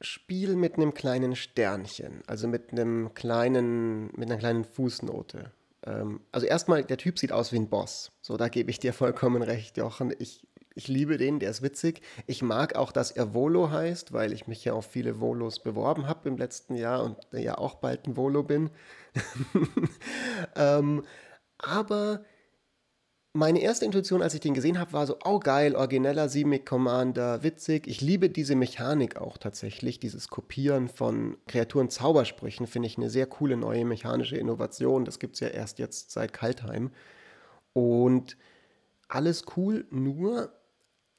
Spiel 0.00 0.56
mit 0.56 0.76
einem 0.76 0.94
kleinen 0.94 1.36
Sternchen, 1.36 2.22
also 2.26 2.48
mit 2.48 2.72
einem 2.72 3.12
kleinen, 3.14 4.06
mit 4.16 4.30
einer 4.30 4.38
kleinen 4.38 4.64
Fußnote. 4.64 5.52
Ähm, 5.86 6.20
also 6.32 6.46
erstmal, 6.46 6.84
der 6.84 6.96
Typ 6.96 7.18
sieht 7.18 7.32
aus 7.32 7.52
wie 7.52 7.56
ein 7.56 7.68
Boss. 7.68 8.12
So, 8.22 8.36
da 8.36 8.48
gebe 8.48 8.70
ich 8.70 8.78
dir 8.78 8.92
vollkommen 8.92 9.42
recht, 9.42 9.76
Jochen. 9.76 10.14
Ich, 10.18 10.46
ich 10.74 10.88
liebe 10.88 11.18
den, 11.18 11.38
der 11.38 11.50
ist 11.50 11.62
witzig. 11.62 12.00
Ich 12.26 12.42
mag 12.42 12.76
auch, 12.76 12.92
dass 12.92 13.10
er 13.10 13.34
Volo 13.34 13.70
heißt, 13.70 14.12
weil 14.12 14.32
ich 14.32 14.46
mich 14.46 14.64
ja 14.64 14.72
auf 14.72 14.86
viele 14.86 15.20
Volos 15.20 15.62
beworben 15.62 16.06
habe 16.06 16.28
im 16.28 16.36
letzten 16.36 16.76
Jahr 16.76 17.02
und 17.02 17.18
ja 17.32 17.58
auch 17.58 17.76
bald 17.76 18.06
ein 18.06 18.16
Volo 18.16 18.42
bin. 18.42 18.70
ähm, 20.56 21.04
aber 21.58 22.24
meine 23.32 23.60
erste 23.60 23.84
Intuition, 23.84 24.22
als 24.22 24.34
ich 24.34 24.40
den 24.40 24.54
gesehen 24.54 24.78
habe, 24.78 24.92
war 24.92 25.06
so, 25.06 25.16
oh 25.24 25.38
geil, 25.38 25.76
origineller 25.76 26.28
Simic 26.28 26.66
Commander, 26.66 27.42
witzig. 27.44 27.86
Ich 27.86 28.00
liebe 28.00 28.28
diese 28.28 28.56
Mechanik 28.56 29.16
auch 29.16 29.38
tatsächlich, 29.38 30.00
dieses 30.00 30.28
Kopieren 30.28 30.88
von 30.88 31.36
Kreaturen 31.46 31.90
Zaubersprüchen, 31.90 32.66
finde 32.66 32.88
ich 32.88 32.98
eine 32.98 33.08
sehr 33.08 33.26
coole 33.26 33.56
neue 33.56 33.84
mechanische 33.84 34.36
Innovation. 34.36 35.04
Das 35.04 35.20
gibt 35.20 35.34
es 35.34 35.40
ja 35.40 35.48
erst 35.48 35.78
jetzt 35.78 36.10
seit 36.10 36.32
Kaltheim. 36.32 36.90
Und 37.72 38.36
alles 39.06 39.44
cool, 39.56 39.86
nur 39.90 40.52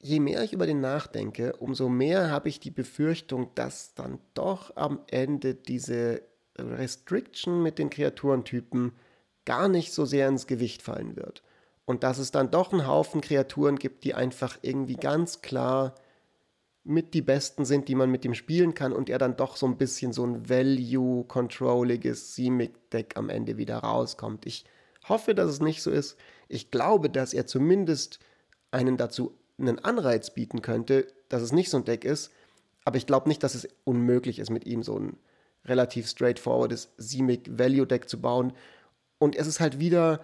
je 0.01 0.19
mehr 0.19 0.43
ich 0.43 0.51
über 0.51 0.65
den 0.65 0.81
nachdenke, 0.81 1.53
umso 1.57 1.87
mehr 1.87 2.29
habe 2.29 2.49
ich 2.49 2.59
die 2.59 2.71
Befürchtung, 2.71 3.51
dass 3.55 3.93
dann 3.93 4.19
doch 4.33 4.75
am 4.75 4.99
Ende 5.07 5.55
diese 5.55 6.23
Restriction 6.57 7.63
mit 7.63 7.79
den 7.79 7.89
Kreaturentypen 7.89 8.91
gar 9.45 9.69
nicht 9.69 9.93
so 9.93 10.03
sehr 10.03 10.27
ins 10.27 10.45
Gewicht 10.45 10.81
fallen 10.81 11.15
wird. 11.15 11.41
Und 11.91 12.03
dass 12.03 12.19
es 12.19 12.31
dann 12.31 12.51
doch 12.51 12.71
einen 12.71 12.87
Haufen 12.87 13.19
Kreaturen 13.19 13.75
gibt, 13.75 14.05
die 14.05 14.13
einfach 14.13 14.57
irgendwie 14.61 14.95
ganz 14.95 15.41
klar 15.41 15.93
mit 16.85 17.13
die 17.13 17.21
besten 17.21 17.65
sind, 17.65 17.89
die 17.89 17.95
man 17.95 18.09
mit 18.09 18.23
dem 18.23 18.33
spielen 18.33 18.73
kann 18.73 18.93
und 18.93 19.09
er 19.09 19.17
dann 19.17 19.35
doch 19.35 19.57
so 19.57 19.65
ein 19.65 19.75
bisschen 19.75 20.13
so 20.13 20.25
ein 20.25 20.47
Value-controlliges 20.47 22.33
Simic-Deck 22.33 23.17
am 23.17 23.29
Ende 23.29 23.57
wieder 23.57 23.79
rauskommt. 23.79 24.45
Ich 24.45 24.63
hoffe, 25.09 25.35
dass 25.35 25.49
es 25.49 25.59
nicht 25.59 25.83
so 25.83 25.91
ist. 25.91 26.17
Ich 26.47 26.71
glaube, 26.71 27.09
dass 27.09 27.33
er 27.33 27.45
zumindest 27.45 28.19
einen 28.71 28.95
dazu 28.95 29.37
einen 29.59 29.79
Anreiz 29.79 30.33
bieten 30.33 30.61
könnte, 30.61 31.07
dass 31.27 31.41
es 31.41 31.51
nicht 31.51 31.69
so 31.69 31.75
ein 31.75 31.83
Deck 31.83 32.05
ist. 32.05 32.31
Aber 32.85 32.95
ich 32.95 33.05
glaube 33.05 33.27
nicht, 33.27 33.43
dass 33.43 33.53
es 33.53 33.67
unmöglich 33.83 34.39
ist, 34.39 34.49
mit 34.49 34.65
ihm 34.65 34.81
so 34.81 34.97
ein 34.97 35.17
relativ 35.65 36.07
straightforwardes 36.07 36.93
Simic 36.95 37.49
Value 37.59 37.85
Deck 37.85 38.07
zu 38.07 38.21
bauen. 38.21 38.53
Und 39.19 39.35
es 39.35 39.45
ist 39.45 39.59
halt 39.59 39.77
wieder, 39.77 40.21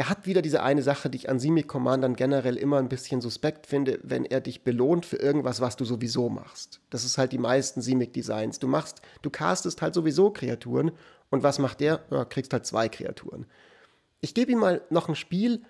er 0.00 0.08
hat 0.08 0.24
wieder 0.24 0.40
diese 0.40 0.62
eine 0.62 0.82
Sache, 0.82 1.10
die 1.10 1.18
ich 1.18 1.28
an 1.28 1.38
Simic 1.38 1.68
Commandern 1.68 2.16
generell 2.16 2.56
immer 2.56 2.78
ein 2.78 2.88
bisschen 2.88 3.20
suspekt 3.20 3.66
finde, 3.66 4.00
wenn 4.02 4.24
er 4.24 4.40
dich 4.40 4.64
belohnt 4.64 5.04
für 5.04 5.16
irgendwas, 5.16 5.60
was 5.60 5.76
du 5.76 5.84
sowieso 5.84 6.30
machst. 6.30 6.80
Das 6.88 7.04
ist 7.04 7.18
halt 7.18 7.32
die 7.32 7.38
meisten 7.38 7.82
Simic 7.82 8.14
Designs. 8.14 8.58
Du 8.58 8.66
machst, 8.66 9.02
du 9.20 9.28
castest 9.28 9.82
halt 9.82 9.92
sowieso 9.92 10.30
Kreaturen 10.30 10.92
und 11.28 11.42
was 11.42 11.58
macht 11.58 11.80
der? 11.80 12.02
Ja, 12.10 12.24
kriegst 12.24 12.54
halt 12.54 12.64
zwei 12.64 12.88
Kreaturen. 12.88 13.44
Ich 14.22 14.32
gebe 14.32 14.50
ihm 14.50 14.60
mal 14.60 14.80
noch 14.88 15.10
ein 15.10 15.16
Spiel, 15.16 15.64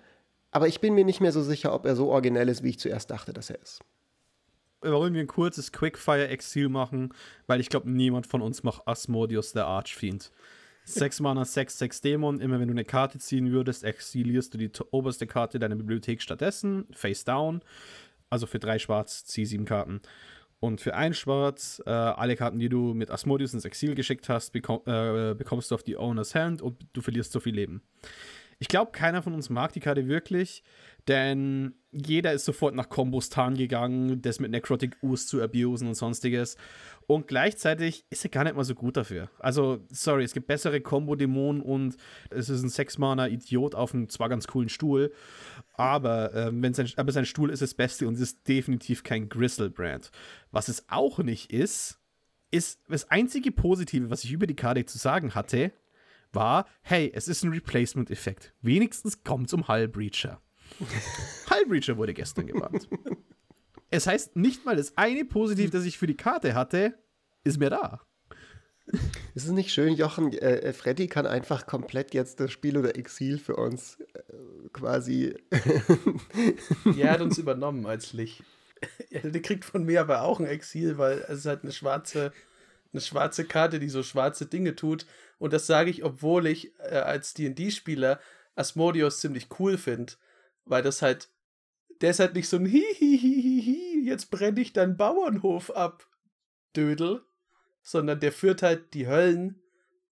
aber 0.51 0.69
ich 0.69 0.79
bin 0.79 0.93
mir 0.93 1.03
nicht 1.03 1.19
mehr 1.19 1.33
so 1.33 1.43
sicher, 1.43 1.73
ob 1.73 1.85
er 1.85 1.97
so 1.97 2.07
originell 2.09 2.47
ist, 2.47 2.63
wie 2.63 2.69
ich 2.69 2.79
zuerst 2.79 3.11
dachte, 3.11 3.33
dass 3.33 3.49
er 3.49 3.61
ist. 3.61 3.81
Wir 4.81 4.93
wollen 4.93 5.13
wir 5.13 5.19
ein 5.19 5.27
kurzes 5.27 5.73
Quickfire-Exil 5.73 6.69
machen, 6.69 7.13
weil 7.47 7.59
ich 7.59 7.67
glaube, 7.67 7.91
niemand 7.91 8.27
von 8.27 8.41
uns 8.41 8.63
macht 8.63 8.87
Asmodius 8.87 9.51
der 9.51 9.65
Archfiend. 9.67 10.31
6 10.83 11.19
Mana, 11.21 11.45
6, 11.45 11.77
6 11.77 12.01
Dämon. 12.01 12.39
Immer 12.41 12.59
wenn 12.59 12.67
du 12.67 12.73
eine 12.73 12.85
Karte 12.85 13.19
ziehen 13.19 13.51
würdest, 13.51 13.83
exilierst 13.83 14.53
du 14.53 14.57
die 14.57 14.71
oberste 14.91 15.27
Karte 15.27 15.59
deiner 15.59 15.75
Bibliothek 15.75 16.21
stattdessen. 16.21 16.87
Face 16.91 17.23
down. 17.23 17.61
Also 18.29 18.47
für 18.47 18.59
drei 18.59 18.79
Schwarz, 18.79 19.25
zieh 19.25 19.45
sieben 19.45 19.65
Karten. 19.65 20.01
Und 20.59 20.79
für 20.79 20.93
ein 20.95 21.13
Schwarz, 21.13 21.81
äh, 21.87 21.89
alle 21.89 22.35
Karten, 22.35 22.59
die 22.59 22.69
du 22.69 22.93
mit 22.93 23.09
Asmodius 23.09 23.53
ins 23.53 23.65
Exil 23.65 23.95
geschickt 23.95 24.29
hast, 24.29 24.51
bekomm, 24.51 24.81
äh, 24.85 25.33
bekommst 25.33 25.71
du 25.71 25.75
auf 25.75 25.83
die 25.83 25.97
Owner's 25.97 26.35
Hand 26.35 26.61
und 26.61 26.85
du 26.93 27.01
verlierst 27.01 27.31
so 27.31 27.39
viel 27.39 27.55
Leben. 27.55 27.81
Ich 28.61 28.67
glaube, 28.67 28.91
keiner 28.91 29.23
von 29.23 29.33
uns 29.33 29.49
mag 29.49 29.73
die 29.73 29.79
Karte 29.79 30.07
wirklich, 30.07 30.63
denn 31.07 31.73
jeder 31.91 32.31
ist 32.31 32.45
sofort 32.45 32.75
nach 32.75 32.89
Kombostan 32.89 33.57
gegangen, 33.57 34.21
das 34.21 34.39
mit 34.39 34.51
Necrotic 34.51 34.97
Ooze 35.01 35.25
zu 35.25 35.41
abusen 35.41 35.87
und 35.87 35.95
sonstiges. 35.95 36.57
Und 37.07 37.27
gleichzeitig 37.27 38.05
ist 38.11 38.23
er 38.23 38.29
gar 38.29 38.43
nicht 38.43 38.55
mal 38.55 38.63
so 38.63 38.75
gut 38.75 38.97
dafür. 38.97 39.31
Also, 39.39 39.83
sorry, 39.89 40.25
es 40.25 40.35
gibt 40.35 40.45
bessere 40.45 40.79
Combo-Dämonen 40.79 41.63
und 41.63 41.97
es 42.29 42.49
ist 42.49 42.61
ein 42.61 42.69
Sechsmaner-Idiot 42.69 43.73
auf 43.73 43.95
einem 43.95 44.09
zwar 44.09 44.29
ganz 44.29 44.45
coolen 44.45 44.69
Stuhl, 44.69 45.11
aber, 45.73 46.31
ähm, 46.35 46.61
wenn 46.61 46.75
sein, 46.75 46.87
aber 46.97 47.11
sein 47.11 47.25
Stuhl 47.25 47.49
ist 47.49 47.63
das 47.63 47.73
Beste 47.73 48.07
und 48.07 48.13
es 48.13 48.21
ist 48.21 48.47
definitiv 48.47 49.01
kein 49.01 49.27
Gristle-Brand. 49.27 50.11
Was 50.51 50.67
es 50.67 50.85
auch 50.87 51.17
nicht 51.17 51.51
ist, 51.51 51.97
ist 52.51 52.79
das 52.87 53.09
einzige 53.09 53.51
Positive, 53.51 54.11
was 54.11 54.23
ich 54.23 54.31
über 54.31 54.45
die 54.45 54.55
Karte 54.55 54.85
zu 54.85 54.99
sagen 54.99 55.33
hatte, 55.33 55.71
war, 56.33 56.65
hey, 56.81 57.11
es 57.13 57.27
ist 57.27 57.43
ein 57.43 57.51
Replacement-Effekt. 57.51 58.53
Wenigstens 58.61 59.23
kommt 59.23 59.49
zum 59.49 59.67
Hull 59.67 59.87
Breacher. 59.87 60.41
Hull 61.49 61.65
Breacher 61.67 61.97
wurde 61.97 62.13
gestern 62.13 62.47
gebannt. 62.47 62.87
es 63.89 64.07
heißt 64.07 64.35
nicht 64.35 64.65
mal 64.65 64.75
das 64.75 64.97
eine 64.97 65.25
Positiv, 65.25 65.71
das 65.71 65.85
ich 65.85 65.97
für 65.97 66.07
die 66.07 66.17
Karte 66.17 66.53
hatte, 66.53 66.97
ist 67.43 67.59
mir 67.59 67.69
da. 67.69 68.01
Ist 69.35 69.45
es 69.45 69.51
nicht 69.51 69.71
schön, 69.71 69.93
Jochen? 69.93 70.33
Äh, 70.33 70.57
äh, 70.57 70.73
Freddy 70.73 71.07
kann 71.07 71.25
einfach 71.25 71.65
komplett 71.65 72.13
jetzt 72.13 72.39
das 72.39 72.51
Spiel 72.51 72.77
oder 72.77 72.97
Exil 72.97 73.37
für 73.37 73.55
uns 73.55 73.99
äh, 73.99 74.69
quasi. 74.73 75.35
er 76.97 77.11
hat 77.11 77.21
uns 77.21 77.37
übernommen 77.37 77.85
als 77.85 78.13
Licht. 78.13 78.43
Der 79.11 79.41
kriegt 79.41 79.63
von 79.63 79.83
mir 79.83 80.01
aber 80.01 80.23
auch 80.23 80.39
ein 80.39 80.47
Exil, 80.47 80.97
weil 80.97 81.19
es 81.27 81.39
ist 81.39 81.45
halt 81.45 81.63
eine 81.63 81.71
schwarze, 81.71 82.33
eine 82.93 83.01
schwarze 83.01 83.45
Karte, 83.45 83.79
die 83.79 83.89
so 83.89 84.03
schwarze 84.03 84.45
Dinge 84.45 84.75
tut. 84.75 85.05
Und 85.39 85.53
das 85.53 85.67
sage 85.67 85.89
ich, 85.89 86.03
obwohl 86.03 86.47
ich 86.47 86.77
äh, 86.79 86.97
als 86.97 87.33
DD-Spieler 87.33 88.19
Asmodeus 88.55 89.19
ziemlich 89.19 89.47
cool 89.59 89.77
finde, 89.77 90.13
weil 90.65 90.83
das 90.83 91.01
halt, 91.01 91.29
der 92.01 92.11
ist 92.11 92.19
halt 92.19 92.35
nicht 92.35 92.49
so 92.49 92.57
ein 92.57 92.65
Hihihihihi, 92.65 94.03
jetzt 94.05 94.29
brenne 94.31 94.59
ich 94.61 94.73
deinen 94.73 94.97
Bauernhof 94.97 95.71
ab, 95.71 96.07
Dödel, 96.75 97.21
sondern 97.81 98.19
der 98.19 98.31
führt 98.31 98.61
halt 98.61 98.93
die 98.93 99.07
Höllen, 99.07 99.61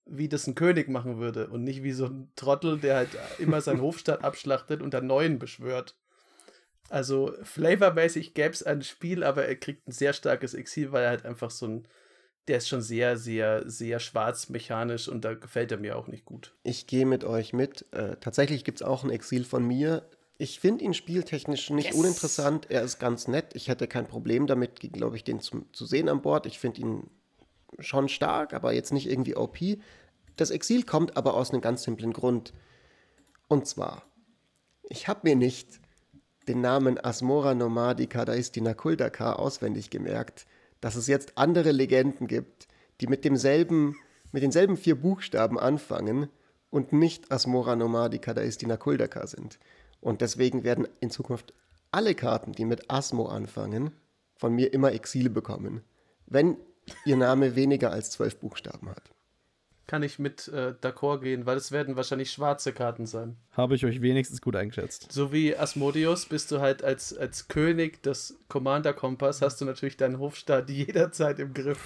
wie 0.06 0.30
das 0.30 0.48
ein 0.48 0.56
König 0.56 0.90
machen 0.90 1.20
würde 1.20 1.48
und 1.50 1.64
nicht 1.64 1.84
wie 1.84 1.92
so 1.92 2.06
ein 2.06 2.32
Trottel, 2.36 2.80
der 2.80 2.96
halt 2.96 3.10
immer 3.38 3.62
seinen 3.62 3.82
Hofstaat 3.82 4.24
abschlachtet 4.24 4.82
und 4.82 4.94
dann 4.94 5.08
neuen 5.08 5.40
beschwört. 5.40 5.96
Also 6.90 7.36
flavormäßig 7.44 8.34
gäbe 8.34 8.50
es 8.50 8.64
ein 8.64 8.82
Spiel, 8.82 9.24
aber 9.24 9.46
er 9.46 9.56
kriegt 9.56 9.88
ein 9.88 9.92
sehr 9.92 10.14
starkes 10.14 10.56
Exil, 10.56 10.92
weil 10.92 11.04
er 11.04 11.10
halt 11.10 11.26
einfach 11.26 11.52
so 11.52 11.68
ein, 11.68 11.88
der 12.50 12.58
ist 12.58 12.68
schon 12.68 12.82
sehr, 12.82 13.18
sehr, 13.18 13.70
sehr 13.70 14.00
schwarz 14.00 14.50
mechanisch 14.50 15.08
und 15.08 15.24
da 15.24 15.36
gefällt 15.36 15.72
er 15.72 15.78
mir 15.78 15.98
auch 15.98 16.08
nicht 16.08 16.26
gut. 16.26 16.56
Ich 16.64 16.88
gehe 16.88 17.06
mit 17.06 17.24
euch 17.24 17.54
mit. 17.54 17.86
Äh, 17.94 18.18
tatsächlich 18.20 18.64
gibt 18.64 18.82
es 18.82 18.88
auch 18.88 19.04
ein 19.04 19.12
Exil 19.12 19.46
von 19.46 19.64
mir. 19.66 20.10
Ich 20.40 20.60
finde 20.60 20.84
ihn 20.84 20.94
spieltechnisch 20.94 21.70
nicht 21.70 21.90
yes. 21.90 21.96
uninteressant. 21.96 22.72
Er 22.72 22.82
ist 22.82 22.98
ganz 22.98 23.28
nett. 23.28 23.52
Ich 23.54 23.68
hätte 23.68 23.88
kein 23.88 24.08
Problem 24.08 24.48
damit, 24.48 24.80
glaube 24.80 25.16
ich, 25.16 25.24
den 25.24 25.42
zu, 25.42 25.66
zu 25.74 25.86
sehen 25.86 26.10
an 26.10 26.22
Bord. 26.22 26.48
Ich 26.48 26.58
finde 26.58 26.82
ihn 26.82 27.10
schon 27.78 28.10
stark, 28.10 28.54
aber 28.54 28.74
jetzt 28.74 28.92
nicht 28.94 29.10
irgendwie 29.10 29.36
OP. 29.36 29.60
Das 30.36 30.50
Exil 30.50 30.84
kommt 30.84 31.18
aber 31.18 31.36
aus 31.36 31.52
einem 31.52 31.62
ganz 31.62 31.84
simplen 31.84 32.14
Grund. 32.14 32.54
Und 33.48 33.68
zwar, 33.68 34.04
ich 34.90 35.08
habe 35.08 35.22
mir 35.24 35.36
nicht 35.36 35.80
den 36.48 36.62
Namen 36.62 36.98
Asmora 37.04 37.54
Nomadica 37.54 38.26
Daistina 38.26 38.74
Kuldaka 38.74 39.34
auswendig 39.34 39.92
gemerkt, 39.92 40.48
dass 40.82 40.96
es 40.96 41.08
jetzt 41.08 41.38
andere 41.38 41.72
Legenden 41.72 42.28
gibt, 42.28 42.68
die 43.02 43.08
mit 43.08 43.26
demselben, 43.26 43.96
mit 44.32 44.44
denselben 44.44 44.78
vier 44.78 44.96
Buchstaben 45.00 45.60
anfangen 45.60 46.30
und 46.70 46.94
nicht 46.94 47.32
Asmora 47.32 47.76
Nomadica 47.76 48.34
Daistina 48.34 48.78
Kuldaka 48.78 49.28
sind. 49.28 49.60
Und 50.02 50.22
deswegen 50.22 50.64
werden 50.64 50.88
in 51.00 51.10
Zukunft 51.10 51.54
alle 51.92 52.16
Karten, 52.16 52.54
die 52.54 52.66
mit 52.66 52.90
Asmo 52.90 53.28
anfangen, 53.28 53.92
von 54.36 54.54
mir 54.54 54.74
immer 54.74 54.94
Exile 54.94 55.30
bekommen. 55.30 55.82
Wenn 56.28 56.58
ihr 57.06 57.18
Name 57.18 57.56
weniger 57.56 57.92
als 57.92 58.12
zwölf 58.12 58.38
Buchstaben 58.38 58.90
hat 58.90 59.12
kann 59.90 60.04
ich 60.04 60.20
mit 60.20 60.48
äh, 60.50 60.76
d'accord 60.84 61.22
gehen, 61.22 61.48
weil 61.48 61.58
es 61.58 61.72
werden 61.72 61.96
wahrscheinlich 61.96 62.32
schwarze 62.32 62.74
Karten 62.74 63.08
sein. 63.08 63.38
Habe 63.54 63.74
ich 63.74 63.84
euch 63.86 64.04
wenigstens 64.04 64.40
gut 64.40 64.56
eingeschätzt. 64.56 65.12
So 65.12 65.34
wie 65.34 65.58
Asmodeus 65.58 66.28
bist 66.28 66.52
du 66.52 66.60
halt 66.60 66.84
als, 66.84 67.18
als 67.18 67.48
König 67.48 68.04
des 68.04 68.38
Commander-Kompass, 68.50 69.42
hast 69.42 69.60
du 69.62 69.66
natürlich 69.66 69.98
deinen 69.98 70.20
Hofstaat 70.20 70.70
jederzeit 70.70 71.40
im 71.40 71.56
Griff. 71.56 71.80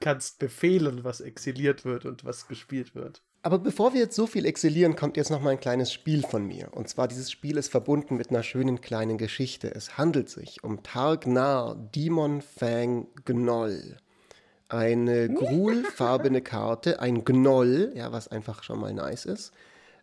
kannst 0.00 0.40
befehlen, 0.40 1.04
was 1.04 1.20
exiliert 1.20 1.84
wird 1.84 2.04
und 2.04 2.24
was 2.24 2.48
gespielt 2.48 2.96
wird. 2.96 3.22
Aber 3.42 3.60
bevor 3.60 3.94
wir 3.94 4.00
jetzt 4.00 4.16
so 4.16 4.26
viel 4.26 4.44
exilieren, 4.44 4.96
kommt 4.96 5.16
jetzt 5.16 5.30
noch 5.30 5.40
mal 5.40 5.50
ein 5.50 5.60
kleines 5.60 5.92
Spiel 5.92 6.22
von 6.22 6.44
mir. 6.44 6.68
Und 6.72 6.88
zwar 6.88 7.06
dieses 7.06 7.30
Spiel 7.30 7.58
ist 7.58 7.70
verbunden 7.70 8.16
mit 8.16 8.30
einer 8.30 8.42
schönen 8.42 8.80
kleinen 8.80 9.18
Geschichte. 9.18 9.72
Es 9.72 9.96
handelt 9.96 10.30
sich 10.30 10.64
um 10.64 10.82
Targnar 10.82 11.76
Demon 11.94 12.42
Fang 12.42 13.06
Gnoll 13.24 13.98
eine 14.74 15.28
grulfarbene 15.28 16.42
Karte, 16.42 17.00
ein 17.00 17.24
Gnoll, 17.24 17.92
ja, 17.94 18.12
was 18.12 18.28
einfach 18.28 18.62
schon 18.62 18.80
mal 18.80 18.92
nice 18.92 19.24
ist. 19.24 19.52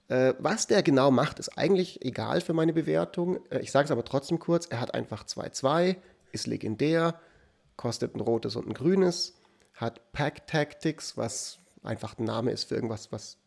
Äh, 0.08 0.34
was 0.40 0.68
der 0.68 0.82
genau 0.84 1.12
macht, 1.12 1.40
ist 1.40 1.58
eigentlich 1.58 2.04
egal 2.06 2.42
für 2.42 2.54
meine 2.54 2.74
Bewertung. 2.74 3.40
Äh, 3.50 3.60
ich 3.60 3.72
sage 3.72 3.86
es 3.86 3.92
aber 3.92 4.06
trotzdem 4.06 4.40
kurz. 4.40 4.66
Er 4.68 4.80
hat 4.80 4.94
einfach 4.94 5.26
2-2, 5.26 5.98
ist 6.32 6.48
legendär, 6.48 7.20
kostet 7.76 8.16
ein 8.16 8.22
rotes 8.22 8.56
und 8.56 8.68
ein 8.68 8.74
grünes, 8.74 9.36
hat 9.74 10.12
Pack 10.14 10.48
Tactics, 10.48 11.18
was 11.18 11.60
einfach 11.84 12.18
ein 12.18 12.26
Name 12.26 12.52
ist 12.52 12.66
für 12.66 12.76
irgendwas, 12.76 13.12
was 13.12 13.38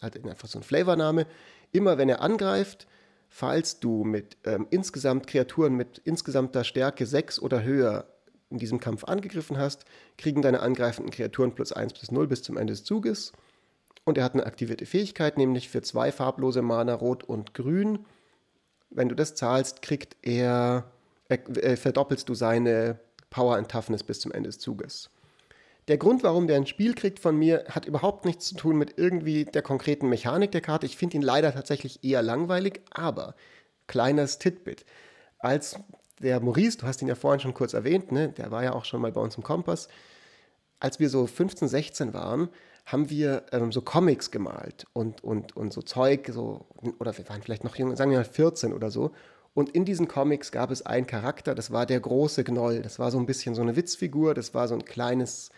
halt 0.00 0.24
einfach 0.26 0.48
so 0.48 0.58
ein 0.58 0.62
Flavorname. 0.62 1.26
Immer 1.72 1.98
wenn 1.98 2.08
er 2.08 2.20
angreift, 2.20 2.86
falls 3.28 3.80
du 3.80 4.04
mit 4.04 4.36
ähm, 4.44 4.66
insgesamt 4.70 5.26
Kreaturen 5.26 5.74
mit 5.74 5.98
insgesamter 5.98 6.64
Stärke 6.64 7.06
6 7.06 7.40
oder 7.40 7.62
höher 7.62 8.06
in 8.52 8.58
diesem 8.58 8.80
Kampf 8.80 9.04
angegriffen 9.04 9.58
hast, 9.58 9.84
kriegen 10.18 10.42
deine 10.42 10.60
angreifenden 10.60 11.12
Kreaturen 11.12 11.54
plus 11.54 11.72
1 11.72 11.94
plus 11.94 12.10
0 12.10 12.26
bis 12.26 12.42
zum 12.42 12.56
Ende 12.56 12.72
des 12.72 12.84
Zuges. 12.84 13.32
Und 14.04 14.18
er 14.18 14.24
hat 14.24 14.34
eine 14.34 14.46
aktivierte 14.46 14.86
Fähigkeit, 14.86 15.38
nämlich 15.38 15.68
für 15.68 15.82
zwei 15.82 16.12
farblose 16.12 16.62
Mana, 16.62 16.94
Rot 16.94 17.24
und 17.24 17.54
Grün. 17.54 18.00
Wenn 18.90 19.08
du 19.08 19.14
das 19.14 19.34
zahlst, 19.34 19.82
kriegt 19.82 20.16
er, 20.22 20.90
äh, 21.28 21.34
äh, 21.34 21.76
verdoppelst 21.76 22.28
du 22.28 22.34
seine 22.34 22.98
Power 23.30 23.56
und 23.56 23.70
Toughness 23.70 24.02
bis 24.02 24.20
zum 24.20 24.32
Ende 24.32 24.48
des 24.48 24.58
Zuges. 24.58 25.10
Der 25.88 25.98
Grund, 25.98 26.22
warum 26.22 26.46
der 26.46 26.56
ein 26.56 26.66
Spiel 26.66 26.94
kriegt 26.94 27.18
von 27.18 27.36
mir, 27.36 27.64
hat 27.68 27.86
überhaupt 27.86 28.24
nichts 28.24 28.46
zu 28.46 28.54
tun 28.54 28.76
mit 28.76 28.98
irgendwie 28.98 29.44
der 29.44 29.62
konkreten 29.62 30.08
Mechanik 30.08 30.52
der 30.52 30.60
Karte. 30.60 30.86
Ich 30.86 30.96
finde 30.96 31.16
ihn 31.16 31.22
leider 31.22 31.52
tatsächlich 31.52 32.04
eher 32.04 32.22
langweilig, 32.22 32.82
aber 32.90 33.34
kleines 33.88 34.38
Titbit. 34.38 34.84
Als 35.38 35.76
der 36.22 36.40
Maurice, 36.40 36.78
du 36.78 36.86
hast 36.86 37.02
ihn 37.02 37.08
ja 37.08 37.14
vorhin 37.14 37.40
schon 37.40 37.54
kurz 37.54 37.74
erwähnt, 37.74 38.12
ne? 38.12 38.28
der 38.30 38.50
war 38.50 38.64
ja 38.64 38.72
auch 38.72 38.84
schon 38.84 39.00
mal 39.00 39.12
bei 39.12 39.20
uns 39.20 39.36
im 39.36 39.42
Kompass. 39.42 39.88
Als 40.80 40.98
wir 40.98 41.08
so 41.08 41.26
15, 41.26 41.68
16 41.68 42.14
waren, 42.14 42.48
haben 42.86 43.10
wir 43.10 43.44
ähm, 43.52 43.70
so 43.70 43.82
Comics 43.82 44.30
gemalt 44.30 44.86
und, 44.92 45.22
und, 45.22 45.56
und 45.56 45.72
so 45.72 45.82
Zeug, 45.82 46.28
so, 46.32 46.66
oder 46.98 47.16
wir 47.16 47.28
waren 47.28 47.42
vielleicht 47.42 47.64
noch 47.64 47.76
jung, 47.76 47.94
sagen 47.94 48.10
wir 48.10 48.18
mal 48.18 48.24
14 48.24 48.72
oder 48.72 48.90
so. 48.90 49.12
Und 49.54 49.70
in 49.70 49.84
diesen 49.84 50.08
Comics 50.08 50.50
gab 50.50 50.70
es 50.70 50.84
einen 50.84 51.06
Charakter, 51.06 51.54
das 51.54 51.70
war 51.70 51.86
der 51.86 52.00
große 52.00 52.42
Gnoll. 52.42 52.80
Das 52.82 52.98
war 52.98 53.10
so 53.10 53.18
ein 53.18 53.26
bisschen 53.26 53.54
so 53.54 53.62
eine 53.62 53.76
Witzfigur, 53.76 54.34
das 54.34 54.54
war 54.54 54.66
so 54.66 54.74
ein 54.74 54.84
kleines, 54.84 55.50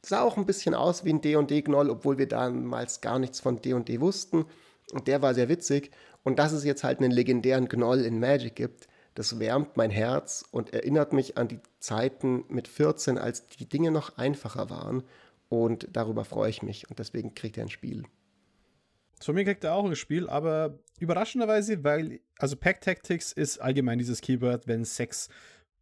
sah 0.00 0.22
auch 0.22 0.36
ein 0.36 0.46
bisschen 0.46 0.74
aus 0.74 1.04
wie 1.04 1.12
ein 1.12 1.20
D&D-Gnoll, 1.20 1.90
obwohl 1.90 2.18
wir 2.18 2.28
damals 2.28 3.00
gar 3.02 3.18
nichts 3.18 3.40
von 3.40 3.60
D&D 3.60 4.00
wussten. 4.00 4.46
Und 4.92 5.06
der 5.06 5.22
war 5.22 5.34
sehr 5.34 5.48
witzig. 5.48 5.90
Und 6.24 6.38
dass 6.38 6.52
es 6.52 6.64
jetzt 6.64 6.82
halt 6.82 7.00
einen 7.00 7.10
legendären 7.10 7.68
Gnoll 7.68 8.00
in 8.00 8.18
Magic 8.18 8.56
gibt, 8.56 8.88
das 9.14 9.38
wärmt 9.38 9.76
mein 9.76 9.90
Herz 9.90 10.44
und 10.50 10.72
erinnert 10.72 11.12
mich 11.12 11.36
an 11.36 11.48
die 11.48 11.60
Zeiten 11.78 12.44
mit 12.48 12.68
14, 12.68 13.18
als 13.18 13.48
die 13.48 13.68
Dinge 13.68 13.90
noch 13.90 14.16
einfacher 14.16 14.70
waren. 14.70 15.02
Und 15.48 15.88
darüber 15.92 16.24
freue 16.24 16.48
ich 16.48 16.62
mich. 16.62 16.88
Und 16.88 16.98
deswegen 16.98 17.34
kriegt 17.34 17.58
er 17.58 17.64
ein 17.64 17.70
Spiel. 17.70 18.04
Von 19.20 19.34
mir 19.34 19.44
kriegt 19.44 19.64
er 19.64 19.74
auch 19.74 19.84
ein 19.84 19.94
Spiel, 19.94 20.28
aber 20.28 20.78
überraschenderweise, 20.98 21.84
weil, 21.84 22.20
also 22.38 22.56
Pack 22.56 22.80
Tactics 22.80 23.32
ist 23.32 23.58
allgemein 23.58 23.98
dieses 23.98 24.20
Keyword, 24.20 24.66
wenn 24.66 24.84
Sex 24.84 25.28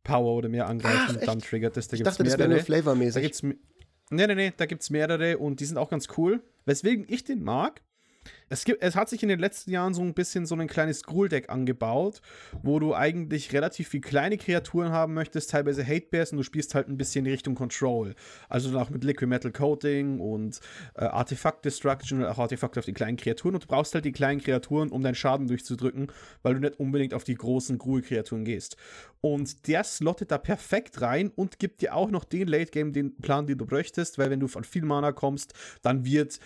Power 0.03 0.35
oder 0.35 0.49
mehr 0.49 0.67
angreifen, 0.67 1.19
Ach, 1.21 1.27
dann 1.27 1.39
triggert 1.41 1.77
das. 1.77 1.89
Da 1.89 1.97
ich 1.97 2.03
dachte, 2.03 2.23
mehrere. 2.23 2.39
das 2.39 2.49
wäre 2.49 2.57
nur 2.57 2.65
flavormäßig. 2.65 3.15
Da 3.15 3.21
gibt's, 3.21 3.43
nee, 3.43 4.27
nee, 4.27 4.35
nee, 4.35 4.53
da 4.57 4.67
gibt 4.67 4.83
es 4.83 4.91
mehrere 4.91 5.39
und 5.39 5.61
die 5.61 5.65
sind 5.65 5.79
auch 5.79 5.91
ganz 5.91 6.09
cool. 6.17 6.43
Weswegen 6.65 7.07
ich 7.09 7.25
den 7.25 7.43
mag, 7.43 7.83
es, 8.49 8.65
gibt, 8.65 8.83
es 8.83 8.97
hat 8.97 9.09
sich 9.09 9.23
in 9.23 9.29
den 9.29 9.39
letzten 9.39 9.71
Jahren 9.71 9.95
so 9.95 10.03
ein 10.03 10.13
bisschen 10.13 10.45
so 10.45 10.55
ein 10.57 10.67
kleines 10.67 11.05
Gruul-Deck 11.05 11.51
angebaut, 11.51 12.21
wo 12.63 12.81
du 12.81 12.95
eigentlich 12.95 13.53
relativ 13.53 13.89
viel 13.89 14.01
kleine 14.01 14.39
Kreaturen 14.39 14.91
haben 14.91 15.15
möchtest, 15.15 15.51
teilweise 15.51 15.87
Hate 15.87 16.07
Bears 16.11 16.33
und 16.33 16.39
du 16.39 16.43
spielst 16.43 16.75
halt 16.75 16.89
ein 16.89 16.97
bisschen 16.97 17.25
in 17.25 17.33
Richtung 17.33 17.55
Control. 17.55 18.15
Also 18.49 18.73
dann 18.73 18.83
auch 18.83 18.91
mit 18.91 19.05
Liquid 19.05 19.27
Metal 19.27 19.53
Coating 19.53 20.19
und 20.19 20.61
äh, 20.97 21.05
Artifact 21.05 21.65
Destruction 21.65 22.21
und 22.21 22.27
auch 22.27 22.39
Artefakte 22.39 22.81
auf 22.81 22.87
die 22.87 22.93
kleinen 22.93 23.17
Kreaturen 23.17 23.55
und 23.55 23.65
du 23.65 23.69
brauchst 23.69 23.95
halt 23.95 24.05
die 24.05 24.13
kleinen 24.13 24.41
Kreaturen, 24.41 24.91
um 24.91 25.03
deinen 25.03 25.15
Schaden 25.15 25.47
durchzudrücken, 25.47 26.09
weil 26.43 26.55
du 26.55 26.61
nicht 26.61 26.81
unbedingt 26.81 27.15
auf 27.15 27.25
die 27.25 27.37
großen 27.37 27.79
Gruul-Kreaturen 27.79 28.45
gehst. 28.45 28.77
Und 29.21 29.69
der 29.69 29.85
slottet 29.85 30.31
da 30.31 30.39
perfekt 30.39 31.01
rein 31.03 31.31
und 31.37 31.59
gibt 31.59 31.83
dir 31.83 31.95
auch 31.95 32.11
noch 32.11 32.25
den 32.25 32.49
Late-Game-Plan, 32.49 33.47
den 33.47 33.59
du 33.59 33.67
bräuchtest, 33.67 34.19
weil 34.19 34.31
wenn 34.31 34.41
du 34.41 34.49
von 34.49 34.65
viel 34.65 34.85
Mana 34.85 35.13
kommst, 35.13 35.53
dann 35.83 36.05
wird 36.05 36.41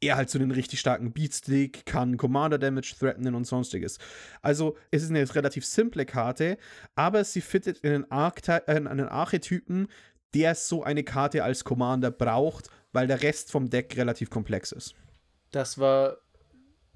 er 0.00 0.16
halt 0.16 0.30
so 0.30 0.38
einen 0.38 0.50
richtig 0.50 0.80
starken 0.80 1.12
Beatstick, 1.12 1.86
kann 1.86 2.16
Commander 2.16 2.58
Damage 2.58 2.94
threatenen 2.98 3.34
und 3.34 3.46
sonstiges. 3.46 3.98
Also 4.42 4.76
es 4.90 5.02
ist 5.02 5.10
eine 5.10 5.34
relativ 5.34 5.64
simple 5.64 6.04
Karte, 6.04 6.58
aber 6.94 7.24
sie 7.24 7.40
fittet 7.40 7.78
in 7.78 8.10
einen, 8.10 8.38
äh, 8.46 8.62
einen 8.66 9.08
Archetypen, 9.08 9.88
der 10.34 10.54
so 10.54 10.82
eine 10.82 11.02
Karte 11.02 11.44
als 11.44 11.64
Commander 11.64 12.10
braucht, 12.10 12.68
weil 12.92 13.06
der 13.06 13.22
Rest 13.22 13.50
vom 13.50 13.70
Deck 13.70 13.96
relativ 13.96 14.28
komplex 14.30 14.72
ist. 14.72 14.94
Das 15.50 15.78
war 15.78 16.18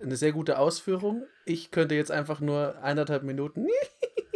eine 0.01 0.17
sehr 0.17 0.33
gute 0.33 0.59
Ausführung. 0.59 1.25
Ich 1.47 1.71
könnte 1.71 1.95
jetzt 1.95 2.11
einfach 2.11 2.41
nur 2.41 2.83
eineinhalb 2.83 3.23
Minuten 3.23 3.67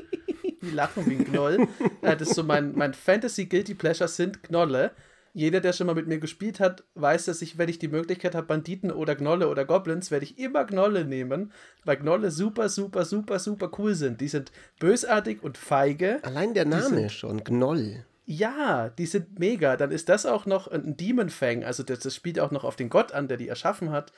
lachen 0.61 1.07
wie 1.07 1.17
ein 1.17 1.25
Knoll. 1.25 1.69
das 2.01 2.23
ist 2.23 2.35
so 2.35 2.43
mein, 2.43 2.75
mein 2.75 2.95
Fantasy 2.95 3.47
Guilty 3.47 3.75
Pleasure 3.75 4.09
sind 4.09 4.43
Knolle 4.43 4.93
jeder, 5.35 5.61
der 5.61 5.72
schon 5.72 5.89
mal 5.89 5.97
mit 5.97 6.07
mir 6.07 6.20
gespielt 6.20 6.61
hat, 6.61 6.85
weiß, 6.95 7.24
dass 7.24 7.43
ich, 7.43 7.59
wenn 7.59 7.68
ich 7.68 7.80
die 7.80 7.89
Möglichkeit 7.89 8.37
habe, 8.37 8.47
Banditen 8.47 8.93
oder 8.93 9.16
Gnolle 9.16 9.49
oder 9.49 9.64
Goblins, 9.64 10.12
werde 10.12 10.24
ich 10.24 10.39
immer 10.39 10.64
Gnolle 10.64 11.05
nehmen, 11.05 11.53
weil 11.85 11.97
Gnolle 11.97 12.30
super, 12.30 12.68
super, 12.68 13.05
super, 13.05 13.41
super 13.41 13.68
cool 13.76 13.97
sind. 13.97 14.20
Die 14.20 14.28
sind 14.28 14.53
bösartig 14.78 15.43
und 15.43 15.59
feige. 15.59 16.20
Allein 16.22 16.55
der 16.55 16.66
Name 16.66 17.01
sind, 17.01 17.12
schon, 17.12 17.43
Gnoll. 17.43 18.07
Ja, 18.26 18.91
die 18.91 19.07
sind 19.07 19.41
mega. 19.41 19.76
Dann 19.76 19.91
ist 19.91 20.09
das 20.09 20.24
auch 20.24 20.47
noch 20.47 20.68
ein 20.68 20.97
Demon 20.97 21.30
Fang. 21.30 21.64
Also 21.64 21.82
das, 21.82 21.99
das 21.99 22.14
spielt 22.14 22.39
auch 22.39 22.53
noch 22.53 22.62
auf 22.62 22.76
den 22.76 22.89
Gott 22.89 23.11
an, 23.11 23.26
der 23.26 23.37
die 23.37 23.49
erschaffen 23.49 23.91
hat. 23.91 24.12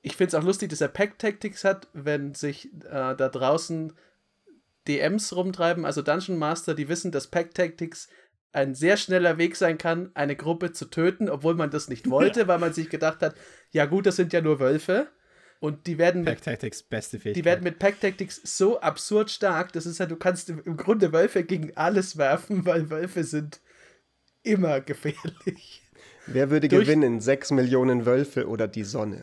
Ich 0.00 0.16
finde 0.16 0.28
es 0.28 0.34
auch 0.34 0.46
lustig, 0.46 0.70
dass 0.70 0.80
er 0.80 0.88
Pack 0.88 1.18
Tactics 1.18 1.64
hat, 1.64 1.88
wenn 1.92 2.34
sich 2.34 2.72
äh, 2.86 3.14
da 3.14 3.28
draußen 3.28 3.92
DMs 4.88 5.36
rumtreiben, 5.36 5.84
also 5.84 6.00
Dungeon 6.00 6.38
Master, 6.38 6.74
die 6.74 6.88
wissen, 6.88 7.12
dass 7.12 7.28
Pack 7.28 7.54
Tactics 7.54 8.08
ein 8.52 8.74
sehr 8.74 8.96
schneller 8.96 9.38
Weg 9.38 9.56
sein 9.56 9.78
kann, 9.78 10.10
eine 10.14 10.36
Gruppe 10.36 10.72
zu 10.72 10.86
töten, 10.86 11.28
obwohl 11.28 11.54
man 11.54 11.70
das 11.70 11.88
nicht 11.88 12.10
wollte, 12.10 12.48
weil 12.48 12.58
man 12.58 12.72
sich 12.72 12.90
gedacht 12.90 13.22
hat, 13.22 13.34
ja 13.70 13.86
gut, 13.86 14.06
das 14.06 14.16
sind 14.16 14.32
ja 14.32 14.40
nur 14.40 14.60
Wölfe. 14.60 15.08
Und 15.60 15.86
die 15.86 15.96
werden 15.96 16.24
Pack 16.24 16.42
Tactics, 16.42 16.82
beste 16.82 17.20
Fähigkeit. 17.20 17.36
Die 17.36 17.44
werden 17.44 17.62
mit 17.62 17.78
Pack 17.78 18.00
Tactics 18.00 18.40
so 18.42 18.80
absurd 18.80 19.30
stark, 19.30 19.72
das 19.72 19.86
ist 19.86 19.98
ja, 19.98 20.06
du 20.06 20.16
kannst 20.16 20.50
im 20.50 20.76
Grunde 20.76 21.12
Wölfe 21.12 21.44
gegen 21.44 21.76
alles 21.76 22.18
werfen, 22.18 22.66
weil 22.66 22.90
Wölfe 22.90 23.22
sind 23.24 23.60
immer 24.42 24.80
gefährlich. 24.80 25.82
Wer 26.26 26.50
würde 26.50 26.68
Durch 26.68 26.86
gewinnen? 26.86 27.20
Sechs 27.20 27.50
Millionen 27.50 28.06
Wölfe 28.06 28.48
oder 28.48 28.68
die 28.68 28.84
Sonne? 28.84 29.22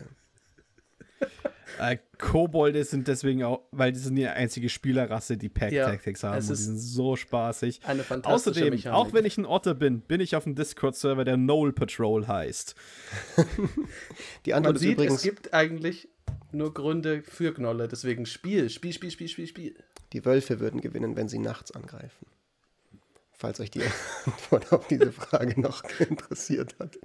Äh, 1.78 1.98
Kobolde 2.18 2.84
sind 2.84 3.08
deswegen 3.08 3.44
auch, 3.44 3.62
weil 3.72 3.92
die 3.92 4.00
sind 4.00 4.16
die 4.16 4.28
einzige 4.28 4.70
Spielerrasse, 4.70 5.38
die 5.38 5.50
Pack 5.50 5.72
Tactics 5.72 6.22
ja, 6.22 6.30
haben. 6.30 6.40
Und 6.40 6.50
die 6.50 6.56
sind 6.56 6.78
so 6.78 7.16
spaßig. 7.16 7.82
Eine 7.84 8.04
fantastische 8.04 8.52
Außerdem, 8.52 8.74
Mechanik. 8.74 8.98
auch 8.98 9.14
wenn 9.14 9.26
ich 9.26 9.38
ein 9.38 9.46
Otter 9.46 9.76
bin, 9.76 10.02
bin 10.02 10.20
ich 10.20 10.36
auf 10.36 10.44
dem 10.44 10.56
Discord-Server, 10.56 11.24
der 11.24 11.36
Knoll 11.36 11.72
Patrol 11.74 12.28
heißt. 12.28 12.76
die 14.46 14.54
Antwort 14.54 14.76
Man 14.76 14.80
sieht, 14.82 14.94
übrigens, 14.94 15.16
es 15.16 15.24
gibt 15.24 15.54
eigentlich 15.54 16.10
nur 16.52 16.74
Gründe 16.74 17.24
für 17.24 17.54
Gnolle. 17.54 17.88
Deswegen 17.88 18.26
Spiel, 18.26 18.70
Spiel, 18.70 18.94
Spiel, 18.94 19.12
Spiel, 19.12 19.28
Spiel, 19.28 19.48
Spiel. 19.48 19.76
Die 20.14 20.26
Wölfe 20.26 20.60
würden 20.60 20.82
gewinnen, 20.82 21.16
wenn 21.16 21.30
sie 21.30 21.40
nachts 21.40 21.72
angreifen. 21.72 22.26
Falls 23.32 23.60
euch 23.60 23.72
die 23.72 23.84
Antwort 24.26 24.72
auf 24.74 24.88
diese 24.88 25.12
Frage 25.12 25.60
noch 25.60 25.84
interessiert 26.00 26.76
hat. 26.80 26.98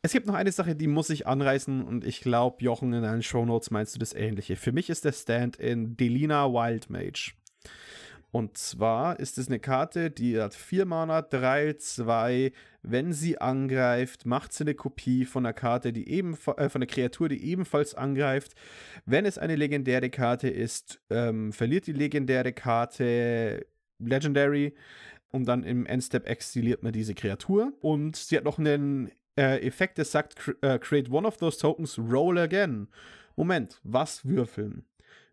Es 0.00 0.12
gibt 0.12 0.26
noch 0.26 0.34
eine 0.34 0.52
Sache, 0.52 0.76
die 0.76 0.86
muss 0.86 1.10
ich 1.10 1.26
anreißen 1.26 1.82
und 1.82 2.04
ich 2.04 2.20
glaube, 2.20 2.62
Jochen, 2.62 2.92
in 2.92 3.02
deinen 3.02 3.22
Shownotes 3.22 3.72
meinst 3.72 3.96
du 3.96 3.98
das 3.98 4.14
ähnliche. 4.14 4.54
Für 4.54 4.70
mich 4.70 4.90
ist 4.90 5.04
der 5.04 5.12
Stand 5.12 5.56
in 5.56 5.96
Delina 5.96 6.52
Wild 6.52 6.88
Mage. 6.88 7.32
Und 8.30 8.58
zwar 8.58 9.18
ist 9.18 9.38
es 9.38 9.48
eine 9.48 9.58
Karte, 9.58 10.10
die 10.10 10.38
hat 10.40 10.54
4 10.54 10.84
Mana, 10.84 11.22
3, 11.22 11.74
2. 11.78 12.52
Wenn 12.82 13.12
sie 13.12 13.40
angreift, 13.40 14.26
macht 14.26 14.52
sie 14.52 14.64
eine 14.64 14.74
Kopie 14.74 15.24
von 15.24 15.44
einer 15.44 15.54
Karte, 15.54 15.92
die 15.92 16.08
eben, 16.08 16.34
äh, 16.34 16.68
von 16.68 16.82
einer 16.82 16.86
Kreatur, 16.86 17.28
die 17.28 17.42
ebenfalls 17.42 17.94
angreift. 17.94 18.54
Wenn 19.06 19.26
es 19.26 19.38
eine 19.38 19.56
legendäre 19.56 20.10
Karte 20.10 20.48
ist, 20.48 21.00
ähm, 21.10 21.52
verliert 21.52 21.86
die 21.86 21.92
legendäre 21.92 22.52
Karte 22.52 23.66
Legendary 23.98 24.74
und 25.30 25.46
dann 25.46 25.64
im 25.64 25.86
Endstep 25.86 26.26
exiliert 26.26 26.82
man 26.82 26.92
diese 26.92 27.14
Kreatur. 27.14 27.72
Und 27.80 28.16
sie 28.16 28.36
hat 28.36 28.44
noch 28.44 28.58
einen 28.58 29.10
äh, 29.38 29.64
Effekt, 29.64 29.98
der 29.98 30.04
sagt, 30.04 30.52
äh, 30.62 30.78
create 30.78 31.10
one 31.10 31.26
of 31.26 31.36
those 31.36 31.58
tokens, 31.58 31.98
roll 31.98 32.38
again. 32.38 32.88
Moment, 33.36 33.80
was 33.84 34.26
würfeln? 34.26 34.84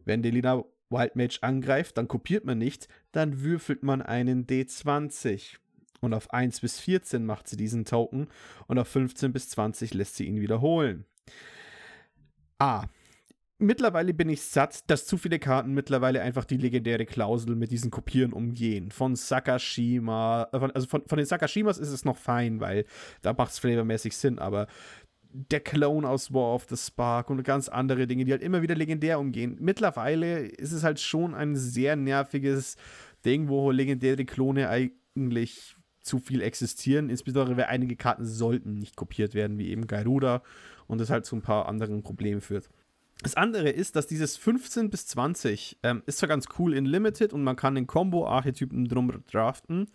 Wenn 0.06 0.22
Delina 0.22 0.64
Wildmage 0.90 1.40
angreift, 1.42 1.98
dann 1.98 2.08
kopiert 2.08 2.46
man 2.46 2.60
nicht, 2.60 2.88
dann 3.12 3.42
würfelt 3.42 3.82
man 3.82 4.04
einen 4.04 4.46
D20. 4.46 5.58
Und 6.02 6.14
auf 6.14 6.32
1 6.32 6.60
bis 6.60 6.80
14 6.80 7.26
macht 7.26 7.48
sie 7.48 7.58
diesen 7.58 7.86
Token 7.86 8.28
und 8.68 8.78
auf 8.78 8.88
15 8.90 9.34
bis 9.34 9.50
20 9.50 9.96
lässt 9.96 10.18
sie 10.18 10.26
ihn 10.26 10.40
wiederholen. 10.40 11.06
Ah, 12.60 12.86
mittlerweile 13.58 14.14
bin 14.14 14.30
ich 14.30 14.42
satt, 14.42 14.90
dass 14.90 15.06
zu 15.06 15.18
viele 15.18 15.40
Karten 15.40 15.74
mittlerweile 15.74 16.22
einfach 16.22 16.46
die 16.46 16.58
legendäre 16.58 17.06
Klausel 17.06 17.56
mit 17.56 17.72
diesen 17.72 17.92
Kopieren 17.92 18.34
umgehen. 18.34 18.92
Von 18.92 19.16
Sakashima, 19.16 20.50
äh, 20.52 20.70
also 20.74 20.88
von, 20.88 21.04
von 21.06 21.18
den 21.18 21.26
Sakashimas 21.26 21.78
ist 21.78 21.92
es 21.92 22.06
noch 22.06 22.18
fein, 22.18 22.60
weil 22.60 22.86
da 23.22 23.34
macht 23.34 23.52
es 23.52 23.60
flavormäßig 23.60 24.16
Sinn, 24.16 24.40
aber 24.40 24.68
der 25.36 25.60
Clone 25.60 26.08
aus 26.08 26.34
War 26.34 26.54
of 26.54 26.66
the 26.70 26.78
Spark 26.78 27.30
und 27.30 27.44
ganz 27.44 27.68
andere 27.68 28.08
Dinge, 28.08 28.24
die 28.24 28.32
halt 28.32 28.42
immer 28.42 28.62
wieder 28.62 28.76
legendär 28.76 29.20
umgehen. 29.20 29.58
Mittlerweile 29.60 30.40
ist 30.46 30.72
es 30.72 30.84
halt 30.84 31.00
schon 31.00 31.36
ein 31.36 31.56
sehr 31.56 31.98
nerviges 31.98 32.78
Ding, 33.26 33.50
wo 33.50 33.72
legendäre 33.72 34.24
Klone 34.24 34.70
eigentlich 34.70 35.76
zu 36.02 36.20
viel 36.20 36.42
existieren, 36.42 37.10
insbesondere 37.10 37.58
weil 37.58 37.66
einige 37.66 37.96
Karten 37.96 38.26
sollten 38.26 38.76
nicht 38.76 38.96
kopiert 38.96 39.34
werden, 39.34 39.58
wie 39.58 39.70
eben 39.70 39.88
Garuda 39.88 40.42
und 40.88 41.02
das 41.02 41.10
halt 41.10 41.26
zu 41.26 41.36
ein 41.36 41.42
paar 41.42 41.68
anderen 41.68 42.04
Problemen 42.04 42.42
führt. 42.42 42.70
Das 43.22 43.36
andere 43.36 43.70
ist, 43.70 43.96
dass 43.96 44.08
dieses 44.08 44.38
15 44.38 44.90
bis 44.90 45.08
20 45.08 45.80
ähm, 45.84 46.04
ist 46.06 46.20
zwar 46.20 46.30
ganz 46.30 46.46
cool 46.60 46.74
in 46.74 46.86
Limited 46.86 47.34
und 47.34 47.44
man 47.44 47.56
kann 47.56 47.76
den 47.76 47.88
Combo-Archetypen 47.88 48.88
drum 48.88 49.24
draften, 49.32 49.88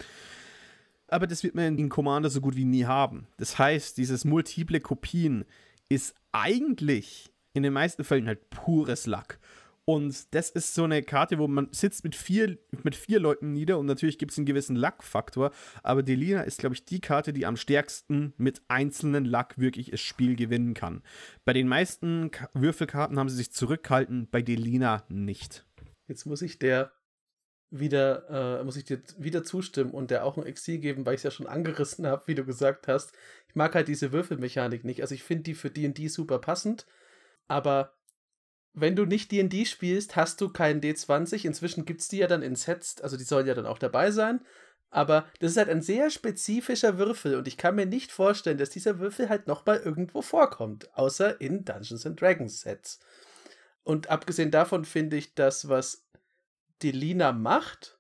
aber 1.09 1.27
das 1.27 1.43
wird 1.43 1.55
man 1.55 1.79
in 1.79 1.89
Commander 1.89 2.31
so 2.31 2.41
gut 2.41 2.57
wie 2.57 2.65
nie 2.65 2.87
haben. 2.87 3.27
Das 3.37 3.59
heißt, 3.59 3.99
dieses 3.99 4.25
multiple 4.25 4.81
Kopien 4.81 5.45
ist 5.89 6.15
eigentlich 6.33 7.31
in 7.53 7.63
den 7.63 7.73
meisten 7.73 8.05
Fällen 8.05 8.27
halt 8.27 8.49
pures 8.51 9.07
Luck. 9.07 9.39
Und 9.93 10.33
das 10.37 10.51
ist 10.51 10.73
so 10.75 10.85
eine 10.85 11.03
Karte, 11.03 11.41
wo 11.41 11.49
man 11.49 11.67
sitzt 11.73 12.05
mit 12.05 12.15
vier, 12.15 12.59
mit 12.85 12.95
vier 12.95 13.19
Leuten 13.19 13.53
nieder 13.53 13.77
und 13.77 13.87
natürlich 13.87 14.19
gibt 14.19 14.31
es 14.31 14.39
einen 14.39 14.47
gewissen 14.47 14.77
Luck-Faktor, 14.77 15.51
aber 15.83 16.05
Delina 16.05 16.43
ist, 16.43 16.61
glaube 16.61 16.77
ich, 16.77 16.85
die 16.85 17.01
Karte, 17.01 17.33
die 17.33 17.45
am 17.45 17.57
stärksten 17.57 18.33
mit 18.37 18.63
einzelnen 18.69 19.25
Luck 19.25 19.59
wirklich 19.59 19.91
das 19.91 19.99
Spiel 19.99 20.37
gewinnen 20.37 20.75
kann. 20.75 21.03
Bei 21.45 21.53
den 21.53 21.67
meisten 21.67 22.31
Würfelkarten 22.55 23.19
haben 23.19 23.29
sie 23.29 23.35
sich 23.35 23.51
zurückgehalten, 23.51 24.29
bei 24.31 24.43
Delina 24.43 25.03
nicht. 25.09 25.67
Jetzt 26.07 26.25
muss 26.25 26.41
ich 26.41 26.61
der 26.61 26.93
wieder, 27.73 28.61
äh, 28.61 28.63
muss 28.63 28.77
ich 28.77 28.85
dir 28.85 29.03
wieder 29.19 29.43
zustimmen 29.43 29.91
und 29.91 30.13
der 30.13 30.25
auch 30.25 30.37
ein 30.37 30.47
Exil 30.47 30.79
geben, 30.79 31.05
weil 31.05 31.15
ich 31.15 31.19
es 31.19 31.25
ja 31.25 31.31
schon 31.33 31.49
angerissen 31.49 32.07
habe, 32.07 32.23
wie 32.29 32.37
du 32.37 32.45
gesagt 32.45 32.87
hast. 32.87 33.13
Ich 33.49 33.57
mag 33.57 33.75
halt 33.75 33.89
diese 33.89 34.13
Würfelmechanik 34.13 34.85
nicht. 34.85 35.03
Also 35.03 35.17
ich 35.17 35.25
finde 35.25 35.43
die 35.43 35.55
für 35.55 35.71
D&D 35.71 36.07
super 36.07 36.39
passend, 36.39 36.87
aber 37.49 37.93
wenn 38.73 38.97
du 38.97 39.05
nicht 39.05 39.33
D&D 39.33 39.65
spielst, 39.65 40.17
hast 40.17 40.41
du 40.41 40.49
keinen 40.49 40.81
D20. 40.81 41.45
Inzwischen 41.45 41.85
gibt 41.85 42.01
es 42.01 42.09
die 42.09 42.19
ja 42.19 42.27
dann 42.27 42.43
in 42.43 42.57
Sets, 42.57 43.01
also 43.01 43.17
die 43.17 43.25
sollen 43.25 43.47
ja 43.47 43.55
dann 43.55 43.67
auch 43.67 43.79
dabei 43.79 44.11
sein. 44.11 44.41
Aber 44.91 45.27
das 45.39 45.53
ist 45.53 45.57
halt 45.57 45.69
ein 45.69 45.83
sehr 45.83 46.11
spezifischer 46.11 46.99
Würfel 46.99 47.37
und 47.37 47.47
ich 47.47 47.57
kann 47.57 47.77
mir 47.77 47.87
nicht 47.87 48.11
vorstellen, 48.11 48.59
dass 48.59 48.71
dieser 48.71 48.99
Würfel 48.99 49.29
halt 49.29 49.47
nochmal 49.47 49.79
irgendwo 49.79 50.21
vorkommt, 50.21 50.93
außer 50.97 51.41
in 51.41 51.65
Dungeons 51.65 52.07
and 52.07 52.21
Dragons 52.21 52.61
Sets. 52.61 52.99
Und 53.85 54.11
abgesehen 54.11 54.51
davon 54.51 54.85
finde 54.85 55.17
ich 55.17 55.35
das, 55.35 55.69
was 55.69 56.05
Delina 56.83 57.31
macht, 57.31 57.99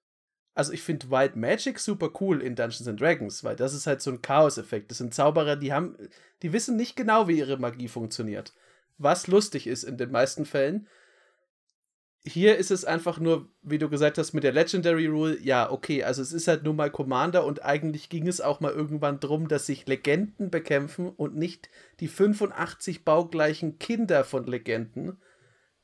also 0.52 0.72
ich 0.72 0.82
finde 0.82 1.10
Wild 1.10 1.36
Magic 1.36 1.78
super 1.78 2.10
cool 2.20 2.42
in 2.42 2.56
Dungeons 2.56 2.88
and 2.88 3.00
Dragons, 3.00 3.44
weil 3.44 3.54
das 3.54 3.72
ist 3.72 3.86
halt 3.86 4.02
so 4.02 4.10
ein 4.10 4.20
Chaos-Effekt. 4.20 4.90
Das 4.90 4.98
sind 4.98 5.14
Zauberer, 5.14 5.54
die 5.54 5.72
haben, 5.72 5.96
die 6.42 6.52
wissen 6.52 6.76
nicht 6.76 6.96
genau, 6.96 7.28
wie 7.28 7.38
ihre 7.38 7.56
Magie 7.56 7.88
funktioniert 7.88 8.52
was 9.00 9.26
lustig 9.26 9.66
ist 9.66 9.82
in 9.82 9.96
den 9.96 10.10
meisten 10.10 10.44
Fällen. 10.44 10.86
Hier 12.22 12.58
ist 12.58 12.70
es 12.70 12.84
einfach 12.84 13.18
nur, 13.18 13.48
wie 13.62 13.78
du 13.78 13.88
gesagt 13.88 14.18
hast, 14.18 14.34
mit 14.34 14.44
der 14.44 14.52
Legendary 14.52 15.06
Rule, 15.06 15.38
ja, 15.40 15.70
okay, 15.70 16.04
also 16.04 16.20
es 16.20 16.34
ist 16.34 16.48
halt 16.48 16.64
nur 16.64 16.74
mal 16.74 16.90
Commander 16.90 17.46
und 17.46 17.64
eigentlich 17.64 18.10
ging 18.10 18.28
es 18.28 18.42
auch 18.42 18.60
mal 18.60 18.72
irgendwann 18.72 19.20
drum, 19.20 19.48
dass 19.48 19.64
sich 19.64 19.86
Legenden 19.86 20.50
bekämpfen 20.50 21.08
und 21.08 21.34
nicht 21.34 21.70
die 21.98 22.08
85 22.08 23.06
baugleichen 23.06 23.78
Kinder 23.78 24.22
von 24.22 24.44
Legenden, 24.44 25.18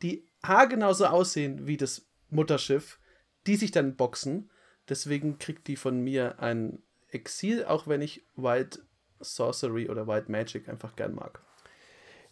die 0.02 0.28
haargenauso 0.42 1.06
aussehen 1.06 1.66
wie 1.66 1.78
das 1.78 2.06
Mutterschiff, 2.28 3.00
die 3.46 3.56
sich 3.56 3.70
dann 3.70 3.96
boxen. 3.96 4.50
Deswegen 4.90 5.38
kriegt 5.38 5.68
die 5.68 5.76
von 5.76 6.00
mir 6.00 6.38
ein 6.38 6.82
Exil, 7.08 7.64
auch 7.64 7.86
wenn 7.86 8.02
ich 8.02 8.26
Wild 8.36 8.82
Sorcery 9.20 9.88
oder 9.88 10.06
Wild 10.06 10.28
Magic 10.28 10.68
einfach 10.68 10.96
gern 10.96 11.14
mag. 11.14 11.40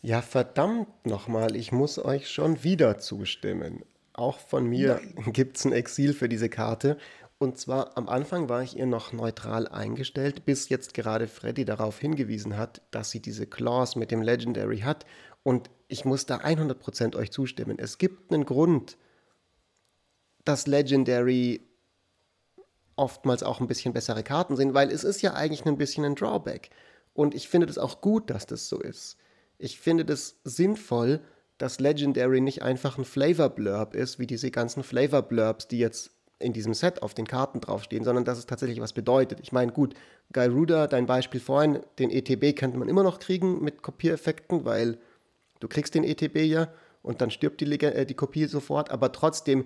Ja, 0.05 0.21
verdammt 0.21 1.07
nochmal, 1.07 1.57
ich 1.57 1.73
muss 1.73 1.99
euch 1.99 2.29
schon 2.29 2.63
wieder 2.63 2.99
zustimmen. 2.99 3.87
Auch 4.13 4.39
von 4.39 4.67
mir 4.67 5.01
gibt 5.33 5.57
es 5.57 5.65
ein 5.65 5.73
Exil 5.73 6.13
für 6.13 6.29
diese 6.29 6.51
Karte. 6.51 6.99
Und 7.39 7.57
zwar 7.57 7.97
am 7.97 8.11
Anfang 8.11 8.51
war 8.51 8.63
ich 8.63 8.77
ihr 8.77 8.85
noch 8.85 9.15
neutral 9.15 9.67
eingestellt, 9.67 10.45
bis 10.45 10.69
jetzt 10.69 10.93
gerade 10.93 11.27
Freddy 11.27 11.65
darauf 11.65 11.99
hingewiesen 12.01 12.59
hat, 12.59 12.83
dass 12.91 13.13
sie 13.13 13.21
diese 13.21 13.47
Clause 13.47 13.99
mit 13.99 14.11
dem 14.11 14.21
Legendary 14.21 14.81
hat. 14.81 15.07
Und 15.43 15.71
ich 15.89 16.05
muss 16.05 16.27
da 16.27 16.37
100% 16.37 17.17
euch 17.17 17.33
zustimmen. 17.33 17.79
Es 17.79 17.97
gibt 17.97 18.31
einen 18.31 18.45
Grund, 18.45 18.99
dass 20.45 20.67
Legendary 20.67 21.63
oftmals 22.95 23.43
auch 23.43 23.59
ein 23.59 23.69
bisschen 23.69 23.95
bessere 23.95 24.23
Karten 24.23 24.57
sind, 24.57 24.75
weil 24.75 24.91
es 24.91 25.03
ist 25.03 25.23
ja 25.23 25.33
eigentlich 25.33 25.65
ein 25.65 25.79
bisschen 25.79 26.05
ein 26.05 26.15
Drawback. 26.15 26.69
Und 27.15 27.35
ich 27.35 27.49
finde 27.49 27.67
das 27.67 27.79
auch 27.79 28.03
gut, 28.03 28.29
dass 28.29 28.45
das 28.45 28.69
so 28.69 28.79
ist 28.79 29.17
ich 29.59 29.79
finde 29.81 30.05
das 30.05 30.37
sinnvoll, 30.45 31.21
dass 31.59 31.81
Legendary 31.81 32.41
nicht 32.41 32.63
einfach 32.63 32.99
ein 32.99 33.05
Flavor 33.05 33.51
Blurb 33.51 33.95
ist, 33.95 34.19
wie 34.19 34.27
diese 34.27 34.51
ganzen 34.51 34.83
Flavor 34.83 35.23
Blurbs, 35.23 35.69
die 35.69 35.79
jetzt 35.79 36.11
in 36.39 36.53
diesem 36.53 36.75
Set 36.75 37.03
auf 37.03 37.15
den 37.15 37.27
Karten 37.27 37.61
draufstehen, 37.61 38.05
sondern 38.05 38.25
dass 38.25 38.39
es 38.39 38.47
tatsächlich 38.47 38.81
was 38.81 38.93
bedeutet. 38.93 39.39
Ich 39.41 39.53
meine, 39.53 39.73
gut, 39.73 39.95
Guy 40.33 40.47
Ruder, 40.47 40.89
dein 40.89 41.07
Beispiel 41.07 41.41
vorhin, 41.41 41.81
den 41.99 42.11
ETB 42.11 42.59
könnte 42.59 42.77
man 42.77 42.89
immer 42.89 43.03
noch 43.03 43.19
kriegen 43.19 43.63
mit 43.63 43.83
Kopiereffekten, 43.83 44.65
weil 44.65 44.99
du 45.61 45.69
kriegst 45.69 45.95
den 45.95 46.05
ETB 46.05 46.39
ja 46.39 46.69
und 47.03 47.21
dann 47.21 47.31
stirbt 47.31 47.61
die, 47.61 47.81
äh, 47.81 48.05
die 48.05 48.15
Kopie 48.15 48.47
sofort, 48.47 48.91
aber 48.91 49.13
trotzdem, 49.13 49.65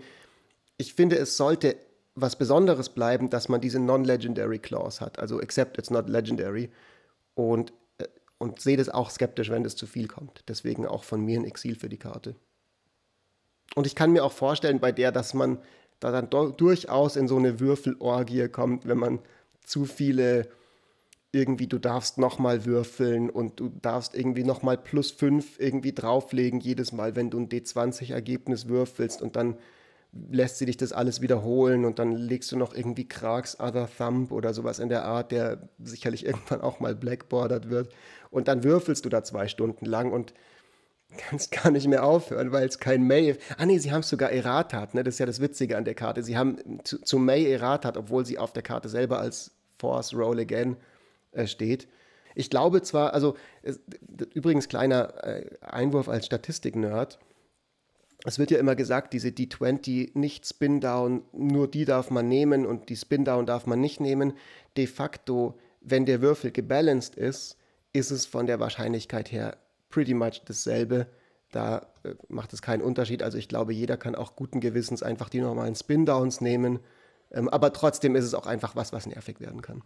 ich 0.76 0.94
finde, 0.94 1.16
es 1.16 1.36
sollte 1.36 1.76
was 2.14 2.36
Besonderes 2.36 2.88
bleiben, 2.88 3.30
dass 3.30 3.48
man 3.48 3.60
diese 3.60 3.78
Non-Legendary 3.78 4.58
Clause 4.58 5.00
hat, 5.00 5.18
also 5.18 5.40
except 5.40 5.78
it's 5.78 5.90
not 5.90 6.08
legendary. 6.08 6.70
Und, 7.34 7.72
und 8.38 8.60
sehe 8.60 8.76
das 8.76 8.88
auch 8.88 9.10
skeptisch, 9.10 9.50
wenn 9.50 9.64
das 9.64 9.76
zu 9.76 9.86
viel 9.86 10.08
kommt. 10.08 10.44
Deswegen 10.48 10.86
auch 10.86 11.04
von 11.04 11.24
mir 11.24 11.38
ein 11.38 11.44
Exil 11.44 11.74
für 11.74 11.88
die 11.88 11.98
Karte. 11.98 12.36
Und 13.74 13.86
ich 13.86 13.94
kann 13.94 14.12
mir 14.12 14.24
auch 14.24 14.32
vorstellen 14.32 14.80
bei 14.80 14.92
der, 14.92 15.12
dass 15.12 15.34
man 15.34 15.58
da 16.00 16.12
dann 16.12 16.30
durchaus 16.30 17.16
in 17.16 17.28
so 17.28 17.36
eine 17.36 17.60
Würfelorgie 17.60 18.48
kommt, 18.48 18.86
wenn 18.86 18.98
man 18.98 19.18
zu 19.64 19.84
viele 19.84 20.48
irgendwie, 21.32 21.66
du 21.66 21.78
darfst 21.78 22.16
nochmal 22.18 22.64
würfeln 22.64 23.28
und 23.28 23.60
du 23.60 23.68
darfst 23.68 24.14
irgendwie 24.14 24.44
nochmal 24.44 24.78
plus 24.78 25.10
5 25.10 25.60
irgendwie 25.60 25.92
drauflegen, 25.92 26.60
jedes 26.60 26.92
Mal, 26.92 27.16
wenn 27.16 27.30
du 27.30 27.38
ein 27.38 27.48
D20-Ergebnis 27.48 28.68
würfelst 28.68 29.20
und 29.20 29.36
dann 29.36 29.58
lässt 30.30 30.58
sie 30.58 30.64
dich 30.64 30.78
das 30.78 30.92
alles 30.92 31.20
wiederholen 31.20 31.84
und 31.84 31.98
dann 31.98 32.12
legst 32.12 32.50
du 32.50 32.56
noch 32.56 32.74
irgendwie 32.74 33.06
Krags 33.06 33.60
Other 33.60 33.88
Thumb 33.94 34.32
oder 34.32 34.54
sowas 34.54 34.78
in 34.78 34.88
der 34.88 35.04
Art, 35.04 35.32
der 35.32 35.68
sicherlich 35.78 36.24
irgendwann 36.26 36.62
auch 36.62 36.80
mal 36.80 36.94
blackboardert 36.94 37.68
wird. 37.68 37.92
Und 38.30 38.48
dann 38.48 38.64
würfelst 38.64 39.04
du 39.04 39.08
da 39.08 39.22
zwei 39.22 39.48
Stunden 39.48 39.86
lang 39.86 40.12
und 40.12 40.34
kannst 41.16 41.52
gar 41.52 41.70
nicht 41.70 41.88
mehr 41.88 42.04
aufhören, 42.04 42.52
weil 42.52 42.68
es 42.68 42.78
kein 42.78 43.06
May. 43.06 43.36
Ah 43.56 43.66
nee, 43.66 43.78
sie 43.78 43.92
haben 43.92 44.00
es 44.00 44.08
sogar 44.08 44.30
Erratat, 44.30 44.94
ne? 44.94 45.04
Das 45.04 45.14
ist 45.14 45.18
ja 45.20 45.26
das 45.26 45.40
Witzige 45.40 45.76
an 45.76 45.84
der 45.84 45.94
Karte. 45.94 46.22
Sie 46.22 46.36
haben 46.36 46.58
zu, 46.84 47.00
zu 47.00 47.18
May 47.18 47.50
Erratat, 47.50 47.96
obwohl 47.96 48.26
sie 48.26 48.38
auf 48.38 48.52
der 48.52 48.62
Karte 48.62 48.88
selber 48.88 49.18
als 49.18 49.52
Force 49.78 50.14
Roll 50.14 50.40
Again 50.40 50.76
äh, 51.32 51.46
steht. 51.46 51.88
Ich 52.34 52.50
glaube 52.50 52.82
zwar, 52.82 53.14
also 53.14 53.36
es, 53.62 53.80
übrigens 54.34 54.68
kleiner 54.68 55.24
äh, 55.24 55.46
Einwurf 55.60 56.08
als 56.08 56.26
Statistik-Nerd. 56.26 57.18
Es 58.24 58.38
wird 58.38 58.50
ja 58.50 58.58
immer 58.58 58.74
gesagt, 58.74 59.12
diese 59.12 59.28
D20 59.28 60.18
nicht 60.18 60.46
Spin-Down, 60.46 61.22
nur 61.32 61.68
die 61.68 61.84
darf 61.84 62.10
man 62.10 62.28
nehmen 62.28 62.66
und 62.66 62.88
die 62.88 62.96
Spin-Down 62.96 63.46
darf 63.46 63.66
man 63.66 63.80
nicht 63.80 64.00
nehmen. 64.00 64.34
De 64.76 64.86
facto, 64.86 65.58
wenn 65.80 66.04
der 66.04 66.20
Würfel 66.20 66.50
gebalanced 66.50 67.14
ist, 67.14 67.57
ist 67.92 68.10
es 68.10 68.26
von 68.26 68.46
der 68.46 68.60
Wahrscheinlichkeit 68.60 69.32
her 69.32 69.56
pretty 69.88 70.14
much 70.14 70.42
dasselbe. 70.44 71.06
Da 71.50 71.86
äh, 72.04 72.14
macht 72.28 72.52
es 72.52 72.62
keinen 72.62 72.82
Unterschied. 72.82 73.22
Also 73.22 73.38
ich 73.38 73.48
glaube, 73.48 73.72
jeder 73.72 73.96
kann 73.96 74.14
auch 74.14 74.36
guten 74.36 74.60
Gewissens 74.60 75.02
einfach 75.02 75.28
die 75.28 75.40
normalen 75.40 75.74
Spin-Downs 75.74 76.40
nehmen. 76.40 76.80
Ähm, 77.30 77.48
aber 77.48 77.72
trotzdem 77.72 78.16
ist 78.16 78.24
es 78.24 78.34
auch 78.34 78.46
einfach 78.46 78.76
was, 78.76 78.92
was 78.92 79.06
nervig 79.06 79.40
werden 79.40 79.62
kann. 79.62 79.82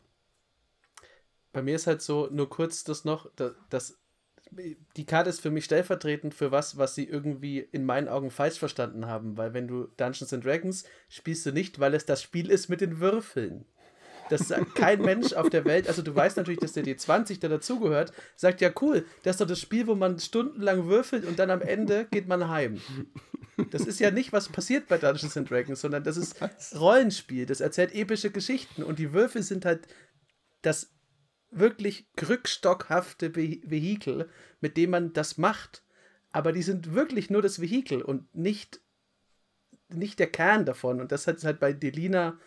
Bei 1.53 1.63
mir 1.63 1.77
ist 1.77 1.87
halt 1.87 2.03
so, 2.03 2.29
nur 2.31 2.49
kurz 2.49 2.83
das 2.83 3.05
noch, 3.05 3.31
dass 3.69 3.99
die 4.97 5.07
Karte 5.07 5.31
ist 5.31 5.41
für 5.41 5.51
mich 5.51 5.65
stellvertretend 5.65 6.35
für 6.35 6.51
was, 6.51 6.77
was 6.77 6.95
sie 6.95 7.05
irgendwie 7.05 7.59
in 7.59 7.85
meinen 7.85 8.09
Augen 8.09 8.31
falsch 8.31 8.59
verstanden 8.59 9.07
haben. 9.07 9.37
Weil 9.37 9.55
wenn 9.55 9.69
du 9.69 9.89
Dungeons 9.97 10.33
and 10.33 10.45
Dragons 10.45 10.85
spielst 11.09 11.47
du 11.47 11.53
nicht, 11.53 11.79
weil 11.81 11.95
es 11.95 12.05
das 12.05 12.23
Spiel 12.23 12.51
ist 12.51 12.69
mit 12.69 12.81
den 12.81 13.01
Würfeln. 13.01 13.65
Das 14.31 14.49
sagt 14.49 14.75
kein 14.75 15.03
Mensch 15.03 15.33
auf 15.33 15.51
der 15.51 15.65
Welt. 15.65 15.89
Also 15.89 16.03
du 16.03 16.15
weißt 16.15 16.37
natürlich, 16.37 16.61
dass 16.61 16.73
der 16.73 16.85
D20, 16.85 17.41
der 17.41 17.51
dazugehört, 17.51 18.13
sagt 18.37 18.61
ja 18.61 18.71
cool, 18.81 19.05
das 19.23 19.35
ist 19.35 19.41
doch 19.41 19.47
das 19.47 19.61
Spiel, 19.61 19.87
wo 19.87 19.95
man 19.95 20.19
stundenlang 20.19 20.87
würfelt 20.87 21.25
und 21.25 21.39
dann 21.39 21.51
am 21.51 21.61
Ende 21.61 22.07
geht 22.11 22.29
man 22.29 22.49
heim. 22.49 22.81
Das 23.71 23.83
ist 23.83 24.01
ja 24.01 24.11
nicht, 24.11 24.33
was 24.33 24.49
passiert 24.49 24.89
bei 24.89 24.99
Dungeons 24.99 25.37
and 25.37 25.51
Dragons, 25.51 25.81
sondern 25.81 26.05
das 26.05 26.17
ist 26.17 26.37
Rollenspiel. 26.75 27.47
Das 27.47 27.61
erzählt 27.61 27.95
epische 27.95 28.31
Geschichten 28.31 28.83
und 28.83 28.99
die 28.99 29.13
Würfel 29.13 29.43
sind 29.43 29.65
halt 29.65 29.87
das 30.63 30.93
wirklich 31.51 32.07
krückstockhafte 32.17 33.37
Vehikel, 33.37 34.31
mit 34.61 34.77
dem 34.77 34.91
man 34.91 35.13
das 35.13 35.37
macht. 35.37 35.85
Aber 36.31 36.53
die 36.53 36.63
sind 36.63 36.95
wirklich 36.95 37.29
nur 37.29 37.43
das 37.43 37.61
Vehikel 37.61 38.01
und 38.01 38.35
nicht, 38.35 38.81
nicht 39.89 40.19
der 40.19 40.31
Kern 40.31 40.65
davon. 40.65 41.01
Und 41.01 41.13
das 41.13 41.27
hat 41.27 41.45
halt 41.45 41.61
bei 41.61 41.75
Delina 41.75 42.39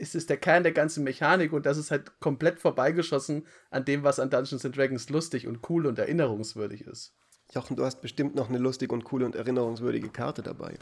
ist 0.00 0.14
es 0.14 0.26
der 0.26 0.38
Kern 0.38 0.62
der 0.62 0.72
ganzen 0.72 1.04
Mechanik 1.04 1.52
und 1.52 1.66
das 1.66 1.76
ist 1.76 1.90
halt 1.90 2.18
komplett 2.20 2.58
vorbeigeschossen 2.58 3.46
an 3.70 3.84
dem, 3.84 4.02
was 4.02 4.18
an 4.18 4.30
Dungeons 4.30 4.64
and 4.64 4.76
Dragons 4.76 5.10
lustig 5.10 5.46
und 5.46 5.68
cool 5.68 5.86
und 5.86 5.98
erinnerungswürdig 5.98 6.86
ist. 6.86 7.14
Jochen, 7.52 7.76
du 7.76 7.84
hast 7.84 8.00
bestimmt 8.00 8.34
noch 8.34 8.48
eine 8.48 8.58
lustige 8.58 8.94
und 8.94 9.04
coole 9.04 9.26
und 9.26 9.34
erinnerungswürdige 9.34 10.08
Karte 10.08 10.42
dabei. 10.42 10.78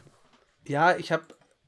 Ja, 0.66 0.96
ich 0.96 1.10
habe 1.10 1.24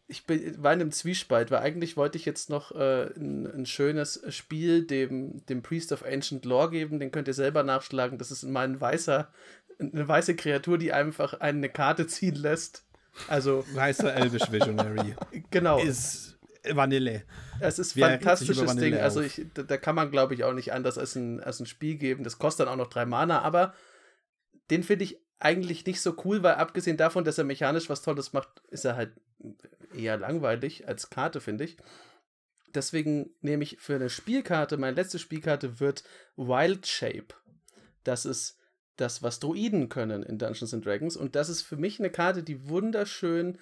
ich 0.06 0.26
bin, 0.26 0.62
war 0.62 0.72
in 0.72 0.80
einem 0.80 0.92
Zwiespalt, 0.92 1.50
weil 1.50 1.60
eigentlich 1.60 1.96
wollte 1.96 2.18
ich 2.18 2.24
jetzt 2.24 2.50
noch 2.50 2.72
äh, 2.72 3.06
ein, 3.16 3.46
ein, 3.46 3.66
schönes 3.66 4.20
Spiel 4.28 4.84
dem, 4.84 5.44
dem 5.46 5.62
Priest 5.62 5.92
of 5.92 6.04
Ancient 6.04 6.44
Lore 6.44 6.70
geben, 6.70 6.98
den 6.98 7.12
könnt 7.12 7.28
ihr 7.28 7.34
selber 7.34 7.62
nachschlagen. 7.62 8.18
Das 8.18 8.32
ist 8.32 8.42
mal 8.42 8.64
ein 8.64 8.80
weißer, 8.80 9.32
eine 9.78 10.08
weiße 10.08 10.34
Kreatur, 10.34 10.78
die 10.78 10.92
einfach 10.92 11.34
eine 11.34 11.68
Karte 11.68 12.08
ziehen 12.08 12.34
lässt. 12.34 12.84
Also. 13.28 13.64
Weißer 13.72 14.12
Elvish 14.12 14.50
Visionary. 14.50 15.14
genau. 15.50 15.78
Ist 15.78 16.39
Vanille. 16.68 17.24
Es 17.60 17.78
ist 17.78 17.96
ein 17.96 18.00
fantastisches 18.00 18.76
Ding. 18.76 18.94
Auf. 18.94 19.02
Also 19.02 19.20
ich, 19.20 19.46
da, 19.54 19.62
da, 19.62 19.76
kann 19.76 19.94
man, 19.94 20.10
glaube 20.10 20.34
ich, 20.34 20.44
auch 20.44 20.52
nicht 20.52 20.72
anders 20.72 20.98
als 20.98 21.16
ein, 21.16 21.40
als 21.40 21.60
ein 21.60 21.66
Spiel 21.66 21.96
geben. 21.96 22.24
Das 22.24 22.38
kostet 22.38 22.66
dann 22.66 22.72
auch 22.72 22.76
noch 22.76 22.90
drei 22.90 23.06
Mana, 23.06 23.42
aber 23.42 23.74
den 24.70 24.82
finde 24.82 25.04
ich 25.04 25.20
eigentlich 25.38 25.86
nicht 25.86 26.00
so 26.00 26.14
cool, 26.24 26.42
weil 26.42 26.54
abgesehen 26.54 26.96
davon, 26.96 27.24
dass 27.24 27.38
er 27.38 27.44
mechanisch 27.44 27.88
was 27.88 28.02
Tolles 28.02 28.32
macht, 28.32 28.62
ist 28.68 28.84
er 28.84 28.96
halt 28.96 29.12
eher 29.94 30.18
langweilig 30.18 30.86
als 30.86 31.10
Karte, 31.10 31.40
finde 31.40 31.64
ich. 31.64 31.76
Deswegen 32.74 33.30
nehme 33.40 33.64
ich 33.64 33.78
für 33.80 33.94
eine 33.94 34.10
Spielkarte, 34.10 34.76
meine 34.76 34.94
letzte 34.94 35.18
Spielkarte 35.18 35.80
wird 35.80 36.04
Wild 36.36 36.86
Shape. 36.86 37.34
Das 38.04 38.24
ist 38.24 38.58
das, 38.96 39.22
was 39.22 39.40
Druiden 39.40 39.88
können 39.88 40.22
in 40.22 40.38
Dungeons 40.38 40.74
and 40.74 40.84
Dragons. 40.84 41.16
Und 41.16 41.34
das 41.34 41.48
ist 41.48 41.62
für 41.62 41.76
mich 41.76 41.98
eine 41.98 42.10
Karte, 42.10 42.42
die 42.42 42.68
wunderschön 42.68 43.58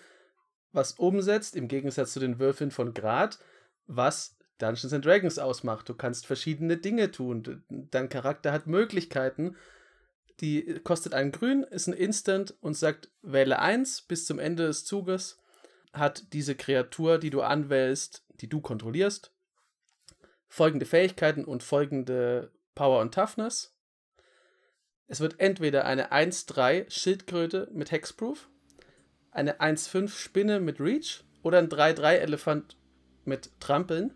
was 0.72 0.92
umsetzt, 0.92 1.56
im 1.56 1.68
Gegensatz 1.68 2.12
zu 2.12 2.20
den 2.20 2.38
Würfeln 2.38 2.70
von 2.70 2.94
Grad, 2.94 3.38
was 3.86 4.36
Dungeons 4.58 4.92
and 4.92 5.04
Dragons 5.04 5.38
ausmacht. 5.38 5.88
Du 5.88 5.94
kannst 5.94 6.26
verschiedene 6.26 6.76
Dinge 6.76 7.10
tun. 7.10 7.64
Dein 7.68 8.08
Charakter 8.08 8.52
hat 8.52 8.66
Möglichkeiten. 8.66 9.56
Die 10.40 10.80
kostet 10.84 11.14
einen 11.14 11.32
Grün, 11.32 11.64
ist 11.64 11.88
ein 11.88 11.94
Instant 11.94 12.54
und 12.60 12.74
sagt, 12.74 13.10
wähle 13.22 13.58
1 13.58 14.02
bis 14.02 14.26
zum 14.26 14.38
Ende 14.38 14.66
des 14.66 14.84
Zuges. 14.84 15.40
Hat 15.92 16.32
diese 16.32 16.54
Kreatur, 16.54 17.18
die 17.18 17.30
du 17.30 17.40
anwählst, 17.42 18.24
die 18.40 18.48
du 18.48 18.60
kontrollierst, 18.60 19.32
folgende 20.46 20.86
Fähigkeiten 20.86 21.44
und 21.44 21.62
folgende 21.62 22.52
Power 22.74 23.00
und 23.00 23.14
Toughness. 23.14 23.74
Es 25.06 25.20
wird 25.20 25.40
entweder 25.40 25.86
eine 25.86 26.12
1-3 26.12 26.90
Schildkröte 26.90 27.68
mit 27.72 27.90
Hexproof 27.90 28.48
eine 29.38 29.60
1,5 29.60 30.08
Spinne 30.08 30.60
mit 30.60 30.80
Reach 30.80 31.24
oder 31.42 31.58
ein 31.58 31.68
3,3 31.68 32.16
Elefant 32.16 32.76
mit 33.24 33.50
Trampeln. 33.60 34.14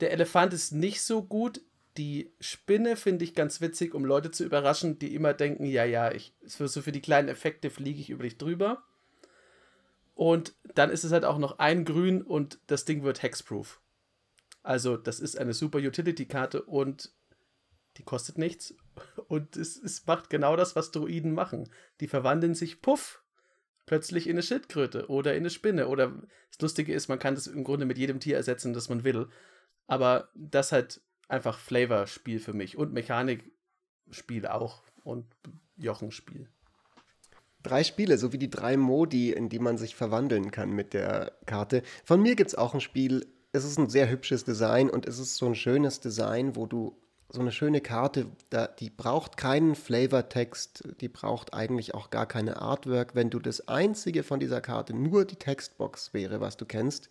Der 0.00 0.12
Elefant 0.12 0.52
ist 0.52 0.72
nicht 0.72 1.02
so 1.02 1.22
gut. 1.22 1.62
Die 1.96 2.32
Spinne 2.40 2.96
finde 2.96 3.24
ich 3.24 3.34
ganz 3.34 3.60
witzig, 3.60 3.94
um 3.94 4.04
Leute 4.04 4.30
zu 4.30 4.44
überraschen, 4.44 4.98
die 4.98 5.14
immer 5.14 5.32
denken, 5.32 5.64
ja, 5.64 5.84
ja, 5.84 6.12
ich, 6.12 6.34
für, 6.46 6.68
so 6.68 6.82
für 6.82 6.92
die 6.92 7.00
kleinen 7.00 7.28
Effekte 7.28 7.70
fliege 7.70 8.00
ich 8.00 8.10
über 8.10 8.24
dich 8.24 8.36
drüber. 8.36 8.84
Und 10.14 10.54
dann 10.74 10.90
ist 10.90 11.04
es 11.04 11.12
halt 11.12 11.24
auch 11.24 11.38
noch 11.38 11.58
ein 11.58 11.84
Grün 11.84 12.22
und 12.22 12.58
das 12.66 12.84
Ding 12.84 13.04
wird 13.04 13.22
Hexproof. 13.22 13.80
Also, 14.64 14.96
das 14.96 15.20
ist 15.20 15.38
eine 15.38 15.54
super 15.54 15.78
Utility-Karte 15.78 16.62
und 16.62 17.12
die 17.96 18.02
kostet 18.04 18.38
nichts. 18.38 18.74
Und 19.28 19.56
es, 19.56 19.76
es 19.76 20.06
macht 20.06 20.30
genau 20.30 20.56
das, 20.56 20.76
was 20.76 20.90
Druiden 20.90 21.32
machen. 21.32 21.68
Die 22.00 22.08
verwandeln 22.08 22.54
sich, 22.54 22.80
puff, 22.80 23.22
plötzlich 23.88 24.26
in 24.26 24.34
eine 24.34 24.42
Schildkröte 24.42 25.08
oder 25.08 25.32
in 25.32 25.40
eine 25.40 25.50
Spinne. 25.50 25.88
Oder 25.88 26.12
das 26.50 26.60
Lustige 26.60 26.92
ist, 26.92 27.08
man 27.08 27.18
kann 27.18 27.34
das 27.34 27.46
im 27.46 27.64
Grunde 27.64 27.86
mit 27.86 27.98
jedem 27.98 28.20
Tier 28.20 28.36
ersetzen, 28.36 28.74
das 28.74 28.88
man 28.88 29.02
will. 29.02 29.28
Aber 29.86 30.28
das 30.34 30.70
halt 30.70 31.00
einfach 31.26 31.58
Flavor-Spiel 31.58 32.38
für 32.38 32.52
mich 32.52 32.76
und 32.76 32.92
Mechanik-Spiel 32.92 34.46
auch 34.46 34.82
und 35.02 35.26
Jochen-Spiel. 35.76 36.48
Drei 37.62 37.82
Spiele, 37.82 38.18
so 38.18 38.32
wie 38.32 38.38
die 38.38 38.50
drei 38.50 38.76
Modi, 38.76 39.32
in 39.32 39.48
die 39.48 39.58
man 39.58 39.78
sich 39.78 39.96
verwandeln 39.96 40.50
kann 40.50 40.70
mit 40.70 40.92
der 40.92 41.32
Karte. 41.46 41.82
Von 42.04 42.20
mir 42.20 42.36
gibt 42.36 42.48
es 42.48 42.54
auch 42.54 42.74
ein 42.74 42.80
Spiel. 42.80 43.26
Es 43.52 43.64
ist 43.64 43.78
ein 43.78 43.88
sehr 43.88 44.10
hübsches 44.10 44.44
Design 44.44 44.90
und 44.90 45.06
es 45.06 45.18
ist 45.18 45.36
so 45.36 45.46
ein 45.46 45.54
schönes 45.54 46.00
Design, 46.00 46.56
wo 46.56 46.66
du 46.66 47.00
so 47.30 47.40
eine 47.40 47.52
schöne 47.52 47.80
Karte, 47.80 48.26
da, 48.48 48.66
die 48.66 48.88
braucht 48.88 49.36
keinen 49.36 49.74
Flavortext, 49.74 50.84
die 51.00 51.08
braucht 51.08 51.52
eigentlich 51.52 51.94
auch 51.94 52.10
gar 52.10 52.26
keine 52.26 52.60
Artwork. 52.62 53.14
Wenn 53.14 53.28
du 53.28 53.38
das 53.38 53.68
einzige 53.68 54.22
von 54.22 54.40
dieser 54.40 54.62
Karte 54.62 54.94
nur 54.94 55.26
die 55.26 55.36
Textbox 55.36 56.14
wäre, 56.14 56.40
was 56.40 56.56
du 56.56 56.64
kennst, 56.64 57.10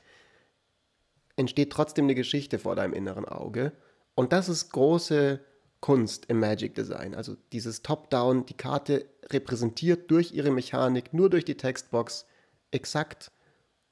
entsteht 1.35 1.71
trotzdem 1.71 2.05
eine 2.05 2.15
Geschichte 2.15 2.57
vor 2.57 2.75
deinem 2.75 2.93
inneren 2.93 3.25
Auge. 3.25 3.73
Und 4.15 4.33
das 4.33 4.49
ist 4.49 4.71
große 4.71 5.39
Kunst 5.81 6.25
im 6.25 6.39
Magic 6.39 6.73
Design. 6.73 7.13
Also 7.13 7.37
dieses 7.51 7.83
Top-Down, 7.83 8.47
die 8.47 8.57
Karte 8.57 9.05
repräsentiert 9.29 10.09
durch 10.09 10.33
ihre 10.33 10.49
Mechanik, 10.49 11.13
nur 11.13 11.29
durch 11.29 11.45
die 11.45 11.57
Textbox, 11.57 12.25
exakt 12.71 13.31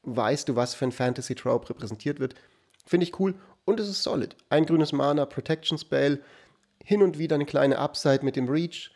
weißt 0.01 0.49
du, 0.49 0.55
was 0.55 0.73
für 0.73 0.85
ein 0.85 0.91
Fantasy-Trope 0.91 1.69
repräsentiert 1.69 2.19
wird. 2.19 2.35
Finde 2.85 3.05
ich 3.05 3.19
cool 3.19 3.35
und 3.65 3.79
es 3.79 3.89
ist 3.89 4.03
solid. 4.03 4.35
Ein 4.49 4.65
grünes 4.65 4.91
Mana, 4.91 5.25
Protection 5.25 5.77
Spell, 5.77 6.21
hin 6.83 7.01
und 7.01 7.17
wieder 7.17 7.35
eine 7.35 7.45
kleine 7.45 7.79
Upside 7.79 8.23
mit 8.23 8.35
dem 8.35 8.47
Reach. 8.47 8.91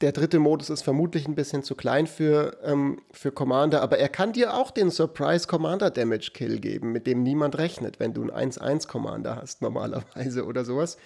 der 0.00 0.12
dritte 0.12 0.38
Modus 0.38 0.70
ist 0.70 0.82
vermutlich 0.82 1.26
ein 1.26 1.34
bisschen 1.34 1.64
zu 1.64 1.74
klein 1.74 2.06
für, 2.06 2.58
ähm, 2.62 3.02
für 3.10 3.32
Commander, 3.32 3.82
aber 3.82 3.98
er 3.98 4.08
kann 4.08 4.32
dir 4.32 4.54
auch 4.54 4.70
den 4.70 4.92
Surprise 4.92 5.48
Commander 5.48 5.90
Damage 5.90 6.30
Kill 6.32 6.60
geben, 6.60 6.92
mit 6.92 7.08
dem 7.08 7.24
niemand 7.24 7.58
rechnet, 7.58 7.98
wenn 7.98 8.14
du 8.14 8.22
einen 8.22 8.52
1-1 8.52 8.86
Commander 8.86 9.34
hast 9.34 9.60
normalerweise 9.60 10.46
oder 10.46 10.64
sowas. 10.64 10.96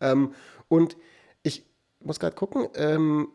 Ähm, 0.00 0.34
und 0.66 0.96
ich 1.44 1.64
muss 2.00 2.18
gerade 2.18 2.34
gucken, 2.34 2.66
ähm, 2.74 3.28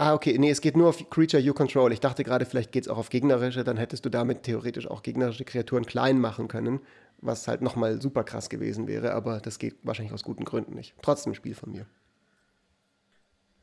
Ah, 0.00 0.14
okay, 0.14 0.38
nee, 0.38 0.48
es 0.48 0.62
geht 0.62 0.78
nur 0.78 0.88
auf 0.88 1.10
Creature 1.10 1.42
You 1.42 1.52
Control. 1.52 1.92
Ich 1.92 2.00
dachte 2.00 2.24
gerade, 2.24 2.46
vielleicht 2.46 2.72
geht 2.72 2.84
es 2.84 2.88
auch 2.88 2.96
auf 2.96 3.10
gegnerische, 3.10 3.64
dann 3.64 3.76
hättest 3.76 4.02
du 4.06 4.08
damit 4.08 4.44
theoretisch 4.44 4.90
auch 4.90 5.02
gegnerische 5.02 5.44
Kreaturen 5.44 5.84
klein 5.84 6.18
machen 6.18 6.48
können, 6.48 6.80
was 7.20 7.48
halt 7.48 7.62
nochmal 7.62 8.00
super 8.00 8.24
krass 8.24 8.48
gewesen 8.48 8.86
wäre, 8.86 9.12
aber 9.12 9.40
das 9.40 9.58
geht 9.58 9.76
wahrscheinlich 9.82 10.12
aus 10.12 10.24
guten 10.24 10.44
Gründen 10.44 10.74
nicht. 10.74 10.94
Trotzdem 11.02 11.32
ein 11.32 11.36
Spiel 11.36 11.54
von 11.54 11.72
mir. 11.72 11.86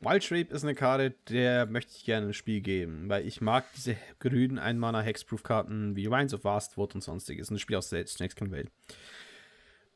Wild 0.00 0.22
Shape 0.22 0.54
ist 0.54 0.62
eine 0.62 0.76
Karte, 0.76 1.14
der 1.28 1.66
möchte 1.66 1.92
ich 1.96 2.04
gerne 2.04 2.28
ein 2.28 2.32
Spiel 2.32 2.60
geben, 2.60 3.08
weil 3.08 3.26
ich 3.26 3.40
mag 3.40 3.64
diese 3.74 3.96
grünen 4.20 4.58
Einmaner 4.58 5.02
Hexproof-Karten 5.02 5.96
wie 5.96 6.08
Wines 6.08 6.32
of 6.34 6.44
Vastwood 6.44 6.94
und 6.94 7.02
sonstiges. 7.02 7.50
Ein 7.50 7.58
Spiel 7.58 7.76
aus 7.76 7.90
der 7.90 8.06
Snakes 8.06 8.36
Can 8.36 8.52
Wait 8.52 8.70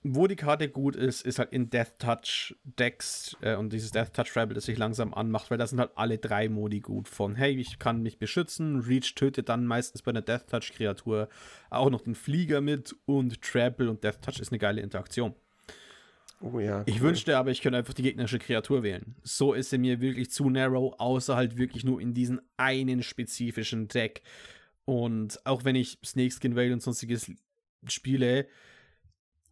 wo 0.04 0.26
die 0.26 0.36
Karte 0.36 0.68
gut 0.68 0.96
ist, 0.96 1.24
ist 1.24 1.38
halt 1.38 1.52
in 1.52 1.70
Death 1.70 1.98
Touch 1.98 2.56
Decks 2.64 3.36
äh, 3.40 3.54
und 3.54 3.72
dieses 3.72 3.92
Death 3.92 4.12
Touch 4.12 4.36
Rebel, 4.36 4.54
das 4.54 4.64
sich 4.64 4.76
langsam 4.76 5.14
anmacht, 5.14 5.50
weil 5.50 5.58
da 5.58 5.66
sind 5.66 5.78
halt 5.78 5.92
alle 5.94 6.18
drei 6.18 6.48
Modi 6.48 6.80
gut 6.80 7.08
von, 7.08 7.36
hey, 7.36 7.54
ich 7.54 7.78
kann 7.78 8.02
mich 8.02 8.18
beschützen, 8.18 8.80
Reach 8.80 9.14
tötet 9.14 9.48
dann 9.48 9.66
meistens 9.66 10.02
bei 10.02 10.10
einer 10.10 10.22
Death 10.22 10.48
Touch 10.48 10.72
Kreatur 10.72 11.28
auch 11.70 11.90
noch 11.90 12.00
den 12.00 12.16
Flieger 12.16 12.60
mit 12.60 12.96
und 13.04 13.40
Trample 13.42 13.88
und 13.88 14.02
Death 14.02 14.22
Touch 14.22 14.40
ist 14.40 14.50
eine 14.50 14.58
geile 14.58 14.80
Interaktion. 14.80 15.34
Oh 16.40 16.58
ja. 16.58 16.78
Cool. 16.78 16.84
Ich 16.86 17.00
wünschte 17.00 17.38
aber, 17.38 17.52
ich 17.52 17.62
könnte 17.62 17.78
einfach 17.78 17.94
die 17.94 18.02
gegnerische 18.02 18.40
Kreatur 18.40 18.82
wählen. 18.82 19.14
So 19.22 19.52
ist 19.54 19.70
sie 19.70 19.78
mir 19.78 20.00
wirklich 20.00 20.30
zu 20.30 20.50
narrow, 20.50 20.94
außer 20.98 21.36
halt 21.36 21.56
wirklich 21.56 21.84
nur 21.84 22.00
in 22.00 22.14
diesen 22.14 22.40
einen 22.56 23.04
spezifischen 23.04 23.86
Deck. 23.86 24.22
Und 24.84 25.38
auch 25.46 25.64
wenn 25.64 25.76
ich 25.76 25.98
Snakeskin 26.04 26.56
Veil 26.56 26.72
und 26.72 26.82
sonstiges 26.82 27.30
spiele, 27.86 28.48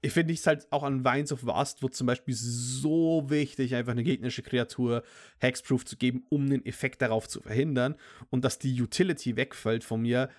ich 0.02 0.12
finde 0.12 0.32
es 0.32 0.46
halt 0.46 0.66
auch 0.70 0.82
an 0.82 1.04
Vines 1.04 1.32
of 1.32 1.44
Vast 1.44 1.82
wird 1.82 1.94
zum 1.94 2.06
Beispiel 2.06 2.34
so 2.34 3.24
wichtig, 3.28 3.74
einfach 3.74 3.92
eine 3.92 4.02
gegnerische 4.02 4.42
Kreatur 4.42 5.02
Hexproof 5.38 5.84
zu 5.84 5.96
geben, 5.96 6.24
um 6.30 6.48
den 6.48 6.64
Effekt 6.64 7.02
darauf 7.02 7.28
zu 7.28 7.42
verhindern. 7.42 7.96
Und 8.30 8.44
dass 8.44 8.58
die 8.58 8.80
Utility 8.80 9.36
wegfällt 9.36 9.84
von 9.84 10.00
mir, 10.00 10.30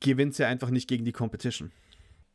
gewinnt 0.00 0.34
sie 0.34 0.44
einfach 0.44 0.70
nicht 0.70 0.88
gegen 0.88 1.04
die 1.04 1.12
Competition. 1.12 1.70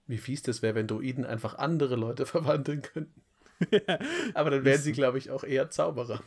Wie 0.05 0.17
fies 0.17 0.43
das 0.43 0.61
wäre, 0.61 0.76
wenn 0.76 0.88
Druiden 0.88 1.26
einfach 1.26 1.55
andere 1.55 1.95
Leute 1.95 2.26
verwandeln 2.28 2.82
könnten. 2.82 3.22
Aber 4.34 4.49
dann 4.49 4.65
wären 4.65 4.82
sie, 4.82 4.91
glaube 4.91 5.17
ich, 5.17 5.32
auch 5.32 5.43
eher 5.43 5.69
Zauberer. 5.69 6.22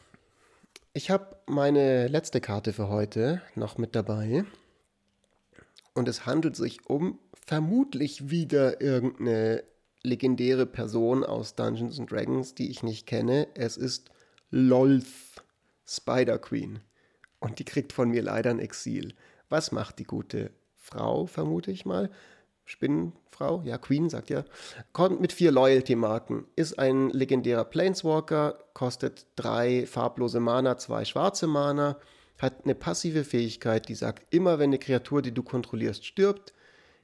Ich 0.93 1.11
habe 1.11 1.37
meine 1.47 2.09
letzte 2.09 2.41
Karte 2.41 2.73
für 2.73 2.89
heute 2.89 3.43
noch 3.55 3.79
mit 3.79 3.95
dabei. 3.95 4.45
Und 5.93 6.09
es 6.09 6.27
handelt 6.27 6.57
sich 6.57 6.87
um 6.87 7.19
vermutlich 7.47 8.31
wieder 8.31 8.81
irgendeine 8.81 9.65
legendäre 10.05 10.67
Person 10.67 11.25
aus 11.25 11.57
Dungeons 11.57 11.99
and 11.99 12.11
Dragons, 12.11 12.55
die 12.55 12.71
ich 12.71 12.83
nicht 12.83 13.07
kenne. 13.07 13.49
Es 13.55 13.77
ist 13.77 14.11
Lolth, 14.51 15.07
Spider 15.87 16.39
Queen. 16.39 16.81
Und 17.41 17.59
die 17.59 17.65
kriegt 17.65 17.93
von 17.93 18.11
mir 18.11 18.23
leider 18.23 18.51
ein 18.51 18.61
Exil. 18.61 19.15
Was 19.49 19.73
macht 19.73 19.99
die 19.99 20.05
gute 20.05 20.51
Frau, 20.77 21.27
vermute 21.27 21.71
ich 21.71 21.85
mal? 21.85 22.11
Spinnenfrau, 22.67 23.63
ja, 23.65 23.77
Queen 23.79 24.09
sagt 24.09 24.31
ja. 24.31 24.45
Kommt 24.93 25.21
mit 25.21 25.33
vier 25.33 25.51
Loyalty-Marken. 25.51 26.47
Ist 26.57 26.79
ein 26.79 27.11
legendärer 27.11 27.65
Planeswalker, 27.65 28.59
kostet 28.73 29.27
drei 29.37 29.87
farblose 29.87 30.41
Mana, 30.41 30.79
zwei 30.79 31.05
schwarze 31.05 31.47
Mana, 31.47 31.99
hat 32.39 32.65
eine 32.65 32.75
passive 32.75 33.25
Fähigkeit, 33.25 33.89
die 33.89 33.95
sagt, 33.95 34.33
immer 34.35 34.59
wenn 34.59 34.71
eine 34.71 34.79
Kreatur, 34.79 35.23
die 35.23 35.33
du 35.33 35.43
kontrollierst, 35.43 36.05
stirbt, 36.05 36.53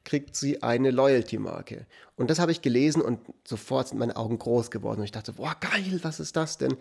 kriegt 0.04 0.36
sie 0.36 0.62
eine 0.62 0.90
Loyalty-Marke. 0.90 1.86
Und 2.16 2.30
das 2.30 2.38
habe 2.38 2.52
ich 2.52 2.62
gelesen 2.62 3.02
und 3.02 3.20
sofort 3.46 3.88
sind 3.88 3.98
meine 3.98 4.16
Augen 4.16 4.38
groß 4.38 4.70
geworden. 4.70 5.00
Und 5.00 5.04
ich 5.04 5.12
dachte, 5.12 5.34
boah, 5.34 5.56
geil, 5.60 6.00
was 6.02 6.20
ist 6.20 6.36
das 6.36 6.58
denn? 6.58 6.76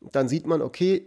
Dann 0.00 0.28
sieht 0.28 0.46
man, 0.46 0.62
okay, 0.62 1.06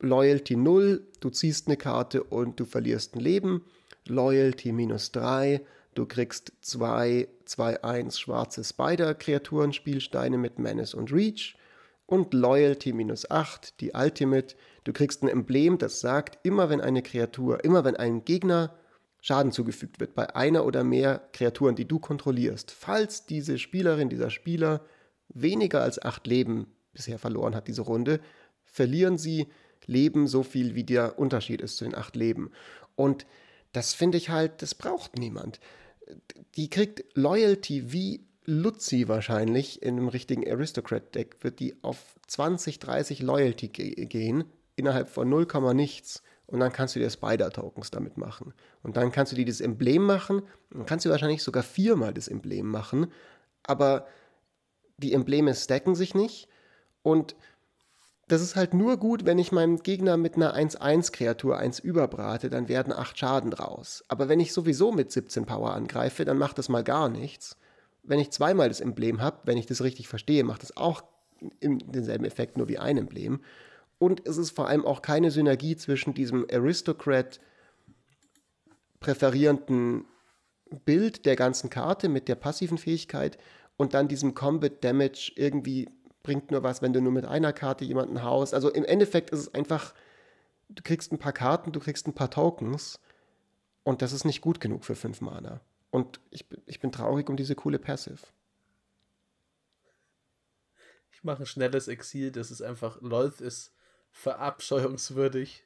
Loyalty 0.00 0.56
0, 0.56 1.06
du 1.20 1.30
ziehst 1.30 1.66
eine 1.66 1.76
Karte 1.76 2.22
und 2.22 2.60
du 2.60 2.64
verlierst 2.64 3.16
ein 3.16 3.20
Leben. 3.20 3.64
Loyalty 4.06 4.72
minus 4.72 5.12
3, 5.12 5.60
du 5.94 6.06
kriegst 6.06 6.52
zwei 6.60 7.28
2-1 7.48 8.18
schwarze 8.18 8.62
Spider-Kreaturen, 8.62 9.72
Spielsteine 9.72 10.38
mit 10.38 10.58
Menace 10.58 10.94
und 10.94 11.12
Reach. 11.12 11.56
Und 12.06 12.32
Loyalty 12.32 12.92
minus 12.92 13.30
8, 13.30 13.80
die 13.80 13.92
Ultimate, 13.92 14.54
du 14.84 14.92
kriegst 14.92 15.22
ein 15.22 15.28
Emblem, 15.28 15.76
das 15.78 16.00
sagt, 16.00 16.38
immer 16.42 16.70
wenn 16.70 16.80
eine 16.80 17.02
Kreatur, 17.02 17.64
immer 17.64 17.84
wenn 17.84 17.96
ein 17.96 18.24
Gegner 18.24 18.74
Schaden 19.28 19.52
zugefügt 19.52 20.00
wird 20.00 20.14
bei 20.14 20.34
einer 20.34 20.64
oder 20.64 20.84
mehr 20.84 21.20
Kreaturen, 21.34 21.76
die 21.76 21.86
du 21.86 21.98
kontrollierst, 21.98 22.70
falls 22.70 23.26
diese 23.26 23.58
Spielerin, 23.58 24.08
dieser 24.08 24.30
Spieler 24.30 24.80
weniger 25.28 25.82
als 25.82 26.02
acht 26.02 26.26
Leben 26.26 26.66
bisher 26.94 27.18
verloren 27.18 27.54
hat, 27.54 27.68
diese 27.68 27.82
Runde, 27.82 28.20
verlieren 28.64 29.18
sie 29.18 29.48
Leben 29.84 30.28
so 30.28 30.42
viel, 30.42 30.74
wie 30.74 30.84
der 30.84 31.18
Unterschied 31.18 31.60
ist 31.60 31.76
zu 31.76 31.84
den 31.84 31.94
acht 31.94 32.16
Leben. 32.16 32.52
Und 32.96 33.26
das 33.72 33.92
finde 33.92 34.16
ich 34.16 34.30
halt, 34.30 34.62
das 34.62 34.74
braucht 34.74 35.18
niemand. 35.18 35.60
Die 36.56 36.70
kriegt 36.70 37.04
Loyalty 37.14 37.92
wie 37.92 38.26
Luzi 38.46 39.08
wahrscheinlich 39.08 39.82
in 39.82 39.98
einem 39.98 40.08
richtigen 40.08 40.50
Aristocrat-Deck, 40.50 41.44
wird 41.44 41.60
die 41.60 41.76
auf 41.82 42.16
20, 42.28 42.78
30 42.78 43.20
Loyalty 43.20 43.68
gehen, 43.68 44.44
innerhalb 44.74 45.10
von 45.10 45.28
0, 45.28 45.46
nichts 45.74 46.22
und 46.48 46.60
dann 46.60 46.72
kannst 46.72 46.96
du 46.96 46.98
dir 46.98 47.08
Spider-Tokens 47.08 47.90
damit 47.90 48.16
machen. 48.16 48.52
Und 48.82 48.96
dann 48.96 49.12
kannst 49.12 49.32
du 49.32 49.36
dir 49.36 49.46
das 49.46 49.60
Emblem 49.60 50.02
machen, 50.02 50.42
dann 50.70 50.86
kannst 50.86 51.06
du 51.06 51.10
wahrscheinlich 51.10 51.42
sogar 51.42 51.62
viermal 51.62 52.12
das 52.12 52.28
Emblem 52.28 52.66
machen, 52.66 53.12
aber 53.62 54.06
die 54.96 55.12
Embleme 55.12 55.54
stacken 55.54 55.94
sich 55.94 56.14
nicht 56.14 56.48
und 57.02 57.36
das 58.28 58.42
ist 58.42 58.56
halt 58.56 58.74
nur 58.74 58.98
gut, 58.98 59.24
wenn 59.24 59.38
ich 59.38 59.52
meinem 59.52 59.82
Gegner 59.82 60.18
mit 60.18 60.36
einer 60.36 60.54
1-1-Kreatur 60.54 61.56
1 61.56 61.78
überbrate, 61.78 62.50
dann 62.50 62.68
werden 62.68 62.92
8 62.92 63.18
Schaden 63.18 63.50
draus. 63.50 64.04
Aber 64.08 64.28
wenn 64.28 64.38
ich 64.38 64.52
sowieso 64.52 64.92
mit 64.92 65.10
17 65.10 65.46
Power 65.46 65.72
angreife, 65.72 66.26
dann 66.26 66.36
macht 66.36 66.58
das 66.58 66.68
mal 66.68 66.84
gar 66.84 67.08
nichts. 67.08 67.56
Wenn 68.02 68.20
ich 68.20 68.30
zweimal 68.30 68.68
das 68.68 68.80
Emblem 68.80 69.22
habe, 69.22 69.38
wenn 69.44 69.56
ich 69.56 69.64
das 69.64 69.82
richtig 69.82 70.08
verstehe, 70.08 70.44
macht 70.44 70.62
das 70.62 70.76
auch 70.76 71.02
denselben 71.62 72.26
Effekt, 72.26 72.58
nur 72.58 72.68
wie 72.68 72.78
ein 72.78 72.98
Emblem. 72.98 73.40
Und 73.98 74.26
es 74.26 74.36
ist 74.36 74.50
vor 74.50 74.68
allem 74.68 74.84
auch 74.84 75.02
keine 75.02 75.30
Synergie 75.30 75.76
zwischen 75.76 76.14
diesem 76.14 76.46
Aristocrat 76.50 77.40
präferierenden 79.00 80.04
Bild 80.84 81.24
der 81.26 81.36
ganzen 81.36 81.70
Karte 81.70 82.08
mit 82.08 82.28
der 82.28 82.34
passiven 82.34 82.78
Fähigkeit 82.78 83.38
und 83.76 83.94
dann 83.94 84.08
diesem 84.08 84.34
Combat 84.34 84.84
Damage 84.84 85.32
irgendwie 85.36 85.88
bringt 86.22 86.50
nur 86.50 86.62
was, 86.62 86.82
wenn 86.82 86.92
du 86.92 87.00
nur 87.00 87.12
mit 87.12 87.24
einer 87.24 87.52
Karte 87.52 87.84
jemanden 87.84 88.22
haust. 88.22 88.52
Also 88.52 88.70
im 88.70 88.84
Endeffekt 88.84 89.30
ist 89.30 89.38
es 89.40 89.54
einfach, 89.54 89.94
du 90.68 90.82
kriegst 90.82 91.12
ein 91.12 91.18
paar 91.18 91.32
Karten, 91.32 91.72
du 91.72 91.80
kriegst 91.80 92.06
ein 92.06 92.14
paar 92.14 92.30
Tokens 92.30 93.00
und 93.82 94.02
das 94.02 94.12
ist 94.12 94.24
nicht 94.24 94.40
gut 94.40 94.60
genug 94.60 94.84
für 94.84 94.94
fünf 94.94 95.20
Mana. 95.20 95.60
Und 95.90 96.20
ich, 96.30 96.44
ich 96.66 96.80
bin 96.80 96.92
traurig 96.92 97.30
um 97.30 97.36
diese 97.36 97.54
coole 97.54 97.78
Passive. 97.78 98.18
Ich 101.12 101.24
mache 101.24 101.44
ein 101.44 101.46
schnelles 101.46 101.88
Exil, 101.88 102.30
das 102.30 102.50
ist 102.50 102.62
einfach, 102.62 103.00
Lolth 103.00 103.40
ist 103.40 103.72
verabscheuungswürdig 104.18 105.64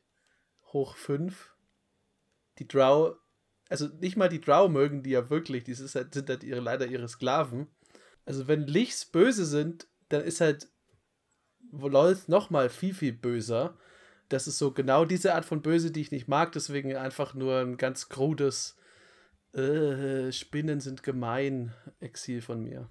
hoch 0.72 0.96
5. 0.96 1.54
Die 2.58 2.68
Drow, 2.68 3.16
also 3.70 3.88
nicht 4.00 4.16
mal 4.16 4.28
die 4.28 4.40
Drow 4.40 4.70
mögen 4.70 5.02
die 5.02 5.10
ja 5.10 5.30
wirklich, 5.30 5.64
die 5.64 5.74
sind 5.74 5.94
halt, 5.94 6.12
sind 6.12 6.28
halt 6.28 6.44
ihre, 6.44 6.60
leider 6.60 6.86
ihre 6.86 7.08
Sklaven. 7.08 7.68
Also 8.26 8.48
wenn 8.48 8.66
Lichs 8.66 9.06
böse 9.06 9.46
sind, 9.46 9.88
dann 10.10 10.22
ist 10.22 10.42
halt 10.42 10.68
Lolth 11.70 12.28
nochmal 12.28 12.68
viel, 12.68 12.92
viel 12.92 13.14
böser. 13.14 13.78
Das 14.28 14.46
ist 14.46 14.58
so 14.58 14.72
genau 14.72 15.06
diese 15.06 15.34
Art 15.34 15.46
von 15.46 15.62
Böse, 15.62 15.90
die 15.90 16.02
ich 16.02 16.10
nicht 16.10 16.28
mag, 16.28 16.52
deswegen 16.52 16.94
einfach 16.96 17.34
nur 17.34 17.58
ein 17.58 17.78
ganz 17.78 18.10
krudes 18.10 18.76
äh, 19.54 20.30
Spinnen 20.30 20.80
sind 20.80 21.02
gemein 21.02 21.72
Exil 22.00 22.42
von 22.42 22.62
mir. 22.62 22.88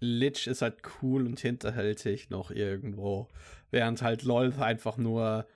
Lich 0.00 0.46
ist 0.46 0.62
halt 0.62 0.78
cool 1.02 1.26
und 1.26 1.38
hinterhältig 1.38 2.30
noch 2.30 2.50
irgendwo. 2.50 3.28
Während 3.70 4.02
halt 4.02 4.22
Lolth 4.22 4.58
einfach 4.58 4.96
nur, 4.96 5.46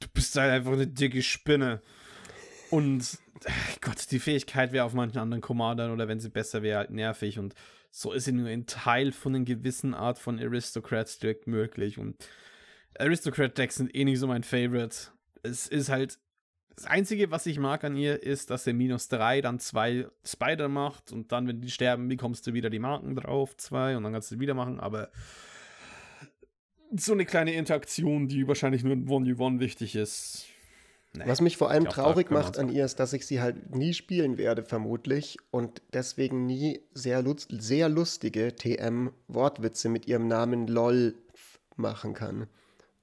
du 0.00 0.08
bist 0.12 0.36
halt 0.36 0.52
einfach 0.52 0.72
eine 0.72 0.86
dicke 0.86 1.22
Spinne. 1.22 1.82
Und 2.70 3.18
Gott, 3.80 4.10
die 4.10 4.18
Fähigkeit 4.18 4.72
wäre 4.72 4.84
auf 4.84 4.94
manchen 4.94 5.18
anderen 5.18 5.40
Commandern 5.40 5.90
oder 5.90 6.08
wenn 6.08 6.20
sie 6.20 6.28
besser 6.28 6.62
wäre, 6.62 6.78
halt 6.78 6.90
nervig. 6.90 7.38
Und 7.38 7.54
so 7.90 8.12
ist 8.12 8.24
sie 8.24 8.32
nur 8.32 8.48
ein 8.48 8.66
Teil 8.66 9.12
von 9.12 9.34
einer 9.34 9.44
gewissen 9.44 9.94
Art 9.94 10.18
von 10.18 10.38
Aristocrats 10.38 11.18
direkt 11.18 11.46
möglich. 11.46 11.98
Und 11.98 12.16
Aristocrat-Decks 12.98 13.76
sind 13.76 13.94
eh 13.94 14.04
nicht 14.04 14.18
so 14.18 14.26
mein 14.26 14.44
Favorite. 14.44 14.96
Es 15.42 15.66
ist 15.66 15.88
halt 15.88 16.18
das 16.76 16.86
Einzige, 16.86 17.30
was 17.30 17.46
ich 17.46 17.58
mag 17.58 17.84
an 17.84 17.96
ihr, 17.96 18.22
ist, 18.22 18.50
dass 18.50 18.66
er 18.66 18.74
minus 18.74 19.08
3 19.08 19.40
dann 19.40 19.60
zwei 19.60 20.06
Spider 20.24 20.68
macht 20.68 21.12
und 21.12 21.30
dann, 21.32 21.46
wenn 21.46 21.60
die 21.60 21.70
sterben, 21.70 22.08
bekommst 22.08 22.46
du 22.46 22.52
wieder 22.52 22.70
die 22.70 22.78
Marken 22.78 23.14
drauf, 23.14 23.56
zwei 23.56 23.96
und 23.96 24.02
dann 24.02 24.12
kannst 24.12 24.32
du 24.32 24.40
wieder 24.40 24.54
machen, 24.54 24.80
aber 24.80 25.10
so 26.96 27.12
eine 27.12 27.24
kleine 27.24 27.54
Interaktion, 27.54 28.28
die 28.28 28.46
wahrscheinlich 28.46 28.84
nur 28.84 28.92
in 28.92 29.08
1v1 29.08 29.60
wichtig 29.60 29.96
ist. 29.96 30.46
Nee, 31.16 31.24
Was 31.26 31.40
mich 31.40 31.56
vor 31.56 31.70
allem 31.70 31.84
traurig 31.84 32.32
macht 32.32 32.58
an 32.58 32.68
ihr 32.68 32.84
ist, 32.84 32.98
dass 32.98 33.12
ich 33.12 33.24
sie 33.24 33.40
halt 33.40 33.74
nie 33.74 33.94
spielen 33.94 34.36
werde, 34.36 34.64
vermutlich, 34.64 35.38
und 35.52 35.80
deswegen 35.92 36.44
nie 36.46 36.80
sehr, 36.92 37.24
sehr 37.50 37.88
lustige 37.88 38.56
TM-Wortwitze 38.56 39.88
mit 39.88 40.08
ihrem 40.08 40.26
Namen 40.26 40.66
LOL 40.66 41.14
machen 41.76 42.14
kann. 42.14 42.48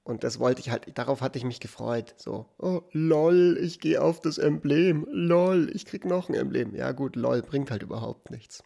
Und 0.04 0.24
das 0.24 0.40
wollte 0.40 0.60
ich 0.60 0.70
halt, 0.70 0.98
darauf 0.98 1.20
hatte 1.20 1.38
ich 1.38 1.44
mich 1.44 1.60
gefreut. 1.60 2.14
So, 2.16 2.48
oh, 2.58 2.82
lol, 2.90 3.56
ich 3.60 3.78
gehe 3.78 4.02
auf 4.02 4.20
das 4.20 4.38
Emblem. 4.38 5.06
Lol, 5.10 5.70
ich 5.72 5.86
krieg 5.86 6.04
noch 6.04 6.28
ein 6.28 6.34
Emblem. 6.34 6.74
Ja, 6.74 6.90
gut, 6.92 7.14
lol, 7.14 7.42
bringt 7.42 7.70
halt 7.70 7.82
überhaupt 7.82 8.30
nichts. 8.30 8.64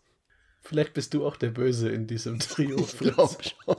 Vielleicht 0.62 0.94
bist 0.94 1.14
du 1.14 1.26
auch 1.26 1.36
der 1.36 1.50
Böse 1.50 1.90
in 1.90 2.06
diesem 2.06 2.38
Trio. 2.40 2.78
Ich 2.78 2.98
glaube 2.98 3.36
schon. 3.42 3.76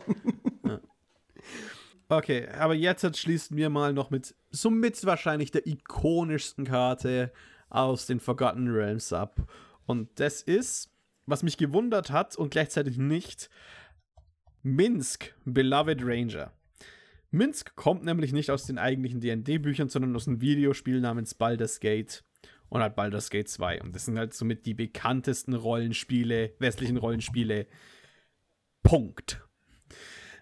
Okay, 2.09 2.47
aber 2.47 2.73
jetzt 2.73 3.17
schließen 3.17 3.57
wir 3.57 3.69
mal 3.69 3.91
noch 3.91 4.11
mit 4.11 4.33
somit 4.49 5.03
wahrscheinlich 5.05 5.51
der 5.51 5.67
ikonischsten 5.67 6.63
Karte 6.65 7.33
aus 7.69 8.05
den 8.05 8.21
Forgotten 8.21 8.69
Realms 8.69 9.11
ab. 9.11 9.41
Und 9.85 10.19
das 10.19 10.41
ist, 10.41 10.89
was 11.25 11.43
mich 11.43 11.57
gewundert 11.57 12.09
hat 12.09 12.37
und 12.37 12.51
gleichzeitig 12.51 12.97
nicht, 12.97 13.49
Minsk, 14.63 15.35
Beloved 15.43 15.99
Ranger. 16.01 16.53
Minsk 17.37 17.75
kommt 17.75 18.03
nämlich 18.03 18.33
nicht 18.33 18.51
aus 18.51 18.65
den 18.65 18.77
eigentlichen 18.77 19.21
D&D-Büchern, 19.21 19.89
sondern 19.89 20.15
aus 20.15 20.27
einem 20.27 20.41
Videospiel 20.41 20.99
namens 20.99 21.33
Baldur's 21.33 21.79
Gate 21.79 22.23
und 22.69 22.81
halt 22.81 22.95
Baldur's 22.95 23.29
Gate 23.29 23.49
2. 23.49 23.81
Und 23.81 23.95
das 23.95 24.05
sind 24.05 24.17
halt 24.17 24.33
somit 24.33 24.65
die 24.65 24.73
bekanntesten 24.73 25.53
Rollenspiele, 25.53 26.53
westlichen 26.59 26.97
Rollenspiele. 26.97 27.67
Punkt. 28.83 29.41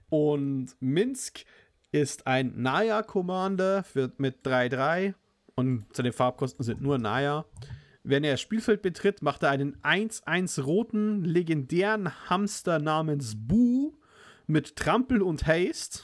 Und 0.09 0.75
Minsk 0.79 1.45
ist 1.91 2.27
ein 2.27 2.61
Naya 2.61 3.03
Commander 3.03 3.83
für, 3.83 4.11
mit 4.17 4.45
3-3 4.45 5.13
und 5.55 5.85
seine 5.93 6.11
Farbkosten 6.11 6.63
sind 6.63 6.81
nur 6.81 6.97
Naya. 6.97 7.45
Wenn 8.03 8.23
er 8.23 8.33
das 8.33 8.41
Spielfeld 8.41 8.81
betritt, 8.81 9.21
macht 9.21 9.43
er 9.43 9.49
einen 9.49 9.77
1-1 9.77 10.61
roten 10.61 11.23
legendären 11.23 12.29
Hamster 12.29 12.79
namens 12.79 13.35
Boo 13.35 13.97
mit 14.45 14.75
Trampel 14.75 15.21
und 15.21 15.47
Haste. 15.47 16.01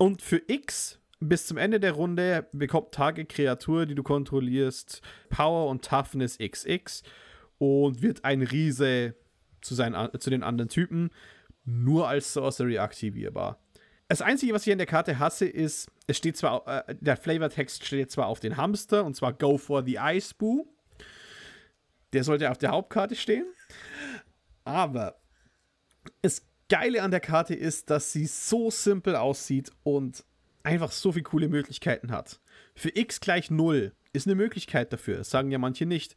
Und 0.00 0.22
für 0.22 0.40
X 0.46 0.98
bis 1.20 1.46
zum 1.46 1.58
Ende 1.58 1.78
der 1.78 1.92
Runde 1.92 2.48
bekommt 2.52 2.92
Tage 2.92 3.26
Kreatur, 3.26 3.84
die 3.84 3.94
du 3.94 4.02
kontrollierst, 4.02 5.02
Power 5.28 5.68
und 5.68 5.84
Toughness 5.84 6.38
XX 6.38 7.02
und 7.58 8.00
wird 8.00 8.24
ein 8.24 8.40
Riese 8.40 9.14
zu, 9.60 9.74
seinen, 9.74 10.18
zu 10.18 10.30
den 10.30 10.42
anderen 10.42 10.70
Typen 10.70 11.10
nur 11.66 12.08
als 12.08 12.32
Sorcery 12.32 12.78
aktivierbar. 12.78 13.60
Das 14.08 14.22
Einzige, 14.22 14.54
was 14.54 14.66
ich 14.66 14.72
an 14.72 14.78
der 14.78 14.86
Karte 14.86 15.18
hasse, 15.18 15.44
ist, 15.44 15.90
es 16.06 16.16
steht 16.16 16.38
zwar, 16.38 16.66
äh, 16.66 16.96
der 16.98 17.18
Flavortext 17.18 17.84
steht 17.84 18.10
zwar 18.10 18.28
auf 18.28 18.40
den 18.40 18.56
Hamster 18.56 19.04
und 19.04 19.14
zwar 19.14 19.34
Go 19.34 19.58
for 19.58 19.84
the 19.84 19.98
Ice 20.00 20.34
Boo. 20.34 20.66
Der 22.14 22.24
sollte 22.24 22.50
auf 22.50 22.56
der 22.56 22.70
Hauptkarte 22.70 23.16
stehen. 23.16 23.44
Aber 24.64 25.20
das 26.22 26.49
Geile 26.70 27.02
an 27.02 27.10
der 27.10 27.20
Karte 27.20 27.54
ist, 27.54 27.90
dass 27.90 28.12
sie 28.12 28.26
so 28.26 28.70
simpel 28.70 29.16
aussieht 29.16 29.70
und 29.82 30.24
einfach 30.62 30.92
so 30.92 31.12
viele 31.12 31.24
coole 31.24 31.48
Möglichkeiten 31.48 32.12
hat. 32.12 32.40
Für 32.74 32.90
x 32.94 33.20
gleich 33.20 33.50
0 33.50 33.92
ist 34.12 34.26
eine 34.26 34.36
Möglichkeit 34.36 34.92
dafür, 34.92 35.18
das 35.18 35.30
sagen 35.30 35.50
ja 35.50 35.58
manche 35.58 35.84
nicht. 35.84 36.16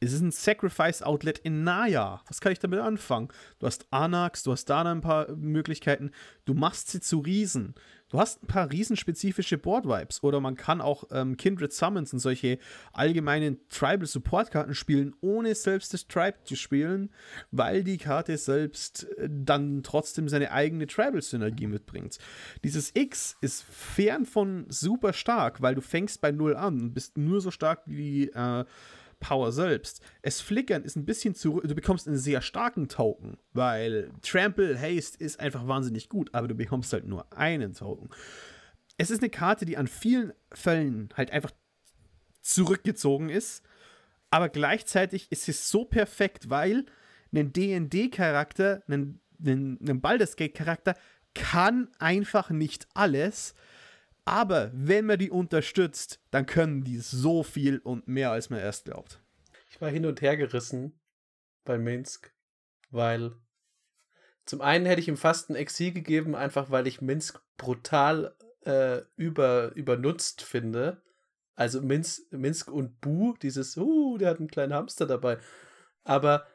Es 0.00 0.12
ist 0.12 0.20
ein 0.20 0.32
Sacrifice-Outlet 0.32 1.38
in 1.38 1.64
Naya. 1.64 2.20
Was 2.28 2.40
kann 2.40 2.52
ich 2.52 2.58
damit 2.58 2.80
anfangen? 2.80 3.28
Du 3.58 3.66
hast 3.66 3.86
Anax, 3.90 4.42
du 4.42 4.52
hast 4.52 4.66
da 4.66 4.82
ein 4.82 5.00
paar 5.00 5.30
Möglichkeiten. 5.34 6.10
Du 6.44 6.52
machst 6.52 6.90
sie 6.90 7.00
zu 7.00 7.20
Riesen. 7.20 7.74
Du 8.14 8.20
hast 8.20 8.44
ein 8.44 8.46
paar 8.46 8.70
riesenspezifische 8.70 9.58
Board-Vibes. 9.58 10.22
Oder 10.22 10.38
man 10.38 10.54
kann 10.54 10.80
auch 10.80 11.02
ähm, 11.10 11.36
Kindred 11.36 11.72
Summons 11.72 12.12
und 12.12 12.20
solche 12.20 12.60
allgemeinen 12.92 13.58
Tribal-Support-Karten 13.70 14.76
spielen, 14.76 15.16
ohne 15.20 15.52
selbst 15.56 15.92
das 15.92 16.06
Tribe 16.06 16.36
zu 16.44 16.54
spielen, 16.54 17.10
weil 17.50 17.82
die 17.82 17.98
Karte 17.98 18.38
selbst 18.38 19.08
äh, 19.18 19.28
dann 19.28 19.82
trotzdem 19.82 20.28
seine 20.28 20.52
eigene 20.52 20.86
Tribal-Synergie 20.86 21.66
mitbringt. 21.66 22.18
Dieses 22.62 22.92
X 22.94 23.36
ist 23.40 23.64
fern 23.64 24.26
von 24.26 24.66
super 24.68 25.12
stark, 25.12 25.60
weil 25.60 25.74
du 25.74 25.80
fängst 25.80 26.20
bei 26.20 26.30
Null 26.30 26.54
an 26.54 26.80
und 26.80 26.94
bist 26.94 27.18
nur 27.18 27.40
so 27.40 27.50
stark 27.50 27.82
wie 27.86 27.96
die. 27.96 28.32
Äh, 28.32 28.64
Power 29.24 29.52
selbst. 29.52 30.02
Es 30.20 30.42
flickern 30.42 30.84
ist 30.84 30.96
ein 30.96 31.06
bisschen 31.06 31.34
zu. 31.34 31.62
Du 31.62 31.74
bekommst 31.74 32.06
einen 32.06 32.18
sehr 32.18 32.42
starken 32.42 32.88
Token, 32.88 33.38
weil 33.54 34.10
Trample 34.20 34.78
Haste 34.78 35.16
ist 35.18 35.40
einfach 35.40 35.66
wahnsinnig 35.66 36.10
gut, 36.10 36.28
aber 36.34 36.46
du 36.46 36.54
bekommst 36.54 36.92
halt 36.92 37.06
nur 37.06 37.32
einen 37.32 37.72
Token. 37.72 38.10
Es 38.98 39.10
ist 39.10 39.22
eine 39.22 39.30
Karte, 39.30 39.64
die 39.64 39.78
an 39.78 39.86
vielen 39.86 40.34
Fällen 40.52 41.08
halt 41.16 41.30
einfach 41.30 41.52
zurückgezogen 42.42 43.30
ist, 43.30 43.64
aber 44.30 44.50
gleichzeitig 44.50 45.32
ist 45.32 45.48
es 45.48 45.70
so 45.70 45.86
perfekt, 45.86 46.50
weil 46.50 46.84
ein 47.34 47.50
DD-Charakter, 47.54 48.82
ein, 48.88 49.20
ein, 49.42 49.78
ein 49.88 50.00
Baldur's 50.02 50.36
Gate-Charakter 50.36 50.96
kann 51.32 51.88
einfach 51.98 52.50
nicht 52.50 52.86
alles 52.92 53.54
aber 54.24 54.70
wenn 54.72 55.06
man 55.06 55.18
die 55.18 55.30
unterstützt, 55.30 56.20
dann 56.30 56.46
können 56.46 56.84
die 56.84 56.98
so 56.98 57.42
viel 57.42 57.78
und 57.78 58.08
mehr, 58.08 58.30
als 58.30 58.50
man 58.50 58.60
erst 58.60 58.86
glaubt. 58.86 59.20
Ich 59.70 59.80
war 59.80 59.90
hin 59.90 60.06
und 60.06 60.22
her 60.22 60.36
gerissen 60.36 60.98
bei 61.64 61.78
Minsk, 61.78 62.32
weil 62.90 63.32
zum 64.46 64.60
einen 64.60 64.86
hätte 64.86 65.00
ich 65.00 65.08
ihm 65.08 65.16
fast 65.16 65.50
ein 65.50 65.56
Exil 65.56 65.92
gegeben, 65.92 66.34
einfach 66.34 66.70
weil 66.70 66.86
ich 66.86 67.00
Minsk 67.00 67.42
brutal 67.56 68.36
äh, 68.64 69.02
über, 69.16 69.72
übernutzt 69.74 70.42
finde. 70.42 71.02
Also 71.54 71.80
Minsk, 71.80 72.32
Minsk 72.32 72.70
und 72.70 73.00
Bu, 73.00 73.34
dieses, 73.40 73.76
uh, 73.76 74.18
der 74.18 74.30
hat 74.30 74.38
einen 74.38 74.48
kleinen 74.48 74.74
Hamster 74.74 75.06
dabei. 75.06 75.38
Aber 76.02 76.46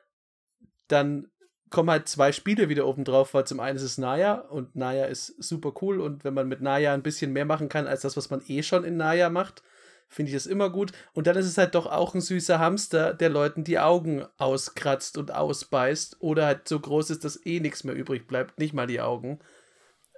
dann 0.88 1.32
kommen 1.70 1.90
halt 1.90 2.08
zwei 2.08 2.32
Spiele 2.32 2.70
wieder 2.70 2.88
oben 2.88 3.04
drauf, 3.04 3.34
weil 3.34 3.46
zum 3.46 3.60
einen 3.60 3.78
ist 3.78 3.84
es 3.84 3.98
Naya 3.98 4.36
und 4.36 4.76
Naya 4.76 5.06
ist 5.06 5.41
super 5.41 5.74
cool 5.82 6.00
und 6.02 6.24
wenn 6.24 6.34
man 6.34 6.48
mit 6.48 6.62
Naya 6.62 6.94
ein 6.94 7.04
bisschen 7.04 7.34
mehr 7.34 7.46
machen 7.46 7.70
kann 7.70 7.88
als 7.88 8.02
das, 8.02 8.18
was 8.18 8.30
man 8.30 8.41
eh 8.48 8.64
schon 8.64 8.84
in 8.84 8.98
Naya 8.98 9.30
macht, 9.30 9.64
finde 10.08 10.32
ich 10.32 10.36
das 10.36 10.48
immer 10.48 10.70
gut. 10.70 10.91
Und 11.14 11.28
dann 11.28 11.38
ist 11.38 11.46
es 11.46 11.58
halt 11.58 11.76
doch 11.76 11.86
auch 11.86 12.16
ein 12.16 12.22
süßer 12.22 12.60
Hamster, 12.60 13.14
der 13.14 13.30
Leuten 13.30 13.64
die 13.64 13.80
Augen 13.80 14.26
auskratzt 14.38 15.18
und 15.18 15.32
ausbeißt 15.32 16.18
oder 16.20 16.46
halt 16.46 16.68
so 16.68 16.80
groß 16.80 17.12
ist, 17.12 17.24
dass 17.24 17.46
eh 17.46 17.60
nichts 17.60 17.84
mehr 17.84 17.96
übrig 17.96 18.28
bleibt, 18.28 18.60
nicht 18.60 18.74
mal 18.74 18.88
die 18.88 19.02
Augen. 19.02 19.40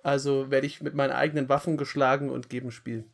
Also 0.02 0.50
werde 0.50 0.68
ich 0.68 0.82
mit 0.82 0.96
meinen 0.96 1.12
eigenen 1.12 1.50
Waffen 1.50 1.78
geschlagen 1.78 2.30
und 2.30 2.50
geben 2.50 2.72
Spiel. 2.72 3.06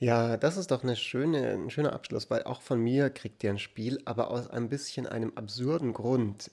Ja, 0.00 0.38
das 0.38 0.56
ist 0.56 0.70
doch 0.70 0.82
eine 0.82 0.96
schöne, 0.96 1.50
ein 1.50 1.68
schöner 1.68 1.92
Abschluss, 1.92 2.30
weil 2.30 2.44
auch 2.44 2.62
von 2.62 2.80
mir 2.80 3.10
kriegt 3.10 3.44
ihr 3.44 3.50
ein 3.50 3.58
Spiel, 3.58 4.00
aber 4.06 4.30
aus 4.30 4.48
ein 4.48 4.70
bisschen 4.70 5.06
einem 5.06 5.32
absurden 5.34 5.92
Grund. 5.92 6.50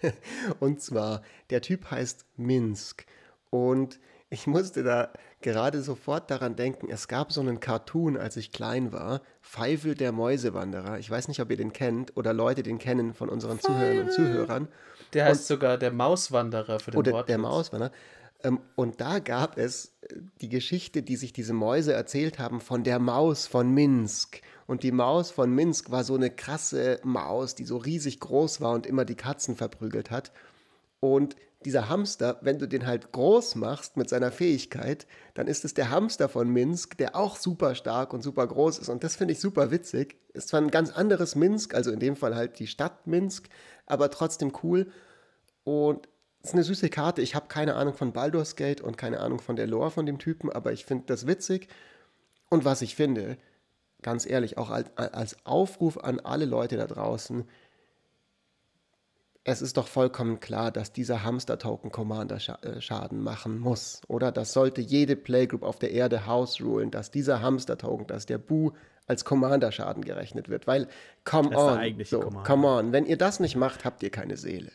und 0.58 0.80
zwar, 0.80 1.20
der 1.50 1.60
Typ 1.60 1.90
heißt 1.90 2.24
Minsk. 2.38 3.04
Und 3.50 4.00
ich 4.30 4.46
musste 4.46 4.82
da 4.84 5.10
gerade 5.42 5.82
sofort 5.82 6.30
daran 6.30 6.56
denken, 6.56 6.88
es 6.90 7.08
gab 7.08 7.30
so 7.30 7.42
einen 7.42 7.60
Cartoon, 7.60 8.16
als 8.16 8.38
ich 8.38 8.52
klein 8.52 8.90
war, 8.90 9.20
Pfeifel 9.42 9.94
der 9.94 10.12
Mäusewanderer. 10.12 10.98
Ich 10.98 11.10
weiß 11.10 11.28
nicht, 11.28 11.40
ob 11.40 11.50
ihr 11.50 11.58
den 11.58 11.74
kennt 11.74 12.16
oder 12.16 12.32
Leute 12.32 12.62
den 12.62 12.78
kennen 12.78 13.12
von 13.12 13.28
unseren 13.28 13.60
Zuhörern 13.60 13.98
und 13.98 14.12
Zuhörern. 14.12 14.68
Der 15.12 15.26
heißt 15.26 15.42
und, 15.42 15.46
sogar 15.46 15.76
der 15.76 15.92
Mauswanderer 15.92 16.80
für 16.80 16.90
den 16.90 16.98
Oder 16.98 17.12
Wortwitz. 17.12 17.26
der 17.28 17.38
Mauswanderer. 17.38 17.92
Ähm, 18.42 18.60
und 18.76 19.00
da 19.00 19.18
gab 19.18 19.58
es 19.58 19.96
äh, 20.02 20.14
die 20.40 20.48
Geschichte, 20.48 21.02
die 21.02 21.16
sich 21.16 21.32
diese 21.32 21.52
Mäuse 21.52 21.92
erzählt 21.92 22.38
haben, 22.38 22.60
von 22.60 22.84
der 22.84 22.98
Maus 22.98 23.46
von 23.46 23.72
Minsk. 23.72 24.40
Und 24.66 24.82
die 24.82 24.92
Maus 24.92 25.30
von 25.30 25.54
Minsk 25.54 25.90
war 25.90 26.04
so 26.04 26.14
eine 26.14 26.30
krasse 26.30 27.00
Maus, 27.02 27.54
die 27.54 27.64
so 27.64 27.78
riesig 27.78 28.20
groß 28.20 28.60
war 28.60 28.74
und 28.74 28.86
immer 28.86 29.04
die 29.04 29.16
Katzen 29.16 29.56
verprügelt 29.56 30.10
hat. 30.10 30.32
Und 31.00 31.36
dieser 31.64 31.88
Hamster, 31.88 32.38
wenn 32.42 32.58
du 32.58 32.68
den 32.68 32.86
halt 32.86 33.10
groß 33.10 33.56
machst 33.56 33.96
mit 33.96 34.08
seiner 34.08 34.30
Fähigkeit, 34.30 35.06
dann 35.34 35.48
ist 35.48 35.64
es 35.64 35.74
der 35.74 35.90
Hamster 35.90 36.28
von 36.28 36.48
Minsk, 36.48 36.96
der 36.98 37.16
auch 37.16 37.36
super 37.36 37.74
stark 37.74 38.12
und 38.12 38.22
super 38.22 38.46
groß 38.46 38.78
ist. 38.78 38.88
Und 38.88 39.02
das 39.02 39.16
finde 39.16 39.32
ich 39.32 39.40
super 39.40 39.72
witzig. 39.72 40.16
Ist 40.34 40.48
zwar 40.48 40.60
ein 40.60 40.70
ganz 40.70 40.90
anderes 40.90 41.34
Minsk, 41.34 41.74
also 41.74 41.90
in 41.90 41.98
dem 41.98 42.14
Fall 42.14 42.36
halt 42.36 42.60
die 42.60 42.68
Stadt 42.68 43.06
Minsk, 43.08 43.48
aber 43.86 44.10
trotzdem 44.10 44.52
cool. 44.62 44.86
Und 45.64 46.08
ist 46.48 46.54
eine 46.54 46.64
süße 46.64 46.88
Karte. 46.88 47.22
Ich 47.22 47.34
habe 47.34 47.48
keine 47.48 47.74
Ahnung 47.74 47.94
von 47.94 48.12
Baldur's 48.12 48.56
Gate 48.56 48.80
und 48.80 48.96
keine 48.96 49.20
Ahnung 49.20 49.40
von 49.40 49.56
der 49.56 49.66
Lore 49.66 49.90
von 49.90 50.06
dem 50.06 50.18
Typen, 50.18 50.50
aber 50.50 50.72
ich 50.72 50.84
finde 50.84 51.04
das 51.06 51.26
witzig. 51.26 51.68
Und 52.48 52.64
was 52.64 52.82
ich 52.82 52.96
finde, 52.96 53.36
ganz 54.02 54.26
ehrlich, 54.26 54.58
auch 54.58 54.70
als, 54.70 54.96
als 54.96 55.36
Aufruf 55.44 55.98
an 55.98 56.20
alle 56.20 56.46
Leute 56.46 56.76
da 56.76 56.86
draußen, 56.86 57.44
es 59.44 59.62
ist 59.62 59.76
doch 59.76 59.88
vollkommen 59.88 60.40
klar, 60.40 60.70
dass 60.70 60.92
dieser 60.92 61.22
Hamster-Token 61.22 61.90
Commander 61.90 62.38
äh, 62.62 62.80
Schaden 62.80 63.22
machen 63.22 63.58
muss, 63.58 64.02
oder? 64.06 64.30
Das 64.30 64.52
sollte 64.52 64.82
jede 64.82 65.16
Playgroup 65.16 65.62
auf 65.62 65.78
der 65.78 65.92
Erde 65.92 66.26
house 66.26 66.60
rulen, 66.60 66.90
dass 66.90 67.10
dieser 67.10 67.40
Hamster-Token, 67.40 68.06
dass 68.06 68.26
der 68.26 68.38
Bu 68.38 68.72
als 69.06 69.24
Commander 69.24 69.72
Schaden 69.72 70.04
gerechnet 70.04 70.50
wird, 70.50 70.66
weil, 70.66 70.86
come 71.24 71.56
on, 71.56 72.04
so, 72.04 72.20
come 72.20 72.68
on, 72.68 72.92
wenn 72.92 73.06
ihr 73.06 73.16
das 73.16 73.40
nicht 73.40 73.56
macht, 73.56 73.86
habt 73.86 74.02
ihr 74.02 74.10
keine 74.10 74.36
Seele. 74.36 74.70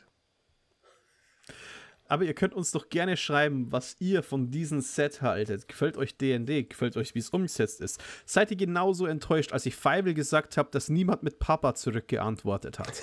Aber 2.14 2.26
ihr 2.26 2.36
könnt 2.36 2.54
uns 2.54 2.70
doch 2.70 2.90
gerne 2.90 3.18
schreiben, 3.18 3.72
was 3.72 3.96
ihr 3.98 4.22
von 4.22 4.52
diesem 4.52 4.82
Set 4.82 5.24
haltet. 5.24 5.68
Gefällt 5.68 5.98
euch 5.98 6.16
D&D? 6.16 6.66
Gefällt 6.66 6.96
euch, 6.96 7.16
wie 7.16 7.20
es 7.20 7.32
umgesetzt 7.32 7.82
ist? 7.82 8.00
Seid 8.28 8.52
ihr 8.52 8.58
genauso 8.58 9.08
enttäuscht, 9.08 9.52
als 9.52 9.66
ich 9.66 9.76
Feivel 9.76 10.14
gesagt 10.14 10.56
habe, 10.58 10.70
dass 10.70 10.90
niemand 10.90 11.24
mit 11.24 11.40
Papa 11.40 11.74
zurückgeantwortet 11.74 12.78
hat? 12.78 13.02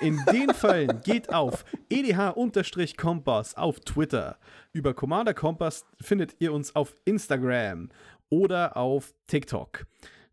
In 0.00 0.20
den 0.32 0.52
Fällen 0.52 1.00
geht 1.02 1.32
auf 1.32 1.64
edh-kompass 1.90 3.54
auf 3.56 3.78
Twitter. 3.78 4.36
Über 4.72 4.94
Commander 4.94 5.32
Kompass 5.32 5.86
findet 6.00 6.34
ihr 6.40 6.52
uns 6.52 6.74
auf 6.74 6.96
Instagram 7.04 7.90
oder 8.30 8.76
auf 8.76 9.14
TikTok. 9.28 9.86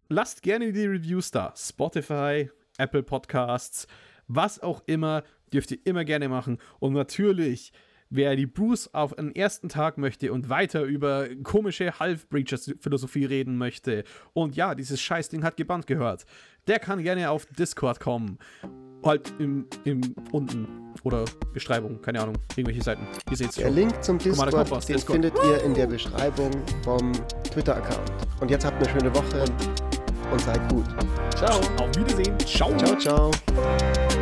Lasst 0.10 0.42
gerne 0.42 0.74
die 0.74 0.88
Reviews 0.88 1.30
da. 1.30 1.54
Spotify, 1.56 2.50
Apple 2.80 3.04
Podcasts, 3.04 3.86
was 4.28 4.60
auch 4.60 4.82
immer, 4.88 5.24
dürft 5.54 5.70
ihr 5.70 5.78
immer 5.84 6.04
gerne 6.04 6.30
machen. 6.30 6.58
Und 6.80 6.94
natürlich, 6.94 7.72
wer 8.10 8.36
die 8.36 8.46
Bruce 8.46 8.94
auf 8.94 9.14
den 9.14 9.36
ersten 9.36 9.70
Tag 9.70 9.98
möchte 9.98 10.32
und 10.34 10.50
weiter 10.50 10.84
über 10.84 11.28
komische 11.44 12.00
Half-Breachers-Philosophie 12.00 13.26
reden 13.26 13.58
möchte 13.58 14.04
und 14.34 14.56
ja, 14.56 14.76
dieses 14.76 15.02
Scheißding 15.02 15.44
hat 15.44 15.58
gebannt 15.58 15.88
gehört, 15.88 16.26
der 16.68 16.80
kann 16.80 17.02
gerne 17.04 17.30
auf 17.30 17.46
Discord 17.46 18.00
kommen. 18.00 18.38
Halt 19.06 19.32
im, 19.38 19.68
im 19.86 20.02
unten 20.32 20.68
oder 21.04 21.24
Beschreibung, 21.54 22.02
keine 22.02 22.20
Ahnung, 22.20 22.36
irgendwelche 22.56 22.82
Seiten. 22.82 23.08
Ihr 23.30 23.38
seht's 23.38 23.56
Der 23.56 23.68
schon. 23.68 23.76
Link 23.76 24.04
zum 24.04 24.18
Discord, 24.18 24.52
Kompass, 24.52 24.88
den 24.88 24.96
Discord. 24.96 25.14
findet 25.16 25.34
ihr 25.46 25.64
in 25.64 25.74
der 25.76 25.86
Beschreibung 25.88 26.52
vom 26.84 27.12
Twitter-Account. 27.54 28.12
Und 28.42 28.50
jetzt 28.52 28.66
habt 28.66 28.76
eine 28.78 28.90
schöne 28.90 29.14
Woche 29.16 29.46
und 30.32 30.42
seid 30.42 30.70
gut. 30.70 30.86
Ciao. 31.36 31.60
Auf 31.80 31.96
Wiedersehen. 31.96 32.38
Ciao. 32.40 32.76
Ciao, 32.78 32.98
ciao. 32.98 34.17